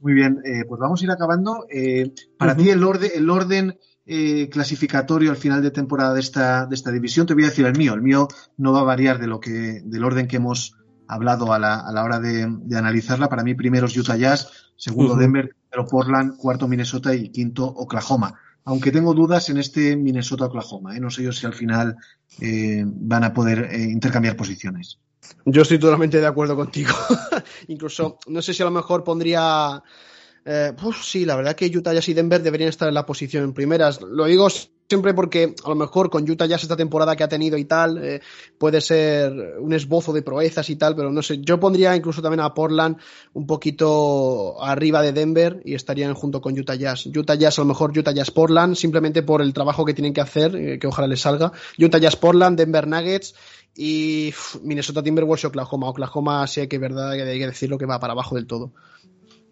Muy 0.01 0.13
bien, 0.13 0.41
eh, 0.45 0.63
pues 0.67 0.80
vamos 0.80 1.01
a 1.01 1.05
ir 1.05 1.11
acabando. 1.11 1.65
Eh, 1.71 2.13
para 2.38 2.55
ti 2.55 2.69
el 2.69 2.84
orden, 2.84 3.11
el 3.15 3.30
orden 3.30 3.78
eh, 4.05 4.49
clasificatorio 4.49 5.32
al 5.32 5.38
final 5.38 5.61
de 5.61 5.71
temporada 5.71 6.13
de 6.13 6.19
esta, 6.19 6.65
de 6.67 6.76
esta 6.76 6.91
división, 6.91 7.26
te 7.26 7.34
voy 7.34 7.43
a 7.43 7.49
decir 7.49 7.65
el 7.65 7.78
mío. 7.78 7.93
El 7.93 8.01
mío 8.01 8.28
no 8.57 8.74
va 8.74 8.82
a 8.82 8.84
variar 8.84 9.19
de 9.19 9.28
lo 9.28 9.39
que, 9.39 9.82
del 9.84 10.03
orden 10.03 10.28
que 10.28 10.38
hemos 10.38 10.78
hablado 11.07 11.51
a 11.51 11.59
la, 11.59 11.80
a 11.80 11.91
la 11.91 12.03
hora 12.03 12.19
de, 12.19 12.47
de 12.47 12.78
analizarla. 12.78 13.30
Para 13.30 13.43
mí, 13.43 13.55
primero 13.55 13.88
es 13.88 13.97
Utah 13.97 14.17
Jazz, 14.17 14.71
segundo. 14.76 15.15
Denver, 15.15 15.55
tercero 15.69 15.88
Portland, 15.88 16.38
cuarto 16.38 16.67
Minnesota 16.67 17.15
y 17.15 17.30
quinto 17.30 17.65
Oklahoma. 17.65 18.39
Aunque 18.66 18.91
tengo 18.91 19.14
dudas 19.14 19.49
en 19.49 19.57
este 19.57 19.95
Minnesota-Oklahoma. 19.95 20.95
¿eh? 20.95 20.99
No 20.99 21.09
sé 21.09 21.24
yo 21.24 21.32
si 21.32 21.45
al 21.45 21.53
final 21.53 21.97
eh, 22.39 22.84
van 22.86 23.24
a 23.24 23.34
poder 23.34 23.70
eh, 23.72 23.82
intercambiar 23.82 24.36
posiciones. 24.36 24.99
Yo 25.45 25.61
estoy 25.61 25.80
totalmente 25.80 26.20
de 26.20 26.28
acuerdo 26.28 26.55
contigo. 26.55 26.93
Incluso, 27.68 28.20
no 28.28 28.41
sé 28.41 28.53
si 28.53 28.61
a 28.61 28.66
lo 28.66 28.72
mejor 28.72 29.03
pondría. 29.03 29.82
uf, 30.82 31.03
sí, 31.03 31.26
la 31.26 31.36
verdad 31.36 31.55
que 31.55 31.66
Utah 31.66 31.93
y 31.93 32.14
Denver 32.14 32.41
deberían 32.41 32.70
estar 32.70 32.88
en 32.88 32.93
la 32.93 33.05
posición 33.05 33.43
en 33.43 33.53
primeras. 33.53 34.01
Lo 34.01 34.26
digo 34.26 34.49
siempre 34.93 35.15
porque 35.15 35.55
a 35.65 35.69
lo 35.69 35.73
mejor 35.73 36.11
con 36.11 36.29
Utah 36.29 36.45
Jazz 36.45 36.61
esta 36.61 36.77
temporada 36.77 37.15
que 37.15 37.23
ha 37.23 37.27
tenido 37.27 37.57
y 37.57 37.65
tal, 37.65 37.97
eh, 37.97 38.21
puede 38.59 38.79
ser 38.79 39.57
un 39.59 39.73
esbozo 39.73 40.13
de 40.13 40.21
proezas 40.21 40.69
y 40.69 40.75
tal, 40.75 40.95
pero 40.95 41.11
no 41.11 41.23
sé. 41.23 41.39
Yo 41.41 41.59
pondría 41.59 41.95
incluso 41.95 42.21
también 42.21 42.41
a 42.41 42.53
Portland 42.53 42.97
un 43.33 43.47
poquito 43.47 44.63
arriba 44.63 45.01
de 45.01 45.11
Denver 45.11 45.63
y 45.65 45.73
estarían 45.73 46.13
junto 46.13 46.41
con 46.41 46.53
Utah 46.57 46.75
Jazz. 46.75 47.07
Utah 47.07 47.33
Jazz, 47.33 47.57
a 47.57 47.63
lo 47.63 47.69
mejor 47.69 47.97
Utah 47.97 48.11
Jazz 48.11 48.29
Portland, 48.29 48.75
simplemente 48.75 49.23
por 49.23 49.41
el 49.41 49.51
trabajo 49.51 49.83
que 49.83 49.95
tienen 49.95 50.13
que 50.13 50.21
hacer, 50.21 50.55
eh, 50.55 50.77
que 50.77 50.85
ojalá 50.85 51.07
les 51.07 51.21
salga. 51.21 51.51
Utah 51.79 51.97
Jazz 51.97 52.15
Portland, 52.15 52.55
Denver 52.55 52.87
Nuggets 52.87 53.33
y 53.75 54.31
Minnesota 54.61 55.01
Timberwolves 55.01 55.43
y 55.43 55.47
Oklahoma. 55.47 55.89
Oklahoma 55.89 56.45
sí 56.45 56.59
hay 56.61 56.67
que, 56.67 56.77
verdad, 56.77 57.13
hay 57.13 57.39
que 57.39 57.47
decirlo 57.47 57.79
que 57.79 57.87
va 57.87 57.99
para 57.99 58.13
abajo 58.13 58.35
del 58.35 58.45
todo. 58.45 58.73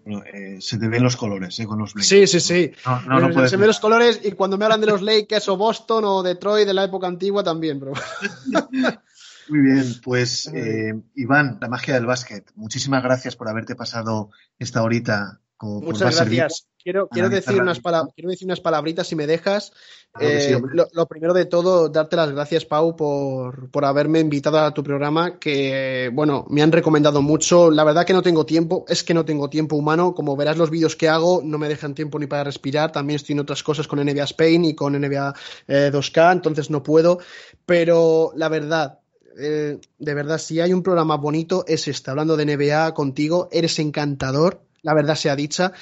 Eh, 0.06 0.58
se 0.60 0.80
te 0.80 0.88
ven 0.88 1.04
los 1.04 1.16
colores 1.16 1.60
eh, 1.60 1.66
con 1.66 1.80
los. 1.80 1.92
Sí, 1.92 2.26
sí, 2.26 2.40
sí. 2.40 2.72
No, 2.86 3.20
no, 3.20 3.30
no 3.30 3.48
se 3.48 3.58
ven 3.58 3.68
los 3.68 3.80
colores 3.80 4.20
y 4.24 4.32
cuando 4.32 4.58
me 4.58 4.66
hablan 4.66 4.82
de 4.82 4.88
los 4.88 5.02
Lakers 5.02 5.48
o 5.50 5.58
Boston 5.58 6.04
o 6.06 6.24
Detroit 6.24 6.66
de 6.66 6.74
la 6.74 6.84
época 6.84 7.08
antigua 7.08 7.44
también, 7.44 7.80
pero 7.80 7.94
Muy 9.50 9.60
bien, 9.60 9.96
pues 10.04 10.48
eh, 10.54 10.94
Iván, 11.16 11.58
la 11.60 11.68
magia 11.68 11.96
del 11.96 12.06
básquet, 12.06 12.52
muchísimas 12.56 13.04
gracias 13.04 13.36
por 13.36 13.50
haberte 13.50 13.76
pasado 13.76 14.30
esta 14.58 14.82
horita. 14.82 15.42
Por 15.58 15.84
muchas 15.84 16.16
Beater. 16.16 16.36
gracias. 16.38 16.68
Quiero, 16.84 17.08
quiero, 17.10 17.28
analizar 17.28 17.54
decir 17.54 17.62
unas 17.62 17.80
quiero 18.16 18.30
decir 18.30 18.46
unas 18.48 18.60
palabritas 18.60 19.08
si 19.08 19.16
me 19.16 19.28
dejas. 19.28 19.72
Claro 20.14 20.40
sí, 20.40 20.52
Eh, 20.52 20.56
hombre. 20.56 20.76
lo, 20.76 20.88
lo 20.92 21.08
primero 21.08 21.34
de 21.34 21.46
todo, 21.46 21.90
darte 21.90 22.16
las 22.16 22.32
gracias, 22.32 22.66
Pau, 22.66 22.96
por, 22.96 23.70
por 23.72 23.86
haberme 23.86 24.20
invitado 24.20 24.60
a 24.60 24.74
tu 24.74 24.84
programa, 24.84 25.40
que, 25.40 26.10
bueno, 26.14 26.46
me 26.50 26.62
han 26.62 26.72
recomendado 26.72 27.22
mucho. 27.22 27.72
La 27.72 27.84
verdad 27.84 28.06
que 28.06 28.14
no 28.14 28.22
tengo 28.22 28.46
tiempo, 28.46 28.86
es 28.88 29.04
que 29.04 29.14
no 29.14 29.24
tengo 29.26 29.50
tiempo 29.50 29.76
humano. 29.76 30.14
Como 30.14 30.36
verás, 30.36 30.58
los 30.58 30.70
vídeos 30.70 30.96
que 30.96 31.08
hago 31.08 31.42
no 31.44 31.58
me 31.58 31.70
dejan 31.70 31.96
tiempo 31.96 32.20
ni 32.20 32.28
para 32.28 32.44
respirar. 32.44 32.92
También 32.92 33.16
estoy 33.16 33.34
en 33.34 33.40
otras 33.40 33.64
cosas 33.64 33.88
con 33.88 34.00
NBA 34.00 34.24
Spain 34.24 34.66
y 34.66 34.76
con 34.76 34.94
NBA 35.00 35.34
eh, 35.68 35.92
2K, 35.94 36.34
entonces 36.34 36.70
no 36.70 36.84
puedo. 36.84 37.20
Pero 37.66 38.32
la 38.36 38.50
verdad, 38.50 39.00
eh, 39.40 39.80
de 39.98 40.14
verdad, 40.14 40.38
si 40.38 40.60
hay 40.60 40.74
un 40.74 40.84
programa 40.84 41.16
bonito, 41.18 41.64
es 41.68 41.88
este. 41.88 42.12
Hablando 42.12 42.36
de 42.36 42.46
NBA 42.46 42.94
contigo, 42.94 43.48
eres 43.52 43.80
encantador, 43.80 44.62
la 44.82 44.94
verdad 44.94 45.16
sea 45.16 45.36
dicha. 45.36 45.74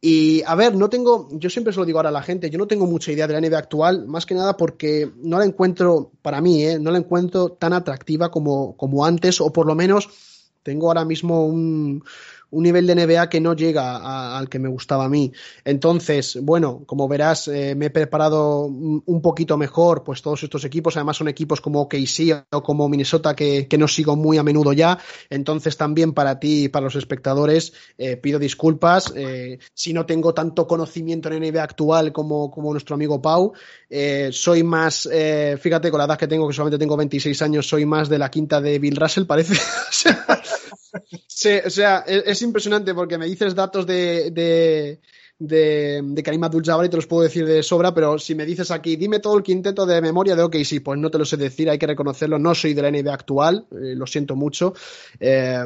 Y 0.00 0.42
a 0.46 0.54
ver, 0.54 0.74
no 0.74 0.90
tengo, 0.90 1.28
yo 1.32 1.48
siempre 1.48 1.72
se 1.72 1.78
lo 1.78 1.86
digo 1.86 1.98
ahora 1.98 2.10
a 2.10 2.12
la 2.12 2.22
gente, 2.22 2.50
yo 2.50 2.58
no 2.58 2.66
tengo 2.66 2.86
mucha 2.86 3.12
idea 3.12 3.26
de 3.26 3.32
la 3.32 3.40
NBA 3.40 3.58
actual, 3.58 4.06
más 4.06 4.26
que 4.26 4.34
nada 4.34 4.56
porque 4.56 5.10
no 5.16 5.38
la 5.38 5.44
encuentro, 5.44 6.12
para 6.22 6.40
mí, 6.40 6.64
¿eh? 6.64 6.78
no 6.78 6.90
la 6.90 6.98
encuentro 6.98 7.50
tan 7.50 7.72
atractiva 7.72 8.30
como, 8.30 8.76
como 8.76 9.06
antes, 9.06 9.40
o 9.40 9.52
por 9.52 9.66
lo 9.66 9.74
menos 9.74 10.08
tengo 10.62 10.88
ahora 10.88 11.04
mismo 11.04 11.46
un, 11.46 12.04
un 12.50 12.62
nivel 12.62 12.86
de 12.86 12.94
NBA 12.94 13.28
que 13.28 13.40
no 13.40 13.54
llega 13.54 13.96
a- 13.96 14.38
al 14.38 14.48
que 14.48 14.58
me 14.58 14.68
gustaba 14.68 15.04
a 15.06 15.08
mí. 15.08 15.32
Entonces, 15.64 16.38
bueno, 16.42 16.82
como 16.86 17.08
verás, 17.08 17.48
eh, 17.48 17.74
me 17.74 17.86
he 17.86 17.90
preparado 17.90 18.64
un 18.66 19.20
poquito 19.22 19.56
mejor, 19.56 20.04
pues 20.04 20.22
todos 20.22 20.42
estos 20.42 20.64
equipos, 20.64 20.96
además 20.96 21.16
son 21.16 21.28
equipos 21.28 21.60
como 21.60 21.88
KC 21.88 22.44
o 22.52 22.62
como 22.62 22.88
Minnesota 22.88 23.34
que, 23.34 23.66
que 23.68 23.78
no 23.78 23.88
sigo 23.88 24.16
muy 24.16 24.38
a 24.38 24.42
menudo 24.42 24.72
ya. 24.72 24.98
Entonces, 25.30 25.76
también 25.76 26.12
para 26.12 26.38
ti 26.38 26.64
y 26.64 26.68
para 26.68 26.84
los 26.84 26.96
espectadores, 26.96 27.72
eh, 27.98 28.16
pido 28.16 28.38
disculpas. 28.38 29.12
eh, 29.16 29.58
si 29.74 29.92
no 29.92 30.06
tengo 30.06 30.32
tanto 30.34 30.66
conocimiento 30.66 31.28
en 31.28 31.42
NBA 31.42 31.62
actual 31.62 32.12
como, 32.12 32.50
como 32.50 32.72
nuestro 32.72 32.94
amigo 32.94 33.20
Pau, 33.20 33.52
eh, 33.90 34.30
soy 34.32 34.62
más, 34.62 35.08
eh, 35.12 35.56
fíjate, 35.60 35.90
con 35.90 35.98
la 35.98 36.04
edad 36.04 36.18
que 36.18 36.26
tengo, 36.28 36.46
que 36.48 36.54
solamente 36.54 36.78
tengo 36.78 36.96
26 36.96 37.40
años, 37.42 37.68
soy 37.68 37.84
más 37.86 38.08
de 38.08 38.18
la 38.18 38.30
quinta 38.30 38.60
de 38.60 38.78
Bill 38.78 38.96
Russell, 38.96 39.24
parece. 39.26 39.54
Sí, 41.26 41.50
o 41.64 41.70
sea, 41.70 42.04
es, 42.06 42.22
es 42.26 42.42
impresionante 42.42 42.94
porque 42.94 43.18
me 43.18 43.26
dices 43.26 43.54
datos 43.54 43.86
de, 43.86 44.30
de, 44.30 45.00
de, 45.38 46.22
Karim 46.22 46.44
Abdul-Jabbar 46.44 46.86
y 46.86 46.88
te 46.88 46.96
los 46.96 47.06
puedo 47.06 47.22
decir 47.22 47.46
de 47.46 47.62
sobra, 47.62 47.92
pero 47.92 48.18
si 48.18 48.34
me 48.34 48.46
dices 48.46 48.70
aquí, 48.70 48.96
dime 48.96 49.20
todo 49.20 49.36
el 49.36 49.42
quinteto 49.42 49.84
de 49.84 50.00
memoria 50.00 50.34
de 50.34 50.42
OK, 50.42 50.56
sí, 50.64 50.80
pues 50.80 50.98
no 50.98 51.10
te 51.10 51.18
lo 51.18 51.24
sé 51.24 51.36
decir, 51.36 51.68
hay 51.68 51.78
que 51.78 51.86
reconocerlo, 51.86 52.38
no 52.38 52.54
soy 52.54 52.74
de 52.74 52.82
la 52.82 52.90
NBA 52.90 53.12
actual, 53.12 53.66
eh, 53.72 53.94
lo 53.94 54.06
siento 54.06 54.34
mucho. 54.34 54.74
Eh, 55.20 55.64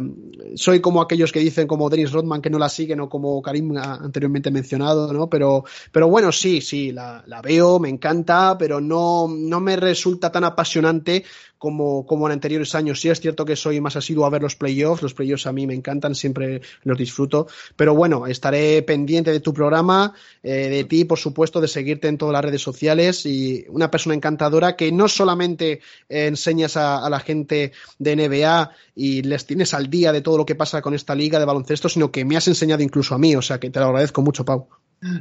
soy 0.54 0.80
como 0.80 1.00
aquellos 1.00 1.30
que 1.30 1.40
dicen 1.40 1.66
como 1.66 1.88
Dennis 1.88 2.12
Rodman 2.12 2.42
que 2.42 2.50
no 2.50 2.58
la 2.58 2.68
siguen 2.68 3.00
o 3.00 3.08
como 3.08 3.40
Karim 3.42 3.76
ah, 3.76 3.98
anteriormente 4.02 4.50
mencionado, 4.50 5.12
¿no? 5.12 5.28
Pero, 5.28 5.64
pero 5.92 6.08
bueno, 6.08 6.32
sí, 6.32 6.60
sí, 6.60 6.92
la, 6.92 7.22
la 7.26 7.40
veo, 7.40 7.78
me 7.78 7.88
encanta, 7.88 8.56
pero 8.58 8.80
no, 8.80 9.28
no 9.28 9.60
me 9.60 9.76
resulta 9.76 10.32
tan 10.32 10.44
apasionante 10.44 11.24
como, 11.60 12.06
como 12.06 12.26
en 12.26 12.32
anteriores 12.32 12.74
años. 12.74 13.02
Sí 13.02 13.10
es 13.10 13.20
cierto 13.20 13.44
que 13.44 13.54
soy 13.54 13.82
más 13.82 13.94
asiduo 13.94 14.24
a 14.24 14.30
ver 14.30 14.40
los 14.40 14.56
playoffs, 14.56 15.02
los 15.02 15.12
playoffs 15.12 15.46
a 15.46 15.52
mí 15.52 15.66
me 15.66 15.74
encantan, 15.74 16.14
siempre 16.14 16.62
los 16.84 16.96
disfruto, 16.96 17.48
pero 17.76 17.94
bueno, 17.94 18.26
estaré 18.26 18.80
pendiente 18.80 19.30
de 19.30 19.40
tu 19.40 19.52
programa, 19.52 20.14
eh, 20.42 20.70
de 20.70 20.84
ti, 20.84 21.04
por 21.04 21.18
supuesto, 21.18 21.60
de 21.60 21.68
seguirte 21.68 22.08
en 22.08 22.16
todas 22.16 22.32
las 22.32 22.44
redes 22.46 22.62
sociales 22.62 23.26
y 23.26 23.66
una 23.68 23.90
persona 23.90 24.14
encantadora 24.14 24.74
que 24.74 24.90
no 24.90 25.06
solamente 25.06 25.82
eh, 26.08 26.28
enseñas 26.28 26.78
a, 26.78 27.04
a 27.04 27.10
la 27.10 27.20
gente 27.20 27.72
de 27.98 28.16
NBA 28.16 28.70
y 28.94 29.20
les 29.22 29.44
tienes 29.44 29.74
al 29.74 29.90
día 29.90 30.12
de 30.12 30.22
todo 30.22 30.38
lo 30.38 30.46
que 30.46 30.54
pasa 30.54 30.80
con 30.80 30.94
esta 30.94 31.14
liga 31.14 31.38
de 31.38 31.44
baloncesto, 31.44 31.90
sino 31.90 32.10
que 32.10 32.24
me 32.24 32.38
has 32.38 32.48
enseñado 32.48 32.82
incluso 32.82 33.14
a 33.14 33.18
mí, 33.18 33.36
o 33.36 33.42
sea 33.42 33.60
que 33.60 33.68
te 33.68 33.80
lo 33.80 33.86
agradezco 33.86 34.22
mucho, 34.22 34.46
Pau. 34.46 34.66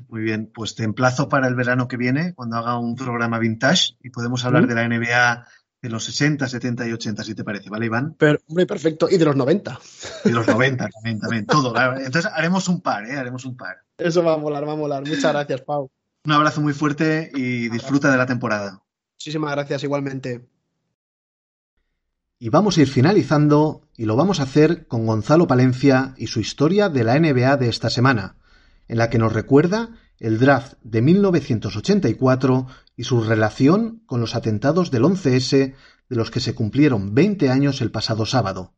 Muy 0.09 0.21
bien, 0.21 0.51
pues 0.53 0.75
te 0.75 0.83
emplazo 0.83 1.29
para 1.29 1.47
el 1.47 1.55
verano 1.55 1.87
que 1.87 1.95
viene, 1.95 2.33
cuando 2.33 2.57
haga 2.57 2.77
un 2.77 2.95
programa 2.95 3.39
vintage 3.39 3.95
y 4.03 4.09
podemos 4.09 4.43
hablar 4.43 4.63
¿Mm? 4.63 4.67
de 4.67 4.75
la 4.75 4.87
NBA 4.87 5.45
de 5.81 5.89
los 5.89 6.03
60, 6.03 6.47
70 6.47 6.87
y 6.87 6.91
80, 6.91 7.23
si 7.23 7.35
te 7.35 7.43
parece, 7.43 7.69
¿vale, 7.69 7.85
Iván? 7.85 8.15
Pero, 8.17 8.39
hombre, 8.47 8.65
perfecto. 8.65 9.07
Y 9.09 9.17
de 9.17 9.25
los 9.25 9.35
90. 9.35 9.79
Y 10.25 10.29
los 10.29 10.47
90 10.47 10.89
también, 10.89 11.19
también, 11.19 11.45
todo. 11.45 11.73
Entonces 11.97 12.29
haremos 12.33 12.67
un 12.67 12.81
par, 12.81 13.05
¿eh? 13.05 13.17
Haremos 13.17 13.45
un 13.45 13.55
par. 13.55 13.77
Eso 13.97 14.23
va 14.23 14.33
a 14.33 14.37
molar, 14.37 14.67
va 14.67 14.73
a 14.73 14.75
molar. 14.75 15.07
Muchas 15.07 15.31
gracias, 15.31 15.61
Pau. 15.61 15.89
Un 16.25 16.31
abrazo 16.33 16.61
muy 16.61 16.73
fuerte 16.73 17.31
y 17.33 17.69
disfruta 17.69 18.11
de 18.11 18.17
la 18.17 18.25
temporada. 18.25 18.83
Muchísimas 19.17 19.51
gracias 19.51 19.83
igualmente. 19.83 20.47
Y 22.39 22.49
vamos 22.49 22.77
a 22.77 22.81
ir 22.81 22.87
finalizando 22.87 23.81
y 23.95 24.05
lo 24.05 24.15
vamos 24.15 24.39
a 24.39 24.43
hacer 24.43 24.87
con 24.87 25.05
Gonzalo 25.05 25.47
Palencia 25.47 26.13
y 26.17 26.27
su 26.27 26.39
historia 26.39 26.89
de 26.89 27.03
la 27.03 27.19
NBA 27.19 27.57
de 27.57 27.69
esta 27.69 27.89
semana, 27.89 28.35
en 28.87 28.97
la 28.97 29.09
que 29.09 29.17
nos 29.17 29.33
recuerda 29.33 29.89
el 30.19 30.39
draft 30.39 30.73
de 30.83 31.01
1984 31.01 32.67
y 32.99 33.05
su 33.05 33.21
relación 33.23 34.03
con 34.07 34.19
los 34.19 34.35
atentados 34.35 34.91
del 34.91 35.03
11S 35.03 35.73
de 36.09 36.15
los 36.17 36.31
que 36.31 36.41
se 36.41 36.53
cumplieron 36.53 37.15
20 37.15 37.49
años 37.49 37.79
el 37.79 37.91
pasado 37.91 38.25
sábado. 38.25 38.73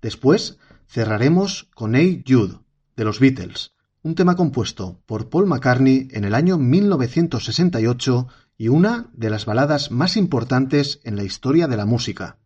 Después 0.00 0.58
cerraremos 0.88 1.70
con 1.76 1.94
A. 1.94 2.00
Jude, 2.26 2.58
de 2.96 3.04
los 3.04 3.20
Beatles, 3.20 3.76
un 4.02 4.16
tema 4.16 4.34
compuesto 4.34 5.00
por 5.06 5.30
Paul 5.30 5.46
McCartney 5.46 6.08
en 6.10 6.24
el 6.24 6.34
año 6.34 6.58
1968 6.58 8.26
y 8.58 8.66
una 8.66 9.10
de 9.12 9.30
las 9.30 9.46
baladas 9.46 9.92
más 9.92 10.16
importantes 10.16 10.98
en 11.04 11.14
la 11.14 11.22
historia 11.22 11.68
de 11.68 11.76
la 11.76 11.86
música. 11.86 12.38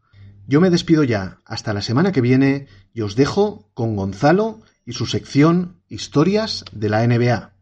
Yo 0.46 0.60
me 0.60 0.68
despido 0.68 1.02
ya, 1.02 1.40
hasta 1.46 1.72
la 1.72 1.80
semana 1.80 2.12
que 2.12 2.20
viene, 2.20 2.66
y 2.92 3.00
os 3.00 3.16
dejo 3.16 3.70
con 3.72 3.96
Gonzalo 3.96 4.60
y 4.84 4.92
su 4.92 5.06
sección 5.06 5.80
Historias 5.88 6.66
de 6.72 6.90
la 6.90 7.06
NBA. 7.06 7.54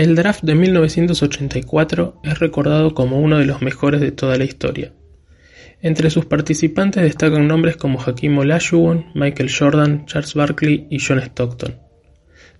El 0.00 0.14
draft 0.14 0.42
de 0.44 0.54
1984 0.54 2.22
es 2.24 2.38
recordado 2.38 2.94
como 2.94 3.20
uno 3.20 3.36
de 3.36 3.44
los 3.44 3.60
mejores 3.60 4.00
de 4.00 4.12
toda 4.12 4.38
la 4.38 4.44
historia. 4.44 4.94
Entre 5.82 6.08
sus 6.08 6.24
participantes 6.24 7.02
destacan 7.02 7.46
nombres 7.46 7.76
como 7.76 8.00
Hakim 8.00 8.38
Olajuwon, 8.38 9.08
Michael 9.14 9.50
Jordan, 9.52 10.06
Charles 10.06 10.32
Barkley 10.32 10.86
y 10.88 11.00
John 11.06 11.18
Stockton. 11.18 11.74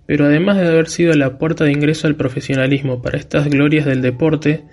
Pero 0.05 0.25
además 0.25 0.57
de 0.57 0.67
haber 0.67 0.87
sido 0.87 1.15
la 1.15 1.39
puerta 1.39 1.63
de 1.63 1.71
ingreso 1.71 2.05
al 2.05 2.15
profesionalismo 2.15 3.01
para 3.01 3.17
estas 3.17 3.49
glorias 3.49 3.87
del 3.87 4.03
deporte, 4.03 4.65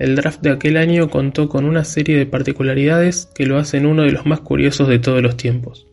el 0.00 0.16
draft 0.16 0.42
de 0.42 0.50
aquel 0.50 0.78
año 0.78 1.08
contó 1.08 1.48
con 1.48 1.64
una 1.64 1.84
serie 1.84 2.18
de 2.18 2.26
particularidades 2.26 3.30
que 3.36 3.46
lo 3.46 3.56
hacen 3.56 3.86
uno 3.86 4.02
de 4.02 4.10
los 4.10 4.26
más 4.26 4.40
curiosos 4.40 4.88
de 4.88 4.98
todos 4.98 5.22
los 5.22 5.36
tiempos. 5.36 5.86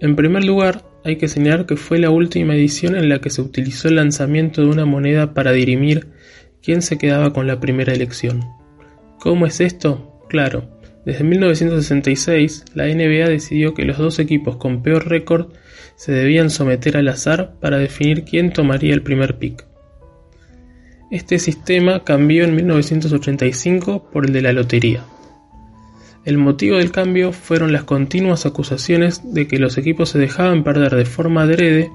En 0.00 0.16
primer 0.16 0.46
lugar, 0.46 0.87
hay 1.04 1.16
que 1.16 1.28
señalar 1.28 1.66
que 1.66 1.76
fue 1.76 1.98
la 1.98 2.10
última 2.10 2.54
edición 2.54 2.96
en 2.96 3.08
la 3.08 3.20
que 3.20 3.30
se 3.30 3.42
utilizó 3.42 3.88
el 3.88 3.96
lanzamiento 3.96 4.62
de 4.62 4.68
una 4.68 4.84
moneda 4.84 5.34
para 5.34 5.52
dirimir 5.52 6.08
quién 6.62 6.82
se 6.82 6.98
quedaba 6.98 7.32
con 7.32 7.46
la 7.46 7.60
primera 7.60 7.92
elección. 7.92 8.44
¿Cómo 9.18 9.46
es 9.46 9.60
esto? 9.60 10.22
Claro, 10.28 10.68
desde 11.04 11.24
1966 11.24 12.64
la 12.74 12.86
NBA 12.86 13.28
decidió 13.28 13.74
que 13.74 13.84
los 13.84 13.98
dos 13.98 14.18
equipos 14.18 14.56
con 14.56 14.82
peor 14.82 15.08
récord 15.08 15.52
se 15.96 16.12
debían 16.12 16.50
someter 16.50 16.96
al 16.96 17.08
azar 17.08 17.54
para 17.60 17.78
definir 17.78 18.24
quién 18.24 18.52
tomaría 18.52 18.94
el 18.94 19.02
primer 19.02 19.38
pick. 19.38 19.66
Este 21.10 21.38
sistema 21.38 22.04
cambió 22.04 22.44
en 22.44 22.54
1985 22.54 24.10
por 24.12 24.26
el 24.26 24.32
de 24.32 24.42
la 24.42 24.52
lotería. 24.52 25.04
El 26.28 26.36
motivo 26.36 26.76
del 26.76 26.92
cambio 26.92 27.32
fueron 27.32 27.72
las 27.72 27.84
continuas 27.84 28.44
acusaciones 28.44 29.32
de 29.32 29.48
que 29.48 29.58
los 29.58 29.78
equipos 29.78 30.10
se 30.10 30.18
dejaban 30.18 30.62
perder 30.62 30.94
de 30.94 31.06
forma 31.06 31.44
adrede 31.44 31.90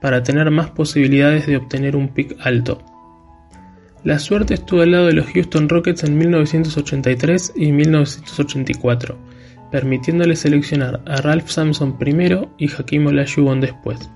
para 0.00 0.22
tener 0.22 0.50
más 0.50 0.70
posibilidades 0.70 1.46
de 1.46 1.58
obtener 1.58 1.94
un 1.94 2.08
pick 2.08 2.34
alto. 2.40 2.82
La 4.02 4.18
suerte 4.18 4.54
estuvo 4.54 4.80
al 4.80 4.92
lado 4.92 5.08
de 5.08 5.12
los 5.12 5.26
Houston 5.26 5.68
Rockets 5.68 6.02
en 6.02 6.16
1983 6.16 7.52
y 7.56 7.72
1984, 7.72 9.18
permitiéndole 9.70 10.34
seleccionar 10.34 11.02
a 11.04 11.16
Ralph 11.16 11.48
Sampson 11.48 11.98
primero 11.98 12.54
y 12.56 12.70
Hakim 12.72 13.08
Olajuwon 13.08 13.60
después, 13.60 14.10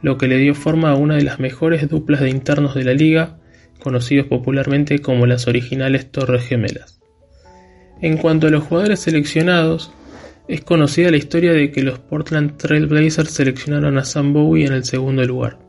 lo 0.00 0.16
que 0.16 0.26
le 0.26 0.38
dio 0.38 0.54
forma 0.54 0.90
a 0.90 0.94
una 0.96 1.16
de 1.16 1.24
las 1.24 1.38
mejores 1.38 1.86
duplas 1.86 2.22
de 2.22 2.30
internos 2.30 2.74
de 2.74 2.84
la 2.84 2.94
liga, 2.94 3.36
conocidos 3.78 4.28
popularmente 4.28 5.00
como 5.00 5.26
las 5.26 5.48
originales 5.48 6.10
Torres 6.10 6.44
Gemelas. 6.46 7.01
En 8.02 8.16
cuanto 8.16 8.48
a 8.48 8.50
los 8.50 8.64
jugadores 8.64 8.98
seleccionados, 8.98 9.92
es 10.48 10.62
conocida 10.62 11.12
la 11.12 11.18
historia 11.18 11.52
de 11.52 11.70
que 11.70 11.84
los 11.84 12.00
Portland 12.00 12.56
Trail 12.56 12.88
Blazers 12.88 13.30
seleccionaron 13.30 13.96
a 13.96 14.04
Sam 14.04 14.32
Bowie 14.32 14.66
en 14.66 14.72
el 14.72 14.84
segundo 14.84 15.22
lugar. 15.22 15.60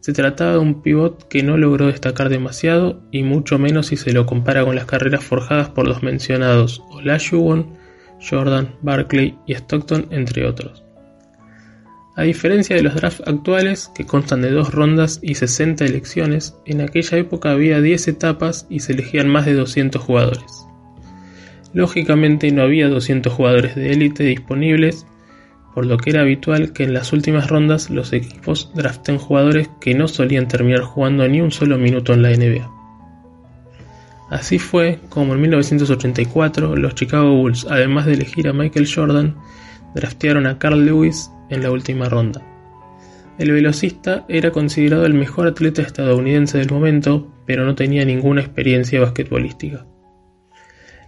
Se 0.00 0.14
trataba 0.14 0.52
de 0.52 0.58
un 0.58 0.80
pivot 0.80 1.28
que 1.28 1.42
no 1.42 1.58
logró 1.58 1.88
destacar 1.88 2.30
demasiado 2.30 3.02
y 3.12 3.22
mucho 3.22 3.58
menos 3.58 3.88
si 3.88 3.98
se 3.98 4.14
lo 4.14 4.24
compara 4.24 4.64
con 4.64 4.74
las 4.74 4.86
carreras 4.86 5.22
forjadas 5.22 5.68
por 5.68 5.86
los 5.86 6.02
mencionados 6.02 6.82
Olajuwon, 6.90 7.74
Jordan, 8.18 8.74
Barkley 8.80 9.36
y 9.46 9.52
Stockton, 9.52 10.06
entre 10.10 10.46
otros. 10.46 10.82
A 12.16 12.22
diferencia 12.22 12.76
de 12.76 12.82
los 12.82 12.94
drafts 12.94 13.22
actuales, 13.26 13.90
que 13.94 14.06
constan 14.06 14.40
de 14.40 14.50
dos 14.50 14.72
rondas 14.72 15.18
y 15.22 15.34
60 15.34 15.84
elecciones, 15.84 16.56
en 16.64 16.80
aquella 16.80 17.18
época 17.18 17.50
había 17.50 17.82
10 17.82 18.08
etapas 18.08 18.66
y 18.70 18.80
se 18.80 18.94
elegían 18.94 19.28
más 19.28 19.44
de 19.44 19.52
200 19.52 20.00
jugadores. 20.00 20.66
Lógicamente 21.74 22.50
no 22.52 22.62
había 22.62 22.88
200 22.88 23.32
jugadores 23.32 23.74
de 23.74 23.92
élite 23.92 24.24
disponibles, 24.24 25.06
por 25.74 25.86
lo 25.86 25.96
que 25.96 26.10
era 26.10 26.20
habitual 26.20 26.72
que 26.72 26.84
en 26.84 26.92
las 26.92 27.12
últimas 27.12 27.48
rondas 27.48 27.88
los 27.88 28.12
equipos 28.12 28.70
draften 28.74 29.18
jugadores 29.18 29.70
que 29.80 29.94
no 29.94 30.06
solían 30.06 30.48
terminar 30.48 30.82
jugando 30.82 31.26
ni 31.28 31.40
un 31.40 31.50
solo 31.50 31.78
minuto 31.78 32.12
en 32.12 32.22
la 32.22 32.30
NBA. 32.30 32.70
Así 34.28 34.58
fue 34.58 34.98
como 35.08 35.34
en 35.34 35.40
1984 35.42 36.76
los 36.76 36.94
Chicago 36.94 37.34
Bulls, 37.36 37.66
además 37.68 38.06
de 38.06 38.14
elegir 38.14 38.48
a 38.48 38.52
Michael 38.52 38.88
Jordan, 38.92 39.36
draftearon 39.94 40.46
a 40.46 40.58
Carl 40.58 40.84
Lewis 40.84 41.30
en 41.50 41.62
la 41.62 41.70
última 41.70 42.08
ronda. 42.08 42.42
El 43.38 43.52
velocista 43.52 44.24
era 44.28 44.50
considerado 44.50 45.06
el 45.06 45.14
mejor 45.14 45.48
atleta 45.48 45.82
estadounidense 45.82 46.58
del 46.58 46.70
momento, 46.70 47.30
pero 47.46 47.64
no 47.64 47.74
tenía 47.74 48.04
ninguna 48.04 48.40
experiencia 48.40 49.00
basquetbolística. 49.00 49.86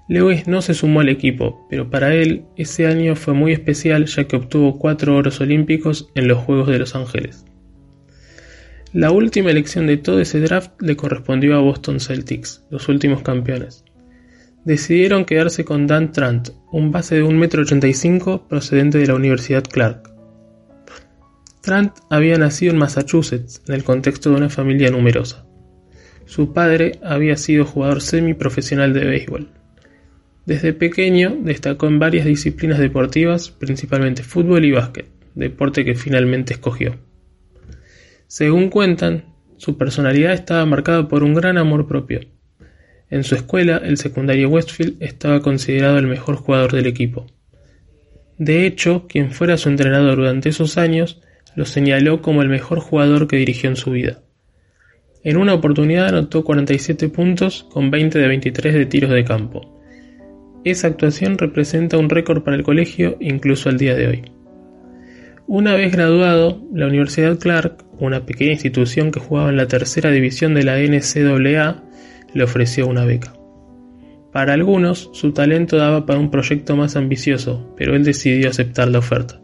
Lewis 0.06 0.46
no 0.46 0.60
se 0.60 0.74
sumó 0.74 1.00
al 1.00 1.08
equipo, 1.08 1.66
pero 1.70 1.88
para 1.88 2.14
él 2.14 2.44
ese 2.56 2.86
año 2.86 3.16
fue 3.16 3.32
muy 3.32 3.52
especial 3.52 4.04
ya 4.04 4.24
que 4.24 4.36
obtuvo 4.36 4.78
cuatro 4.78 5.16
oros 5.16 5.40
olímpicos 5.40 6.10
en 6.14 6.28
los 6.28 6.38
Juegos 6.38 6.68
de 6.68 6.78
Los 6.78 6.94
Ángeles. 6.94 7.46
La 8.92 9.10
última 9.10 9.50
elección 9.50 9.86
de 9.86 9.96
todo 9.96 10.20
ese 10.20 10.40
draft 10.40 10.70
le 10.80 10.94
correspondió 10.94 11.56
a 11.56 11.60
Boston 11.60 12.00
Celtics, 12.00 12.64
los 12.70 12.88
últimos 12.88 13.22
campeones. 13.22 13.84
Decidieron 14.64 15.24
quedarse 15.24 15.64
con 15.64 15.86
Dan 15.86 16.12
Trant, 16.12 16.50
un 16.70 16.92
base 16.92 17.16
de 17.16 17.24
1,85m 17.24 18.46
procedente 18.46 18.98
de 18.98 19.06
la 19.06 19.14
Universidad 19.14 19.64
Clark. 19.64 20.10
Trant 21.60 21.92
había 22.10 22.36
nacido 22.36 22.72
en 22.72 22.78
Massachusetts, 22.78 23.62
en 23.66 23.74
el 23.74 23.84
contexto 23.84 24.30
de 24.30 24.36
una 24.36 24.50
familia 24.50 24.90
numerosa. 24.90 25.46
Su 26.26 26.52
padre 26.52 27.00
había 27.02 27.36
sido 27.36 27.64
jugador 27.64 28.00
semiprofesional 28.00 28.92
de 28.92 29.04
béisbol. 29.04 29.63
Desde 30.46 30.74
pequeño 30.74 31.38
destacó 31.40 31.86
en 31.86 31.98
varias 31.98 32.26
disciplinas 32.26 32.78
deportivas, 32.78 33.50
principalmente 33.50 34.22
fútbol 34.22 34.64
y 34.64 34.72
básquet, 34.72 35.06
deporte 35.34 35.84
que 35.84 35.94
finalmente 35.94 36.52
escogió. 36.52 36.96
Según 38.26 38.68
cuentan, 38.68 39.24
su 39.56 39.78
personalidad 39.78 40.34
estaba 40.34 40.66
marcada 40.66 41.08
por 41.08 41.22
un 41.22 41.34
gran 41.34 41.56
amor 41.56 41.86
propio. 41.86 42.20
En 43.08 43.24
su 43.24 43.34
escuela, 43.34 43.78
el 43.78 43.96
secundario 43.96 44.50
Westfield 44.50 44.96
estaba 45.00 45.40
considerado 45.40 45.98
el 45.98 46.06
mejor 46.06 46.36
jugador 46.36 46.72
del 46.72 46.86
equipo. 46.86 47.26
De 48.36 48.66
hecho, 48.66 49.06
quien 49.08 49.30
fuera 49.30 49.56
su 49.56 49.68
entrenador 49.68 50.16
durante 50.16 50.48
esos 50.48 50.76
años 50.76 51.22
lo 51.54 51.64
señaló 51.64 52.20
como 52.20 52.42
el 52.42 52.48
mejor 52.48 52.80
jugador 52.80 53.28
que 53.28 53.36
dirigió 53.36 53.70
en 53.70 53.76
su 53.76 53.92
vida. 53.92 54.20
En 55.22 55.36
una 55.38 55.54
oportunidad 55.54 56.08
anotó 56.08 56.44
47 56.44 57.08
puntos 57.08 57.62
con 57.70 57.90
20 57.90 58.18
de 58.18 58.28
23 58.28 58.74
de 58.74 58.86
tiros 58.86 59.10
de 59.10 59.24
campo. 59.24 59.73
Esa 60.64 60.88
actuación 60.88 61.38
representa 61.38 61.98
un 61.98 62.08
récord 62.08 62.42
para 62.42 62.56
el 62.56 62.62
colegio 62.62 63.16
incluso 63.20 63.68
al 63.68 63.78
día 63.78 63.94
de 63.94 64.08
hoy. 64.08 64.22
Una 65.46 65.74
vez 65.74 65.92
graduado, 65.92 66.62
la 66.72 66.86
Universidad 66.86 67.38
Clark, 67.38 67.84
una 67.98 68.24
pequeña 68.24 68.52
institución 68.52 69.10
que 69.10 69.20
jugaba 69.20 69.50
en 69.50 69.58
la 69.58 69.68
tercera 69.68 70.10
división 70.10 70.54
de 70.54 70.64
la 70.64 70.78
NCAA, 70.78 71.82
le 72.32 72.44
ofreció 72.44 72.86
una 72.86 73.04
beca. 73.04 73.34
Para 74.32 74.54
algunos, 74.54 75.10
su 75.12 75.32
talento 75.32 75.76
daba 75.76 76.06
para 76.06 76.18
un 76.18 76.30
proyecto 76.30 76.76
más 76.76 76.96
ambicioso, 76.96 77.72
pero 77.76 77.94
él 77.94 78.02
decidió 78.02 78.48
aceptar 78.48 78.88
la 78.88 78.98
oferta. 78.98 79.40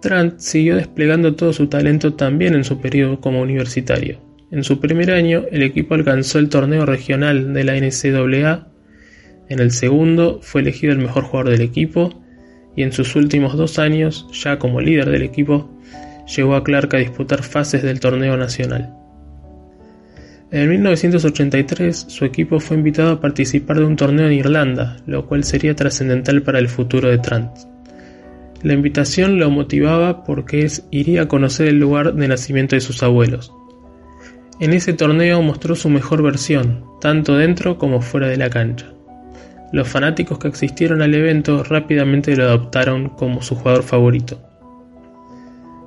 Trant 0.00 0.38
siguió 0.38 0.76
desplegando 0.76 1.36
todo 1.36 1.52
su 1.52 1.66
talento 1.66 2.14
también 2.14 2.54
en 2.54 2.64
su 2.64 2.80
periodo 2.80 3.20
como 3.20 3.42
universitario. 3.42 4.18
En 4.50 4.64
su 4.64 4.80
primer 4.80 5.12
año, 5.12 5.44
el 5.52 5.62
equipo 5.62 5.94
alcanzó 5.94 6.38
el 6.38 6.48
torneo 6.48 6.86
regional 6.86 7.52
de 7.52 7.64
la 7.64 7.76
NCAA. 7.76 8.66
En 9.50 9.58
el 9.58 9.72
segundo, 9.72 10.38
fue 10.42 10.60
elegido 10.60 10.92
el 10.92 11.00
mejor 11.00 11.24
jugador 11.24 11.50
del 11.50 11.62
equipo 11.62 12.22
y 12.76 12.84
en 12.84 12.92
sus 12.92 13.16
últimos 13.16 13.56
dos 13.56 13.80
años, 13.80 14.28
ya 14.32 14.60
como 14.60 14.80
líder 14.80 15.10
del 15.10 15.24
equipo, 15.24 15.68
llegó 16.36 16.54
a 16.54 16.62
Clark 16.62 16.94
a 16.94 16.98
disputar 16.98 17.42
fases 17.42 17.82
del 17.82 17.98
torneo 17.98 18.36
nacional. 18.36 18.94
En 20.52 20.70
1983 20.70 21.96
su 21.96 22.24
equipo 22.24 22.60
fue 22.60 22.76
invitado 22.76 23.10
a 23.10 23.20
participar 23.20 23.78
de 23.78 23.86
un 23.86 23.96
torneo 23.96 24.28
en 24.28 24.34
Irlanda, 24.34 24.98
lo 25.06 25.26
cual 25.26 25.42
sería 25.42 25.74
trascendental 25.74 26.42
para 26.42 26.60
el 26.60 26.68
futuro 26.68 27.10
de 27.10 27.18
Trant. 27.18 27.50
La 28.62 28.74
invitación 28.74 29.40
lo 29.40 29.50
motivaba 29.50 30.22
porque 30.22 30.68
iría 30.92 31.22
a 31.22 31.28
conocer 31.28 31.66
el 31.66 31.80
lugar 31.80 32.14
de 32.14 32.28
nacimiento 32.28 32.76
de 32.76 32.82
sus 32.82 33.02
abuelos. 33.02 33.52
En 34.60 34.74
ese 34.74 34.92
torneo 34.92 35.42
mostró 35.42 35.74
su 35.74 35.88
mejor 35.88 36.22
versión, 36.22 36.84
tanto 37.00 37.36
dentro 37.36 37.78
como 37.78 38.00
fuera 38.00 38.28
de 38.28 38.36
la 38.36 38.48
cancha. 38.48 38.92
Los 39.72 39.88
fanáticos 39.88 40.38
que 40.38 40.48
asistieron 40.48 41.00
al 41.02 41.14
evento 41.14 41.62
rápidamente 41.62 42.34
lo 42.34 42.44
adoptaron 42.44 43.10
como 43.10 43.42
su 43.42 43.54
jugador 43.54 43.82
favorito. 43.82 44.40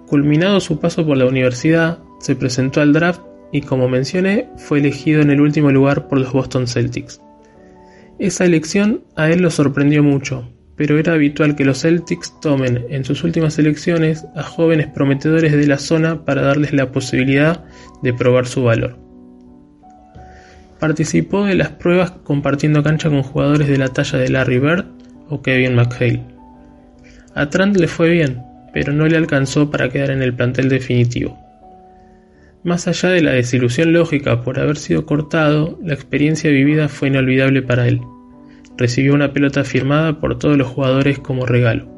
Culminado 0.07 0.59
su 0.59 0.79
paso 0.79 1.05
por 1.05 1.17
la 1.17 1.25
universidad, 1.25 1.99
se 2.19 2.35
presentó 2.35 2.81
al 2.81 2.93
draft 2.93 3.21
y 3.51 3.61
como 3.61 3.89
mencioné, 3.89 4.49
fue 4.57 4.79
elegido 4.79 5.21
en 5.21 5.29
el 5.29 5.41
último 5.41 5.71
lugar 5.71 6.07
por 6.07 6.19
los 6.19 6.31
Boston 6.31 6.67
Celtics. 6.67 7.21
Esa 8.19 8.45
elección 8.45 9.03
a 9.15 9.29
él 9.29 9.41
lo 9.41 9.49
sorprendió 9.49 10.01
mucho, 10.01 10.49
pero 10.75 10.97
era 10.97 11.13
habitual 11.13 11.55
que 11.55 11.65
los 11.65 11.81
Celtics 11.81 12.39
tomen 12.39 12.85
en 12.89 13.03
sus 13.05 13.23
últimas 13.23 13.59
elecciones 13.59 14.25
a 14.35 14.43
jóvenes 14.43 14.87
prometedores 14.87 15.51
de 15.51 15.67
la 15.67 15.77
zona 15.77 16.23
para 16.25 16.41
darles 16.41 16.73
la 16.73 16.91
posibilidad 16.91 17.63
de 18.01 18.13
probar 18.13 18.47
su 18.47 18.63
valor. 18.63 19.02
Participó 20.83 21.45
de 21.45 21.55
las 21.55 21.69
pruebas 21.69 22.11
compartiendo 22.11 22.83
cancha 22.83 23.07
con 23.07 23.23
jugadores 23.23 23.69
de 23.69 23.77
la 23.77 23.87
talla 23.87 24.19
de 24.19 24.27
Larry 24.27 24.59
Bird 24.59 24.83
o 25.29 25.41
Kevin 25.41 25.75
McHale. 25.75 26.21
A 27.33 27.49
Trant 27.49 27.77
le 27.77 27.87
fue 27.87 28.09
bien, 28.09 28.43
pero 28.73 28.91
no 28.91 29.07
le 29.07 29.15
alcanzó 29.15 29.71
para 29.71 29.87
quedar 29.87 30.11
en 30.11 30.21
el 30.21 30.33
plantel 30.33 30.67
definitivo. 30.67 31.39
Más 32.65 32.89
allá 32.89 33.07
de 33.11 33.21
la 33.21 33.31
desilusión 33.31 33.93
lógica 33.93 34.41
por 34.41 34.59
haber 34.59 34.75
sido 34.75 35.05
cortado, 35.05 35.79
la 35.81 35.93
experiencia 35.93 36.51
vivida 36.51 36.89
fue 36.89 37.07
inolvidable 37.07 37.61
para 37.61 37.87
él. 37.87 38.01
Recibió 38.75 39.13
una 39.13 39.31
pelota 39.31 39.63
firmada 39.63 40.19
por 40.19 40.37
todos 40.37 40.57
los 40.57 40.67
jugadores 40.67 41.17
como 41.17 41.45
regalo. 41.45 41.92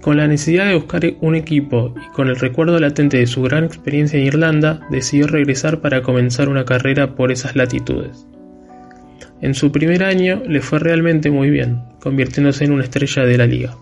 Con 0.00 0.16
la 0.16 0.26
necesidad 0.26 0.66
de 0.66 0.76
buscar 0.76 1.02
un 1.20 1.34
equipo 1.34 1.94
y 1.94 2.12
con 2.14 2.28
el 2.28 2.36
recuerdo 2.36 2.80
latente 2.80 3.18
de 3.18 3.26
su 3.26 3.42
gran 3.42 3.64
experiencia 3.64 4.18
en 4.18 4.26
Irlanda, 4.26 4.80
decidió 4.90 5.26
regresar 5.26 5.80
para 5.80 6.00
comenzar 6.00 6.48
una 6.48 6.64
carrera 6.64 7.14
por 7.14 7.30
esas 7.30 7.54
latitudes. 7.54 8.26
En 9.42 9.54
su 9.54 9.70
primer 9.72 10.02
año 10.02 10.42
le 10.46 10.62
fue 10.62 10.78
realmente 10.78 11.30
muy 11.30 11.50
bien, 11.50 11.82
convirtiéndose 12.00 12.64
en 12.64 12.72
una 12.72 12.84
estrella 12.84 13.24
de 13.24 13.38
la 13.38 13.46
liga. 13.46 13.76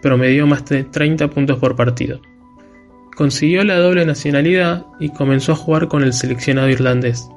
Promedió 0.00 0.46
más 0.46 0.64
de 0.66 0.84
30 0.84 1.28
puntos 1.28 1.58
por 1.58 1.76
partido. 1.76 2.20
Consiguió 3.14 3.64
la 3.64 3.78
doble 3.78 4.06
nacionalidad 4.06 4.86
y 4.98 5.10
comenzó 5.10 5.52
a 5.52 5.56
jugar 5.56 5.88
con 5.88 6.04
el 6.04 6.14
seleccionado 6.14 6.70
irlandés. 6.70 7.28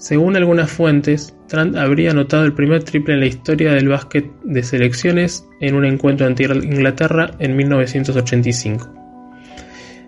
Según 0.00 0.34
algunas 0.34 0.70
fuentes, 0.70 1.36
Trant 1.46 1.76
habría 1.76 2.12
anotado 2.12 2.46
el 2.46 2.54
primer 2.54 2.82
triple 2.82 3.12
en 3.12 3.20
la 3.20 3.26
historia 3.26 3.74
del 3.74 3.88
básquet 3.88 4.24
de 4.44 4.62
selecciones 4.62 5.46
en 5.60 5.74
un 5.74 5.84
encuentro 5.84 6.26
ante 6.26 6.44
Inglaterra 6.44 7.32
en 7.38 7.54
1985. 7.54 8.94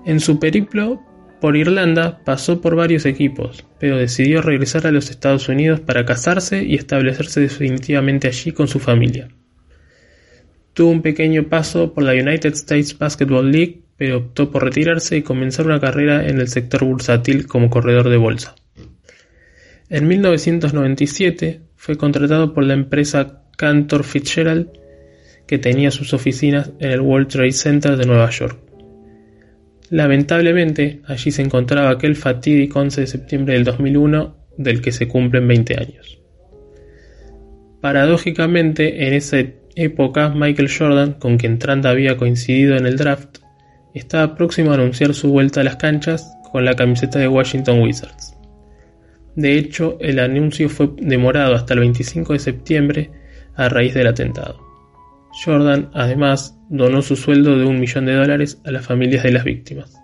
En 0.06 0.18
su 0.18 0.38
periplo 0.38 1.02
por 1.42 1.58
Irlanda 1.58 2.24
pasó 2.24 2.62
por 2.62 2.74
varios 2.74 3.04
equipos, 3.04 3.66
pero 3.78 3.98
decidió 3.98 4.40
regresar 4.40 4.86
a 4.86 4.92
los 4.92 5.10
Estados 5.10 5.50
Unidos 5.50 5.80
para 5.80 6.06
casarse 6.06 6.64
y 6.64 6.74
establecerse 6.74 7.40
definitivamente 7.40 8.28
allí 8.28 8.52
con 8.52 8.68
su 8.68 8.78
familia. 8.78 9.28
Tuvo 10.72 10.90
un 10.90 11.02
pequeño 11.02 11.50
paso 11.50 11.92
por 11.92 12.04
la 12.04 12.12
United 12.12 12.54
States 12.54 12.98
Basketball 12.98 13.52
League, 13.52 13.82
pero 13.98 14.16
optó 14.16 14.50
por 14.50 14.64
retirarse 14.64 15.18
y 15.18 15.22
comenzar 15.22 15.66
una 15.66 15.80
carrera 15.80 16.26
en 16.26 16.40
el 16.40 16.48
sector 16.48 16.82
bursátil 16.82 17.46
como 17.46 17.68
corredor 17.68 18.08
de 18.08 18.16
bolsa. 18.16 18.54
En 19.92 20.08
1997 20.08 21.60
fue 21.76 21.98
contratado 21.98 22.54
por 22.54 22.64
la 22.64 22.72
empresa 22.72 23.42
Cantor 23.58 24.04
Fitzgerald, 24.04 24.70
que 25.46 25.58
tenía 25.58 25.90
sus 25.90 26.14
oficinas 26.14 26.70
en 26.78 26.92
el 26.92 27.02
World 27.02 27.28
Trade 27.28 27.52
Center 27.52 27.98
de 27.98 28.06
Nueva 28.06 28.30
York. 28.30 28.58
Lamentablemente, 29.90 31.02
allí 31.04 31.30
se 31.30 31.42
encontraba 31.42 31.90
aquel 31.90 32.16
fatídico 32.16 32.80
11 32.80 33.02
de 33.02 33.06
septiembre 33.06 33.52
del 33.52 33.64
2001 33.64 34.34
del 34.56 34.80
que 34.80 34.92
se 34.92 35.08
cumplen 35.08 35.46
20 35.46 35.78
años. 35.78 36.18
Paradójicamente, 37.82 39.06
en 39.06 39.12
esa 39.12 39.44
época, 39.76 40.30
Michael 40.30 40.70
Jordan, 40.74 41.12
con 41.18 41.36
quien 41.36 41.58
Trant 41.58 41.84
había 41.84 42.16
coincidido 42.16 42.78
en 42.78 42.86
el 42.86 42.96
draft, 42.96 43.40
estaba 43.92 44.36
próximo 44.36 44.70
a 44.70 44.74
anunciar 44.74 45.12
su 45.12 45.28
vuelta 45.30 45.60
a 45.60 45.64
las 45.64 45.76
canchas 45.76 46.32
con 46.50 46.64
la 46.64 46.76
camiseta 46.76 47.18
de 47.18 47.28
Washington 47.28 47.80
Wizards. 47.82 48.31
De 49.36 49.56
hecho, 49.56 49.96
el 50.00 50.18
anuncio 50.18 50.68
fue 50.68 50.90
demorado 50.98 51.54
hasta 51.54 51.74
el 51.74 51.80
25 51.80 52.34
de 52.34 52.38
septiembre 52.38 53.10
a 53.54 53.68
raíz 53.68 53.94
del 53.94 54.06
atentado. 54.06 54.58
Jordan, 55.44 55.90
además, 55.94 56.58
donó 56.68 57.00
su 57.02 57.16
sueldo 57.16 57.58
de 57.58 57.64
un 57.64 57.80
millón 57.80 58.06
de 58.06 58.14
dólares 58.14 58.60
a 58.64 58.70
las 58.70 58.84
familias 58.84 59.22
de 59.22 59.32
las 59.32 59.44
víctimas. 59.44 59.98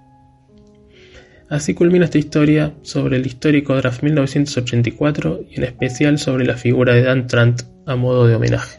Así 1.50 1.74
culmina 1.74 2.04
esta 2.04 2.18
historia 2.18 2.74
sobre 2.82 3.16
el 3.16 3.26
histórico 3.26 3.74
draft 3.74 4.02
1984 4.02 5.40
y 5.50 5.56
en 5.56 5.64
especial 5.64 6.18
sobre 6.18 6.44
la 6.44 6.56
figura 6.56 6.94
de 6.94 7.02
Dan 7.02 7.26
Trant 7.26 7.62
a 7.86 7.96
modo 7.96 8.26
de 8.26 8.34
homenaje. 8.34 8.78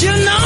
you 0.00 0.12
know 0.12 0.37